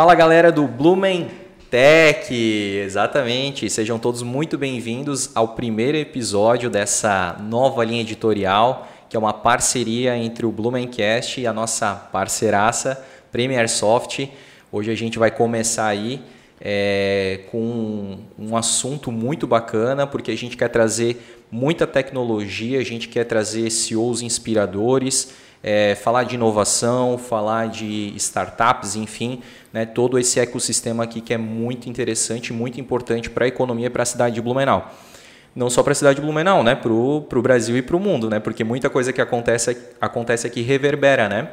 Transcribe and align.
Fala 0.00 0.14
galera 0.14 0.50
do 0.50 0.66
Blumen 0.66 1.28
Tech, 1.70 2.34
exatamente. 2.34 3.68
Sejam 3.68 3.98
todos 3.98 4.22
muito 4.22 4.56
bem-vindos 4.56 5.30
ao 5.34 5.48
primeiro 5.48 5.98
episódio 5.98 6.70
dessa 6.70 7.36
nova 7.38 7.84
linha 7.84 8.00
editorial, 8.00 8.88
que 9.10 9.14
é 9.14 9.20
uma 9.20 9.34
parceria 9.34 10.16
entre 10.16 10.46
o 10.46 10.50
Blumencast 10.50 11.38
e 11.38 11.46
a 11.46 11.52
nossa 11.52 11.94
parceiraça 11.94 13.04
Premier 13.30 13.68
Soft. 13.68 14.26
Hoje 14.72 14.90
a 14.90 14.94
gente 14.94 15.18
vai 15.18 15.30
começar 15.30 15.88
aí 15.88 16.22
é, 16.58 17.40
com 17.50 18.20
um 18.38 18.56
assunto 18.56 19.12
muito 19.12 19.46
bacana, 19.46 20.06
porque 20.06 20.30
a 20.30 20.36
gente 20.36 20.56
quer 20.56 20.68
trazer 20.68 21.44
muita 21.50 21.86
tecnologia, 21.86 22.80
a 22.80 22.84
gente 22.84 23.06
quer 23.06 23.24
trazer 23.24 23.68
CEOs 23.68 24.22
inspiradores, 24.22 25.34
é, 25.62 25.94
falar 25.94 26.24
de 26.24 26.34
inovação, 26.34 27.18
falar 27.18 27.68
de 27.68 28.12
startups, 28.16 28.96
enfim, 28.96 29.42
né, 29.72 29.84
todo 29.84 30.18
esse 30.18 30.40
ecossistema 30.40 31.04
aqui 31.04 31.20
que 31.20 31.34
é 31.34 31.38
muito 31.38 31.88
interessante, 31.88 32.52
muito 32.52 32.80
importante 32.80 33.28
para 33.28 33.44
a 33.44 33.48
economia 33.48 33.86
e 33.86 33.90
para 33.90 34.02
a 34.02 34.06
cidade 34.06 34.34
de 34.34 34.40
Blumenau. 34.40 34.90
Não 35.54 35.68
só 35.68 35.82
para 35.82 35.92
a 35.92 35.94
cidade 35.94 36.16
de 36.16 36.22
Blumenau, 36.22 36.62
né, 36.62 36.74
para 36.74 36.92
o 36.92 37.42
Brasil 37.42 37.76
e 37.76 37.82
para 37.82 37.96
o 37.96 38.00
mundo, 38.00 38.30
né, 38.30 38.40
porque 38.40 38.64
muita 38.64 38.88
coisa 38.88 39.12
que 39.12 39.20
acontece, 39.20 39.76
acontece 40.00 40.46
aqui 40.46 40.62
reverbera. 40.62 41.28
Né? 41.28 41.50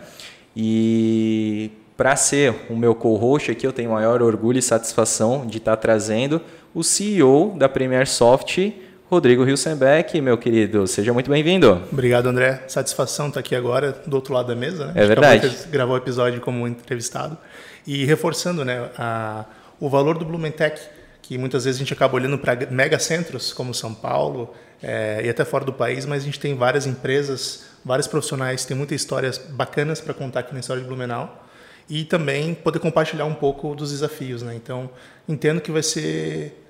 E 0.56 1.72
para 1.98 2.16
ser 2.16 2.54
o 2.70 2.76
meu 2.76 2.94
co-host 2.96 3.52
aqui, 3.52 3.66
eu 3.66 3.74
tenho 3.74 3.92
maior 3.92 4.22
orgulho 4.22 4.60
e 4.60 4.62
satisfação 4.62 5.46
de 5.46 5.58
estar 5.58 5.76
trazendo 5.78 6.42
o 6.74 6.84
CEO 6.84 7.56
da 7.58 7.68
Premier 7.68 8.08
Soft, 8.08 8.72
Rodrigo 9.10 9.48
Hilsenbeck, 9.48 10.20
meu 10.20 10.38
querido. 10.38 10.86
Seja 10.86 11.14
muito 11.14 11.30
bem-vindo. 11.32 11.82
Obrigado, 11.90 12.28
André. 12.28 12.64
Satisfação 12.68 13.30
estar 13.30 13.40
aqui 13.40 13.56
agora, 13.56 13.94
do 14.06 14.14
outro 14.14 14.34
lado 14.34 14.48
da 14.50 14.56
mesa. 14.56 14.88
Né? 14.88 14.94
É 14.98 15.08
verdade. 15.08 15.50
Gravou 15.70 15.96
o 15.96 15.98
episódio 15.98 16.42
como 16.42 16.68
entrevistado. 16.68 17.38
E 17.86 18.04
reforçando 18.04 18.66
né, 18.66 18.90
a, 18.98 19.46
o 19.80 19.88
valor 19.88 20.18
do 20.18 20.26
Blumentech, 20.26 20.82
que 21.22 21.38
muitas 21.38 21.64
vezes 21.64 21.80
a 21.80 21.84
gente 21.84 21.94
acaba 21.94 22.16
olhando 22.16 22.38
para 22.38 22.54
megacentros 22.70 23.54
como 23.54 23.74
São 23.74 23.94
Paulo 23.94 24.54
é, 24.84 25.22
e 25.24 25.30
até 25.30 25.46
fora 25.46 25.64
do 25.64 25.72
país, 25.72 26.06
mas 26.06 26.24
a 26.24 26.26
gente 26.26 26.40
tem 26.40 26.54
várias 26.54 26.86
empresas, 26.86 27.64
vários 27.86 28.08
profissionais, 28.08 28.66
tem 28.66 28.76
muitas 28.76 29.00
histórias 29.00 29.38
bacanas 29.38 30.02
para 30.02 30.14
contar 30.14 30.42
aqui 30.42 30.54
na 30.54 30.60
história 30.60 30.82
de 30.82 30.88
Blumenau 30.88 31.48
e 31.90 32.04
também 32.04 32.54
poder 32.54 32.80
compartilhar 32.80 33.24
um 33.24 33.34
pouco 33.34 33.74
dos 33.74 33.92
desafios. 33.92 34.42
Né? 34.42 34.54
Então, 34.54 34.90
entendo 35.30 35.62
que 35.62 35.72
vai 35.72 35.82
ser 35.82 36.67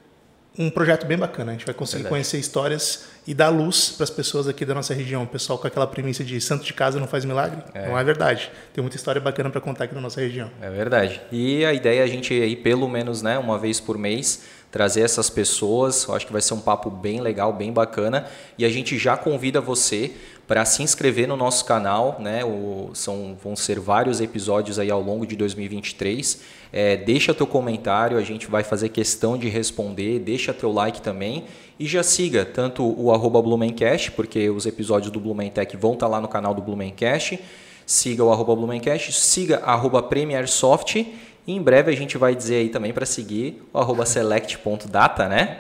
um 0.58 0.70
projeto 0.70 1.06
bem 1.06 1.18
bacana. 1.18 1.52
A 1.52 1.54
gente 1.54 1.66
vai 1.66 1.76
conseguir 1.76 2.04
Verdade. 2.04 2.14
conhecer 2.14 2.40
histórias 2.40 3.06
e 3.28 3.34
dar 3.34 3.50
luz 3.50 3.90
para 3.90 4.04
as 4.06 4.10
pessoas 4.10 4.48
aqui 4.48 4.66
da 4.66 4.74
nossa 4.74 4.94
região. 4.94 5.24
O 5.24 5.28
pessoal 5.28 5.60
com 5.60 5.68
aquela 5.68 5.86
premissa 5.86 6.24
de 6.24 6.42
santo 6.42 6.66
de 6.66 6.74
casa 6.74 7.00
não 7.00 7.08
faz 7.08 7.24
milagre. 7.26 7.62
É. 7.74 7.88
Não 7.88 7.98
é 7.98 8.04
verdade. 8.04 8.52
Tem 8.74 8.82
muita 8.82 8.98
história 8.98 9.22
bacana 9.22 9.50
para 9.50 9.62
contar 9.62 9.84
aqui 9.84 9.94
na 9.94 10.02
nossa 10.02 10.20
região. 10.20 10.50
É 10.62 10.70
verdade. 10.70 11.22
E 11.32 11.64
a 11.64 11.74
ideia 11.74 12.02
é 12.02 12.04
a 12.04 12.08
gente 12.08 12.34
aí, 12.34 12.56
pelo 12.56 12.88
menos 12.90 13.22
né, 13.22 13.38
uma 13.38 13.60
vez 13.60 13.80
por 13.80 13.98
mês, 13.98 14.44
trazer 14.72 15.02
essas 15.02 15.30
pessoas. 15.30 16.06
Eu 16.08 16.16
acho 16.16 16.26
que 16.26 16.34
vai 16.34 16.42
ser 16.42 16.56
um 16.56 16.62
papo 16.62 16.90
bem 16.90 17.22
legal, 17.22 17.54
bem 17.54 17.72
bacana. 17.72 18.26
E 18.58 18.66
a 18.66 18.70
gente 18.70 18.98
já 18.98 19.16
convida 19.16 19.62
você 19.62 20.12
para 20.48 20.64
se 20.64 20.82
inscrever 20.82 21.28
no 21.28 21.36
nosso 21.36 21.66
canal, 21.66 22.16
né? 22.20 22.44
O, 22.46 22.92
são, 22.94 23.38
vão 23.44 23.56
ser 23.56 23.80
vários 23.80 24.22
episódios 24.22 24.80
aí 24.80 24.90
ao 24.90 25.02
longo 25.02 25.28
de 25.28 25.36
2023. 25.36 26.42
É, 26.72 26.96
deixa 26.96 27.34
teu 27.34 27.46
comentário, 27.46 28.18
a 28.18 28.22
gente 28.22 28.48
vai 28.48 28.64
fazer 28.64 28.90
questão 28.90 29.38
de 29.38 29.50
responder, 29.50 30.20
deixa 30.20 30.54
teu 30.54 30.72
like 30.72 31.02
também 31.02 31.44
e 31.78 31.86
já 31.86 32.02
siga 32.02 32.46
tanto 32.46 32.84
o 32.98 33.12
arroba 33.12 33.42
Blumencast, 33.42 34.12
porque 34.12 34.50
os 34.50 34.66
episódios 34.66 35.12
do 35.12 35.20
Blumentech 35.20 35.76
vão 35.76 35.94
estar 35.94 36.06
tá 36.06 36.12
lá 36.12 36.22
no 36.22 36.30
canal 36.30 36.54
do 36.54 36.62
Blumencast. 36.62 37.40
Siga 37.86 38.24
o 38.24 38.32
arroba 38.32 38.56
Blumencast, 38.56 39.12
siga 39.14 39.62
arroba 39.66 40.02
Premiersoft 40.02 40.96
e 40.96 41.54
em 41.54 41.62
breve 41.62 41.92
a 41.92 41.96
gente 41.96 42.18
vai 42.18 42.34
dizer 42.34 42.56
aí 42.56 42.70
também 42.70 42.94
para 42.94 43.06
seguir 43.06 43.64
o 43.74 43.78
arroba 43.78 44.06
select.data, 44.08 45.28
né? 45.28 45.58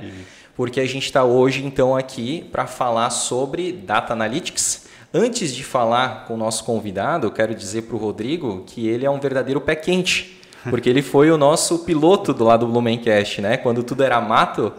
porque 0.57 0.79
a 0.79 0.85
gente 0.88 1.06
está 1.06 1.23
hoje 1.23 1.63
então 1.63 1.95
aqui 1.95 2.44
para 2.51 2.66
falar 2.66 3.11
sobre 3.11 3.72
Data 3.72 4.11
Analytics. 4.11 4.86
Antes 5.13 5.56
de 5.56 5.63
falar 5.63 6.25
com 6.25 6.34
o 6.34 6.38
nosso 6.38 6.66
convidado, 6.66 7.28
eu 7.28 7.31
quero 7.31 7.56
dizer 7.56 7.84
para 7.84 7.95
o 7.95 8.00
Rodrigo 8.00 8.63
que 8.68 8.88
ele 8.88 9.06
é 9.06 9.09
um 9.09 9.19
verdadeiro 9.19 9.62
pé 9.62 9.73
quente, 9.73 10.41
porque 10.69 10.90
ele 10.90 11.01
foi 11.01 11.31
o 11.31 11.38
nosso 11.38 11.79
piloto 11.79 12.34
do 12.34 12.44
lado 12.44 12.66
do 12.66 12.72
Blumencast, 12.73 13.41
né? 13.41 13.56
Quando 13.56 13.84
tudo 13.84 14.03
era 14.03 14.19
mato, 14.19 14.73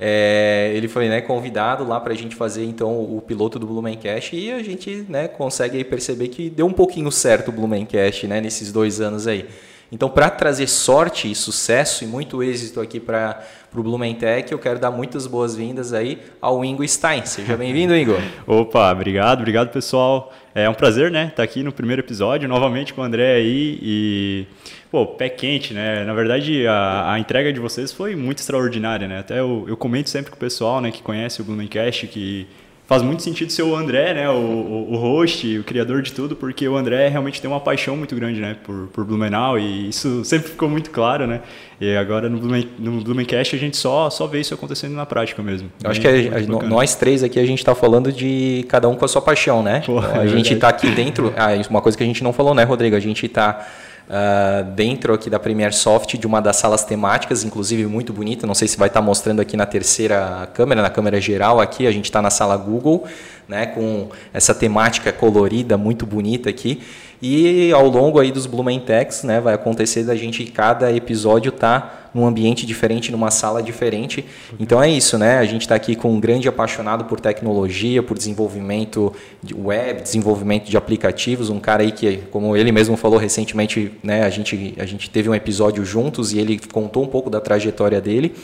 é, 0.00 0.72
ele 0.74 0.88
foi 0.88 1.08
né, 1.08 1.20
convidado 1.20 1.86
lá 1.86 2.00
para 2.00 2.12
a 2.12 2.16
gente 2.16 2.34
fazer 2.34 2.64
então 2.64 3.00
o 3.00 3.22
piloto 3.24 3.56
do 3.56 3.66
Blumencast 3.66 4.34
e 4.34 4.50
a 4.50 4.62
gente 4.64 5.04
né, 5.08 5.28
consegue 5.28 5.82
perceber 5.84 6.28
que 6.28 6.50
deu 6.50 6.66
um 6.66 6.72
pouquinho 6.72 7.10
certo 7.12 7.48
o 7.48 7.52
Blumencast 7.52 8.26
né, 8.26 8.40
nesses 8.40 8.72
dois 8.72 9.00
anos 9.00 9.28
aí. 9.28 9.46
Então, 9.90 10.10
para 10.10 10.28
trazer 10.28 10.66
sorte 10.66 11.30
e 11.30 11.34
sucesso 11.34 12.04
e 12.04 12.06
muito 12.06 12.42
êxito 12.42 12.78
aqui 12.78 13.00
para 13.00 13.42
o 13.74 13.82
Blumentech, 13.82 14.52
eu 14.52 14.58
quero 14.58 14.78
dar 14.78 14.90
muitas 14.90 15.26
boas-vindas 15.26 15.94
aí 15.94 16.18
ao 16.42 16.62
Ingo 16.62 16.86
Stein. 16.86 17.24
Seja 17.24 17.56
bem-vindo, 17.56 17.96
Ingo. 17.96 18.14
Opa, 18.46 18.92
obrigado, 18.92 19.38
obrigado 19.38 19.70
pessoal. 19.70 20.30
É 20.54 20.68
um 20.68 20.74
prazer, 20.74 21.10
né, 21.10 21.24
estar 21.24 21.36
tá 21.36 21.42
aqui 21.42 21.62
no 21.62 21.72
primeiro 21.72 22.02
episódio, 22.02 22.46
novamente 22.46 22.92
com 22.92 23.00
o 23.00 23.04
André 23.04 23.36
aí 23.36 23.78
e 23.80 24.46
pô, 24.90 25.06
pé 25.06 25.30
quente, 25.30 25.72
né? 25.72 26.04
Na 26.04 26.12
verdade, 26.12 26.66
a, 26.66 27.12
a 27.12 27.18
entrega 27.18 27.50
de 27.50 27.60
vocês 27.60 27.90
foi 27.90 28.14
muito 28.14 28.40
extraordinária, 28.40 29.08
né? 29.08 29.20
Até 29.20 29.40
eu, 29.40 29.64
eu 29.68 29.76
comento 29.76 30.10
sempre 30.10 30.30
com 30.30 30.36
o 30.36 30.40
pessoal, 30.40 30.82
né, 30.82 30.90
que 30.90 31.02
conhece 31.02 31.40
o 31.40 31.44
Blumencast 31.44 32.06
que 32.08 32.46
faz 32.88 33.02
muito 33.02 33.22
sentido 33.22 33.52
ser 33.52 33.62
o 33.62 33.76
André, 33.76 34.14
né, 34.14 34.30
o, 34.30 34.32
o, 34.32 34.94
o 34.94 34.96
host, 34.96 35.58
o 35.58 35.62
criador 35.62 36.00
de 36.00 36.10
tudo, 36.10 36.34
porque 36.34 36.66
o 36.66 36.74
André 36.74 37.08
realmente 37.08 37.38
tem 37.38 37.48
uma 37.48 37.60
paixão 37.60 37.94
muito 37.94 38.16
grande, 38.16 38.40
né, 38.40 38.56
por, 38.64 38.88
por 38.88 39.04
Blumenau 39.04 39.58
e 39.58 39.90
isso 39.90 40.24
sempre 40.24 40.48
ficou 40.48 40.70
muito 40.70 40.90
claro, 40.90 41.26
né. 41.26 41.42
E 41.78 41.94
agora 41.94 42.30
no, 42.30 42.38
Blumen, 42.38 42.66
no 42.78 42.92
Blumencast 43.02 43.54
a 43.54 43.58
gente 43.58 43.76
só 43.76 44.08
só 44.08 44.26
vê 44.26 44.40
isso 44.40 44.54
acontecendo 44.54 44.94
na 44.94 45.04
prática 45.04 45.42
mesmo. 45.42 45.70
Eu 45.84 45.90
acho 45.90 46.00
que 46.00 46.08
a, 46.08 46.10
a, 46.10 46.62
nós 46.66 46.94
três 46.94 47.22
aqui 47.22 47.38
a 47.38 47.46
gente 47.46 47.58
está 47.58 47.74
falando 47.74 48.10
de 48.10 48.64
cada 48.68 48.88
um 48.88 48.96
com 48.96 49.04
a 49.04 49.08
sua 49.08 49.20
paixão, 49.20 49.62
né? 49.62 49.82
Pô, 49.84 50.00
a 50.00 50.24
é 50.24 50.28
gente 50.28 50.54
está 50.54 50.70
aqui 50.70 50.90
dentro, 50.90 51.32
ah, 51.36 51.50
uma 51.68 51.82
coisa 51.82 51.96
que 51.96 52.02
a 52.02 52.06
gente 52.06 52.24
não 52.24 52.32
falou, 52.32 52.54
né, 52.54 52.64
Rodrigo? 52.64 52.96
A 52.96 53.00
gente 53.00 53.26
está 53.26 53.66
uh, 54.08 54.64
dentro 54.72 55.12
aqui 55.12 55.28
da 55.28 55.38
Premier 55.38 55.72
Soft 55.72 56.16
de 56.16 56.26
uma 56.26 56.40
das 56.40 56.56
salas 56.56 56.84
temáticas, 56.84 57.44
inclusive 57.44 57.86
muito 57.86 58.12
bonita. 58.12 58.46
Não 58.46 58.54
sei 58.54 58.66
se 58.66 58.76
vai 58.76 58.88
estar 58.88 59.00
tá 59.00 59.06
mostrando 59.06 59.40
aqui 59.40 59.56
na 59.56 59.66
terceira 59.66 60.48
câmera, 60.54 60.82
na 60.82 60.90
câmera 60.90 61.20
geral 61.20 61.60
aqui. 61.60 61.86
A 61.86 61.92
gente 61.92 62.06
está 62.06 62.20
na 62.22 62.30
sala 62.30 62.56
Google, 62.56 63.06
né, 63.46 63.66
com 63.66 64.08
essa 64.32 64.54
temática 64.54 65.12
colorida 65.12 65.76
muito 65.76 66.06
bonita 66.06 66.50
aqui. 66.50 66.82
E 67.20 67.72
ao 67.72 67.88
longo 67.88 68.20
aí 68.20 68.30
dos 68.30 68.46
Blumentechs, 68.46 69.24
né, 69.24 69.40
vai 69.40 69.54
acontecer 69.54 70.04
da 70.04 70.14
gente 70.14 70.44
cada 70.44 70.92
episódio 70.92 71.50
tá 71.50 72.08
num 72.14 72.26
ambiente 72.26 72.64
diferente, 72.64 73.12
numa 73.12 73.30
sala 73.30 73.62
diferente. 73.62 74.24
Então 74.58 74.82
é 74.82 74.88
isso, 74.88 75.18
né? 75.18 75.38
A 75.38 75.44
gente 75.44 75.62
está 75.62 75.74
aqui 75.74 75.94
com 75.94 76.12
um 76.12 76.20
grande 76.20 76.48
apaixonado 76.48 77.04
por 77.04 77.20
tecnologia, 77.20 78.02
por 78.02 78.16
desenvolvimento 78.16 79.12
de 79.42 79.54
web, 79.54 80.02
desenvolvimento 80.02 80.68
de 80.68 80.76
aplicativos, 80.76 81.50
um 81.50 81.60
cara 81.60 81.82
aí 81.82 81.92
que, 81.92 82.18
como 82.30 82.56
ele 82.56 82.72
mesmo 82.72 82.96
falou 82.96 83.18
recentemente, 83.18 83.92
né, 84.02 84.22
a 84.24 84.30
gente 84.30 84.74
a 84.78 84.86
gente 84.86 85.10
teve 85.10 85.28
um 85.28 85.34
episódio 85.34 85.84
juntos 85.84 86.32
e 86.32 86.38
ele 86.38 86.58
contou 86.72 87.02
um 87.02 87.08
pouco 87.08 87.28
da 87.28 87.40
trajetória 87.40 88.00
dele. 88.00 88.34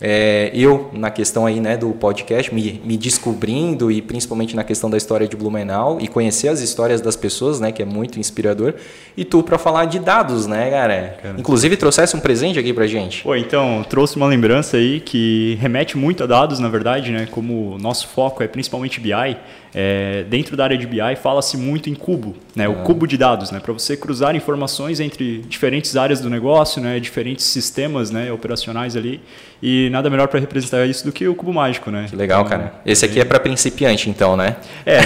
É, 0.00 0.50
eu, 0.52 0.90
na 0.92 1.10
questão 1.10 1.46
aí, 1.46 1.58
né, 1.58 1.76
do 1.76 1.90
podcast, 1.92 2.54
me, 2.54 2.80
me 2.84 2.98
descobrindo 2.98 3.90
e 3.90 4.02
principalmente 4.02 4.54
na 4.54 4.62
questão 4.62 4.90
da 4.90 4.96
história 4.96 5.26
de 5.26 5.34
Blumenau 5.36 5.98
e 6.00 6.06
conhecer 6.06 6.48
as 6.48 6.60
histórias 6.60 7.00
das 7.00 7.16
pessoas, 7.16 7.60
né, 7.60 7.72
que 7.72 7.82
é 7.82 7.84
muito 7.84 8.20
inspirador. 8.20 8.74
E 9.16 9.24
tu 9.24 9.42
para 9.42 9.56
falar 9.56 9.86
de 9.86 9.98
dados, 9.98 10.46
né, 10.46 10.70
cara? 10.70 11.18
Cara. 11.22 11.34
Inclusive 11.38 11.76
trouxesse 11.76 12.14
um 12.14 12.20
presente 12.20 12.58
aqui 12.58 12.72
pra 12.72 12.86
gente. 12.86 13.22
Pô, 13.22 13.34
então, 13.34 13.84
trouxe 13.88 14.16
uma 14.16 14.26
lembrança 14.26 14.76
aí 14.76 15.00
que 15.00 15.56
remete 15.60 15.96
muito 15.96 16.22
a 16.22 16.26
dados, 16.26 16.58
na 16.58 16.68
verdade, 16.68 17.10
né, 17.10 17.26
como 17.30 17.78
nosso 17.78 18.08
foco 18.08 18.42
é 18.42 18.48
principalmente 18.48 19.00
BI. 19.00 19.36
É, 19.78 20.24
dentro 20.24 20.56
da 20.56 20.64
área 20.64 20.78
de 20.78 20.86
BI 20.86 21.16
fala-se 21.22 21.54
muito 21.56 21.90
em 21.90 21.94
cubo, 21.94 22.34
né, 22.54 22.66
o 22.66 22.72
ah. 22.72 22.74
cubo 22.76 23.06
de 23.06 23.16
dados, 23.18 23.50
né, 23.50 23.60
para 23.60 23.72
você 23.72 23.94
cruzar 23.94 24.34
informações 24.34 25.00
entre 25.00 25.38
diferentes 25.48 25.96
áreas 25.96 26.20
do 26.20 26.30
negócio, 26.30 26.80
né, 26.80 26.98
diferentes 26.98 27.44
sistemas 27.44 28.10
né, 28.10 28.32
operacionais 28.32 28.96
ali. 28.96 29.20
E 29.62 29.88
nada 29.90 30.10
melhor 30.10 30.28
para 30.28 30.38
representar 30.38 30.84
isso 30.84 31.04
do 31.04 31.12
que 31.12 31.26
o 31.26 31.34
cubo 31.34 31.52
mágico, 31.52 31.90
né? 31.90 32.06
Que 32.08 32.16
legal, 32.16 32.44
então, 32.44 32.58
cara. 32.58 32.74
Esse 32.84 33.04
aqui 33.04 33.20
é 33.20 33.24
para 33.24 33.40
principiante, 33.40 34.10
então, 34.10 34.36
né? 34.36 34.56
É. 34.84 35.00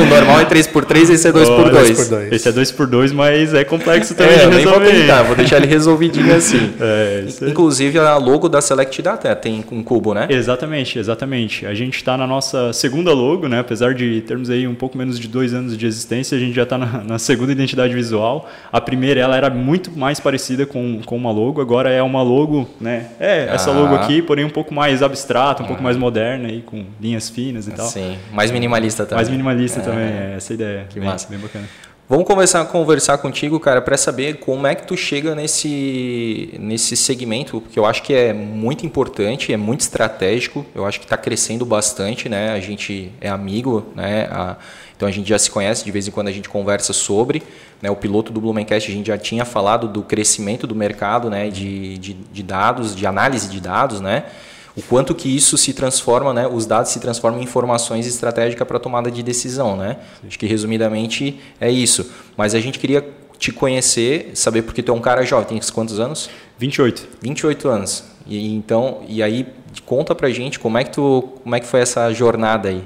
o 0.00 0.04
normal 0.06 0.40
é 0.40 0.44
3x3, 0.44 1.10
esse 1.10 1.28
é 1.28 1.32
2x2. 1.32 2.32
Esse 2.32 2.48
é 2.48 2.52
2x2, 2.52 3.12
mas 3.12 3.52
é 3.54 3.64
complexo 3.64 4.14
também 4.16 4.34
é, 4.34 4.46
de 4.46 4.56
resolver. 4.56 4.78
vou 4.78 5.00
tentar, 5.00 5.22
vou 5.22 5.36
deixar 5.36 5.56
ele 5.58 5.66
resolvidinho 5.72 6.34
assim. 6.34 6.72
É, 6.80 7.24
Inclusive, 7.42 7.98
a 7.98 8.16
logo 8.16 8.48
da 8.48 8.60
Select 8.60 9.02
Data 9.02 9.34
tem 9.36 9.64
um 9.70 9.82
cubo, 9.82 10.14
né? 10.14 10.26
Exatamente, 10.30 10.98
exatamente. 10.98 11.66
A 11.66 11.74
gente 11.74 11.96
está 11.96 12.16
na 12.16 12.26
nossa 12.26 12.72
segunda 12.72 13.12
logo, 13.12 13.48
né? 13.48 13.60
Apesar 13.60 13.94
de 13.94 14.22
termos 14.22 14.48
aí 14.50 14.66
um 14.66 14.74
pouco 14.74 14.96
menos 14.96 15.18
de 15.18 15.28
dois 15.28 15.52
anos 15.52 15.76
de 15.76 15.86
existência, 15.86 16.36
a 16.36 16.40
gente 16.40 16.54
já 16.54 16.62
está 16.62 16.78
na, 16.78 17.04
na, 17.04 17.18
segunda 17.18 17.52
identidade 17.52 17.94
visual. 17.94 18.48
A 18.72 18.80
primeira, 18.80 19.20
ela 19.20 19.36
era 19.36 19.50
muito 19.50 19.90
mais 19.96 20.18
parecida 20.18 20.64
com, 20.66 21.00
com 21.04 21.16
uma 21.16 21.30
logo, 21.30 21.60
agora 21.60 21.90
é 21.90 22.02
uma 22.02 22.22
logo, 22.22 22.68
né? 22.80 23.06
É, 23.20 23.48
essa 23.54 23.70
ah. 23.70 23.74
logo 23.74 23.94
aqui, 23.94 24.22
porém 24.22 24.44
um 24.44 24.50
pouco 24.50 24.74
mais 24.74 25.02
abstrata, 25.02 25.62
um 25.62 25.64
ah. 25.64 25.68
pouco 25.68 25.82
mais 25.82 25.96
moderna, 25.96 26.48
aí, 26.48 26.62
com 26.62 26.84
linhas 27.00 27.28
finas 27.28 27.68
e 27.68 27.72
tal. 27.72 27.86
Sim, 27.86 28.18
mais 28.32 28.50
minimalista 28.50 29.04
também. 29.04 29.16
Mais 29.16 29.28
minimalista 29.28 29.80
é. 29.80 29.82
também, 29.82 30.04
é 30.04 30.34
essa 30.36 30.52
ideia. 30.52 30.86
Que 30.88 30.98
bem, 30.98 31.08
massa. 31.08 31.28
Bem 31.28 31.38
bacana. 31.38 31.68
Vamos 32.08 32.54
a 32.54 32.64
conversar 32.64 33.18
contigo, 33.18 33.58
cara, 33.58 33.80
para 33.80 33.96
saber 33.96 34.38
como 34.38 34.66
é 34.66 34.74
que 34.74 34.86
tu 34.86 34.96
chega 34.96 35.34
nesse, 35.34 36.52
nesse 36.58 36.96
segmento, 36.96 37.60
porque 37.60 37.78
eu 37.78 37.86
acho 37.86 38.02
que 38.02 38.12
é 38.12 38.32
muito 38.32 38.84
importante, 38.84 39.52
é 39.52 39.56
muito 39.56 39.80
estratégico, 39.80 40.66
eu 40.74 40.84
acho 40.84 40.98
que 40.98 41.06
está 41.06 41.16
crescendo 41.16 41.64
bastante, 41.64 42.28
né? 42.28 42.50
A 42.50 42.60
gente 42.60 43.10
é 43.20 43.28
amigo, 43.28 43.86
né? 43.94 44.28
A, 44.30 44.56
então 44.94 45.08
a 45.08 45.12
gente 45.12 45.28
já 45.28 45.38
se 45.38 45.50
conhece, 45.50 45.84
de 45.84 45.90
vez 45.90 46.06
em 46.06 46.10
quando 46.10 46.28
a 46.28 46.32
gente 46.32 46.48
conversa 46.48 46.92
sobre. 46.92 47.42
Né? 47.80 47.90
O 47.90 47.96
piloto 47.96 48.32
do 48.32 48.40
Blumencast 48.40 48.90
a 48.90 48.94
gente 48.94 49.06
já 49.06 49.18
tinha 49.18 49.44
falado 49.44 49.88
do 49.88 50.02
crescimento 50.02 50.66
do 50.66 50.74
mercado 50.76 51.30
né? 51.30 51.48
de, 51.48 51.98
de, 51.98 52.14
de 52.14 52.42
dados, 52.42 52.94
de 52.94 53.06
análise 53.06 53.48
de 53.48 53.60
dados, 53.60 54.00
né? 54.00 54.24
O 54.76 54.82
quanto 54.82 55.14
que 55.14 55.34
isso 55.34 55.58
se 55.58 55.74
transforma, 55.74 56.32
né, 56.32 56.46
os 56.46 56.64
dados 56.64 56.90
se 56.90 57.00
transformam 57.00 57.40
em 57.40 57.44
informações 57.44 58.06
estratégicas 58.06 58.66
para 58.66 58.78
tomada 58.78 59.10
de 59.10 59.22
decisão, 59.22 59.76
né? 59.76 59.98
Acho 60.26 60.38
que 60.38 60.46
resumidamente 60.46 61.38
é 61.60 61.70
isso. 61.70 62.10
Mas 62.36 62.54
a 62.54 62.60
gente 62.60 62.78
queria 62.78 63.06
te 63.38 63.52
conhecer, 63.52 64.30
saber 64.34 64.62
porque 64.62 64.82
tu 64.82 64.92
é 64.92 64.94
um 64.94 65.00
cara 65.00 65.24
jovem, 65.24 65.58
tem 65.58 65.60
quantos 65.72 65.98
anos? 65.98 66.30
28. 66.58 67.08
28 67.20 67.68
anos. 67.68 68.04
E 68.26 68.54
então, 68.54 69.02
e 69.08 69.22
aí 69.22 69.46
conta 69.84 70.14
pra 70.14 70.30
gente 70.30 70.58
como 70.58 70.78
é 70.78 70.84
que 70.84 70.90
tu, 70.90 71.38
como 71.42 71.54
é 71.54 71.60
que 71.60 71.66
foi 71.66 71.80
essa 71.80 72.12
jornada 72.12 72.68
aí? 72.68 72.82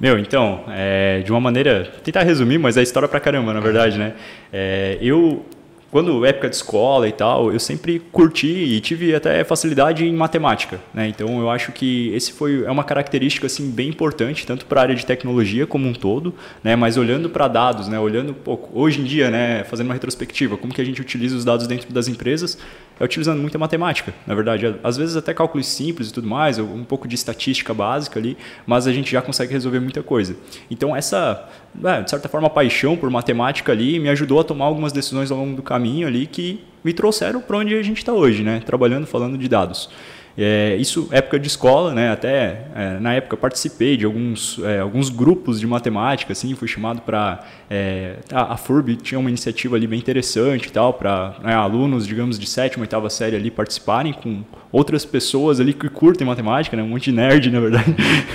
Meu, 0.00 0.18
então, 0.18 0.64
é, 0.68 1.20
de 1.20 1.30
uma 1.30 1.40
maneira, 1.40 1.92
tentar 2.02 2.22
resumir, 2.24 2.58
mas 2.58 2.76
é 2.76 2.82
história 2.82 3.08
pra 3.08 3.20
caramba, 3.20 3.52
na 3.52 3.60
verdade, 3.60 3.98
né? 3.98 4.14
É, 4.52 4.98
eu 5.00 5.44
quando 5.92 6.24
época 6.24 6.48
de 6.48 6.56
escola 6.56 7.06
e 7.06 7.12
tal, 7.12 7.52
eu 7.52 7.60
sempre 7.60 7.98
curti 8.10 8.46
e 8.46 8.80
tive 8.80 9.14
até 9.14 9.44
facilidade 9.44 10.06
em 10.06 10.12
matemática, 10.14 10.80
né? 10.94 11.06
Então 11.06 11.38
eu 11.38 11.50
acho 11.50 11.70
que 11.70 12.10
esse 12.14 12.32
foi 12.32 12.64
é 12.64 12.70
uma 12.70 12.82
característica 12.82 13.46
assim 13.46 13.70
bem 13.70 13.90
importante 13.90 14.46
tanto 14.46 14.64
para 14.64 14.80
a 14.80 14.84
área 14.84 14.94
de 14.94 15.04
tecnologia 15.04 15.66
como 15.66 15.86
um 15.86 15.92
todo, 15.92 16.34
né? 16.64 16.74
Mas 16.74 16.96
olhando 16.96 17.28
para 17.28 17.46
dados, 17.46 17.88
né? 17.88 18.00
Olhando 18.00 18.32
pouco 18.32 18.70
hoje 18.72 19.02
em 19.02 19.04
dia, 19.04 19.30
né? 19.30 19.64
Fazendo 19.64 19.88
uma 19.88 19.92
retrospectiva, 19.92 20.56
como 20.56 20.72
que 20.72 20.80
a 20.80 20.84
gente 20.84 20.98
utiliza 20.98 21.36
os 21.36 21.44
dados 21.44 21.66
dentro 21.66 21.92
das 21.92 22.08
empresas, 22.08 22.56
é 23.02 23.04
utilizando 23.04 23.40
muita 23.40 23.58
matemática, 23.58 24.14
na 24.24 24.32
verdade. 24.32 24.76
Às 24.82 24.96
vezes 24.96 25.16
até 25.16 25.34
cálculos 25.34 25.66
simples 25.66 26.08
e 26.08 26.12
tudo 26.12 26.28
mais, 26.28 26.60
um 26.60 26.84
pouco 26.84 27.08
de 27.08 27.16
estatística 27.16 27.74
básica 27.74 28.20
ali, 28.20 28.38
mas 28.64 28.86
a 28.86 28.92
gente 28.92 29.10
já 29.10 29.20
consegue 29.20 29.52
resolver 29.52 29.80
muita 29.80 30.04
coisa. 30.04 30.36
Então 30.70 30.94
essa, 30.94 31.48
é, 31.84 32.02
de 32.02 32.08
certa 32.08 32.28
forma, 32.28 32.48
paixão 32.48 32.96
por 32.96 33.10
matemática 33.10 33.72
ali 33.72 33.98
me 33.98 34.08
ajudou 34.08 34.38
a 34.38 34.44
tomar 34.44 34.66
algumas 34.66 34.92
decisões 34.92 35.32
ao 35.32 35.38
longo 35.38 35.56
do 35.56 35.62
caminho 35.62 36.06
ali 36.06 36.28
que 36.28 36.62
me 36.84 36.92
trouxeram 36.92 37.40
para 37.40 37.58
onde 37.58 37.74
a 37.74 37.82
gente 37.82 37.98
está 37.98 38.12
hoje, 38.12 38.44
né? 38.44 38.62
Trabalhando, 38.64 39.04
falando 39.04 39.36
de 39.36 39.48
dados. 39.48 39.90
É, 40.36 40.76
isso 40.76 41.08
época 41.10 41.38
de 41.38 41.46
escola, 41.46 41.94
né? 41.94 42.10
Até 42.10 42.66
é, 42.74 42.98
na 42.98 43.14
época 43.14 43.36
participei 43.36 43.96
de 43.96 44.04
alguns, 44.04 44.58
é, 44.64 44.80
alguns 44.80 45.10
grupos 45.10 45.60
de 45.60 45.66
matemática, 45.66 46.32
assim, 46.32 46.54
fui 46.54 46.66
chamado 46.66 47.02
para 47.02 47.44
é, 47.68 48.16
a, 48.32 48.54
a 48.54 48.56
FURB 48.56 48.96
tinha 48.96 49.18
uma 49.18 49.28
iniciativa 49.28 49.76
ali 49.76 49.86
bem 49.86 49.98
interessante 49.98 50.66
e 50.66 50.70
tal 50.70 50.94
para 50.94 51.36
né, 51.42 51.54
alunos, 51.54 52.06
digamos, 52.06 52.38
de 52.38 52.46
sétima, 52.46 52.82
oitava 52.82 53.10
série 53.10 53.36
ali 53.36 53.50
participarem 53.50 54.12
com 54.12 54.42
outras 54.70 55.04
pessoas 55.04 55.60
ali 55.60 55.74
que 55.74 55.88
curtem 55.88 56.26
matemática, 56.26 56.76
né? 56.76 56.82
Um 56.82 56.88
monte 56.88 57.04
de 57.04 57.12
nerd, 57.12 57.50
na 57.50 57.60
verdade. 57.60 57.94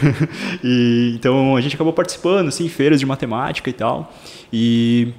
e, 0.63 1.13
então 1.15 1.55
a 1.55 1.61
gente 1.61 1.75
acabou 1.75 1.93
participando, 1.93 2.47
assim, 2.47 2.65
em 2.65 2.69
feiras 2.69 2.99
de 2.99 3.05
matemática 3.05 3.69
e 3.69 3.73
tal. 3.73 4.13
E 4.53 5.13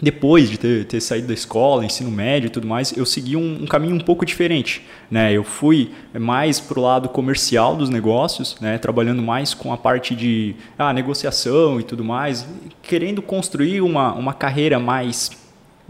depois 0.00 0.48
de 0.48 0.58
ter, 0.58 0.84
ter, 0.86 1.00
saído 1.00 1.28
da 1.28 1.34
escola, 1.34 1.84
ensino 1.84 2.10
médio 2.10 2.46
e 2.46 2.50
tudo 2.50 2.66
mais, 2.66 2.96
eu 2.96 3.04
segui 3.04 3.36
um, 3.36 3.62
um 3.62 3.66
caminho 3.66 3.94
um 3.94 4.00
pouco 4.00 4.24
diferente. 4.24 4.82
Né? 5.10 5.32
Eu 5.32 5.44
fui 5.44 5.90
mais 6.18 6.58
para 6.58 6.78
o 6.78 6.82
lado 6.82 7.08
comercial 7.08 7.76
dos 7.76 7.90
negócios, 7.90 8.56
né? 8.60 8.78
trabalhando 8.78 9.22
mais 9.22 9.52
com 9.52 9.72
a 9.72 9.76
parte 9.76 10.14
de 10.14 10.56
ah, 10.78 10.92
negociação 10.92 11.78
e 11.78 11.82
tudo 11.82 12.02
mais, 12.02 12.46
querendo 12.82 13.20
construir 13.20 13.80
uma, 13.80 14.14
uma 14.14 14.32
carreira 14.32 14.78
mais 14.78 15.38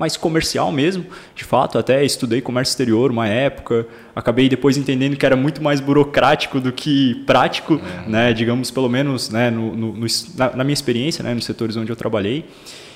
mais 0.01 0.17
comercial 0.17 0.73
mesmo, 0.73 1.05
de 1.35 1.45
fato, 1.45 1.77
até 1.77 2.03
estudei 2.03 2.41
comércio 2.41 2.73
exterior 2.73 3.11
uma 3.11 3.29
época, 3.29 3.87
acabei 4.17 4.49
depois 4.49 4.79
entendendo 4.79 5.15
que 5.15 5.27
era 5.27 5.37
muito 5.37 5.63
mais 5.63 5.79
burocrático 5.79 6.59
do 6.59 6.73
que 6.73 7.17
prático, 7.27 7.75
é. 7.75 8.09
né, 8.09 8.33
digamos, 8.33 8.71
pelo 8.71 8.89
menos 8.89 9.29
né, 9.29 9.51
no, 9.51 9.77
no, 9.77 9.93
no 9.93 10.07
na, 10.37 10.57
na, 10.57 10.65
minha 10.65 10.73
experiência, 10.73 11.23
né, 11.23 11.35
nos 11.35 11.45
setores 11.45 11.77
onde 11.77 11.93
eu 11.93 11.97
trabalhei. 11.97 12.47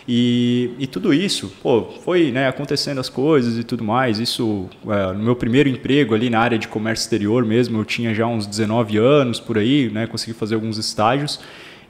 E, 0.06 0.70
e 0.78 0.86
tudo 0.86 1.14
isso, 1.14 1.50
pô, 1.62 1.84
foi 2.04 2.30
né, 2.30 2.46
acontecendo 2.46 3.00
as 3.00 3.08
coisas 3.08 3.58
e 3.58 3.64
tudo 3.64 3.82
mais. 3.82 4.18
Isso, 4.18 4.68
é, 4.86 5.12
no 5.12 5.22
meu 5.22 5.36
primeiro 5.36 5.68
emprego 5.68 6.14
ali 6.14 6.28
na 6.28 6.40
área 6.40 6.58
de 6.58 6.68
comércio 6.68 7.04
exterior 7.04 7.44
mesmo, 7.44 7.78
eu 7.78 7.84
tinha 7.84 8.14
já 8.14 8.26
uns 8.26 8.46
19 8.46 8.98
anos 8.98 9.40
por 9.40 9.56
aí, 9.56 9.90
né, 9.90 10.06
consegui 10.06 10.34
fazer 10.34 10.54
alguns 10.56 10.76
estágios. 10.76 11.40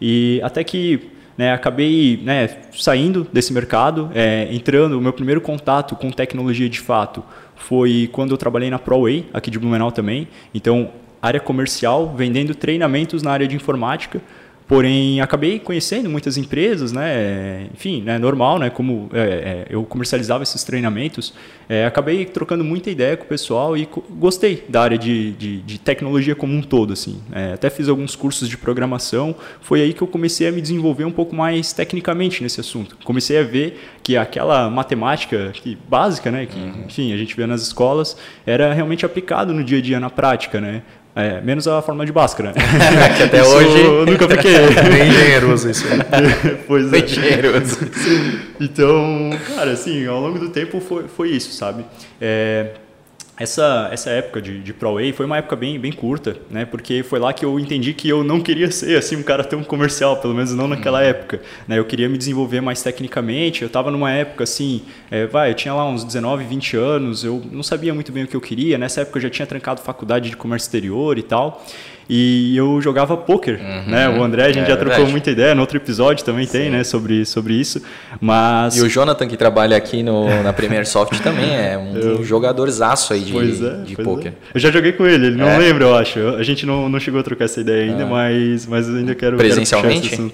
E 0.01 0.41
até 0.45 0.63
que 0.63 1.11
né, 1.37 1.53
acabei 1.53 2.21
né, 2.23 2.49
saindo 2.73 3.27
desse 3.33 3.53
mercado, 3.53 4.09
é, 4.15 4.49
entrando, 4.53 4.97
o 4.97 5.01
meu 5.01 5.13
primeiro 5.13 5.41
contato 5.41 5.97
com 5.97 6.11
tecnologia 6.11 6.69
de 6.69 6.81
fato 6.81 7.25
foi 7.57 8.09
quando 8.13 8.31
eu 8.31 8.37
trabalhei 8.37 8.71
na 8.71 8.79
ProWay, 8.79 9.27
aqui 9.33 9.51
de 9.51 9.59
Blumenau 9.59 9.91
também. 9.91 10.29
Então, 10.55 10.93
área 11.21 11.41
comercial, 11.41 12.15
vendendo 12.17 12.55
treinamentos 12.55 13.23
na 13.23 13.33
área 13.33 13.49
de 13.49 13.57
informática 13.57 14.21
Porém, 14.67 15.21
acabei 15.21 15.59
conhecendo 15.59 16.09
muitas 16.09 16.39
empresas, 16.39 16.91
né? 16.91 17.67
Enfim, 17.75 18.03
né? 18.03 18.19
normal, 18.19 18.59
né? 18.59 18.71
Como 18.71 19.11
é, 19.13 19.21
é, 19.21 19.67
eu 19.69 19.85
comercializava 19.85 20.43
esses 20.43 20.65
treinamentos, 20.65 21.35
é, 21.69 21.85
acabei 21.85 22.25
trocando 22.25 22.65
muita 22.65 22.91
ideia 22.91 23.15
com 23.17 23.25
o 23.25 23.27
pessoal 23.27 23.77
e 23.77 23.87
gostei 24.11 24.65
da 24.67 24.81
área 24.81 24.97
de, 24.97 25.33
de, 25.33 25.61
de 25.61 25.79
tecnologia 25.79 26.35
como 26.35 26.55
um 26.55 26.63
todo, 26.63 26.95
assim. 26.95 27.21
É, 27.33 27.53
até 27.53 27.69
fiz 27.69 27.89
alguns 27.89 28.17
cursos 28.17 28.49
de 28.49 28.57
programação. 28.57 29.35
Foi 29.61 29.83
aí 29.83 29.93
que 29.93 30.01
eu 30.01 30.09
comecei 30.09 30.49
a 30.49 30.53
me 30.53 30.63
desenvolver 30.63 31.05
um 31.05 31.13
pouco 31.13 31.37
mais 31.37 31.75
tecnicamente 31.75 32.43
nesse 32.43 32.59
assunto. 32.59 32.97
Comecei 33.05 33.39
a 33.39 33.43
ver 33.43 33.79
que 34.03 34.17
aquela 34.17 34.71
matemática 34.71 35.51
que, 35.53 35.77
básica, 35.89 36.31
né? 36.31 36.47
Que, 36.47 36.59
uhum. 36.59 36.85
enfim, 36.87 37.13
a 37.13 37.19
gente 37.19 37.37
vê 37.37 37.47
nas 37.47 37.61
escolas, 37.61 38.17
era 38.47 38.73
realmente 38.73 39.05
aplicado 39.05 39.53
no 39.53 39.63
dia 39.63 39.79
a 39.79 39.83
dia 39.83 40.01
na 40.01 40.09
prática, 40.09 40.59
né? 40.59 40.83
É, 41.17 41.41
menos 41.41 41.69
a 41.69 41.81
forma 41.81 42.05
de 42.05 42.11
Bhaskara. 42.11 42.53
que 43.17 43.23
até 43.23 43.41
isso 43.41 43.51
hoje. 43.51 43.81
Eu 43.85 44.07
nunca 44.07 44.29
fiquei. 44.29 44.53
Bem 44.91 45.09
engenheiro 45.09 45.55
isso 45.55 45.85
aí. 45.87 46.57
pois 46.67 46.87
é. 46.87 46.91
Bem 46.91 47.07
generoso. 47.07 47.79
Então, 48.61 49.31
cara, 49.55 49.71
assim, 49.71 50.05
ao 50.07 50.21
longo 50.21 50.41
do 50.41 50.49
tempo 50.49 50.81
foi, 50.81 51.07
foi 51.07 51.31
isso, 51.31 51.53
sabe? 51.53 51.85
É, 52.21 52.73
essa, 53.37 53.89
essa 53.93 54.11
época 54.11 54.41
de, 54.41 54.61
de 54.61 54.73
ProWay 54.73 55.13
foi 55.13 55.27
uma 55.27 55.39
época 55.39 55.57
bem, 55.57 55.79
bem 55.79 55.91
curta, 55.91 56.37
né? 56.49 56.65
Porque 56.65 57.03
foi 57.03 57.19
lá 57.19 57.33
que 57.33 57.45
eu 57.45 57.59
entendi 57.59 57.93
que 57.93 58.09
eu 58.09 58.23
não 58.23 58.41
queria 58.41 58.71
ser 58.71 58.97
assim 58.97 59.17
um 59.17 59.23
cara 59.23 59.43
tão 59.43 59.65
comercial, 59.65 60.19
pelo 60.19 60.35
menos 60.35 60.55
não 60.55 60.69
naquela 60.69 61.01
uhum. 61.01 61.05
época. 61.05 61.43
Né? 61.67 61.79
Eu 61.79 61.85
queria 61.85 62.09
me 62.09 62.17
desenvolver 62.17 62.61
mais 62.61 62.83
tecnicamente. 62.83 63.63
Eu 63.63 63.67
estava 63.67 63.91
numa 63.91 64.13
época 64.13 64.45
assim, 64.45 64.83
é, 65.11 65.27
vai, 65.27 65.51
eu 65.51 65.55
tinha 65.55 65.75
lá 65.75 65.85
uns 65.89 66.05
19, 66.05 66.45
20 66.45 66.77
anos, 66.77 67.25
eu 67.25 67.43
não 67.51 67.63
sabia 67.63 67.93
muito 67.93 68.13
bem 68.13 68.23
o 68.23 68.29
que 68.29 68.37
eu 68.37 68.41
queria. 68.41 68.79
Nessa 68.79 69.01
época 69.01 69.19
eu 69.19 69.23
já 69.23 69.31
tinha 69.31 69.47
trancado 69.47 69.81
faculdade 69.81 70.31
de 70.31 70.37
comércio 70.37 70.67
exterior 70.67 71.19
e 71.19 71.23
tal. 71.23 71.65
E 72.09 72.57
eu 72.57 72.81
jogava 72.81 73.17
poker, 73.17 73.59
uhum, 73.59 73.91
né? 73.91 74.09
O 74.09 74.23
André, 74.23 74.45
a 74.45 74.53
gente 74.53 74.65
é, 74.65 74.69
já 74.69 74.77
trocou 74.77 74.91
verdade. 74.91 75.11
muita 75.11 75.31
ideia, 75.31 75.55
no 75.55 75.61
outro 75.63 75.77
episódio 75.77 76.25
também 76.25 76.47
Sim. 76.47 76.53
tem, 76.53 76.71
né, 76.71 76.85
sobre, 76.85 77.25
sobre 77.25 77.55
isso. 77.55 77.83
Mas... 78.21 78.77
E 78.77 78.83
o 78.83 78.89
Jonathan, 78.89 79.27
que 79.27 79.37
trabalha 79.37 79.77
aqui 79.77 80.03
no, 80.03 80.43
na 80.43 80.53
Premier 80.53 80.87
Soft, 80.87 81.19
também 81.25 81.55
é 81.55 81.79
um, 81.79 81.97
eu... 81.97 82.21
um 82.21 82.25
jogadorzaço 82.25 83.13
aí 83.13 83.21
de, 83.21 83.67
é, 83.67 83.71
de 83.85 83.97
poker. 83.97 84.33
É. 84.33 84.35
Eu 84.55 84.61
já 84.61 84.71
joguei 84.71 84.93
com 84.93 85.07
ele, 85.07 85.29
ele 85.29 85.37
não 85.37 85.49
é. 85.49 85.59
lembra, 85.59 85.85
eu 85.85 85.95
acho. 85.95 86.19
A 86.21 86.43
gente 86.43 86.67
não, 86.67 86.89
não 86.89 87.01
chegou 87.01 87.21
a 87.21 87.23
trocar 87.23 87.47
essa 87.47 87.61
ideia 87.61 87.91
ainda, 87.91 88.05
ah. 88.05 88.07
mas, 88.07 88.67
mas 88.67 88.89
ainda 88.89 89.15
quero, 89.15 89.37
Presencialmente? 89.37 90.11
Quero 90.11 90.31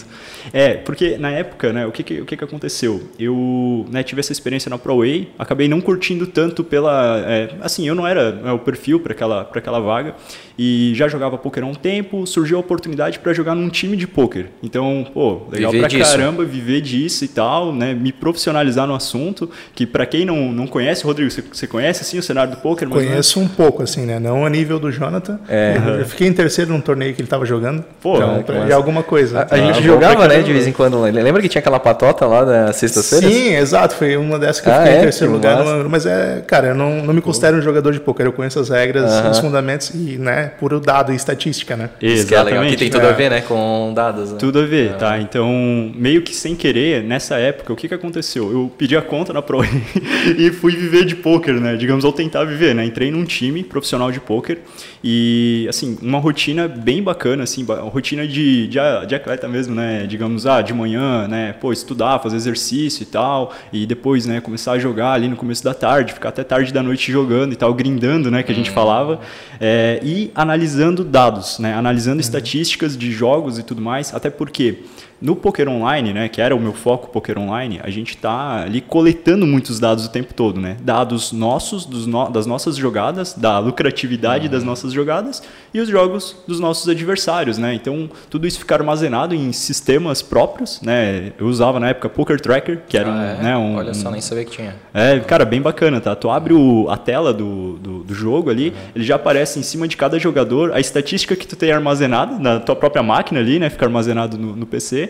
é, 0.52 0.74
porque 0.74 1.18
na 1.18 1.30
época, 1.30 1.72
né, 1.72 1.86
o 1.86 1.92
que, 1.92 2.02
que, 2.02 2.20
o 2.20 2.24
que, 2.24 2.36
que 2.36 2.44
aconteceu? 2.44 3.02
Eu 3.18 3.86
né, 3.90 4.02
tive 4.02 4.20
essa 4.20 4.32
experiência 4.32 4.68
na 4.68 4.78
ProWay, 4.78 5.28
acabei 5.38 5.68
não 5.68 5.80
curtindo 5.80 6.26
tanto 6.26 6.64
pela... 6.64 7.22
É, 7.26 7.50
assim, 7.60 7.86
eu 7.86 7.94
não 7.94 8.06
era 8.06 8.32
né, 8.32 8.52
o 8.52 8.58
perfil 8.58 9.00
para 9.00 9.12
aquela, 9.12 9.42
aquela 9.42 9.80
vaga, 9.80 10.14
e 10.58 10.92
já 10.94 11.08
jogava 11.08 11.38
poker 11.38 11.59
há 11.62 11.66
um 11.66 11.74
tempo, 11.74 12.26
surgiu 12.26 12.56
a 12.56 12.60
oportunidade 12.60 13.18
para 13.18 13.32
jogar 13.32 13.54
num 13.54 13.68
time 13.68 13.96
de 13.96 14.06
poker. 14.06 14.46
Então, 14.62 15.06
pô, 15.12 15.42
legal 15.50 15.70
viver 15.70 15.88
pra 15.88 15.88
disso. 15.88 16.10
caramba 16.10 16.44
viver 16.44 16.80
disso 16.80 17.24
e 17.24 17.28
tal, 17.28 17.72
né? 17.72 17.94
Me 17.94 18.12
profissionalizar 18.12 18.86
no 18.86 18.94
assunto, 18.94 19.50
que 19.74 19.86
para 19.86 20.06
quem 20.06 20.24
não, 20.24 20.52
não 20.52 20.66
conhece, 20.66 21.04
Rodrigo, 21.04 21.30
você, 21.30 21.42
você 21.42 21.66
conhece 21.66 22.02
assim 22.02 22.18
o 22.18 22.22
cenário 22.22 22.52
do 22.52 22.58
poker? 22.58 22.88
Conheço 22.88 23.40
um 23.40 23.48
pouco, 23.48 23.82
assim, 23.82 24.06
né? 24.06 24.18
Não 24.18 24.44
a 24.44 24.50
nível 24.50 24.78
do 24.78 24.90
Jonathan. 24.90 25.38
É. 25.48 25.76
Eu 26.00 26.06
fiquei 26.06 26.26
em 26.26 26.32
terceiro 26.32 26.72
num 26.72 26.80
torneio 26.80 27.14
que 27.14 27.20
ele 27.20 27.26
estava 27.26 27.44
jogando. 27.44 27.84
Pô, 28.00 28.16
então, 28.16 28.66
é, 28.68 28.72
alguma 28.72 29.02
coisa. 29.02 29.40
A, 29.40 29.54
a 29.54 29.58
gente 29.58 29.78
ah, 29.78 29.82
jogava, 29.82 30.26
né, 30.26 30.42
de 30.42 30.52
vez 30.52 30.66
em 30.66 30.72
quando. 30.72 31.00
Lembra 31.00 31.42
que 31.42 31.48
tinha 31.48 31.60
aquela 31.60 31.80
patota 31.80 32.26
lá 32.26 32.44
da 32.44 32.72
sexta-feira? 32.72 33.28
Sim, 33.28 33.54
exato. 33.54 33.94
Foi 33.94 34.16
uma 34.16 34.38
dessas 34.38 34.60
que 34.60 34.68
eu 34.68 34.72
ah, 34.72 34.78
fiquei 34.78 34.92
é? 34.92 34.98
em 34.98 35.02
terceiro 35.02 35.32
lugar. 35.32 35.58
Numa, 35.58 35.88
mas 35.88 36.06
é, 36.06 36.42
cara, 36.46 36.68
eu 36.68 36.74
não, 36.74 37.04
não 37.04 37.14
me 37.14 37.20
considero 37.20 37.58
um 37.58 37.62
jogador 37.62 37.92
de 37.92 38.00
poker. 38.00 38.26
Eu 38.26 38.32
conheço 38.32 38.58
as 38.58 38.68
regras, 38.68 39.10
uh 39.10 39.24
-huh. 39.24 39.30
os 39.30 39.38
fundamentos 39.38 39.90
e, 39.90 40.18
né, 40.18 40.52
por 40.58 40.78
dado 40.80 41.12
e 41.12 41.16
estatística 41.16 41.49
estatística, 41.50 41.76
né? 41.76 41.90
Isso 42.00 42.26
que 42.26 42.34
é 42.34 42.42
legal, 42.42 42.64
que 42.64 42.76
tem 42.76 42.90
tudo 42.90 43.06
a 43.06 43.12
ver, 43.12 43.30
né, 43.30 43.40
com 43.42 43.92
dados. 43.94 44.32
Né? 44.32 44.38
Tudo 44.38 44.60
a 44.60 44.66
ver, 44.66 44.90
é. 44.90 44.94
tá? 44.94 45.18
Então, 45.20 45.92
meio 45.94 46.22
que 46.22 46.34
sem 46.34 46.54
querer, 46.54 47.02
nessa 47.02 47.36
época, 47.36 47.72
o 47.72 47.76
que, 47.76 47.88
que 47.88 47.94
aconteceu? 47.94 48.50
Eu 48.50 48.72
pedi 48.76 48.96
a 48.96 49.02
conta 49.02 49.32
na 49.32 49.42
Pro 49.42 49.60
e 50.38 50.50
fui 50.50 50.74
viver 50.74 51.04
de 51.04 51.16
poker, 51.16 51.54
né? 51.54 51.76
Digamos, 51.76 52.04
ou 52.04 52.12
tentar 52.12 52.44
viver, 52.44 52.74
né? 52.74 52.84
Entrei 52.84 53.10
num 53.10 53.24
time 53.24 53.62
profissional 53.62 54.10
de 54.10 54.20
poker 54.20 54.58
e, 55.02 55.66
assim, 55.68 55.98
uma 56.02 56.18
rotina 56.18 56.68
bem 56.68 57.02
bacana, 57.02 57.44
assim, 57.44 57.64
rotina 57.64 58.26
de, 58.26 58.68
de, 58.68 58.78
de 59.06 59.14
atleta 59.14 59.48
mesmo, 59.48 59.74
né? 59.74 60.06
Digamos, 60.06 60.46
ah, 60.46 60.62
de 60.62 60.72
manhã, 60.72 61.26
né? 61.26 61.54
Pô, 61.60 61.72
estudar, 61.72 62.18
fazer 62.20 62.36
exercício 62.36 63.02
e 63.02 63.06
tal, 63.06 63.52
e 63.72 63.86
depois, 63.86 64.26
né, 64.26 64.40
começar 64.40 64.72
a 64.72 64.78
jogar 64.78 65.12
ali 65.12 65.28
no 65.28 65.36
começo 65.36 65.64
da 65.64 65.74
tarde, 65.74 66.12
ficar 66.12 66.30
até 66.30 66.44
tarde 66.44 66.72
da 66.72 66.82
noite 66.82 67.10
jogando 67.10 67.52
e 67.52 67.56
tal, 67.56 67.72
grindando, 67.72 68.30
né, 68.30 68.42
que 68.42 68.52
a 68.52 68.54
gente 68.54 68.68
uhum. 68.68 68.74
falava, 68.74 69.20
é, 69.60 70.00
e 70.02 70.30
analisando 70.34 71.04
dados, 71.04 71.39
né? 71.58 71.74
Analisando 71.74 72.16
uhum. 72.16 72.20
estatísticas 72.20 72.96
de 72.96 73.10
jogos 73.10 73.58
e 73.58 73.62
tudo 73.62 73.80
mais, 73.80 74.14
até 74.14 74.30
porque 74.30 74.84
no 75.20 75.36
Poker 75.36 75.68
Online, 75.68 76.12
né, 76.12 76.28
que 76.28 76.40
era 76.40 76.56
o 76.56 76.60
meu 76.60 76.72
foco 76.72 77.08
Poker 77.08 77.38
Online, 77.38 77.80
a 77.82 77.90
gente 77.90 78.14
está 78.16 78.62
ali 78.62 78.80
coletando 78.80 79.46
muitos 79.46 79.78
dados 79.78 80.06
o 80.06 80.10
tempo 80.10 80.32
todo, 80.32 80.60
né? 80.60 80.76
Dados 80.82 81.30
nossos, 81.32 81.86
no, 82.06 82.28
das 82.30 82.46
nossas 82.46 82.76
jogadas, 82.76 83.34
da 83.34 83.58
lucratividade 83.58 84.46
uhum. 84.46 84.52
das 84.52 84.64
nossas 84.64 84.92
jogadas 84.92 85.42
e 85.74 85.80
os 85.80 85.88
jogos 85.88 86.36
dos 86.48 86.58
nossos 86.58 86.88
adversários, 86.88 87.58
né? 87.58 87.74
Então, 87.74 88.08
tudo 88.30 88.46
isso 88.46 88.58
fica 88.58 88.74
armazenado 88.74 89.34
em 89.34 89.52
sistemas 89.52 90.22
próprios, 90.22 90.80
né? 90.80 91.32
Eu 91.38 91.46
usava 91.46 91.78
na 91.78 91.90
época 91.90 92.08
Poker 92.08 92.40
Tracker, 92.40 92.82
que 92.88 92.96
era 92.96 93.12
ah, 93.12 93.36
é? 93.38 93.42
né, 93.42 93.56
um... 93.56 93.76
Olha 93.76 93.92
só, 93.92 94.10
nem 94.10 94.20
sabia 94.20 94.44
que 94.44 94.52
tinha. 94.52 94.74
É, 94.94 95.18
cara, 95.20 95.44
bem 95.44 95.60
bacana, 95.60 96.00
tá? 96.00 96.14
Tu 96.16 96.30
abre 96.30 96.54
o, 96.54 96.88
a 96.88 96.96
tela 96.96 97.34
do, 97.34 97.74
do, 97.74 98.04
do 98.04 98.14
jogo 98.14 98.48
ali, 98.48 98.70
uhum. 98.70 98.74
ele 98.96 99.04
já 99.04 99.16
aparece 99.16 99.58
em 99.58 99.62
cima 99.62 99.86
de 99.86 99.96
cada 99.96 100.18
jogador, 100.18 100.72
a 100.72 100.80
estatística 100.80 101.36
que 101.36 101.46
tu 101.46 101.56
tem 101.56 101.70
armazenada 101.72 102.38
na 102.38 102.58
tua 102.58 102.74
própria 102.74 103.02
máquina 103.02 103.40
ali, 103.40 103.58
né? 103.58 103.68
Fica 103.68 103.84
armazenado 103.84 104.38
no, 104.38 104.56
no 104.56 104.66
PC 104.66 105.09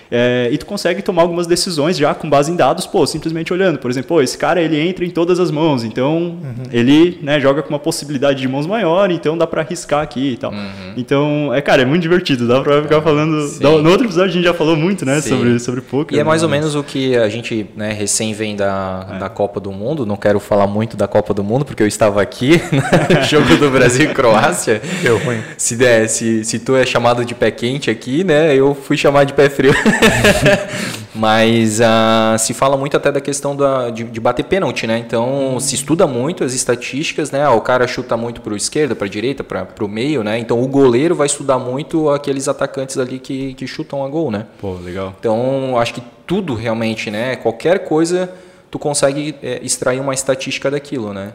é, 0.11 0.49
e 0.51 0.57
tu 0.57 0.65
consegue 0.65 1.01
tomar 1.01 1.21
algumas 1.21 1.47
decisões 1.47 1.95
já 1.95 2.13
com 2.13 2.29
base 2.29 2.51
em 2.51 2.55
dados, 2.55 2.85
pô, 2.85 3.07
simplesmente 3.07 3.53
olhando. 3.53 3.79
Por 3.79 3.89
exemplo, 3.89 4.09
pô, 4.09 4.21
esse 4.21 4.37
cara 4.37 4.61
ele 4.61 4.77
entra 4.77 5.05
em 5.05 5.09
todas 5.09 5.39
as 5.39 5.49
mãos, 5.49 5.85
então 5.85 6.37
uhum. 6.43 6.63
ele 6.69 7.17
né, 7.21 7.39
joga 7.39 7.63
com 7.63 7.69
uma 7.69 7.79
possibilidade 7.79 8.41
de 8.41 8.47
mãos 8.47 8.67
maior, 8.67 9.09
então 9.09 9.37
dá 9.37 9.47
para 9.47 9.61
arriscar 9.61 10.01
aqui 10.01 10.33
e 10.33 10.37
tal. 10.37 10.51
Uhum. 10.51 10.93
Então, 10.97 11.53
é, 11.53 11.61
cara, 11.61 11.83
é 11.83 11.85
muito 11.85 12.01
divertido, 12.01 12.45
dá 12.45 12.59
para 12.59 12.81
ficar 12.81 13.01
falando. 13.01 13.49
no 13.61 13.89
outro 13.89 14.05
episódio 14.05 14.31
a 14.31 14.33
gente 14.33 14.43
já 14.43 14.53
falou 14.53 14.75
muito, 14.75 15.05
né, 15.05 15.21
sobre, 15.21 15.57
sobre 15.59 15.79
poker. 15.79 16.17
E 16.17 16.19
é 16.19 16.23
mais 16.25 16.41
né? 16.41 16.45
ou 16.45 16.51
menos 16.51 16.75
o 16.75 16.83
que 16.83 17.15
a 17.15 17.29
gente 17.29 17.65
né, 17.75 17.93
recém 17.93 18.33
vem 18.33 18.57
da, 18.57 19.07
é. 19.15 19.17
da 19.17 19.29
Copa 19.29 19.61
do 19.61 19.71
Mundo. 19.71 20.05
Não 20.05 20.17
quero 20.17 20.41
falar 20.41 20.67
muito 20.67 20.97
da 20.97 21.07
Copa 21.07 21.33
do 21.33 21.43
Mundo, 21.43 21.63
porque 21.63 21.83
eu 21.83 21.87
estava 21.87 22.21
aqui 22.21 22.61
no 23.15 23.23
jogo 23.23 23.55
do 23.55 23.69
Brasil 23.69 24.11
e 24.11 24.13
Croácia. 24.13 24.81
Deu 25.01 25.17
ruim. 25.19 25.39
Se, 25.57 25.77
der, 25.77 26.09
se, 26.09 26.43
se 26.43 26.59
tu 26.59 26.75
é 26.75 26.85
chamado 26.85 27.23
de 27.23 27.33
pé 27.33 27.49
quente 27.49 27.89
aqui, 27.89 28.25
né, 28.25 28.53
eu 28.53 28.75
fui 28.75 28.97
chamado 28.97 29.27
de 29.27 29.33
pé 29.33 29.49
frio. 29.49 29.73
Mas 31.13 31.79
uh, 31.79 32.39
se 32.39 32.53
fala 32.53 32.77
muito 32.77 32.95
até 32.95 33.11
da 33.11 33.19
questão 33.19 33.55
da, 33.55 33.89
de, 33.89 34.05
de 34.05 34.19
bater 34.19 34.43
pênalti, 34.43 34.87
né? 34.87 34.97
Então 34.97 35.59
se 35.59 35.75
estuda 35.75 36.07
muito 36.07 36.43
as 36.43 36.53
estatísticas, 36.53 37.31
né? 37.31 37.43
Ah, 37.43 37.51
o 37.51 37.61
cara 37.61 37.85
chuta 37.85 38.15
muito 38.15 38.39
para 38.41 38.53
o 38.53 38.55
esquerda, 38.55 38.95
para 38.95 39.07
a 39.07 39.09
direita, 39.09 39.43
para 39.43 39.67
o 39.81 39.87
meio, 39.87 40.23
né? 40.23 40.39
Então 40.39 40.61
o 40.61 40.67
goleiro 40.67 41.13
vai 41.13 41.27
estudar 41.27 41.59
muito 41.59 42.09
aqueles 42.09 42.47
atacantes 42.47 42.97
ali 42.97 43.19
que, 43.19 43.53
que 43.55 43.67
chutam 43.67 44.05
a 44.05 44.07
gol, 44.07 44.31
né? 44.31 44.45
Pô, 44.59 44.73
legal. 44.75 45.13
Então 45.19 45.77
acho 45.77 45.95
que 45.95 46.03
tudo 46.25 46.55
realmente, 46.55 47.11
né? 47.11 47.35
Qualquer 47.35 47.79
coisa 47.79 48.31
tu 48.69 48.79
consegue 48.79 49.35
é, 49.43 49.59
extrair 49.61 49.99
uma 49.99 50.13
estatística 50.13 50.71
daquilo, 50.71 51.13
né? 51.13 51.33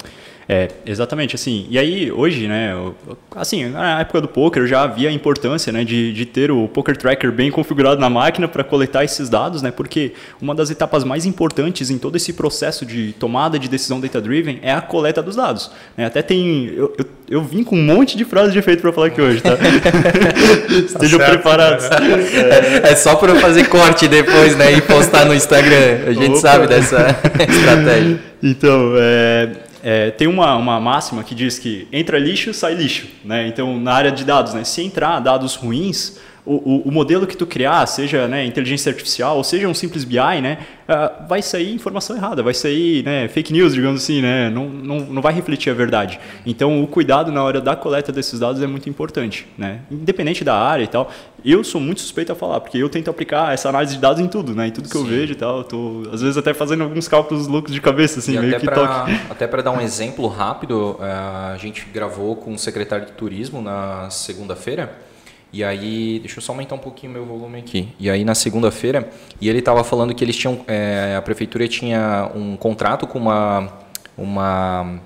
É, 0.49 0.69
exatamente, 0.87 1.35
assim, 1.35 1.67
e 1.69 1.77
aí 1.77 2.13
hoje, 2.13 2.47
né, 2.47 2.73
assim, 3.35 3.69
na 3.69 4.01
época 4.01 4.21
do 4.21 4.29
poker 4.29 4.65
já 4.65 4.83
havia 4.83 5.09
a 5.09 5.13
importância, 5.13 5.73
né, 5.73 5.83
de, 5.83 6.13
de 6.13 6.25
ter 6.25 6.53
o 6.53 6.69
poker 6.69 6.97
tracker 6.97 7.33
bem 7.33 7.51
configurado 7.51 8.01
na 8.01 8.09
máquina 8.09 8.47
para 8.47 8.63
coletar 8.63 9.03
esses 9.03 9.29
dados, 9.29 9.61
né, 9.61 9.73
porque 9.73 10.13
uma 10.41 10.55
das 10.55 10.71
etapas 10.71 11.03
mais 11.03 11.27
importantes 11.27 11.91
em 11.91 11.99
todo 11.99 12.15
esse 12.15 12.33
processo 12.33 12.87
de 12.87 13.13
tomada 13.19 13.59
de 13.59 13.69
decisão 13.69 14.01
data-driven 14.01 14.61
é 14.63 14.73
a 14.73 14.81
coleta 14.81 15.21
dos 15.21 15.35
dados, 15.35 15.73
né, 15.97 16.07
até 16.07 16.23
tem, 16.23 16.67
eu, 16.67 16.95
eu, 16.97 17.05
eu, 17.29 17.43
vim 17.43 17.65
com 17.65 17.75
um 17.75 17.83
monte 17.83 18.17
de 18.17 18.25
frases 18.25 18.53
de 18.53 18.61
efeito 18.61 18.83
para 18.83 18.93
falar 18.93 19.09
aqui 19.09 19.21
hoje, 19.21 19.43
tá? 19.43 19.59
Estejam 20.87 21.19
tá 21.19 21.27
preparados. 21.27 21.87
É, 21.87 22.93
é 22.93 22.95
só 22.95 23.17
para 23.17 23.35
fazer 23.37 23.67
corte 23.69 24.07
depois, 24.07 24.55
né, 24.55 24.75
e 24.75 24.81
postar 24.81 25.25
no 25.25 25.35
Instagram, 25.35 26.05
a 26.07 26.13
gente 26.13 26.31
Opa. 26.31 26.41
sabe 26.41 26.67
dessa 26.69 27.17
estratégia. 27.49 28.21
Então, 28.43 28.93
é, 28.97 29.66
é, 29.89 30.11
tem 30.11 30.27
uma, 30.27 30.57
uma 30.57 30.81
máxima 30.81 31.23
que 31.23 31.33
diz 31.33 31.61
que 31.61 31.87
entra 31.93 32.19
lixo, 32.19 32.53
sai 32.53 32.75
lixo. 32.75 33.07
Né? 33.25 33.47
Então, 33.47 33.79
na 33.79 33.93
área 33.93 34.11
de 34.11 34.25
dados, 34.25 34.53
né? 34.53 34.65
se 34.65 34.83
entrar 34.83 35.21
dados 35.21 35.55
ruins, 35.55 36.19
o, 36.47 36.89
o, 36.89 36.93
modelo 36.93 37.27
que 37.27 37.37
tu 37.37 37.45
criar, 37.45 37.85
seja 37.87 38.29
né, 38.29 38.45
inteligência 38.47 38.91
artificial, 38.91 39.37
ou 39.37 39.43
seja 39.43 39.67
um 39.67 39.75
simples 39.75 40.05
BI, 40.05 40.41
né, 40.41 40.59
uh, 40.89 41.27
vai 41.29 41.43
sair 41.43 41.75
informação 41.75 42.17
errada, 42.17 42.41
vai 42.41 42.55
sair 42.55 43.05
né, 43.05 43.27
fake 43.27 43.53
news, 43.53 43.75
digamos 43.75 44.03
assim, 44.03 44.23
né, 44.23 44.49
não, 44.49 44.69
não, 44.69 45.01
não 45.01 45.21
vai 45.21 45.35
refletir 45.35 45.71
a 45.71 45.75
verdade. 45.75 46.21
Então, 46.47 46.83
o 46.83 46.87
cuidado 46.87 47.33
na 47.33 47.43
hora 47.43 47.61
da 47.61 47.75
coleta 47.75 48.13
desses 48.13 48.39
dados 48.39 48.63
é 48.63 48.67
muito 48.67 48.89
importante, 48.89 49.49
né, 49.59 49.81
independente 49.91 50.45
da 50.45 50.55
área 50.57 50.85
e 50.85 50.87
tal. 50.87 51.11
Eu 51.45 51.65
sou 51.65 51.81
muito 51.81 52.01
suspeito 52.01 52.31
a 52.31 52.35
falar, 52.35 52.61
porque 52.61 52.79
eu 52.79 52.89
tento 52.89 53.11
aplicar 53.11 53.53
essa 53.53 53.69
análise 53.69 53.95
de 53.95 54.01
dados 54.01 54.23
em 54.23 54.29
tudo, 54.29 54.55
né, 54.55 54.69
em 54.69 54.71
tudo 54.71 54.89
que 54.89 54.97
Sim. 54.97 55.05
eu 55.05 55.11
vejo 55.11 55.33
e 55.33 55.37
tal. 55.37 55.65
Tô, 55.65 56.03
às 56.13 56.23
vezes, 56.23 56.37
até 56.37 56.55
fazendo 56.55 56.85
alguns 56.85 57.09
cálculos 57.09 57.49
loucos 57.49 57.73
de 57.73 57.81
cabeça, 57.81 58.21
assim, 58.21 58.37
e 58.37 58.39
meio 58.39 58.59
que 58.59 58.67
pra, 58.67 58.75
toque. 58.75 59.21
Até 59.29 59.47
para 59.49 59.63
dar 59.63 59.73
um 59.73 59.81
exemplo 59.81 60.27
rápido, 60.29 60.97
eh, 61.01 61.05
a 61.55 61.57
gente 61.59 61.87
gravou 61.93 62.37
com 62.37 62.55
o 62.55 62.59
secretário 62.59 63.07
de 63.07 63.13
turismo 63.13 63.61
na 63.61 64.11
segunda-feira 64.11 65.06
e 65.57 65.65
aí, 65.65 66.19
deixa 66.19 66.37
eu 66.37 66.43
só 66.43 66.53
aumentar 66.53 66.75
um 66.75 66.79
pouquinho 66.79 67.11
meu 67.11 67.25
volume 67.25 67.61
aqui. 67.61 67.89
E 67.99 68.11
aí 68.11 68.27
na 68.27 68.35
segunda-feira, 68.35 69.11
e 69.41 69.49
ele 69.49 69.61
estava 69.61 69.83
falando 69.83 70.15
que 70.15 70.23
eles 70.23 70.37
tinham, 70.37 70.61
é, 70.69 71.15
a 71.17 71.23
prefeitura 71.23 71.67
tinha 71.67 72.31
um 72.35 72.59
contrato 72.59 73.07
com 73.07 73.19
uma, 73.19 73.73
uma 74.19 75.01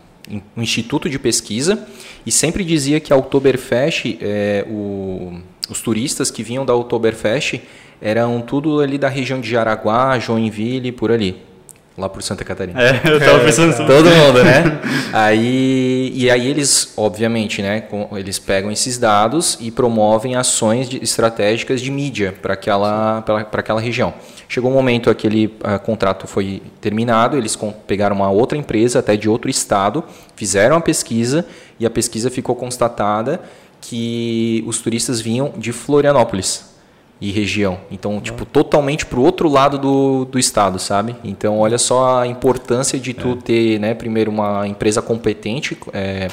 um 0.56 0.60
instituto 0.60 1.08
de 1.08 1.20
pesquisa 1.20 1.86
e 2.26 2.32
sempre 2.32 2.64
dizia 2.64 2.98
que 2.98 3.12
a 3.12 3.16
Oktoberfest, 3.16 4.18
é, 4.20 4.66
o, 4.68 5.40
os 5.68 5.80
turistas 5.80 6.32
que 6.32 6.42
vinham 6.42 6.66
da 6.66 6.74
Oktoberfest 6.74 7.60
eram 8.00 8.40
tudo 8.40 8.80
ali 8.80 8.98
da 8.98 9.08
região 9.08 9.40
de 9.40 9.48
Jaraguá, 9.48 10.18
Joinville, 10.18 10.90
por 10.90 11.12
ali 11.12 11.49
lá 12.00 12.08
por 12.08 12.22
Santa 12.22 12.44
Catarina. 12.44 12.80
É, 12.80 13.00
eu 13.04 13.20
tava 13.20 13.40
pensando 13.40 13.72
é, 13.72 13.86
Todo 13.86 14.10
mundo, 14.10 14.42
né? 14.42 14.80
aí, 15.12 16.12
e 16.14 16.30
aí 16.30 16.48
eles, 16.48 16.94
obviamente, 16.96 17.60
né, 17.62 17.84
eles 18.16 18.38
pegam 18.38 18.70
esses 18.70 18.98
dados 18.98 19.58
e 19.60 19.70
promovem 19.70 20.34
ações 20.34 20.88
de, 20.88 21.02
estratégicas 21.02 21.80
de 21.80 21.90
mídia 21.90 22.34
para 22.40 22.54
aquela, 22.54 23.22
para 23.22 23.60
aquela 23.60 23.80
região. 23.80 24.14
Chegou 24.48 24.70
um 24.70 24.74
momento 24.74 25.10
aquele 25.10 25.46
uh, 25.46 25.78
contrato 25.80 26.26
foi 26.26 26.62
terminado, 26.80 27.36
eles 27.36 27.56
pegaram 27.86 28.16
uma 28.16 28.30
outra 28.30 28.58
empresa, 28.58 28.98
até 28.98 29.16
de 29.16 29.28
outro 29.28 29.50
estado, 29.50 30.02
fizeram 30.34 30.76
a 30.76 30.80
pesquisa 30.80 31.46
e 31.78 31.86
a 31.86 31.90
pesquisa 31.90 32.30
ficou 32.30 32.56
constatada 32.56 33.40
que 33.80 34.64
os 34.66 34.80
turistas 34.80 35.20
vinham 35.20 35.52
de 35.56 35.72
Florianópolis 35.72 36.69
e 37.20 37.30
região. 37.30 37.78
Então, 37.90 38.20
tipo, 38.20 38.46
totalmente 38.46 39.04
pro 39.04 39.20
outro 39.20 39.48
lado 39.48 39.78
do, 39.78 40.24
do 40.24 40.38
estado, 40.38 40.78
sabe? 40.78 41.14
Então, 41.22 41.58
olha 41.58 41.76
só 41.76 42.20
a 42.20 42.26
importância 42.26 42.98
de 42.98 43.12
tu 43.12 43.32
é. 43.32 43.36
ter, 43.36 43.78
né, 43.78 43.94
primeiro 43.94 44.30
uma 44.30 44.66
empresa 44.66 45.02
competente 45.02 45.76
é, 45.92 46.28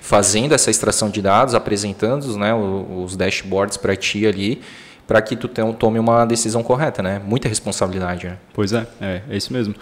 fazendo 0.00 0.54
essa 0.54 0.70
extração 0.70 1.10
de 1.10 1.20
dados, 1.20 1.54
apresentando 1.54 2.24
né, 2.36 2.54
os, 2.54 3.12
os 3.12 3.16
dashboards 3.16 3.76
para 3.76 3.96
ti 3.96 4.26
ali, 4.26 4.60
para 5.06 5.20
que 5.20 5.34
tu 5.34 5.48
tenha, 5.48 5.72
tome 5.72 5.98
uma 5.98 6.24
decisão 6.24 6.62
correta, 6.62 7.02
né? 7.02 7.20
Muita 7.24 7.48
responsabilidade, 7.48 8.26
né? 8.26 8.36
Pois 8.52 8.72
é, 8.72 8.86
é, 9.00 9.22
é 9.28 9.36
isso 9.36 9.52
mesmo. 9.52 9.74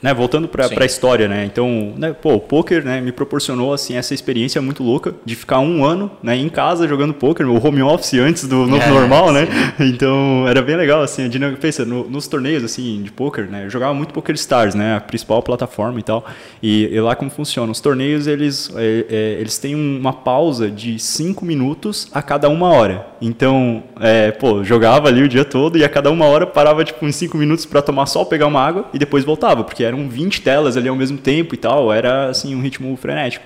Né, 0.00 0.14
voltando 0.14 0.46
para 0.46 0.66
a 0.66 0.84
história, 0.84 1.26
né? 1.26 1.44
Então, 1.44 1.92
né, 1.96 2.12
pô, 2.12 2.34
o 2.34 2.40
poker, 2.40 2.84
né, 2.84 3.00
me 3.00 3.10
proporcionou 3.10 3.72
assim 3.72 3.96
essa 3.96 4.14
experiência 4.14 4.62
muito 4.62 4.82
louca 4.82 5.14
de 5.24 5.34
ficar 5.34 5.58
um 5.58 5.84
ano, 5.84 6.10
né, 6.22 6.36
em 6.36 6.48
casa 6.48 6.86
jogando 6.86 7.12
poker, 7.12 7.48
o 7.48 7.66
home 7.66 7.82
office 7.82 8.14
antes 8.14 8.46
do 8.46 8.66
novo 8.66 8.82
é, 8.82 8.88
normal, 8.88 9.32
né? 9.32 9.48
Então, 9.80 10.46
era 10.46 10.62
bem 10.62 10.76
legal 10.76 11.02
assim, 11.02 11.24
a 11.24 11.28
dinâmica, 11.28 11.60
pensa, 11.60 11.84
no, 11.84 12.08
nos 12.08 12.28
torneios 12.28 12.62
assim 12.62 13.02
de 13.02 13.10
poker, 13.10 13.50
né, 13.50 13.64
eu 13.64 13.70
jogava 13.70 13.92
muito 13.92 14.14
Poker 14.14 14.34
Stars, 14.36 14.74
né, 14.74 14.96
a 14.96 15.00
principal 15.00 15.42
plataforma 15.42 15.98
e 15.98 16.02
tal. 16.02 16.24
E, 16.62 16.94
e 16.94 17.00
lá 17.00 17.16
como 17.16 17.30
funciona, 17.30 17.70
os 17.72 17.80
torneios 17.80 18.26
eles 18.26 18.70
é, 18.76 19.06
é, 19.08 19.40
eles 19.40 19.58
têm 19.58 19.74
uma 19.74 20.12
pausa 20.12 20.70
de 20.70 20.98
cinco 20.98 21.44
minutos 21.44 22.08
a 22.12 22.22
cada 22.22 22.48
uma 22.48 22.68
hora. 22.68 23.06
Então, 23.20 23.82
é, 24.00 24.30
pô, 24.30 24.62
jogava 24.62 25.08
ali 25.08 25.22
o 25.22 25.28
dia 25.28 25.44
todo 25.44 25.76
e 25.76 25.84
a 25.84 25.88
cada 25.88 26.10
uma 26.10 26.26
hora 26.26 26.46
parava 26.46 26.84
tipo 26.84 27.04
uns 27.04 27.16
cinco 27.16 27.36
minutos 27.36 27.66
para 27.66 27.82
tomar 27.82 28.06
sol, 28.06 28.26
pegar 28.26 28.46
uma 28.46 28.60
água 28.60 28.86
e 28.92 28.98
depois 28.98 29.24
voltava, 29.24 29.64
porque 29.64 29.87
eram 29.88 30.08
20 30.08 30.40
telas 30.42 30.76
ali 30.76 30.88
ao 30.88 30.96
mesmo 30.96 31.18
tempo 31.18 31.54
e 31.54 31.58
tal, 31.58 31.92
era 31.92 32.28
assim 32.28 32.54
um 32.54 32.60
ritmo 32.60 32.96
frenético. 32.96 33.44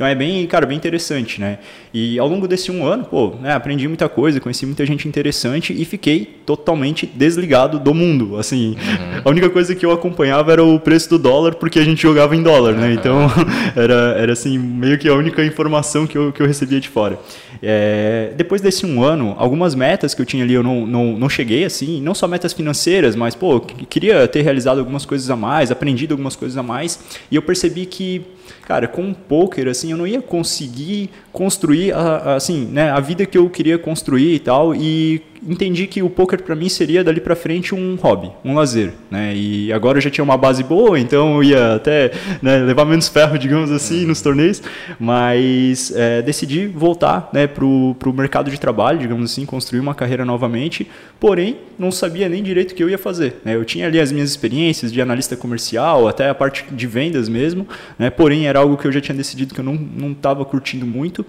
Então 0.00 0.08
é 0.08 0.14
bem, 0.14 0.46
cara, 0.46 0.64
bem 0.64 0.78
interessante, 0.78 1.38
né? 1.38 1.58
E 1.92 2.18
ao 2.18 2.26
longo 2.26 2.48
desse 2.48 2.72
um 2.72 2.86
ano, 2.86 3.04
pô, 3.04 3.34
né, 3.38 3.52
aprendi 3.52 3.86
muita 3.86 4.08
coisa, 4.08 4.40
conheci 4.40 4.64
muita 4.64 4.86
gente 4.86 5.06
interessante 5.06 5.78
e 5.78 5.84
fiquei 5.84 6.40
totalmente 6.46 7.04
desligado 7.04 7.78
do 7.78 7.92
mundo. 7.92 8.38
Assim, 8.38 8.68
uhum. 8.78 9.20
a 9.22 9.28
única 9.28 9.50
coisa 9.50 9.74
que 9.74 9.84
eu 9.84 9.90
acompanhava 9.90 10.52
era 10.52 10.64
o 10.64 10.80
preço 10.80 11.10
do 11.10 11.18
dólar, 11.18 11.56
porque 11.56 11.78
a 11.78 11.84
gente 11.84 12.00
jogava 12.00 12.34
em 12.34 12.42
dólar, 12.42 12.72
né? 12.76 12.94
Então 12.94 13.30
era, 13.76 14.16
era 14.16 14.32
assim, 14.32 14.58
meio 14.58 14.98
que 14.98 15.06
a 15.06 15.14
única 15.14 15.44
informação 15.44 16.06
que 16.06 16.16
eu, 16.16 16.32
que 16.32 16.40
eu 16.40 16.46
recebia 16.46 16.80
de 16.80 16.88
fora. 16.88 17.18
É, 17.62 18.32
depois 18.36 18.60
desse 18.60 18.86
um 18.86 19.02
ano, 19.02 19.34
algumas 19.38 19.74
metas 19.74 20.14
que 20.14 20.22
eu 20.22 20.26
tinha 20.26 20.42
ali 20.44 20.54
eu 20.54 20.62
não, 20.62 20.86
não, 20.86 21.18
não 21.18 21.28
cheguei 21.28 21.64
assim, 21.64 22.00
não 22.00 22.14
só 22.14 22.26
metas 22.26 22.52
financeiras, 22.52 23.14
mas 23.14 23.34
pô, 23.34 23.60
queria 23.60 24.26
ter 24.26 24.42
realizado 24.42 24.78
algumas 24.78 25.04
coisas 25.04 25.28
a 25.28 25.36
mais, 25.36 25.70
aprendido 25.70 26.14
algumas 26.14 26.34
coisas 26.34 26.56
a 26.56 26.62
mais, 26.62 26.98
e 27.30 27.36
eu 27.36 27.42
percebi 27.42 27.84
que 27.84 28.22
cara, 28.66 28.88
com 28.88 29.10
o 29.10 29.14
poker, 29.14 29.68
assim, 29.68 29.90
eu 29.90 29.96
não 29.96 30.06
ia 30.06 30.20
conseguir 30.22 31.10
construir, 31.32 31.92
a, 31.92 32.36
assim, 32.36 32.66
né, 32.66 32.90
a 32.90 33.00
vida 33.00 33.24
que 33.26 33.38
eu 33.38 33.48
queria 33.48 33.78
construir 33.78 34.34
e 34.34 34.38
tal, 34.38 34.74
e 34.74 35.22
entendi 35.46 35.86
que 35.86 36.02
o 36.02 36.10
poker 36.10 36.42
para 36.42 36.54
mim 36.54 36.68
seria 36.68 37.02
dali 37.02 37.20
para 37.20 37.34
frente 37.34 37.74
um 37.74 37.96
hobby, 37.96 38.30
um 38.44 38.54
lazer, 38.54 38.92
né? 39.10 39.34
E 39.34 39.72
agora 39.72 39.98
eu 39.98 40.02
já 40.02 40.10
tinha 40.10 40.22
uma 40.22 40.36
base 40.36 40.62
boa, 40.62 40.98
então 40.98 41.36
eu 41.36 41.44
ia 41.44 41.74
até 41.76 42.12
né, 42.42 42.58
levar 42.58 42.84
menos 42.84 43.08
ferro, 43.08 43.36
digamos 43.38 43.70
assim, 43.70 44.04
nos 44.04 44.20
torneios, 44.20 44.62
mas 44.98 45.92
é, 45.94 46.20
decidi 46.22 46.66
voltar, 46.66 47.30
né, 47.32 47.46
pro, 47.46 47.96
pro 47.98 48.12
mercado 48.12 48.50
de 48.50 48.60
trabalho, 48.60 48.98
digamos 48.98 49.32
assim, 49.32 49.46
construir 49.46 49.80
uma 49.80 49.94
carreira 49.94 50.24
novamente, 50.24 50.86
porém 51.18 51.58
não 51.78 51.90
sabia 51.90 52.28
nem 52.28 52.42
direito 52.42 52.72
o 52.72 52.74
que 52.74 52.82
eu 52.82 52.90
ia 52.90 52.98
fazer, 52.98 53.36
né? 53.44 53.56
Eu 53.56 53.64
tinha 53.64 53.86
ali 53.86 53.98
as 53.98 54.12
minhas 54.12 54.28
experiências 54.30 54.92
de 54.92 55.00
analista 55.00 55.36
comercial, 55.36 56.06
até 56.06 56.28
a 56.28 56.34
parte 56.34 56.64
de 56.70 56.86
vendas 56.86 57.28
mesmo, 57.28 57.66
né? 57.98 58.10
Porém 58.10 58.39
era 58.46 58.58
algo 58.58 58.76
que 58.76 58.86
eu 58.86 58.92
já 58.92 59.00
tinha 59.00 59.16
decidido 59.16 59.54
que 59.54 59.60
eu 59.60 59.64
não 59.64 59.74
não 59.74 60.12
estava 60.12 60.44
curtindo 60.44 60.86
muito, 60.86 61.24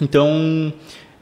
então 0.00 0.72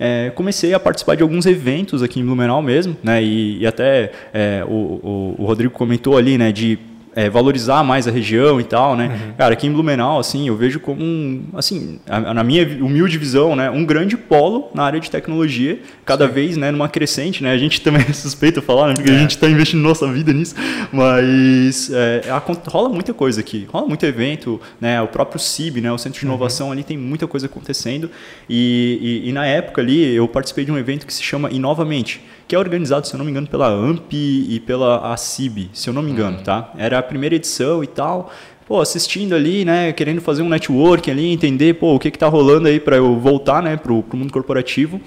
é, 0.03 0.31
comecei 0.35 0.73
a 0.73 0.81
participar 0.81 1.15
de 1.15 1.23
alguns 1.23 1.45
eventos 1.45 2.03
aqui 2.03 2.21
em 2.21 2.25
Blumenau 2.25 2.63
mesmo, 2.63 2.97
né? 3.03 3.23
E, 3.23 3.59
e 3.59 3.67
até 3.67 4.11
é, 4.33 4.65
o, 4.67 4.73
o, 4.73 5.35
o, 5.39 5.45
Rodrigo 5.45 5.75
comentou 5.75 6.17
ali, 6.17 6.39
né? 6.39 6.51
De 6.51 6.79
é, 7.15 7.29
valorizar 7.29 7.83
mais 7.83 8.07
a 8.07 8.11
região 8.11 8.61
e 8.61 8.65
tal, 8.65 8.97
né? 8.97 9.07
Uhum. 9.09 9.33
Cara, 9.37 9.53
aqui 9.53 9.67
em 9.67 9.73
Blumenau, 9.73 10.19
assim, 10.19 10.47
eu 10.47 10.57
vejo 10.57 10.79
como 10.79 11.03
um, 11.03 11.45
assim, 11.55 11.99
na 12.07 12.45
minha 12.45 12.65
humilde 12.83 13.19
visão, 13.19 13.57
né, 13.57 13.71
um 13.71 13.85
grande 13.85 14.17
polo 14.17 14.71
na 14.75 14.85
área 14.85 15.01
de 15.01 15.11
tecnologia, 15.11 15.81
cada 16.05 16.27
Sim. 16.27 16.33
vez, 16.33 16.57
né, 16.57 16.71
numa 16.71 16.89
crescente, 16.89 17.43
né? 17.43 17.53
A 17.53 17.59
gente 17.59 17.81
também 17.81 18.03
é 18.09 18.13
suspeito 18.13 18.63
falar, 18.63 18.89
né, 18.89 18.95
porque 18.95 19.11
é. 19.11 19.15
a 19.15 19.19
gente 19.19 19.33
está 19.33 19.49
investindo 19.49 19.81
nossa 19.81 20.11
vida 20.13 20.33
nisso, 20.33 20.55
mas 20.93 21.91
é, 21.93 22.23
rola 22.69 22.89
muita 22.89 23.13
coisa 23.13 23.41
aqui, 23.41 23.67
rola 23.71 23.87
muito 23.87 24.05
evento, 24.07 24.61
né? 24.81 25.01
O 25.03 25.09
próprio 25.09 25.41
CIB, 25.41 25.81
né, 25.81 25.91
o 25.91 25.99
Centro 25.99 26.21
de 26.21 26.27
uhum. 26.27 26.33
Inovação 26.33 26.67
uhum. 26.67 26.73
ali 26.73 26.85
tem 26.85 26.97
muita 26.97 27.27
coisa 27.27 27.47
acontecendo 27.47 28.11
e, 28.49 29.23
e, 29.25 29.29
e 29.29 29.33
na 29.33 29.47
época 29.47 29.81
ali 29.81 30.15
eu 30.15 30.29
participei 30.29 30.65
de 30.65 30.71
um 30.71 30.79
evento 30.79 31.07
que 31.07 31.13
se 31.13 31.23
chama 31.23 31.51
Inovamente 31.51 32.21
que 32.51 32.57
é 32.57 32.59
organizado, 32.59 33.07
se 33.07 33.15
eu 33.15 33.19
não 33.19 33.25
me 33.25 33.31
engano, 33.31 33.47
pela 33.47 33.69
AMP 33.69 34.13
e 34.13 34.59
pela 34.67 35.13
ACIB, 35.13 35.71
se 35.73 35.89
eu 35.89 35.95
não 35.95 36.03
me 36.03 36.11
engano, 36.11 36.39
uhum. 36.39 36.43
tá? 36.43 36.73
Era 36.77 36.99
a 36.99 37.03
primeira 37.03 37.37
edição 37.37 37.85
e 37.85 37.87
tal. 37.87 38.33
Pô, 38.67 38.81
assistindo 38.81 39.37
ali, 39.37 39.65
né, 39.65 39.93
querendo 39.93 40.21
fazer 40.21 40.43
um 40.43 40.49
network 40.49 41.09
ali, 41.09 41.27
entender, 41.33 41.75
pô, 41.75 41.95
o 41.95 41.99
que 42.01 42.11
que 42.11 42.19
tá 42.19 42.27
rolando 42.27 42.67
aí 42.67 42.81
para 42.81 42.97
eu 42.97 43.17
voltar, 43.21 43.63
né, 43.63 43.77
pro, 43.77 44.03
pro 44.03 44.19
mundo 44.19 44.33
corporativo 44.33 45.01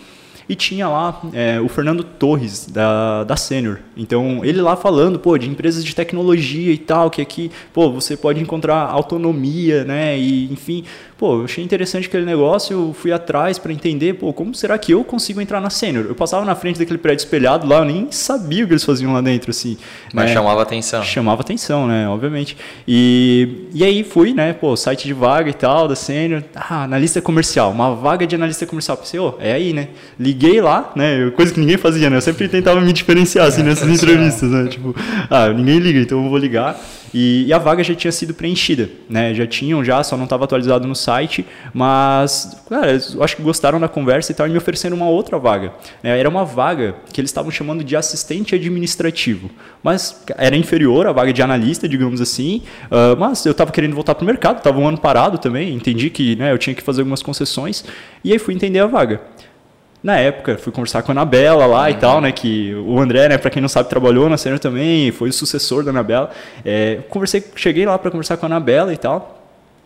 e 0.48 0.56
tinha 0.56 0.88
lá 0.88 1.22
é, 1.34 1.60
o 1.60 1.68
Fernando 1.68 2.04
Torres, 2.04 2.68
da, 2.68 3.24
da 3.24 3.36
Senior. 3.36 3.80
Então, 3.96 4.44
ele 4.44 4.62
lá 4.62 4.76
falando, 4.76 5.20
pô, 5.20 5.38
de 5.38 5.50
empresas 5.50 5.84
de 5.84 5.96
tecnologia 5.96 6.72
e 6.72 6.78
tal, 6.78 7.10
que 7.10 7.22
aqui, 7.22 7.52
pô, 7.72 7.92
você 7.92 8.18
pode 8.18 8.42
encontrar 8.42 8.90
autonomia, 8.90 9.84
né, 9.84 10.18
e 10.18 10.52
enfim, 10.52 10.84
pô, 11.18 11.40
eu 11.40 11.46
achei 11.46 11.64
interessante 11.64 12.08
aquele 12.08 12.26
negócio, 12.26 12.74
eu 12.74 12.94
fui 12.94 13.12
atrás 13.12 13.58
para 13.58 13.72
entender, 13.72 14.16
pô, 14.16 14.34
como 14.34 14.54
será 14.54 14.78
que 14.78 14.92
eu 14.92 15.04
consigo 15.04 15.40
entrar 15.40 15.62
na 15.62 15.70
Senior? 15.70 16.06
Eu 16.08 16.16
passava 16.16 16.44
na 16.46 16.56
frente 16.56 16.80
daquele 16.80 16.98
prédio 16.98 17.24
espelhado 17.24 17.68
lá, 17.68 17.78
eu 17.78 17.86
nem 17.86 18.12
sabia 18.12 18.64
o 18.64 18.68
que 18.68 18.74
eles 18.74 18.84
faziam 18.84 19.14
lá 19.14 19.22
dentro, 19.22 19.52
assim. 19.52 19.78
Mas 20.14 20.26
né? 20.26 20.34
chamava 20.34 20.62
atenção. 20.62 21.04
Chamava 21.04 21.42
atenção, 21.42 21.88
né, 21.88 22.08
obviamente. 22.08 22.58
E, 22.88 23.70
e 23.74 23.84
aí 23.84 24.04
fui, 24.04 24.34
né, 24.34 24.54
pô, 24.54 24.76
site 24.76 25.06
de 25.06 25.14
vaga 25.14 25.50
e 25.50 25.54
tal, 25.54 25.88
da 25.88 25.96
Senior, 25.96 26.44
ah, 26.56 26.84
analista 26.84 27.22
comercial, 27.22 27.72
uma 27.72 27.96
vaga 27.96 28.28
de 28.28 28.36
analista 28.36 28.66
comercial. 28.66 28.98
Pensei, 28.98 29.20
ô, 29.20 29.36
oh, 29.38 29.42
é 29.42 29.54
aí, 29.54 29.72
né? 29.72 29.90
Liguei 30.20 30.33
lá, 30.62 30.92
né, 30.96 31.30
coisa 31.32 31.54
que 31.54 31.60
ninguém 31.60 31.78
fazia, 31.78 32.10
né, 32.10 32.18
eu 32.18 32.22
sempre 32.22 32.48
tentava 32.48 32.80
me 32.82 32.94
diferenciar, 32.94 33.48
assim, 33.48 33.62
é, 33.62 33.66
nessas 33.66 33.90
entrevistas, 33.90 34.50
né, 34.50 34.68
tipo, 34.68 34.96
ah, 35.30 35.50
ninguém 35.50 35.80
liga, 35.80 36.00
então 36.00 36.24
eu 36.24 36.30
vou 36.30 36.38
ligar. 36.38 36.80
E, 37.14 37.46
e, 37.46 37.54
a 37.54 37.60
vaga 37.60 37.84
já 37.84 37.94
tinha 37.94 38.12
sido 38.12 38.34
preenchida, 38.34 38.90
né? 39.08 39.34
Já 39.36 39.46
tinham, 39.46 39.86
já, 39.86 40.04
só 40.04 40.18
não 40.18 40.24
estava 40.24 40.46
atualizado 40.46 40.88
no 40.88 40.96
site, 40.96 41.46
mas, 41.72 42.64
cara, 42.68 42.92
eu 43.14 43.24
acho 43.24 43.36
que 43.36 43.44
gostaram 43.44 43.80
da 43.80 43.88
conversa 43.88 44.32
e 44.32 44.36
tal, 44.36 44.48
e 44.48 44.50
me 44.50 44.58
oferecendo 44.58 44.94
uma 44.94 45.08
outra 45.08 45.38
vaga. 45.38 45.74
Né? 46.02 46.18
Era 46.18 46.28
uma 46.28 46.44
vaga 46.44 46.96
que 47.14 47.22
eles 47.22 47.30
estavam 47.30 47.52
chamando 47.52 47.84
de 47.84 47.96
assistente 47.96 48.56
administrativo, 48.56 49.52
mas 49.84 50.24
era 50.38 50.56
inferior 50.56 51.06
à 51.06 51.12
vaga 51.12 51.32
de 51.32 51.42
analista, 51.44 51.88
digamos 51.88 52.20
assim, 52.20 52.64
uh, 52.86 53.16
mas 53.20 53.46
eu 53.46 53.52
estava 53.52 53.72
querendo 53.72 53.94
voltar 53.94 54.16
para 54.16 54.24
o 54.24 54.26
mercado, 54.26 54.58
estava 54.58 54.80
um 54.80 54.88
ano 54.88 54.98
parado 54.98 55.38
também, 55.38 55.76
entendi 55.76 56.10
que 56.10 56.36
né, 56.36 56.52
eu 56.52 56.58
tinha 56.58 56.74
que 56.74 56.82
fazer 56.82 57.02
algumas 57.02 57.22
concessões, 57.22 57.86
e 58.24 58.32
aí 58.32 58.40
fui 58.40 58.56
entender 58.56 58.80
a 58.80 58.88
vaga 58.88 59.22
na 60.04 60.18
época, 60.18 60.58
fui 60.58 60.74
conversar 60.74 61.02
com 61.02 61.12
a 61.12 61.14
Anabela 61.14 61.66
lá 61.66 61.84
uhum. 61.84 61.90
e 61.90 61.94
tal, 61.94 62.20
né? 62.20 62.32
Que 62.32 62.76
o 62.76 63.00
André, 63.00 63.30
né, 63.30 63.38
para 63.38 63.50
quem 63.50 63.62
não 63.62 63.70
sabe, 63.70 63.90
trabalhou 63.90 64.28
na 64.28 64.38
cena 64.38 64.60
também, 64.60 65.12
foi 65.14 65.30
o 65.30 65.34
sucessor 65.34 65.84
da 65.84 65.92
Anabela. 65.92 66.30
É, 66.66 67.00
conversei, 67.10 67.42
cheguei 67.56 67.86
lá 67.86 67.98
para 67.98 68.12
conversar 68.12 68.36
com 68.36 68.46
a 68.46 68.48
Anabela 68.48 68.94
e 68.94 68.98
tal. 68.98 69.42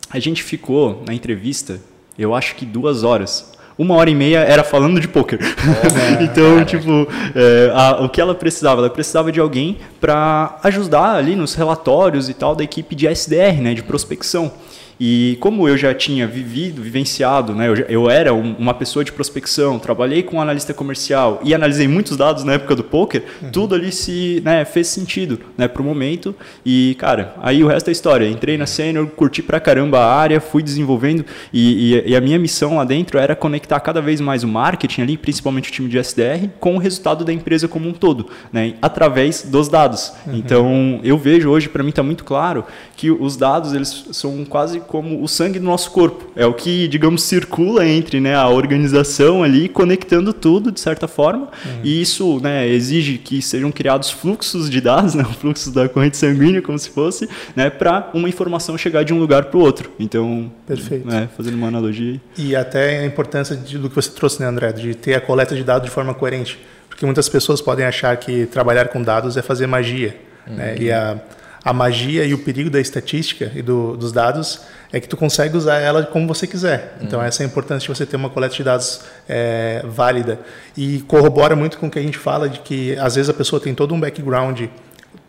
A 0.10 0.18
gente 0.18 0.42
ficou 0.42 1.04
na 1.06 1.14
entrevista, 1.14 1.80
eu 2.18 2.34
acho 2.34 2.56
que 2.56 2.66
duas 2.66 3.04
horas. 3.04 3.54
Uma 3.78 3.94
hora 3.94 4.10
e 4.10 4.16
meia 4.16 4.40
era 4.40 4.64
falando 4.64 5.00
de 5.00 5.08
poker. 5.08 5.40
É, 5.40 6.18
então, 6.26 6.66
tipo, 6.66 7.08
é, 7.36 7.72
a, 7.76 8.04
o 8.04 8.10
que 8.10 8.20
ela 8.20 8.34
precisava? 8.34 8.82
Ela 8.82 8.90
precisava 8.90 9.32
de 9.32 9.40
alguém 9.40 9.78
para 10.02 10.58
ajudar 10.64 11.14
ali 11.14 11.36
nos 11.36 11.54
relatórios 11.54 12.28
e 12.28 12.34
tal 12.34 12.56
da 12.56 12.64
equipe 12.64 12.96
de 12.96 13.08
SDR, 13.08 13.62
né, 13.62 13.76
de 13.76 13.84
prospecção. 13.84 14.52
E 15.00 15.38
como 15.40 15.68
eu 15.68 15.78
já 15.78 15.94
tinha 15.94 16.26
vivido, 16.26 16.82
vivenciado, 16.82 17.54
né, 17.54 17.68
eu, 17.68 17.76
eu 17.76 18.10
era 18.10 18.34
um, 18.34 18.56
uma 18.58 18.74
pessoa 18.74 19.06
de 19.06 19.12
prospecção, 19.12 19.78
trabalhei 19.78 20.24
com 20.24 20.42
analista 20.42 20.74
comercial 20.74 21.40
e 21.44 21.54
analisei 21.54 21.88
muitos 21.88 22.18
dados 22.18 22.44
na 22.44 22.54
época 22.54 22.76
do 22.76 22.84
poker, 22.84 23.24
uhum. 23.42 23.52
tudo 23.52 23.76
ali 23.76 23.92
se 23.92 24.42
né, 24.44 24.66
fez 24.66 24.88
sentido 24.88 25.40
né, 25.58 25.68
para 25.68 25.82
o 25.82 25.86
momento. 25.86 26.36
E, 26.66 26.96
cara, 27.00 27.36
aí 27.42 27.64
o 27.64 27.68
resto 27.68 27.90
é 27.90 27.92
história. 27.92 28.28
Entrei 28.28 28.58
na 28.58 28.66
Senior, 28.66 29.08
curti 29.08 29.42
pra 29.42 29.60
caramba 29.60 30.00
a 30.00 30.16
área, 30.16 30.42
fui 30.42 30.64
desenvolvendo 30.64 31.26
e, 31.54 31.96
e, 31.96 32.12
e, 32.12 32.16
a 32.16 32.22
minha 32.22 32.40
missão 32.40 32.78
lá 32.78 32.84
dentro 32.84 33.20
era 33.20 33.36
conectar 33.36 33.80
cada 33.80 34.02
vez 34.02 34.20
mais 34.20 34.44
o 34.44 34.48
marketing 34.48 35.02
ali, 35.02 35.18
principalmente 35.18 35.70
o 35.70 35.72
time 35.72 35.90
de 35.90 35.98
SDR, 35.98 36.50
com 36.60 36.76
o 36.76 36.80
resultado 36.80 37.24
da 37.24 37.32
empresa 37.32 37.68
como 37.68 37.88
um 37.88 37.94
todo, 37.94 38.28
né, 38.52 38.74
através 38.82 39.44
dos 39.44 39.68
dados. 39.68 40.14
Uhum. 40.26 40.36
Então, 40.36 41.00
eu 41.04 41.18
vejo 41.18 41.50
hoje, 41.50 41.70
para 41.70 41.84
mim 41.84 41.90
está 41.90 42.04
muito 42.04 42.24
claro 42.24 42.66
que 42.96 43.12
os 43.12 43.38
dados 43.38 43.74
eles 43.74 44.06
são 44.12 44.44
quase 44.46 44.80
como 44.88 45.22
o 45.22 45.28
sangue 45.28 45.60
do 45.60 45.66
nosso 45.66 45.92
corpo. 45.92 46.32
É 46.36 46.46
o 46.46 46.54
que, 46.54 46.88
digamos, 46.88 47.24
circula 47.24 47.86
entre 47.86 48.20
né, 48.20 48.36
a 48.36 48.48
organização 48.48 49.44
ali, 49.44 49.68
conectando 49.68 50.34
tudo 50.34 50.72
de 50.72 50.80
certa 50.80 51.08
forma. 51.08 51.50
Uhum. 51.66 51.82
E 51.84 52.02
isso 52.02 52.40
né, 52.40 52.68
exige 52.68 53.18
que 53.18 53.42
sejam 53.42 53.72
criados 53.72 54.10
fluxos 54.10 54.70
de 54.70 54.82
dados, 54.82 55.14
né, 55.16 55.24
fluxos 55.40 55.72
da 55.74 55.88
corrente 55.88 56.18
sanguínea, 56.18 56.62
como 56.62 56.80
se 56.80 56.90
fosse, 56.90 57.30
né, 57.56 57.70
para 57.70 58.10
uma 58.14 58.30
informação 58.30 58.78
chegar 58.78 59.04
de 59.04 59.14
um 59.14 59.20
lugar 59.20 59.46
para 59.46 59.58
o 59.58 59.62
outro. 59.62 59.92
Então, 60.00 60.52
Perfeito. 60.66 61.08
Né, 61.08 61.30
fazendo 61.36 61.56
uma 61.56 61.68
analogia. 61.68 62.20
E 62.38 62.56
até 62.56 63.00
a 63.00 63.06
importância 63.06 63.56
de, 63.56 63.78
do 63.78 63.90
que 63.90 63.96
você 63.96 64.10
trouxe, 64.10 64.42
né, 64.42 64.48
André, 64.48 64.72
de 64.72 64.96
ter 64.96 65.16
a 65.16 65.22
coleta 65.22 65.56
de 65.56 65.64
dados 65.64 65.88
de 65.88 65.94
forma 65.94 66.14
coerente. 66.14 66.58
Porque 66.88 67.06
muitas 67.06 67.30
pessoas 67.30 67.62
podem 67.62 67.86
achar 67.86 68.16
que 68.18 68.46
trabalhar 68.48 68.88
com 68.88 69.04
dados 69.04 69.38
é 69.38 69.42
fazer 69.42 69.68
magia. 69.68 70.16
Uhum. 70.48 70.56
Né? 70.56 70.76
E 70.80 70.92
a 70.92 71.20
a 71.68 71.74
magia 71.74 72.24
e 72.24 72.34
o 72.34 72.38
perigo 72.38 72.70
da 72.70 72.80
estatística 72.80 73.52
e 73.54 73.62
do, 73.62 73.98
dos 73.98 74.14
dados 74.14 74.62
é 74.90 75.02
que 75.02 75.08
tu 75.10 75.18
consegue 75.18 75.58
usar 75.58 75.80
ela 75.80 76.02
como 76.06 76.26
você 76.26 76.48
quiser. 76.48 76.96
Então, 77.02 77.20
uhum. 77.20 77.26
essa 77.26 77.44
é 77.44 77.46
a 77.46 77.48
importância 77.48 77.86
de 77.86 77.94
você 77.94 78.06
ter 78.06 78.16
uma 78.16 78.30
coleta 78.30 78.56
de 78.56 78.64
dados 78.64 79.02
é, 79.28 79.84
válida. 79.86 80.40
E 80.78 81.02
corrobora 81.02 81.58
muito 81.58 81.78
com 81.78 81.88
o 81.88 81.92
que 81.92 82.00
a 82.00 82.02
gente 82.02 82.18
fala 82.18 82.48
de 82.48 82.60
que, 82.60 82.98
às 82.98 83.16
vezes, 83.16 83.30
a 83.30 83.34
pessoa 83.34 83.60
tem 83.60 83.76
todo 83.76 83.94
um 83.94 84.00
background 84.00 84.62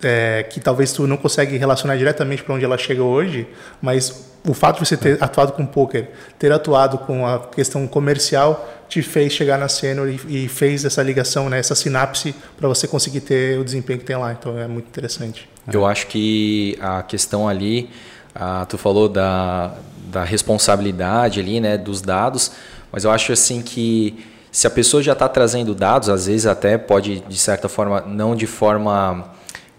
é, 0.01 0.44
que 0.44 0.61
talvez 0.61 0.92
tu 0.92 1.09
não 1.09 1.16
consegue 1.16 1.57
relacionar 1.57 1.96
diretamente 1.96 2.44
para 2.44 2.55
onde 2.55 2.64
ela 2.64 2.79
chega 2.79 3.03
hoje, 3.03 3.48
mas 3.83 4.29
o 4.46 4.55
fato 4.55 4.79
de 4.79 4.87
você 4.87 4.96
ter 4.96 5.20
atuado 5.20 5.51
com 5.55 5.66
poker, 5.66 6.07
ter 6.38 6.53
atuado 6.53 6.98
com 6.98 7.27
a 7.27 7.40
questão 7.48 7.85
comercial, 7.88 8.85
te 8.88 9.03
fez 9.03 9.33
chegar 9.33 9.59
na 9.59 9.68
sênior 9.68 10.09
e, 10.09 10.44
e, 10.44 10.48
fez 10.48 10.85
essa 10.85 11.03
ligação, 11.03 11.51
né, 11.51 11.59
essa 11.59 11.74
sinapse 11.74 12.33
para 12.57 12.68
você 12.68 12.87
conseguir 12.87 13.22
ter 13.22 13.59
o 13.59 13.64
desempenho 13.64 13.98
que 13.98 14.05
tem 14.05 14.16
lá. 14.16 14.31
Então 14.31 14.57
é 14.57 14.68
muito 14.68 14.87
interessante. 14.87 15.58
Eu 15.72 15.87
acho 15.87 16.07
que 16.07 16.78
a 16.81 17.02
questão 17.02 17.48
ali, 17.48 17.90
a, 18.35 18.64
tu 18.66 18.78
falou 18.78 19.09
da, 19.09 19.72
da 20.11 20.24
responsabilidade 20.24 21.40
ali, 21.40 21.61
né, 21.61 21.76
dos 21.76 22.00
dados, 22.00 22.52
mas 22.90 23.04
eu 23.04 23.11
acho 23.11 23.33
assim 23.33 23.61
que 23.61 24.24
se 24.50 24.66
a 24.66 24.70
pessoa 24.70 25.02
já 25.02 25.12
está 25.12 25.28
trazendo 25.28 25.74
dados, 25.74 26.09
às 26.09 26.26
vezes 26.26 26.46
até 26.46 26.78
pode 26.78 27.20
de 27.20 27.37
certa 27.37 27.68
forma 27.68 28.00
não 28.00 28.35
de 28.35 28.46
forma 28.46 29.31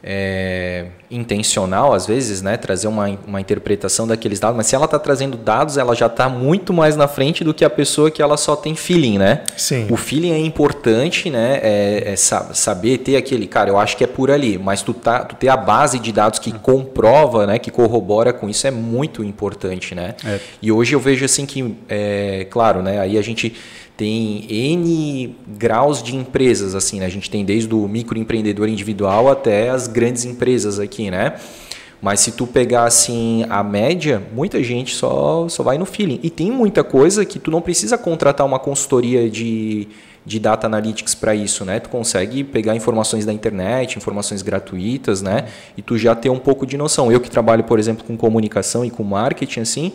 é, 0.04 0.86
intencional, 1.12 1.94
às 1.94 2.06
vezes, 2.06 2.42
né, 2.42 2.56
trazer 2.56 2.88
uma, 2.88 3.10
uma 3.28 3.42
interpretação 3.42 4.08
daqueles 4.08 4.40
dados, 4.40 4.56
mas 4.56 4.68
se 4.68 4.76
ela 4.76 4.86
está 4.86 4.98
trazendo 4.98 5.38
dados, 5.38 5.78
ela 5.78 5.94
já 5.94 6.06
está 6.06 6.30
muito 6.30 6.74
mais 6.74 6.96
na 6.96 7.08
frente 7.08 7.44
do 7.44 7.54
que 7.54 7.66
a 7.66 7.70
pessoa 7.70 8.10
que 8.10 8.22
ela 8.22 8.38
só 8.38 8.56
tem 8.56 8.76
feeling, 8.76 9.18
né? 9.18 9.44
Sim. 9.58 9.88
O 9.90 9.98
feeling 9.98 10.32
é 10.32 10.40
importante, 10.40 11.30
né? 11.30 11.60
É, 11.62 12.14
é 12.14 12.16
saber 12.16 13.00
ter 13.00 13.18
aquele, 13.18 13.46
cara, 13.48 13.70
eu 13.70 13.78
acho 13.78 13.98
que 13.98 14.04
é 14.04 14.08
por 14.08 14.32
ali, 14.32 14.58
mas 14.58 14.82
tu, 14.82 14.94
tá, 14.94 15.26
tu 15.26 15.36
ter 15.36 15.50
a 15.50 15.58
base 15.58 16.00
de 16.00 16.12
dados 16.12 16.40
que 16.40 16.52
comprova, 16.52 17.46
né, 17.46 17.60
que 17.60 17.72
corrobora 17.72 18.32
com 18.32 18.50
isso 18.50 18.66
é 18.68 18.72
muito 18.72 19.24
importante, 19.24 19.94
né? 19.94 20.16
É. 20.26 20.40
E 20.62 20.72
hoje 20.72 20.94
eu 20.96 21.00
vejo 21.00 21.26
assim 21.26 21.46
que, 21.46 21.76
é, 21.90 22.48
claro, 22.50 22.82
né, 22.82 23.00
aí 23.00 23.18
a 23.18 23.22
gente 23.22 23.54
tem 24.00 24.46
N 24.50 25.36
graus 25.46 26.02
de 26.02 26.16
empresas, 26.16 26.74
assim, 26.74 27.02
né? 27.02 27.06
A 27.06 27.10
gente 27.10 27.30
tem 27.30 27.44
desde 27.44 27.76
o 27.76 27.86
microempreendedor 27.86 28.70
individual 28.70 29.28
até 29.28 29.70
as 29.70 29.90
grandes 29.90 30.24
empresas 30.24 30.80
aqui, 30.80 31.12
né? 31.12 31.34
Mas 32.02 32.22
se 32.22 32.32
tu 32.32 32.48
pegar 32.48 32.86
assim 32.86 33.46
a 33.50 33.62
média, 33.62 34.24
muita 34.34 34.64
gente 34.64 34.96
só, 34.96 35.50
só 35.50 35.64
vai 35.64 35.78
no 35.78 35.86
feeling. 35.86 36.18
E 36.24 36.30
tem 36.30 36.50
muita 36.50 36.82
coisa 36.82 37.26
que 37.26 37.38
tu 37.38 37.52
não 37.52 37.60
precisa 37.60 37.98
contratar 37.98 38.48
uma 38.48 38.58
consultoria 38.58 39.30
de, 39.30 39.90
de 40.26 40.40
data 40.40 40.66
analytics 40.66 41.14
para 41.14 41.36
isso, 41.36 41.66
né? 41.66 41.82
Tu 41.82 41.90
consegue 41.90 42.46
pegar 42.46 42.74
informações 42.78 43.26
da 43.26 43.34
internet, 43.34 43.98
informações 43.98 44.42
gratuitas, 44.42 45.22
né? 45.22 45.50
E 45.76 45.82
tu 45.82 45.98
já 45.98 46.16
ter 46.16 46.30
um 46.30 46.40
pouco 46.40 46.66
de 46.66 46.78
noção. 46.78 47.12
Eu 47.12 47.20
que 47.20 47.30
trabalho, 47.30 47.66
por 47.66 47.78
exemplo, 47.78 48.06
com 48.06 48.16
comunicação 48.16 48.86
e 48.86 48.90
com 48.90 49.04
marketing, 49.04 49.60
assim, 49.60 49.92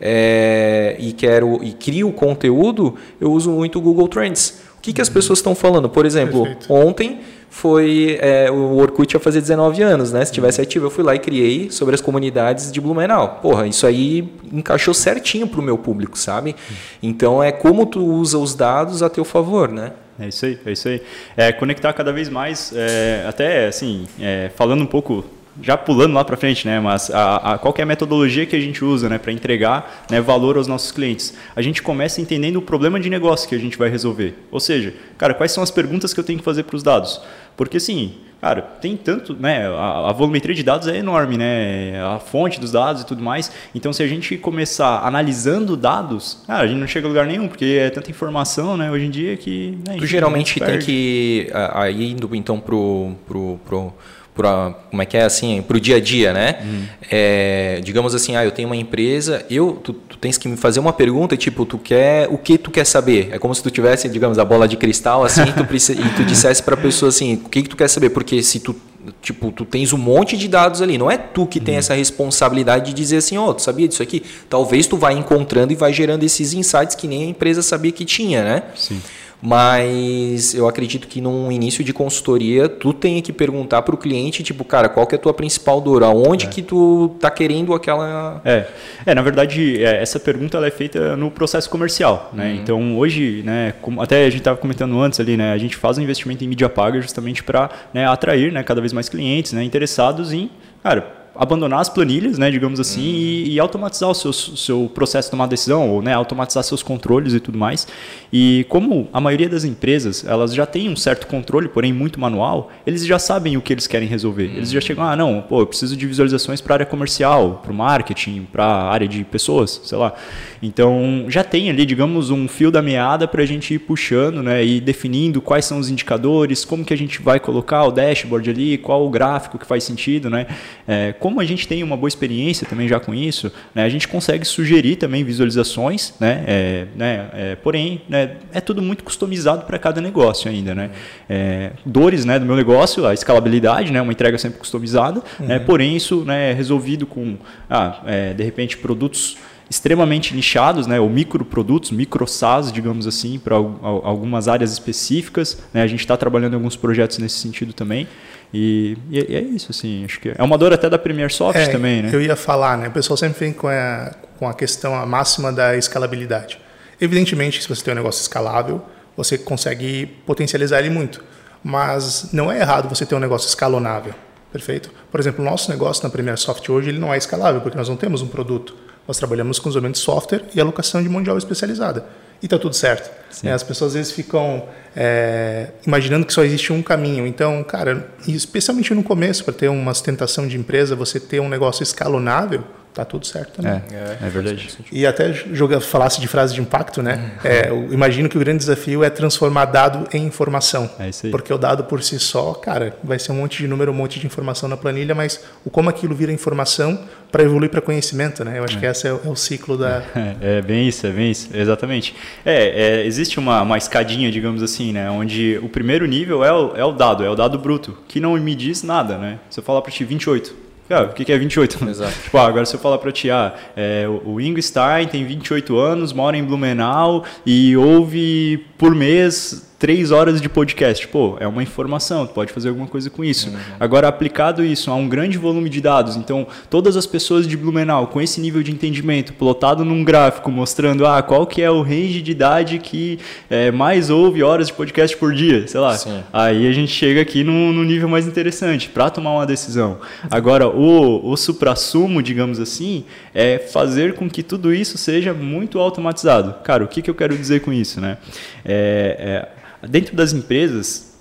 é, 0.00 0.96
e 0.98 1.12
quero 1.12 1.62
e 1.62 1.72
crio 1.72 2.10
conteúdo, 2.12 2.96
eu 3.20 3.30
uso 3.32 3.50
muito 3.50 3.78
o 3.78 3.82
Google 3.82 4.08
Trends. 4.08 4.62
O 4.78 4.80
que, 4.80 4.92
que 4.92 5.00
as 5.00 5.08
uhum. 5.08 5.14
pessoas 5.14 5.38
estão 5.40 5.54
falando? 5.54 5.90
Por 5.90 6.06
exemplo, 6.06 6.44
Perfeito. 6.44 6.72
ontem 6.72 7.20
foi 7.50 8.16
é, 8.20 8.50
o 8.50 8.76
Orkut 8.76 9.12
ia 9.12 9.20
fazer 9.20 9.40
19 9.40 9.82
anos, 9.82 10.12
né? 10.12 10.24
Se 10.24 10.32
tivesse 10.32 10.60
uhum. 10.60 10.66
ativo, 10.66 10.86
eu 10.86 10.90
fui 10.90 11.04
lá 11.04 11.14
e 11.14 11.18
criei 11.18 11.70
sobre 11.70 11.94
as 11.94 12.00
comunidades 12.00 12.72
de 12.72 12.80
Blumenau. 12.80 13.40
Porra, 13.42 13.66
isso 13.66 13.86
aí 13.86 14.32
encaixou 14.52 14.94
certinho 14.94 15.46
para 15.46 15.60
o 15.60 15.62
meu 15.62 15.76
público, 15.76 16.16
sabe? 16.16 16.50
Uhum. 16.50 16.76
Então 17.02 17.42
é 17.42 17.52
como 17.52 17.84
tu 17.84 18.02
usa 18.02 18.38
os 18.38 18.54
dados 18.54 19.02
a 19.02 19.10
teu 19.10 19.24
favor, 19.24 19.68
né? 19.68 19.92
É 20.18 20.28
isso 20.28 20.46
aí, 20.46 20.58
é 20.64 20.72
isso 20.72 20.88
aí. 20.88 21.02
É, 21.36 21.52
conectar 21.52 21.92
cada 21.92 22.12
vez 22.12 22.28
mais, 22.28 22.72
é, 22.74 23.24
até 23.26 23.66
assim, 23.66 24.06
é, 24.20 24.50
falando 24.54 24.82
um 24.82 24.86
pouco 24.86 25.24
já 25.62 25.76
pulando 25.76 26.14
lá 26.14 26.24
para 26.24 26.36
frente, 26.36 26.66
né? 26.66 26.80
Mas 26.80 27.10
a, 27.10 27.54
a, 27.54 27.58
qual 27.58 27.74
é 27.76 27.82
a 27.82 27.86
metodologia 27.86 28.46
que 28.46 28.56
a 28.56 28.60
gente 28.60 28.84
usa, 28.84 29.08
né, 29.08 29.18
para 29.18 29.32
entregar 29.32 30.04
né, 30.10 30.20
valor 30.20 30.56
aos 30.56 30.66
nossos 30.66 30.92
clientes? 30.92 31.34
A 31.54 31.62
gente 31.62 31.82
começa 31.82 32.20
entendendo 32.20 32.56
o 32.56 32.62
problema 32.62 32.98
de 32.98 33.10
negócio 33.10 33.48
que 33.48 33.54
a 33.54 33.58
gente 33.58 33.76
vai 33.76 33.88
resolver. 33.88 34.34
Ou 34.50 34.60
seja, 34.60 34.94
cara, 35.18 35.34
quais 35.34 35.52
são 35.52 35.62
as 35.62 35.70
perguntas 35.70 36.12
que 36.12 36.20
eu 36.20 36.24
tenho 36.24 36.38
que 36.38 36.44
fazer 36.44 36.64
para 36.64 36.76
os 36.76 36.82
dados? 36.82 37.20
Porque 37.56 37.76
assim, 37.76 38.14
cara, 38.40 38.62
tem 38.62 38.96
tanto, 38.96 39.34
né? 39.34 39.68
A, 39.68 40.08
a, 40.08 40.12
volumetria 40.12 40.54
de 40.54 40.62
dados 40.62 40.88
é 40.88 40.96
enorme, 40.96 41.36
né? 41.36 42.02
A 42.02 42.18
fonte 42.18 42.58
dos 42.58 42.72
dados 42.72 43.02
e 43.02 43.06
tudo 43.06 43.22
mais. 43.22 43.52
Então, 43.74 43.92
se 43.92 44.02
a 44.02 44.06
gente 44.06 44.36
começar 44.38 45.06
analisando 45.06 45.76
dados, 45.76 46.42
cara, 46.46 46.62
a 46.62 46.66
gente 46.66 46.78
não 46.78 46.86
chega 46.86 47.06
a 47.06 47.08
lugar 47.08 47.26
nenhum, 47.26 47.48
porque 47.48 47.78
é 47.80 47.90
tanta 47.90 48.10
informação, 48.10 48.76
né? 48.76 48.90
Hoje 48.90 49.06
em 49.06 49.10
dia 49.10 49.36
que. 49.36 49.78
Né, 49.86 49.96
tu 49.98 50.06
geralmente 50.06 50.58
tem 50.58 50.78
que 50.78 51.50
aí 51.52 52.12
indo 52.12 52.34
então 52.34 52.58
pro, 52.58 53.12
pro, 53.26 53.60
pro 53.66 53.92
para 54.34 54.74
como 54.90 55.02
é 55.02 55.06
que 55.06 55.16
é 55.16 55.22
assim 55.22 55.62
para 55.62 55.76
o 55.76 55.80
dia 55.80 55.96
a 55.96 56.00
dia 56.00 56.32
né? 56.32 56.60
Hum. 56.62 56.84
é, 57.10 57.80
digamos 57.82 58.14
assim 58.14 58.36
ah 58.36 58.44
eu 58.44 58.50
tenho 58.50 58.68
uma 58.68 58.76
empresa 58.76 59.44
eu 59.50 59.72
tu, 59.82 59.92
tu, 59.92 60.16
tens 60.16 60.38
que 60.38 60.48
me 60.48 60.56
fazer 60.56 60.80
uma 60.80 60.92
pergunta 60.92 61.36
tipo 61.36 61.66
tu 61.66 61.78
quer 61.78 62.28
o 62.30 62.38
que 62.38 62.56
tu 62.56 62.70
quer 62.70 62.84
saber? 62.84 63.30
É 63.32 63.38
como 63.38 63.54
se 63.54 63.62
tu 63.62 63.70
tivesse 63.70 64.08
digamos 64.08 64.38
a 64.38 64.44
bola 64.44 64.68
de 64.68 64.76
cristal 64.76 65.24
assim 65.24 65.42
tu 65.52 65.62
e 65.92 66.08
tu 66.16 66.24
dissesse 66.24 66.62
para 66.62 66.74
a 66.74 66.78
pessoa 66.78 67.08
assim 67.08 67.34
o 67.34 67.48
que, 67.48 67.62
que 67.62 67.68
tu 67.68 67.76
quer 67.76 67.88
saber? 67.88 68.10
Porque 68.10 68.42
se 68.42 68.60
tu 68.60 68.74
tipo 69.20 69.50
tu 69.50 69.64
tens 69.64 69.92
um 69.92 69.98
monte 69.98 70.36
de 70.36 70.46
dados 70.46 70.80
ali 70.80 70.96
não 70.96 71.10
é 71.10 71.16
tu 71.18 71.46
que 71.46 71.58
tem 71.58 71.74
hum. 71.74 71.78
essa 71.78 71.94
responsabilidade 71.94 72.86
de 72.86 72.94
dizer 72.94 73.16
assim 73.18 73.36
ó 73.36 73.48
oh, 73.48 73.54
tu 73.54 73.62
sabia 73.62 73.88
disso 73.88 74.02
aqui? 74.02 74.22
Talvez 74.48 74.86
tu 74.86 74.96
vai 74.96 75.14
encontrando 75.14 75.72
e 75.72 75.76
vai 75.76 75.92
gerando 75.92 76.22
esses 76.22 76.54
insights 76.54 76.94
que 76.94 77.08
nem 77.08 77.24
a 77.24 77.26
empresa 77.26 77.62
sabia 77.62 77.90
que 77.90 78.04
tinha 78.04 78.44
né? 78.44 78.62
Sim 78.76 79.00
mas 79.42 80.54
eu 80.54 80.68
acredito 80.68 81.08
que 81.08 81.20
num 81.20 81.50
início 81.50 81.82
de 81.82 81.92
consultoria, 81.92 82.68
tu 82.68 82.92
tem 82.92 83.20
que 83.22 83.32
perguntar 83.32 83.82
para 83.82 83.94
o 83.94 83.98
cliente, 83.98 84.42
tipo, 84.42 84.64
cara, 84.64 84.88
qual 84.88 85.06
que 85.06 85.14
é 85.14 85.18
a 85.18 85.20
tua 85.20 85.32
principal 85.32 85.80
dor? 85.80 86.02
Aonde 86.02 86.46
é. 86.46 86.48
que 86.48 86.62
tu 86.62 87.16
tá 87.18 87.30
querendo 87.30 87.72
aquela... 87.74 88.40
É, 88.44 88.66
é 89.06 89.14
na 89.14 89.22
verdade, 89.22 89.82
é, 89.82 90.02
essa 90.02 90.20
pergunta 90.20 90.56
ela 90.56 90.66
é 90.66 90.70
feita 90.70 91.16
no 91.16 91.30
processo 91.30 91.70
comercial, 91.70 92.30
né? 92.32 92.50
Uhum. 92.50 92.54
Então, 92.56 92.98
hoje, 92.98 93.42
né, 93.44 93.74
como 93.80 94.02
até 94.02 94.24
a 94.24 94.30
gente 94.30 94.40
estava 94.40 94.58
comentando 94.58 94.98
antes 95.00 95.18
ali, 95.20 95.36
né, 95.36 95.52
a 95.52 95.58
gente 95.58 95.76
faz 95.76 95.96
um 95.98 96.02
investimento 96.02 96.44
em 96.44 96.48
mídia 96.48 96.68
paga 96.68 97.00
justamente 97.00 97.42
para 97.42 97.70
né, 97.92 98.06
atrair 98.06 98.52
né, 98.52 98.62
cada 98.62 98.80
vez 98.80 98.92
mais 98.92 99.08
clientes 99.08 99.52
né, 99.52 99.62
interessados 99.62 100.32
em, 100.32 100.50
cara, 100.82 101.19
abandonar 101.34 101.80
as 101.80 101.88
planilhas, 101.88 102.38
né, 102.38 102.50
digamos 102.50 102.80
assim, 102.80 103.00
uhum. 103.00 103.06
e, 103.06 103.54
e, 103.54 103.60
automatizar 103.60 104.10
o 104.10 104.14
seu, 104.14 104.32
seu 104.32 104.90
processo 104.94 105.28
de 105.28 105.30
tomar 105.30 105.46
decisão, 105.46 105.88
ou 105.88 106.02
né, 106.02 106.12
automatizar 106.12 106.62
seus 106.64 106.82
controles 106.82 107.32
e 107.32 107.40
tudo 107.40 107.58
mais. 107.58 107.86
E 108.32 108.66
como 108.68 109.08
a 109.12 109.20
maioria 109.20 109.48
das 109.48 109.64
empresas, 109.64 110.24
elas 110.24 110.54
já 110.54 110.66
têm 110.66 110.88
um 110.88 110.96
certo 110.96 111.26
controle, 111.26 111.68
porém 111.68 111.92
muito 111.92 112.20
manual, 112.20 112.70
eles 112.86 113.06
já 113.06 113.18
sabem 113.18 113.56
o 113.56 113.62
que 113.62 113.72
eles 113.72 113.86
querem 113.86 114.08
resolver. 114.08 114.48
Uhum. 114.48 114.56
Eles 114.56 114.70
já 114.70 114.80
chegam, 114.80 115.04
ah, 115.04 115.16
não, 115.16 115.42
pô, 115.42 115.60
eu 115.60 115.66
preciso 115.66 115.96
de 115.96 116.06
visualizações 116.06 116.60
para 116.60 116.74
área 116.76 116.86
comercial, 116.86 117.60
para 117.62 117.72
o 117.72 117.74
marketing, 117.74 118.46
para 118.50 118.64
área 118.64 119.08
de 119.08 119.24
pessoas, 119.24 119.80
sei 119.84 119.98
lá. 119.98 120.14
Então, 120.62 121.24
já 121.28 121.42
tem 121.42 121.70
ali, 121.70 121.86
digamos, 121.86 122.30
um 122.30 122.46
fio 122.46 122.70
da 122.70 122.82
meada 122.82 123.26
para 123.26 123.42
a 123.42 123.46
gente 123.46 123.74
ir 123.74 123.78
puxando, 123.78 124.42
né, 124.42 124.64
e 124.64 124.80
definindo 124.80 125.40
quais 125.40 125.64
são 125.64 125.78
os 125.78 125.88
indicadores, 125.88 126.64
como 126.64 126.84
que 126.84 126.92
a 126.92 126.96
gente 126.96 127.22
vai 127.22 127.40
colocar 127.40 127.84
o 127.84 127.90
dashboard 127.90 128.50
ali, 128.50 128.76
qual 128.76 129.06
o 129.06 129.10
gráfico 129.10 129.58
que 129.58 129.64
faz 129.64 129.84
sentido, 129.84 130.28
né, 130.28 130.46
é, 130.86 131.14
como 131.18 131.40
a 131.40 131.44
gente 131.44 131.66
tem 131.66 131.82
uma 131.82 131.96
boa 131.96 132.08
experiência 132.08 132.66
também 132.66 132.86
já 132.86 133.00
com 133.00 133.14
isso, 133.14 133.50
né, 133.74 133.84
a 133.84 133.88
gente 133.88 134.06
consegue 134.06 134.44
sugerir 134.44 134.96
também 134.96 135.24
visualizações, 135.24 136.12
né, 136.20 136.44
é, 136.46 136.86
né, 136.94 137.30
é, 137.32 137.54
porém, 137.56 138.02
né, 138.08 138.32
é 138.52 138.60
tudo 138.60 138.82
muito 138.82 139.02
customizado 139.02 139.64
para 139.64 139.78
cada 139.78 140.00
negócio 140.00 140.50
ainda. 140.50 140.74
Né? 140.74 140.90
É, 141.28 141.70
dores 141.86 142.24
né, 142.24 142.38
do 142.38 142.44
meu 142.44 142.56
negócio, 142.56 143.06
a 143.06 143.14
escalabilidade, 143.14 143.90
né, 143.90 144.02
uma 144.02 144.12
entrega 144.12 144.36
sempre 144.36 144.58
customizada, 144.58 145.20
né, 145.20 145.24
uhum. 145.40 145.46
né, 145.46 145.58
porém 145.58 145.96
isso 145.96 146.22
né, 146.24 146.50
é 146.50 146.52
resolvido 146.52 147.06
com, 147.06 147.36
ah, 147.68 148.02
é, 148.06 148.34
de 148.34 148.44
repente, 148.44 148.76
produtos 148.76 149.38
extremamente 149.70 150.34
nichados, 150.34 150.88
né, 150.88 150.98
ou 150.98 151.08
microprodutos, 151.08 151.92
micro 151.92 152.26
SaaS, 152.26 152.72
digamos 152.72 153.06
assim, 153.06 153.38
para 153.38 153.54
algumas 153.54 154.48
áreas 154.48 154.72
específicas. 154.72 155.58
Né, 155.72 155.80
a 155.80 155.86
gente 155.86 156.00
está 156.00 156.16
trabalhando 156.16 156.54
em 156.54 156.56
alguns 156.56 156.74
projetos 156.74 157.18
nesse 157.18 157.38
sentido 157.38 157.72
também. 157.72 158.08
E, 158.52 158.98
e, 159.08 159.20
é 159.20 159.40
isso, 159.40 159.68
assim, 159.70 160.04
acho 160.04 160.18
que 160.18 160.32
é 160.36 160.42
uma 160.42 160.58
dor 160.58 160.72
até 160.72 160.90
da 160.90 160.98
Premier 160.98 161.32
Soft 161.32 161.56
é, 161.56 161.68
também, 161.68 162.02
né? 162.02 162.10
Eu 162.12 162.20
ia 162.20 162.34
falar, 162.34 162.76
né? 162.76 162.88
O 162.88 162.90
pessoal 162.90 163.16
sempre 163.16 163.38
vem 163.38 163.52
com 163.52 163.68
a, 163.68 164.12
com 164.40 164.48
a 164.48 164.52
questão 164.52 164.92
a 164.92 165.06
máxima 165.06 165.52
da 165.52 165.76
escalabilidade. 165.76 166.58
Evidentemente, 167.00 167.62
se 167.62 167.68
você 167.68 167.84
tem 167.84 167.94
um 167.94 167.96
negócio 167.96 168.20
escalável, 168.20 168.84
você 169.16 169.38
consegue 169.38 170.06
potencializar 170.26 170.80
ele 170.80 170.90
muito. 170.90 171.22
Mas 171.62 172.30
não 172.32 172.50
é 172.50 172.58
errado 172.58 172.88
você 172.88 173.06
ter 173.06 173.14
um 173.14 173.20
negócio 173.20 173.46
escalonável, 173.46 174.14
perfeito? 174.50 174.90
Por 175.12 175.20
exemplo, 175.20 175.44
o 175.44 175.48
nosso 175.48 175.70
negócio 175.70 176.02
na 176.02 176.10
Premier 176.10 176.36
Soft 176.36 176.68
hoje 176.68 176.88
ele 176.88 176.98
não 176.98 177.14
é 177.14 177.18
escalável, 177.18 177.60
porque 177.60 177.78
nós 177.78 177.88
não 177.88 177.96
temos 177.96 178.20
um 178.20 178.26
produto. 178.26 178.74
Nós 179.06 179.16
trabalhamos 179.16 179.58
com 179.58 179.68
desenvolvimento 179.68 179.96
de 179.96 180.02
software 180.02 180.42
e 180.54 180.60
alocação 180.60 181.02
de 181.02 181.08
mão 181.08 181.22
de 181.22 181.30
obra 181.30 181.38
especializada 181.38 182.04
e 182.42 182.46
está 182.46 182.58
tudo 182.58 182.74
certo. 182.74 183.10
É, 183.44 183.52
as 183.52 183.62
pessoas 183.62 183.90
às 183.90 183.94
vezes 183.94 184.12
ficam 184.12 184.66
é, 184.96 185.68
imaginando 185.86 186.26
que 186.26 186.32
só 186.32 186.42
existe 186.42 186.72
um 186.72 186.82
caminho. 186.82 187.26
Então, 187.26 187.62
cara, 187.62 188.08
especialmente 188.26 188.94
no 188.94 189.02
começo, 189.02 189.44
para 189.44 189.52
ter 189.52 189.68
uma 189.68 189.92
sustentação 189.92 190.48
de 190.48 190.56
empresa, 190.56 190.96
você 190.96 191.20
ter 191.20 191.40
um 191.40 191.48
negócio 191.48 191.82
escalonável, 191.82 192.64
tá 192.94 193.04
tudo 193.04 193.26
certo 193.26 193.62
também. 193.62 193.82
É, 193.92 194.18
é, 194.22 194.26
é 194.26 194.28
verdade. 194.28 194.68
E 194.90 195.06
até 195.06 195.32
jogar, 195.32 195.80
falasse 195.80 196.20
de 196.20 196.28
frase 196.28 196.54
de 196.54 196.60
impacto, 196.60 197.02
né? 197.02 197.32
É, 197.44 197.68
eu 197.68 197.92
imagino 197.92 198.28
que 198.28 198.36
o 198.36 198.40
grande 198.40 198.58
desafio 198.58 199.04
é 199.04 199.10
transformar 199.10 199.66
dado 199.66 200.08
em 200.12 200.24
informação. 200.24 200.90
É 200.98 201.08
isso 201.08 201.26
aí. 201.26 201.32
Porque 201.32 201.52
o 201.52 201.58
dado 201.58 201.84
por 201.84 202.02
si 202.02 202.18
só, 202.18 202.52
cara, 202.54 202.96
vai 203.02 203.18
ser 203.18 203.32
um 203.32 203.36
monte 203.36 203.58
de 203.58 203.68
número, 203.68 203.92
um 203.92 203.94
monte 203.94 204.18
de 204.18 204.26
informação 204.26 204.68
na 204.68 204.76
planilha, 204.76 205.14
mas 205.14 205.40
o 205.64 205.70
como 205.70 205.88
aquilo 205.88 206.14
vira 206.14 206.32
informação 206.32 206.98
para 207.30 207.42
evoluir 207.42 207.70
para 207.70 207.80
conhecimento, 207.80 208.44
né? 208.44 208.58
Eu 208.58 208.64
acho 208.64 208.76
é. 208.76 208.80
que 208.80 208.86
esse 208.86 209.06
é 209.06 209.12
o, 209.12 209.20
é 209.24 209.28
o, 209.28 209.36
ciclo 209.36 209.76
da. 209.76 210.02
É, 210.40 210.58
é, 210.58 210.62
bem 210.62 210.88
isso, 210.88 211.06
é 211.06 211.10
bem 211.10 211.30
isso, 211.30 211.48
exatamente. 211.54 212.14
É, 212.44 213.04
existe 213.06 213.38
uma, 213.38 213.62
uma 213.62 213.78
escadinha, 213.78 214.30
digamos 214.30 214.62
assim, 214.62 214.92
né? 214.92 215.10
Onde 215.10 215.58
o 215.62 215.68
primeiro 215.68 216.06
nível 216.06 216.44
é 216.44 216.52
o, 216.52 216.76
é 216.76 216.84
o 216.84 216.92
dado, 216.92 217.24
é 217.24 217.30
o 217.30 217.34
dado 217.34 217.58
bruto, 217.58 217.96
que 218.08 218.20
não 218.20 218.34
me 218.34 218.54
diz 218.54 218.82
nada, 218.82 219.16
né? 219.16 219.38
Se 219.48 219.60
eu 219.60 219.64
falar 219.64 219.80
para 219.82 219.92
ti 219.92 220.04
28, 220.04 220.54
ah, 220.90 221.02
o 221.02 221.08
que 221.14 221.32
é 221.32 221.38
28? 221.38 221.84
Exato. 221.88 222.12
tipo, 222.22 222.36
ah, 222.36 222.46
agora 222.46 222.66
se 222.66 222.74
eu 222.74 222.80
falar 222.80 222.98
para 222.98 223.12
ti, 223.12 223.30
ah, 223.30 223.54
é, 223.76 224.06
o 224.24 224.40
Ingo 224.40 224.60
Stein 224.60 225.06
tem 225.08 225.24
28 225.24 225.78
anos, 225.78 226.12
mora 226.12 226.36
em 226.36 226.44
Blumenau 226.44 227.24
e 227.46 227.76
ouve 227.76 228.64
por 228.76 228.94
mês 228.94 229.69
três 229.80 230.10
horas 230.10 230.42
de 230.42 230.48
podcast. 230.48 231.08
Pô, 231.08 231.38
é 231.40 231.48
uma 231.48 231.62
informação, 231.62 232.26
tu 232.26 232.34
pode 232.34 232.52
fazer 232.52 232.68
alguma 232.68 232.86
coisa 232.86 233.08
com 233.08 233.24
isso. 233.24 233.48
Uhum. 233.48 233.56
Agora, 233.80 234.06
aplicado 234.06 234.62
isso 234.62 234.90
a 234.90 234.94
um 234.94 235.08
grande 235.08 235.38
volume 235.38 235.70
de 235.70 235.80
dados, 235.80 236.16
então 236.16 236.46
todas 236.68 236.98
as 236.98 237.06
pessoas 237.06 237.48
de 237.48 237.56
Blumenau 237.56 238.06
com 238.06 238.20
esse 238.20 238.42
nível 238.42 238.62
de 238.62 238.70
entendimento, 238.70 239.32
plotado 239.32 239.82
num 239.82 240.04
gráfico 240.04 240.50
mostrando 240.50 241.06
ah, 241.06 241.22
qual 241.22 241.46
que 241.46 241.62
é 241.62 241.70
o 241.70 241.80
range 241.80 242.20
de 242.20 242.30
idade 242.30 242.78
que 242.78 243.18
é, 243.48 243.70
mais 243.70 244.10
ouve 244.10 244.42
horas 244.42 244.66
de 244.66 244.74
podcast 244.74 245.16
por 245.16 245.32
dia, 245.32 245.66
sei 245.66 245.80
lá. 245.80 245.96
Sim. 245.96 246.22
Aí 246.30 246.68
a 246.68 246.72
gente 246.72 246.92
chega 246.92 247.22
aqui 247.22 247.42
no, 247.42 247.72
no 247.72 247.82
nível 247.82 248.08
mais 248.08 248.26
interessante 248.26 248.86
para 248.90 249.08
tomar 249.08 249.32
uma 249.32 249.46
decisão. 249.46 249.98
Agora, 250.30 250.68
o, 250.68 251.26
o 251.26 251.36
supra-sumo, 251.38 252.22
digamos 252.22 252.60
assim, 252.60 253.04
é 253.34 253.58
fazer 253.58 254.12
com 254.12 254.28
que 254.28 254.42
tudo 254.42 254.74
isso 254.74 254.98
seja 254.98 255.32
muito 255.32 255.78
automatizado. 255.78 256.56
Cara, 256.62 256.84
o 256.84 256.88
que, 256.88 257.00
que 257.00 257.08
eu 257.08 257.14
quero 257.14 257.34
dizer 257.34 257.60
com 257.60 257.72
isso, 257.72 257.98
né? 257.98 258.18
É, 258.62 259.48
é, 259.56 259.60
Dentro 259.88 260.14
das 260.14 260.32
empresas, 260.32 261.14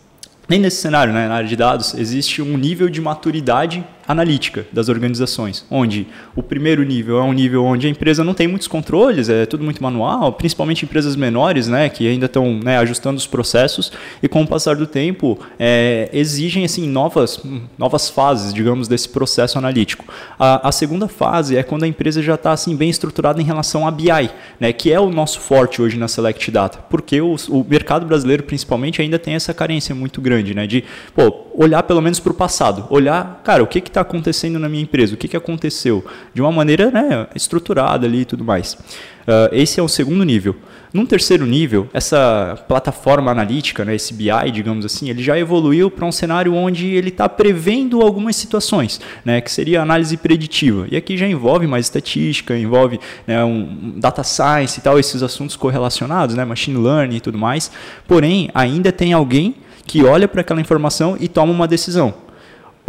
nem 0.48 0.60
nesse 0.60 0.82
cenário, 0.82 1.14
né, 1.14 1.28
na 1.28 1.36
área 1.36 1.48
de 1.48 1.56
dados, 1.56 1.94
existe 1.94 2.42
um 2.42 2.58
nível 2.58 2.90
de 2.90 3.00
maturidade 3.00 3.84
analítica 4.10 4.66
das 4.74 4.90
organizações, 4.90 5.64
onde 5.70 6.08
o 6.36 6.42
primeiro 6.42 6.82
nível 6.82 7.20
é 7.20 7.22
um 7.22 7.32
nível 7.32 7.64
onde 7.64 7.86
a 7.86 7.90
empresa 7.92 8.24
não 8.24 8.34
tem 8.34 8.48
muitos 8.48 8.68
controles, 8.68 9.30
é 9.30 9.46
tudo 9.46 9.64
muito 9.64 9.84
manual, 9.84 10.34
principalmente 10.34 10.84
empresas 10.84 11.16
menores, 11.16 11.68
né, 11.68 11.88
que 11.90 12.08
ainda 12.08 12.26
estão 12.26 12.60
né, 12.60 12.80
ajustando 12.80 13.18
os 13.18 13.28
processos 13.28 13.92
e 14.24 14.28
com 14.28 14.42
o 14.42 14.48
passar 14.48 14.76
do 14.76 14.88
tempo 14.88 15.38
é, 15.60 16.10
exigem 16.12 16.66
assim 16.66 16.88
novas 16.90 17.40
novas 17.78 18.10
fases, 18.10 18.52
digamos, 18.52 18.88
desse 18.88 19.08
processo 19.08 19.60
analítico. 19.60 20.04
A, 20.40 20.70
a 20.70 20.72
segunda 20.72 21.08
fase 21.08 21.56
é 21.56 21.62
quando 21.62 21.84
a 21.84 21.88
empresa 21.88 22.20
já 22.20 22.34
está 22.34 22.52
assim 22.52 22.76
bem 22.76 22.90
estruturada 22.90 23.40
em 23.40 23.46
relação 23.46 23.88
a 23.88 23.92
BI, 23.92 24.32
né, 24.60 24.74
que 24.74 24.92
é 24.92 25.00
o 25.00 25.12
nosso 25.12 25.40
forte 25.40 25.84
hoje 25.84 26.00
na 26.00 26.08
Select 26.08 26.50
Data, 26.50 26.80
porque 26.90 27.22
o, 27.22 27.36
o 27.50 27.64
mercado 27.64 28.08
brasileiro 28.08 28.42
principalmente 28.42 29.04
ainda 29.04 29.20
tem 29.20 29.36
essa 29.36 29.54
carência 29.54 29.94
muito 29.94 30.20
grande, 30.20 30.56
né, 30.56 30.66
de 30.66 30.84
pô, 31.14 31.46
olhar 31.54 31.84
pelo 31.84 32.02
menos 32.02 32.20
para 32.20 32.32
o 32.32 32.36
passado, 32.36 32.88
olhar, 32.90 33.42
cara, 33.44 33.62
o 33.62 33.68
que 33.68 33.78
está 33.80 33.99
acontecendo 34.02 34.60
na 34.60 34.70
minha 34.70 34.84
empresa, 34.84 35.14
o 35.14 35.18
que, 35.18 35.28
que 35.28 35.38
aconteceu, 35.38 36.06
de 36.34 36.42
uma 36.42 36.52
maneira 36.52 36.92
né, 36.92 37.28
estruturada 37.36 38.06
ali 38.06 38.22
e 38.22 38.26
tudo 38.26 38.44
mais. 38.44 38.74
Uh, 38.74 39.50
esse 39.52 39.80
é 39.80 39.84
o 39.84 39.88
segundo 39.88 40.24
nível. 40.24 40.56
Num 40.92 41.06
terceiro 41.06 41.46
nível, 41.46 41.88
essa 41.94 42.58
plataforma 42.68 43.30
analítica, 43.30 43.86
né, 43.86 43.94
esse 43.94 44.12
BI, 44.12 44.52
digamos 44.52 44.84
assim, 44.84 45.08
ele 45.08 45.22
já 45.22 45.38
evoluiu 45.38 45.92
para 45.92 46.04
um 46.04 46.12
cenário 46.12 46.56
onde 46.56 46.88
ele 46.88 47.10
está 47.10 47.30
prevendo 47.30 48.02
algumas 48.02 48.36
situações, 48.36 49.00
né, 49.24 49.40
que 49.40 49.52
seria 49.52 49.84
análise 49.84 50.18
preditiva. 50.18 50.88
E 50.90 50.98
aqui 50.98 51.16
já 51.16 51.28
envolve 51.28 51.68
mais 51.68 51.86
estatística, 51.86 52.58
envolve 52.58 53.00
né, 53.28 53.44
um 53.44 53.94
data 53.98 54.24
science 54.24 54.80
e 54.80 54.82
tal, 54.82 54.98
esses 54.98 55.22
assuntos 55.22 55.56
correlacionados, 55.56 56.36
né, 56.36 56.44
machine 56.44 56.80
learning 56.80 57.18
e 57.18 57.22
tudo 57.22 57.38
mais. 57.38 57.72
Porém, 58.08 58.50
ainda 58.56 58.92
tem 58.92 59.14
alguém 59.14 59.56
que 59.86 60.04
olha 60.04 60.28
para 60.28 60.42
aquela 60.42 60.60
informação 60.60 61.16
e 61.20 61.28
toma 61.28 61.52
uma 61.52 61.68
decisão. 61.68 62.29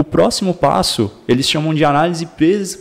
O 0.01 0.05
próximo 0.05 0.55
passo, 0.55 1.13
eles 1.29 1.47
chamam 1.47 1.75
de 1.75 1.85
análise 1.85 2.25
pres 2.25 2.75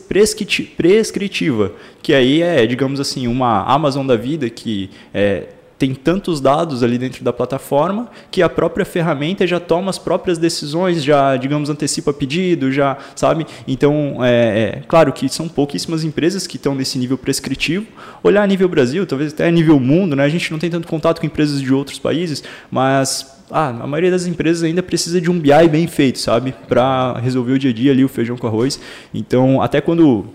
prescritiva, 0.77 1.73
que 2.01 2.13
aí 2.13 2.41
é, 2.41 2.65
digamos 2.65 2.97
assim, 2.97 3.27
uma 3.27 3.62
Amazon 3.65 4.08
da 4.08 4.15
vida 4.15 4.49
que 4.49 4.89
é, 5.13 5.49
tem 5.79 5.95
tantos 5.95 6.41
dados 6.41 6.83
ali 6.83 6.97
dentro 6.97 7.23
da 7.23 7.31
plataforma 7.31 8.09
que 8.29 8.43
a 8.43 8.49
própria 8.49 8.85
ferramenta 8.85 9.47
já 9.47 9.61
toma 9.61 9.89
as 9.89 9.97
próprias 9.97 10.37
decisões, 10.37 11.01
já, 11.01 11.37
digamos, 11.37 11.69
antecipa 11.69 12.11
pedido, 12.11 12.69
já, 12.69 12.97
sabe? 13.15 13.47
Então, 13.65 14.17
é, 14.21 14.59
é 14.59 14.83
claro 14.85 15.13
que 15.13 15.29
são 15.29 15.47
pouquíssimas 15.47 16.03
empresas 16.03 16.45
que 16.45 16.57
estão 16.57 16.75
nesse 16.75 16.97
nível 16.97 17.17
prescritivo. 17.17 17.87
Olhar 18.21 18.43
a 18.43 18.47
nível 18.47 18.67
Brasil, 18.67 19.07
talvez 19.07 19.31
até 19.31 19.47
a 19.47 19.51
nível 19.51 19.79
mundo, 19.79 20.17
né? 20.17 20.25
A 20.25 20.29
gente 20.29 20.51
não 20.51 20.59
tem 20.59 20.69
tanto 20.69 20.85
contato 20.85 21.21
com 21.21 21.25
empresas 21.25 21.61
de 21.61 21.73
outros 21.73 21.97
países, 21.97 22.43
mas 22.69 23.39
ah, 23.49 23.69
a 23.69 23.87
maioria 23.87 24.11
das 24.11 24.25
empresas 24.25 24.63
ainda 24.63 24.83
precisa 24.83 25.21
de 25.21 25.31
um 25.31 25.39
BI 25.39 25.67
bem 25.71 25.87
feito, 25.87 26.19
sabe? 26.19 26.53
Para 26.67 27.17
resolver 27.19 27.53
o 27.53 27.59
dia 27.59 27.71
a 27.71 27.73
dia 27.73 27.93
ali, 27.93 28.03
o 28.03 28.09
feijão 28.09 28.37
com 28.37 28.47
arroz. 28.47 28.79
Então, 29.13 29.61
até 29.61 29.79
quando, 29.79 30.25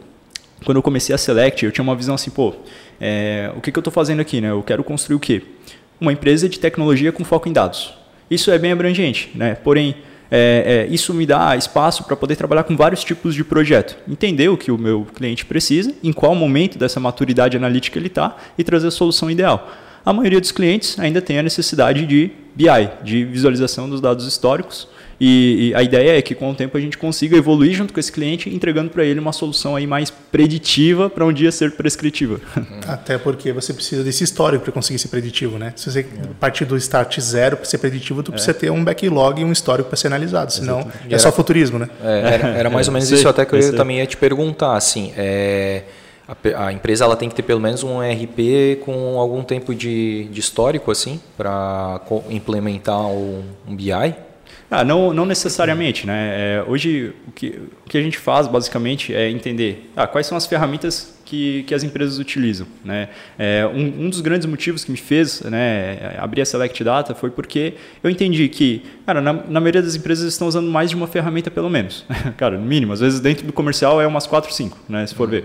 quando 0.64 0.78
eu 0.78 0.83
comecei 0.83 1.14
a 1.14 1.18
Select, 1.18 1.66
eu 1.66 1.70
tinha 1.70 1.83
uma 1.83 1.94
visão 1.94 2.14
assim, 2.14 2.30
pô, 2.30 2.54
é, 3.00 3.50
o 3.57 3.61
que, 3.61 3.72
que 3.72 3.78
eu 3.78 3.80
estou 3.80 3.92
fazendo 3.92 4.20
aqui, 4.20 4.40
né? 4.40 4.50
Eu 4.50 4.62
quero 4.62 4.83
construir 4.83 5.16
o 5.16 5.20
quê? 5.20 5.42
Uma 6.00 6.12
empresa 6.12 6.48
de 6.48 6.59
tecnologia 6.59 7.12
com 7.12 7.24
foco 7.24 7.48
em 7.48 7.52
dados. 7.52 7.94
Isso 8.30 8.50
é 8.50 8.59
bem 8.59 8.72
abrangente, 8.72 9.30
né? 9.35 9.54
Porém, 9.54 9.96
é, 10.30 10.87
é, 10.88 10.92
isso 10.92 11.12
me 11.14 11.26
dá 11.26 11.57
espaço 11.57 12.04
para 12.04 12.16
poder 12.16 12.37
trabalhar 12.37 12.64
com 12.64 12.76
vários 12.76 13.04
tipos 13.04 13.35
de 13.35 13.44
projeto. 13.44 13.96
Entender 14.09 14.48
o 14.48 14.57
que 14.57 14.70
o 14.70 14.78
meu 14.78 15.07
cliente 15.14 15.44
precisa, 15.44 15.94
em 16.02 16.12
qual 16.12 16.35
momento 16.35 16.78
dessa 16.78 16.98
maturidade 16.98 17.57
analítica 17.57 17.98
ele 17.98 18.09
está 18.09 18.37
e 18.59 18.64
trazer 18.64 18.88
a 18.88 18.90
solução 18.90 19.30
ideal. 19.30 19.70
A 20.04 20.12
maioria 20.12 20.40
dos 20.40 20.52
clientes 20.52 20.98
ainda 20.98 21.22
tem 21.22 21.38
a 21.38 21.42
necessidade 21.42 22.04
de 22.07 22.30
BI, 22.54 22.66
de 23.02 23.24
visualização 23.24 23.88
dos 23.88 24.00
dados 24.00 24.26
históricos. 24.26 24.88
E, 25.20 25.70
e, 25.70 25.74
a 25.74 25.83
ideia 25.83 26.18
é 26.18 26.22
que 26.22 26.35
com 26.35 26.50
o 26.50 26.55
tempo 26.55 26.77
a 26.77 26.81
gente 26.81 26.98
consiga 26.98 27.37
evoluir 27.37 27.74
junto 27.74 27.92
com 27.92 28.00
esse 28.00 28.11
cliente, 28.11 28.53
entregando 28.53 28.90
para 28.90 29.05
ele 29.05 29.20
uma 29.20 29.33
solução 29.33 29.77
aí 29.77 29.87
mais 29.87 30.11
preditiva 30.11 31.09
para 31.09 31.24
um 31.24 31.33
dia 31.33 31.53
ser 31.53 31.72
prescritiva. 31.72 32.40
Até 32.87 33.18
porque 33.18 33.53
você 33.53 33.72
precisa 33.72 34.03
desse 34.03 34.24
histórico 34.24 34.64
para 34.64 34.72
conseguir 34.72 34.98
ser 34.98 35.09
preditivo, 35.09 35.59
né? 35.59 35.72
Se 35.77 35.90
você 35.90 36.00
é. 36.00 36.05
partir 36.38 36.64
do 36.64 36.77
start 36.77 37.20
zero 37.20 37.57
para 37.57 37.66
ser 37.66 37.79
preditivo, 37.79 38.22
tu 38.22 38.31
é. 38.31 38.33
precisa 38.33 38.55
ter 38.55 38.70
um 38.70 38.83
backlog 38.83 39.40
e 39.40 39.44
um 39.44 39.53
histórico 39.53 39.88
para 39.88 39.96
ser 39.96 40.09
analisado, 40.09 40.53
senão 40.53 40.81
Exatamente. 40.81 41.05
é 41.05 41.12
era, 41.12 41.18
só 41.18 41.33
futurismo, 41.33 41.79
né? 41.79 41.88
É, 42.03 42.35
era, 42.35 42.48
era, 42.48 42.70
mais 42.70 42.88
ou 42.88 42.92
menos 42.92 43.11
isso 43.11 43.29
até 43.29 43.44
que 43.44 43.55
eu 43.55 43.77
também 43.77 43.98
ia 43.98 44.07
te 44.07 44.16
perguntar, 44.16 44.77
assim, 44.77 45.12
é 45.16 45.83
a, 46.27 46.66
a, 46.66 46.72
empresa 46.72 47.05
ela 47.05 47.16
tem 47.16 47.29
que 47.29 47.35
ter 47.35 47.42
pelo 47.42 47.61
menos 47.61 47.83
um 47.83 48.03
ERP 48.03 48.81
com 48.81 49.18
algum 49.18 49.42
tempo 49.42 49.74
de, 49.74 50.24
de 50.24 50.40
histórico 50.40 50.90
assim 50.90 51.20
para 51.37 52.00
implementar 52.31 53.07
um, 53.07 53.42
um 53.68 53.77
BI? 53.77 54.14
Ah, 54.77 54.85
não, 54.85 55.13
não 55.13 55.25
necessariamente. 55.25 56.05
Né? 56.05 56.57
É, 56.57 56.65
hoje, 56.67 57.13
o 57.29 57.31
que, 57.31 57.61
o 57.87 57.89
que 57.89 57.97
a 57.97 58.03
gente 58.03 58.19
faz, 58.19 58.49
basicamente, 58.49 59.15
é 59.15 59.31
entender 59.31 59.89
ah, 59.95 60.05
quais 60.05 60.27
são 60.27 60.37
as 60.37 60.47
ferramentas 60.47 61.15
que, 61.25 61.63
que 61.63 61.73
as 61.73 61.85
empresas 61.85 62.19
utilizam. 62.19 62.67
Né? 62.85 63.09
É, 63.39 63.65
um, 63.73 64.07
um, 64.07 64.11
dos 64.11 64.21
grandes 64.21 64.47
motivos 64.47 64.85
que 64.85 64.91
me 64.91 64.97
fez 64.97 65.43
né, 65.43 66.17
abrir 66.19 66.43
a 66.43 66.45
Select 66.45 66.83
Data 66.83 67.15
foi 67.15 67.31
porque 67.31 67.75
eu 68.03 68.11
entendi 68.11 68.49
que, 68.49 68.83
cara, 69.07 69.21
na, 69.21 69.33
na, 69.33 69.61
maioria 69.61 69.81
das 69.81 69.95
empresas 69.95 70.33
estão 70.33 70.49
usando 70.49 70.69
mais 70.69 70.91
de 70.91 70.97
uma 70.97 71.07
ferramenta 71.07 71.53
pelo 71.53 71.71
menos. 71.71 72.05
cara, 72.37 72.59
no 72.59 72.67
mínimo. 72.67 72.93
Às 72.93 73.01
vezes 73.01 73.21
dentro 73.21 73.47
do 73.47 73.53
comercial 73.53 74.03
é 74.03 74.07
umas 74.09 74.27
4, 74.27 74.53
5, 74.53 74.79
né, 74.89 75.07
se 75.07 75.15
for 75.15 75.31
ver. 75.31 75.45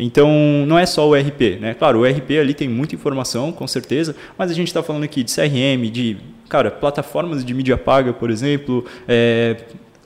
Então, 0.00 0.28
não 0.66 0.76
é 0.76 0.84
só 0.84 1.08
o 1.08 1.14
RP. 1.14 1.60
Né? 1.60 1.74
Claro, 1.74 2.00
o 2.00 2.04
RP 2.04 2.32
ali 2.40 2.54
tem 2.54 2.68
muita 2.68 2.96
informação, 2.96 3.52
com 3.52 3.68
certeza, 3.68 4.16
mas 4.36 4.50
a 4.50 4.54
gente 4.54 4.66
está 4.66 4.82
falando 4.82 5.04
aqui 5.04 5.22
de 5.22 5.32
CRM, 5.32 5.88
de 5.92 6.33
cara, 6.48 6.70
plataformas 6.70 7.44
de 7.44 7.54
mídia 7.54 7.76
paga, 7.76 8.12
por 8.12 8.30
exemplo, 8.30 8.84
é, 9.08 9.56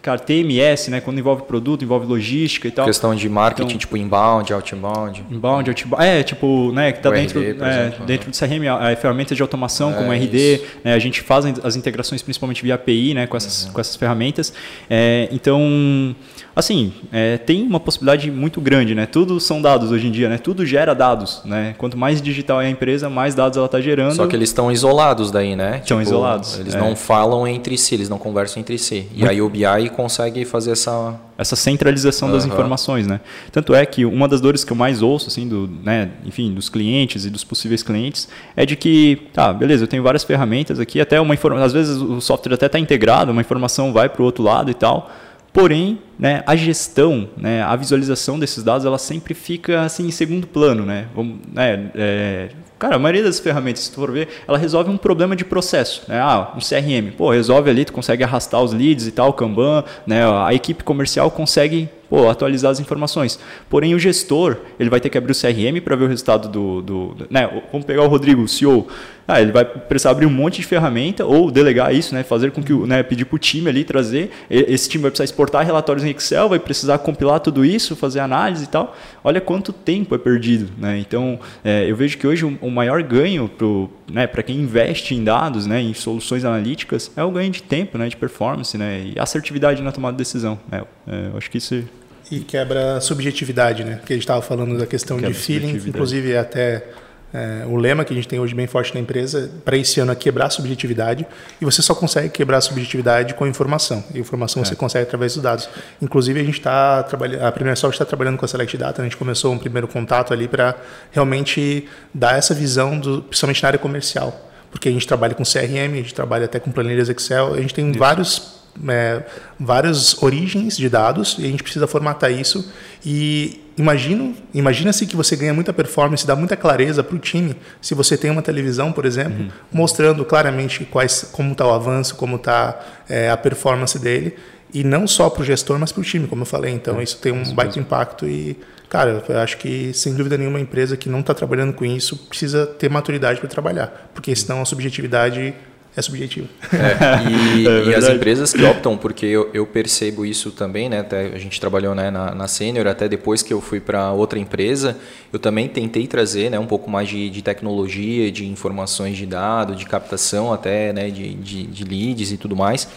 Cara, 0.00 0.18
TMS, 0.18 0.90
né? 0.90 1.00
Quando 1.00 1.18
envolve 1.18 1.42
produto, 1.42 1.84
envolve 1.84 2.06
logística 2.06 2.68
e 2.68 2.70
tal. 2.70 2.86
Questão 2.86 3.14
de 3.14 3.28
marketing, 3.28 3.66
então, 3.66 3.78
tipo 3.78 3.96
inbound, 3.96 4.52
outbound. 4.52 5.24
Inbound, 5.28 5.70
outbound. 5.70 6.04
É, 6.04 6.22
tipo, 6.22 6.70
né? 6.72 6.92
Que 6.92 7.00
tá 7.00 7.10
dentro, 7.10 7.40
RD, 7.40 7.62
é, 7.62 7.92
dentro 8.06 8.30
do 8.30 8.38
CRM, 8.38 8.68
a, 8.68 8.94
ferramentas 8.94 9.36
de 9.36 9.42
automação, 9.42 9.90
é, 9.90 9.94
como 9.94 10.12
RD. 10.12 10.62
Né, 10.84 10.94
a 10.94 10.98
gente 10.98 11.20
faz 11.20 11.44
as 11.64 11.74
integrações 11.74 12.22
principalmente 12.22 12.62
via 12.62 12.76
API, 12.76 13.12
né? 13.12 13.26
Com 13.26 13.36
essas, 13.36 13.66
uhum. 13.66 13.72
com 13.72 13.80
essas 13.80 13.96
ferramentas. 13.96 14.52
É, 14.88 15.28
então, 15.32 16.14
assim, 16.58 16.92
é, 17.12 17.38
tem 17.38 17.62
uma 17.62 17.78
possibilidade 17.78 18.28
muito 18.32 18.60
grande, 18.60 18.92
né? 18.92 19.06
Tudo 19.06 19.38
são 19.38 19.62
dados 19.62 19.92
hoje 19.92 20.08
em 20.08 20.10
dia, 20.10 20.28
né? 20.28 20.38
Tudo 20.38 20.66
gera 20.66 20.92
dados, 20.92 21.40
né? 21.44 21.76
Quanto 21.78 21.96
mais 21.96 22.20
digital 22.20 22.60
é 22.60 22.66
a 22.66 22.70
empresa, 22.70 23.08
mais 23.08 23.32
dados 23.32 23.56
ela 23.56 23.66
está 23.66 23.80
gerando. 23.80 24.16
Só 24.16 24.26
que 24.26 24.34
eles 24.34 24.48
estão 24.48 24.70
isolados 24.72 25.30
daí, 25.30 25.54
né? 25.54 25.78
Estão 25.82 25.98
tipo, 25.98 26.10
isolados. 26.10 26.58
Eles 26.58 26.74
é. 26.74 26.80
não 26.80 26.96
falam 26.96 27.46
entre 27.46 27.78
si, 27.78 27.94
eles 27.94 28.08
não 28.08 28.18
conversam 28.18 28.60
entre 28.60 28.76
si. 28.76 29.06
E 29.14 29.24
aí 29.24 29.40
o 29.40 29.48
BI 29.48 29.88
consegue 29.94 30.44
fazer 30.44 30.72
essa 30.72 31.14
essa 31.38 31.54
centralização 31.54 32.26
uhum. 32.28 32.34
das 32.34 32.44
informações, 32.44 33.06
né? 33.06 33.20
Tanto 33.52 33.72
é 33.72 33.86
que 33.86 34.04
uma 34.04 34.26
das 34.26 34.40
dores 34.40 34.64
que 34.64 34.72
eu 34.72 34.76
mais 34.76 35.02
ouço, 35.02 35.28
assim, 35.28 35.46
do, 35.46 35.70
né, 35.84 36.10
enfim, 36.24 36.52
dos 36.52 36.68
clientes 36.68 37.24
e 37.24 37.30
dos 37.30 37.44
possíveis 37.44 37.80
clientes, 37.80 38.28
é 38.56 38.66
de 38.66 38.74
que, 38.74 39.28
tá, 39.32 39.52
beleza, 39.52 39.84
eu 39.84 39.88
tenho 39.88 40.02
várias 40.02 40.24
ferramentas 40.24 40.80
aqui, 40.80 41.00
até 41.00 41.20
uma 41.20 41.34
informação, 41.34 41.64
às 41.64 41.72
vezes 41.72 41.96
o 41.96 42.20
software 42.20 42.54
até 42.54 42.66
está 42.66 42.76
integrado, 42.76 43.30
uma 43.30 43.40
informação 43.40 43.92
vai 43.92 44.08
para 44.08 44.20
o 44.20 44.24
outro 44.24 44.42
lado 44.42 44.68
e 44.68 44.74
tal, 44.74 45.12
Porém, 45.58 45.98
né, 46.16 46.40
a 46.46 46.54
gestão, 46.54 47.28
né, 47.36 47.64
a 47.64 47.74
visualização 47.74 48.38
desses 48.38 48.62
dados, 48.62 48.86
ela 48.86 48.96
sempre 48.96 49.34
fica 49.34 49.80
assim 49.80 50.06
em 50.06 50.10
segundo 50.12 50.46
plano, 50.46 50.86
né? 50.86 51.08
Vamos, 51.12 51.38
né 51.52 51.90
é, 51.96 52.50
cara, 52.78 52.94
a 52.94 52.98
maioria 52.98 53.24
das 53.24 53.40
ferramentas, 53.40 53.82
se 53.82 53.90
tu 53.90 53.96
for 53.96 54.12
ver, 54.12 54.28
ela 54.46 54.56
resolve 54.56 54.88
um 54.88 54.96
problema 54.96 55.34
de 55.34 55.44
processo, 55.44 56.04
né? 56.06 56.20
Ah, 56.20 56.52
um 56.54 56.60
CRM, 56.60 57.10
pô, 57.16 57.32
resolve 57.32 57.68
ali, 57.68 57.84
tu 57.84 57.92
consegue 57.92 58.22
arrastar 58.22 58.62
os 58.62 58.72
leads 58.72 59.08
e 59.08 59.10
tal, 59.10 59.32
Kanban, 59.32 59.82
né? 60.06 60.22
A 60.46 60.54
equipe 60.54 60.84
comercial 60.84 61.28
consegue 61.28 61.88
pô, 62.08 62.30
atualizar 62.30 62.70
as 62.70 62.78
informações. 62.78 63.36
Porém, 63.68 63.96
o 63.96 63.98
gestor, 63.98 64.58
ele 64.78 64.88
vai 64.88 65.00
ter 65.00 65.10
que 65.10 65.18
abrir 65.18 65.32
o 65.32 65.34
CRM 65.34 65.80
para 65.82 65.96
ver 65.96 66.04
o 66.04 66.08
resultado 66.08 66.48
do, 66.48 66.82
do, 66.82 67.14
do, 67.14 67.26
né? 67.28 67.62
Vamos 67.72 67.84
pegar 67.84 68.04
o 68.04 68.06
Rodrigo, 68.06 68.42
o 68.42 68.48
CEO. 68.48 68.86
Ah, 69.28 69.42
ele 69.42 69.52
vai 69.52 69.62
precisar 69.62 70.12
abrir 70.12 70.24
um 70.24 70.30
monte 70.30 70.56
de 70.56 70.66
ferramenta 70.66 71.26
ou 71.26 71.50
delegar 71.50 71.94
isso, 71.94 72.14
né? 72.14 72.22
Fazer 72.22 72.50
com 72.50 72.62
que 72.62 72.72
o, 72.72 72.86
né, 72.86 73.02
pedir 73.02 73.26
para 73.26 73.36
o 73.36 73.38
time 73.38 73.68
ali 73.68 73.84
trazer. 73.84 74.30
Esse 74.48 74.88
time 74.88 75.02
vai 75.02 75.10
precisar 75.10 75.24
exportar 75.24 75.66
relatórios 75.66 76.02
em 76.02 76.08
Excel, 76.08 76.48
vai 76.48 76.58
precisar 76.58 76.96
compilar 76.96 77.38
tudo 77.38 77.62
isso, 77.62 77.94
fazer 77.94 78.20
análise 78.20 78.64
e 78.64 78.68
tal. 78.68 78.96
Olha 79.22 79.38
quanto 79.38 79.70
tempo 79.70 80.14
é 80.14 80.18
perdido, 80.18 80.70
né? 80.78 80.98
Então, 80.98 81.38
é, 81.62 81.84
eu 81.90 81.94
vejo 81.94 82.16
que 82.16 82.26
hoje 82.26 82.46
o, 82.46 82.58
o 82.62 82.70
maior 82.70 83.02
ganho 83.02 83.48
para 83.48 84.14
né, 84.14 84.26
quem 84.26 84.56
investe 84.56 85.14
em 85.14 85.22
dados, 85.22 85.66
né, 85.66 85.78
em 85.82 85.92
soluções 85.92 86.42
analíticas, 86.42 87.10
é 87.14 87.22
o 87.22 87.30
ganho 87.30 87.50
de 87.50 87.62
tempo, 87.62 87.98
né, 87.98 88.08
de 88.08 88.16
performance, 88.16 88.78
né, 88.78 89.12
e 89.14 89.20
assertividade 89.20 89.82
na 89.82 89.92
tomada 89.92 90.12
de 90.12 90.18
decisão. 90.18 90.58
Né? 90.72 90.82
É, 91.06 91.28
eu 91.32 91.36
acho 91.36 91.50
que 91.50 91.58
isso 91.58 91.84
e 92.30 92.40
quebra 92.40 92.96
a 92.96 93.00
subjetividade, 93.00 93.84
né? 93.84 94.00
Que 94.04 94.12
a 94.12 94.16
gente 94.16 94.22
estava 94.22 94.42
falando 94.42 94.76
da 94.76 94.86
questão 94.86 95.16
quebra 95.16 95.32
de 95.32 95.38
feeling, 95.38 95.76
inclusive 95.86 96.36
até 96.36 96.84
é, 97.32 97.64
o 97.66 97.76
lema 97.76 98.04
que 98.06 98.12
a 98.12 98.16
gente 98.16 98.26
tem 98.26 98.40
hoje 98.40 98.54
bem 98.54 98.66
forte 98.66 98.94
na 98.94 99.00
empresa 99.00 99.50
para 99.62 99.76
esse 99.76 100.00
ano 100.00 100.12
é 100.12 100.14
quebrar 100.14 100.46
a 100.46 100.50
subjetividade 100.50 101.26
e 101.60 101.64
você 101.64 101.82
só 101.82 101.94
consegue 101.94 102.30
quebrar 102.30 102.56
a 102.56 102.60
subjetividade 102.60 103.34
com 103.34 103.46
informação. 103.46 104.02
E 104.14 104.18
informação 104.18 104.62
é. 104.62 104.64
você 104.64 104.74
consegue 104.74 105.02
através 105.02 105.34
dos 105.34 105.42
dados. 105.42 105.68
Inclusive 106.00 106.40
a 106.40 106.44
gente 106.44 106.58
está 106.58 107.02
trabalhando, 107.02 107.42
a 107.42 107.52
primeira 107.52 107.76
Soft 107.76 107.94
está 107.94 108.06
trabalhando 108.06 108.38
com 108.38 108.46
a 108.46 108.48
Select 108.48 108.74
Data. 108.78 109.02
A 109.02 109.04
gente 109.04 109.16
começou 109.16 109.52
um 109.52 109.58
primeiro 109.58 109.86
contato 109.86 110.32
ali 110.32 110.48
para 110.48 110.74
realmente 111.10 111.86
dar 112.14 112.38
essa 112.38 112.54
visão, 112.54 112.98
do, 112.98 113.22
principalmente 113.22 113.62
na 113.62 113.68
área 113.68 113.78
comercial, 113.78 114.48
porque 114.70 114.88
a 114.88 114.92
gente 114.92 115.06
trabalha 115.06 115.34
com 115.34 115.42
CRM, 115.42 115.92
a 115.92 115.96
gente 115.96 116.14
trabalha 116.14 116.46
até 116.46 116.58
com 116.58 116.70
planilhas 116.70 117.10
Excel, 117.10 117.52
a 117.52 117.60
gente 117.60 117.74
tem 117.74 117.90
Isso. 117.90 117.98
vários 117.98 118.58
é, 118.88 119.22
várias 119.58 120.22
origens 120.22 120.76
de 120.76 120.88
dados 120.88 121.36
e 121.38 121.44
a 121.44 121.48
gente 121.48 121.62
precisa 121.62 121.86
formatar 121.86 122.30
isso. 122.30 122.72
E 123.04 123.60
imagino, 123.78 124.34
imagina-se 124.52 125.06
que 125.06 125.16
você 125.16 125.36
ganha 125.36 125.54
muita 125.54 125.72
performance, 125.72 126.26
dá 126.26 126.36
muita 126.36 126.56
clareza 126.56 127.02
para 127.02 127.16
o 127.16 127.18
time. 127.18 127.56
Se 127.80 127.94
você 127.94 128.16
tem 128.16 128.30
uma 128.30 128.42
televisão, 128.42 128.92
por 128.92 129.06
exemplo, 129.06 129.44
uhum. 129.44 129.50
mostrando 129.72 130.24
claramente 130.24 130.84
quais, 130.84 131.28
como 131.32 131.52
está 131.52 131.66
o 131.66 131.72
avanço, 131.72 132.16
como 132.16 132.36
está 132.36 132.78
é, 133.08 133.30
a 133.30 133.36
performance 133.36 133.98
dele. 133.98 134.36
E 134.74 134.84
não 134.84 135.06
só 135.06 135.30
para 135.30 135.42
o 135.42 135.44
gestor, 135.44 135.78
mas 135.78 135.92
para 135.92 136.00
o 136.00 136.04
time, 136.04 136.26
como 136.26 136.42
eu 136.42 136.46
falei. 136.46 136.72
Então, 136.74 137.00
é, 137.00 137.02
isso 137.02 137.16
tem 137.18 137.32
um 137.32 137.54
baita 137.54 137.78
impacto 137.78 138.26
e 138.26 138.56
Cara, 138.88 139.22
eu 139.28 139.38
acho 139.38 139.58
que, 139.58 139.92
sem 139.92 140.14
dúvida 140.14 140.38
nenhuma, 140.38 140.58
empresa 140.58 140.96
que 140.96 141.10
não 141.10 141.20
está 141.20 141.34
trabalhando 141.34 141.74
com 141.74 141.84
isso 141.84 142.16
precisa 142.16 142.66
ter 142.66 142.88
maturidade 142.88 143.38
para 143.38 143.48
trabalhar, 143.48 144.10
porque 144.14 144.34
senão 144.34 144.62
a 144.62 144.64
subjetividade 144.64 145.54
é 145.98 146.02
subjetiva. 146.02 146.46
É, 146.72 147.30
e, 147.30 147.66
é 147.68 147.84
e, 147.86 147.94
as 147.94 148.08
empresas 148.08 148.52
que 148.52 148.62
optam, 148.62 148.96
porque 148.96 149.26
eu, 149.26 149.50
eu, 149.52 149.66
percebo 149.66 150.24
isso 150.24 150.52
também, 150.52 150.88
né? 150.88 151.00
Até 151.00 151.26
a 151.26 151.38
gente 151.38 151.60
trabalhou 151.60 151.94
né, 151.94 152.10
na, 152.10 152.34
na 152.34 152.46
Senior, 152.46 152.86
até 152.86 153.08
depois 153.08 153.42
que 153.42 153.52
eu 153.52 153.60
fui 153.60 153.80
para 153.80 154.12
outra 154.12 154.38
empresa, 154.38 154.96
eu 155.32 155.38
também 155.38 155.68
tentei 155.68 156.06
trazer 156.06 156.50
né, 156.50 156.58
um 156.58 156.66
pouco 156.66 156.88
mais 156.88 157.08
de, 157.08 157.28
de 157.28 157.42
tecnologia, 157.42 158.30
de 158.30 158.46
informações 158.46 159.16
de 159.16 159.26
dados, 159.26 159.76
de 159.76 159.84
captação 159.86 160.52
até 160.52 160.92
né, 160.92 161.10
de, 161.10 161.34
de, 161.34 161.66
de 161.66 161.84
leads 161.84 162.30
e 162.30 162.36
tudo 162.36 162.54
mais. 162.54 162.88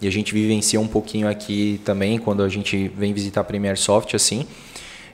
E 0.00 0.06
a 0.06 0.10
gente 0.10 0.32
vivencia 0.32 0.80
um 0.80 0.86
pouquinho 0.86 1.28
aqui 1.28 1.80
também 1.84 2.18
quando 2.18 2.42
a 2.42 2.48
gente 2.48 2.90
vem 2.96 3.12
visitar 3.12 3.42
a 3.42 3.44
Premier 3.44 3.76
Soft 3.76 4.14
assim. 4.14 4.46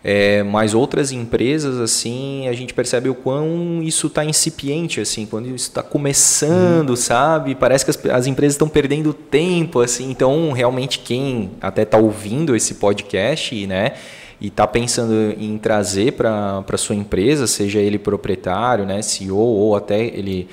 É, 0.07 0.43
mas 0.43 0.75
outras 0.75 1.12
empresas, 1.12 1.81
assim, 1.81 2.47
a 2.47 2.53
gente 2.53 2.75
percebe 2.75 3.09
o 3.09 3.14
quão 3.14 3.83
isso 3.83 4.09
está 4.09 4.23
incipiente, 4.23 5.01
assim, 5.01 5.25
quando 5.25 5.47
isso 5.47 5.69
está 5.69 5.83
começando, 5.83 6.90
hum. 6.90 6.97
sabe? 6.97 7.55
Parece 7.55 7.87
que 7.87 7.90
as, 7.90 8.07
as 8.14 8.27
empresas 8.27 8.53
estão 8.53 8.69
perdendo 8.69 9.14
tempo, 9.14 9.81
assim. 9.81 10.11
Então, 10.11 10.53
realmente, 10.53 10.99
quem 10.99 11.53
até 11.59 11.85
está 11.85 11.97
ouvindo 11.97 12.55
esse 12.55 12.75
podcast, 12.75 13.67
né? 13.67 13.95
E 14.38 14.49
está 14.49 14.67
pensando 14.67 15.35
em 15.38 15.57
trazer 15.57 16.12
para 16.12 16.62
a 16.71 16.77
sua 16.77 16.95
empresa, 16.95 17.47
seja 17.47 17.79
ele 17.79 17.99
proprietário, 17.99 18.85
né, 18.85 19.01
CEO 19.01 19.38
ou 19.38 19.75
até 19.75 20.05
ele 20.05 20.49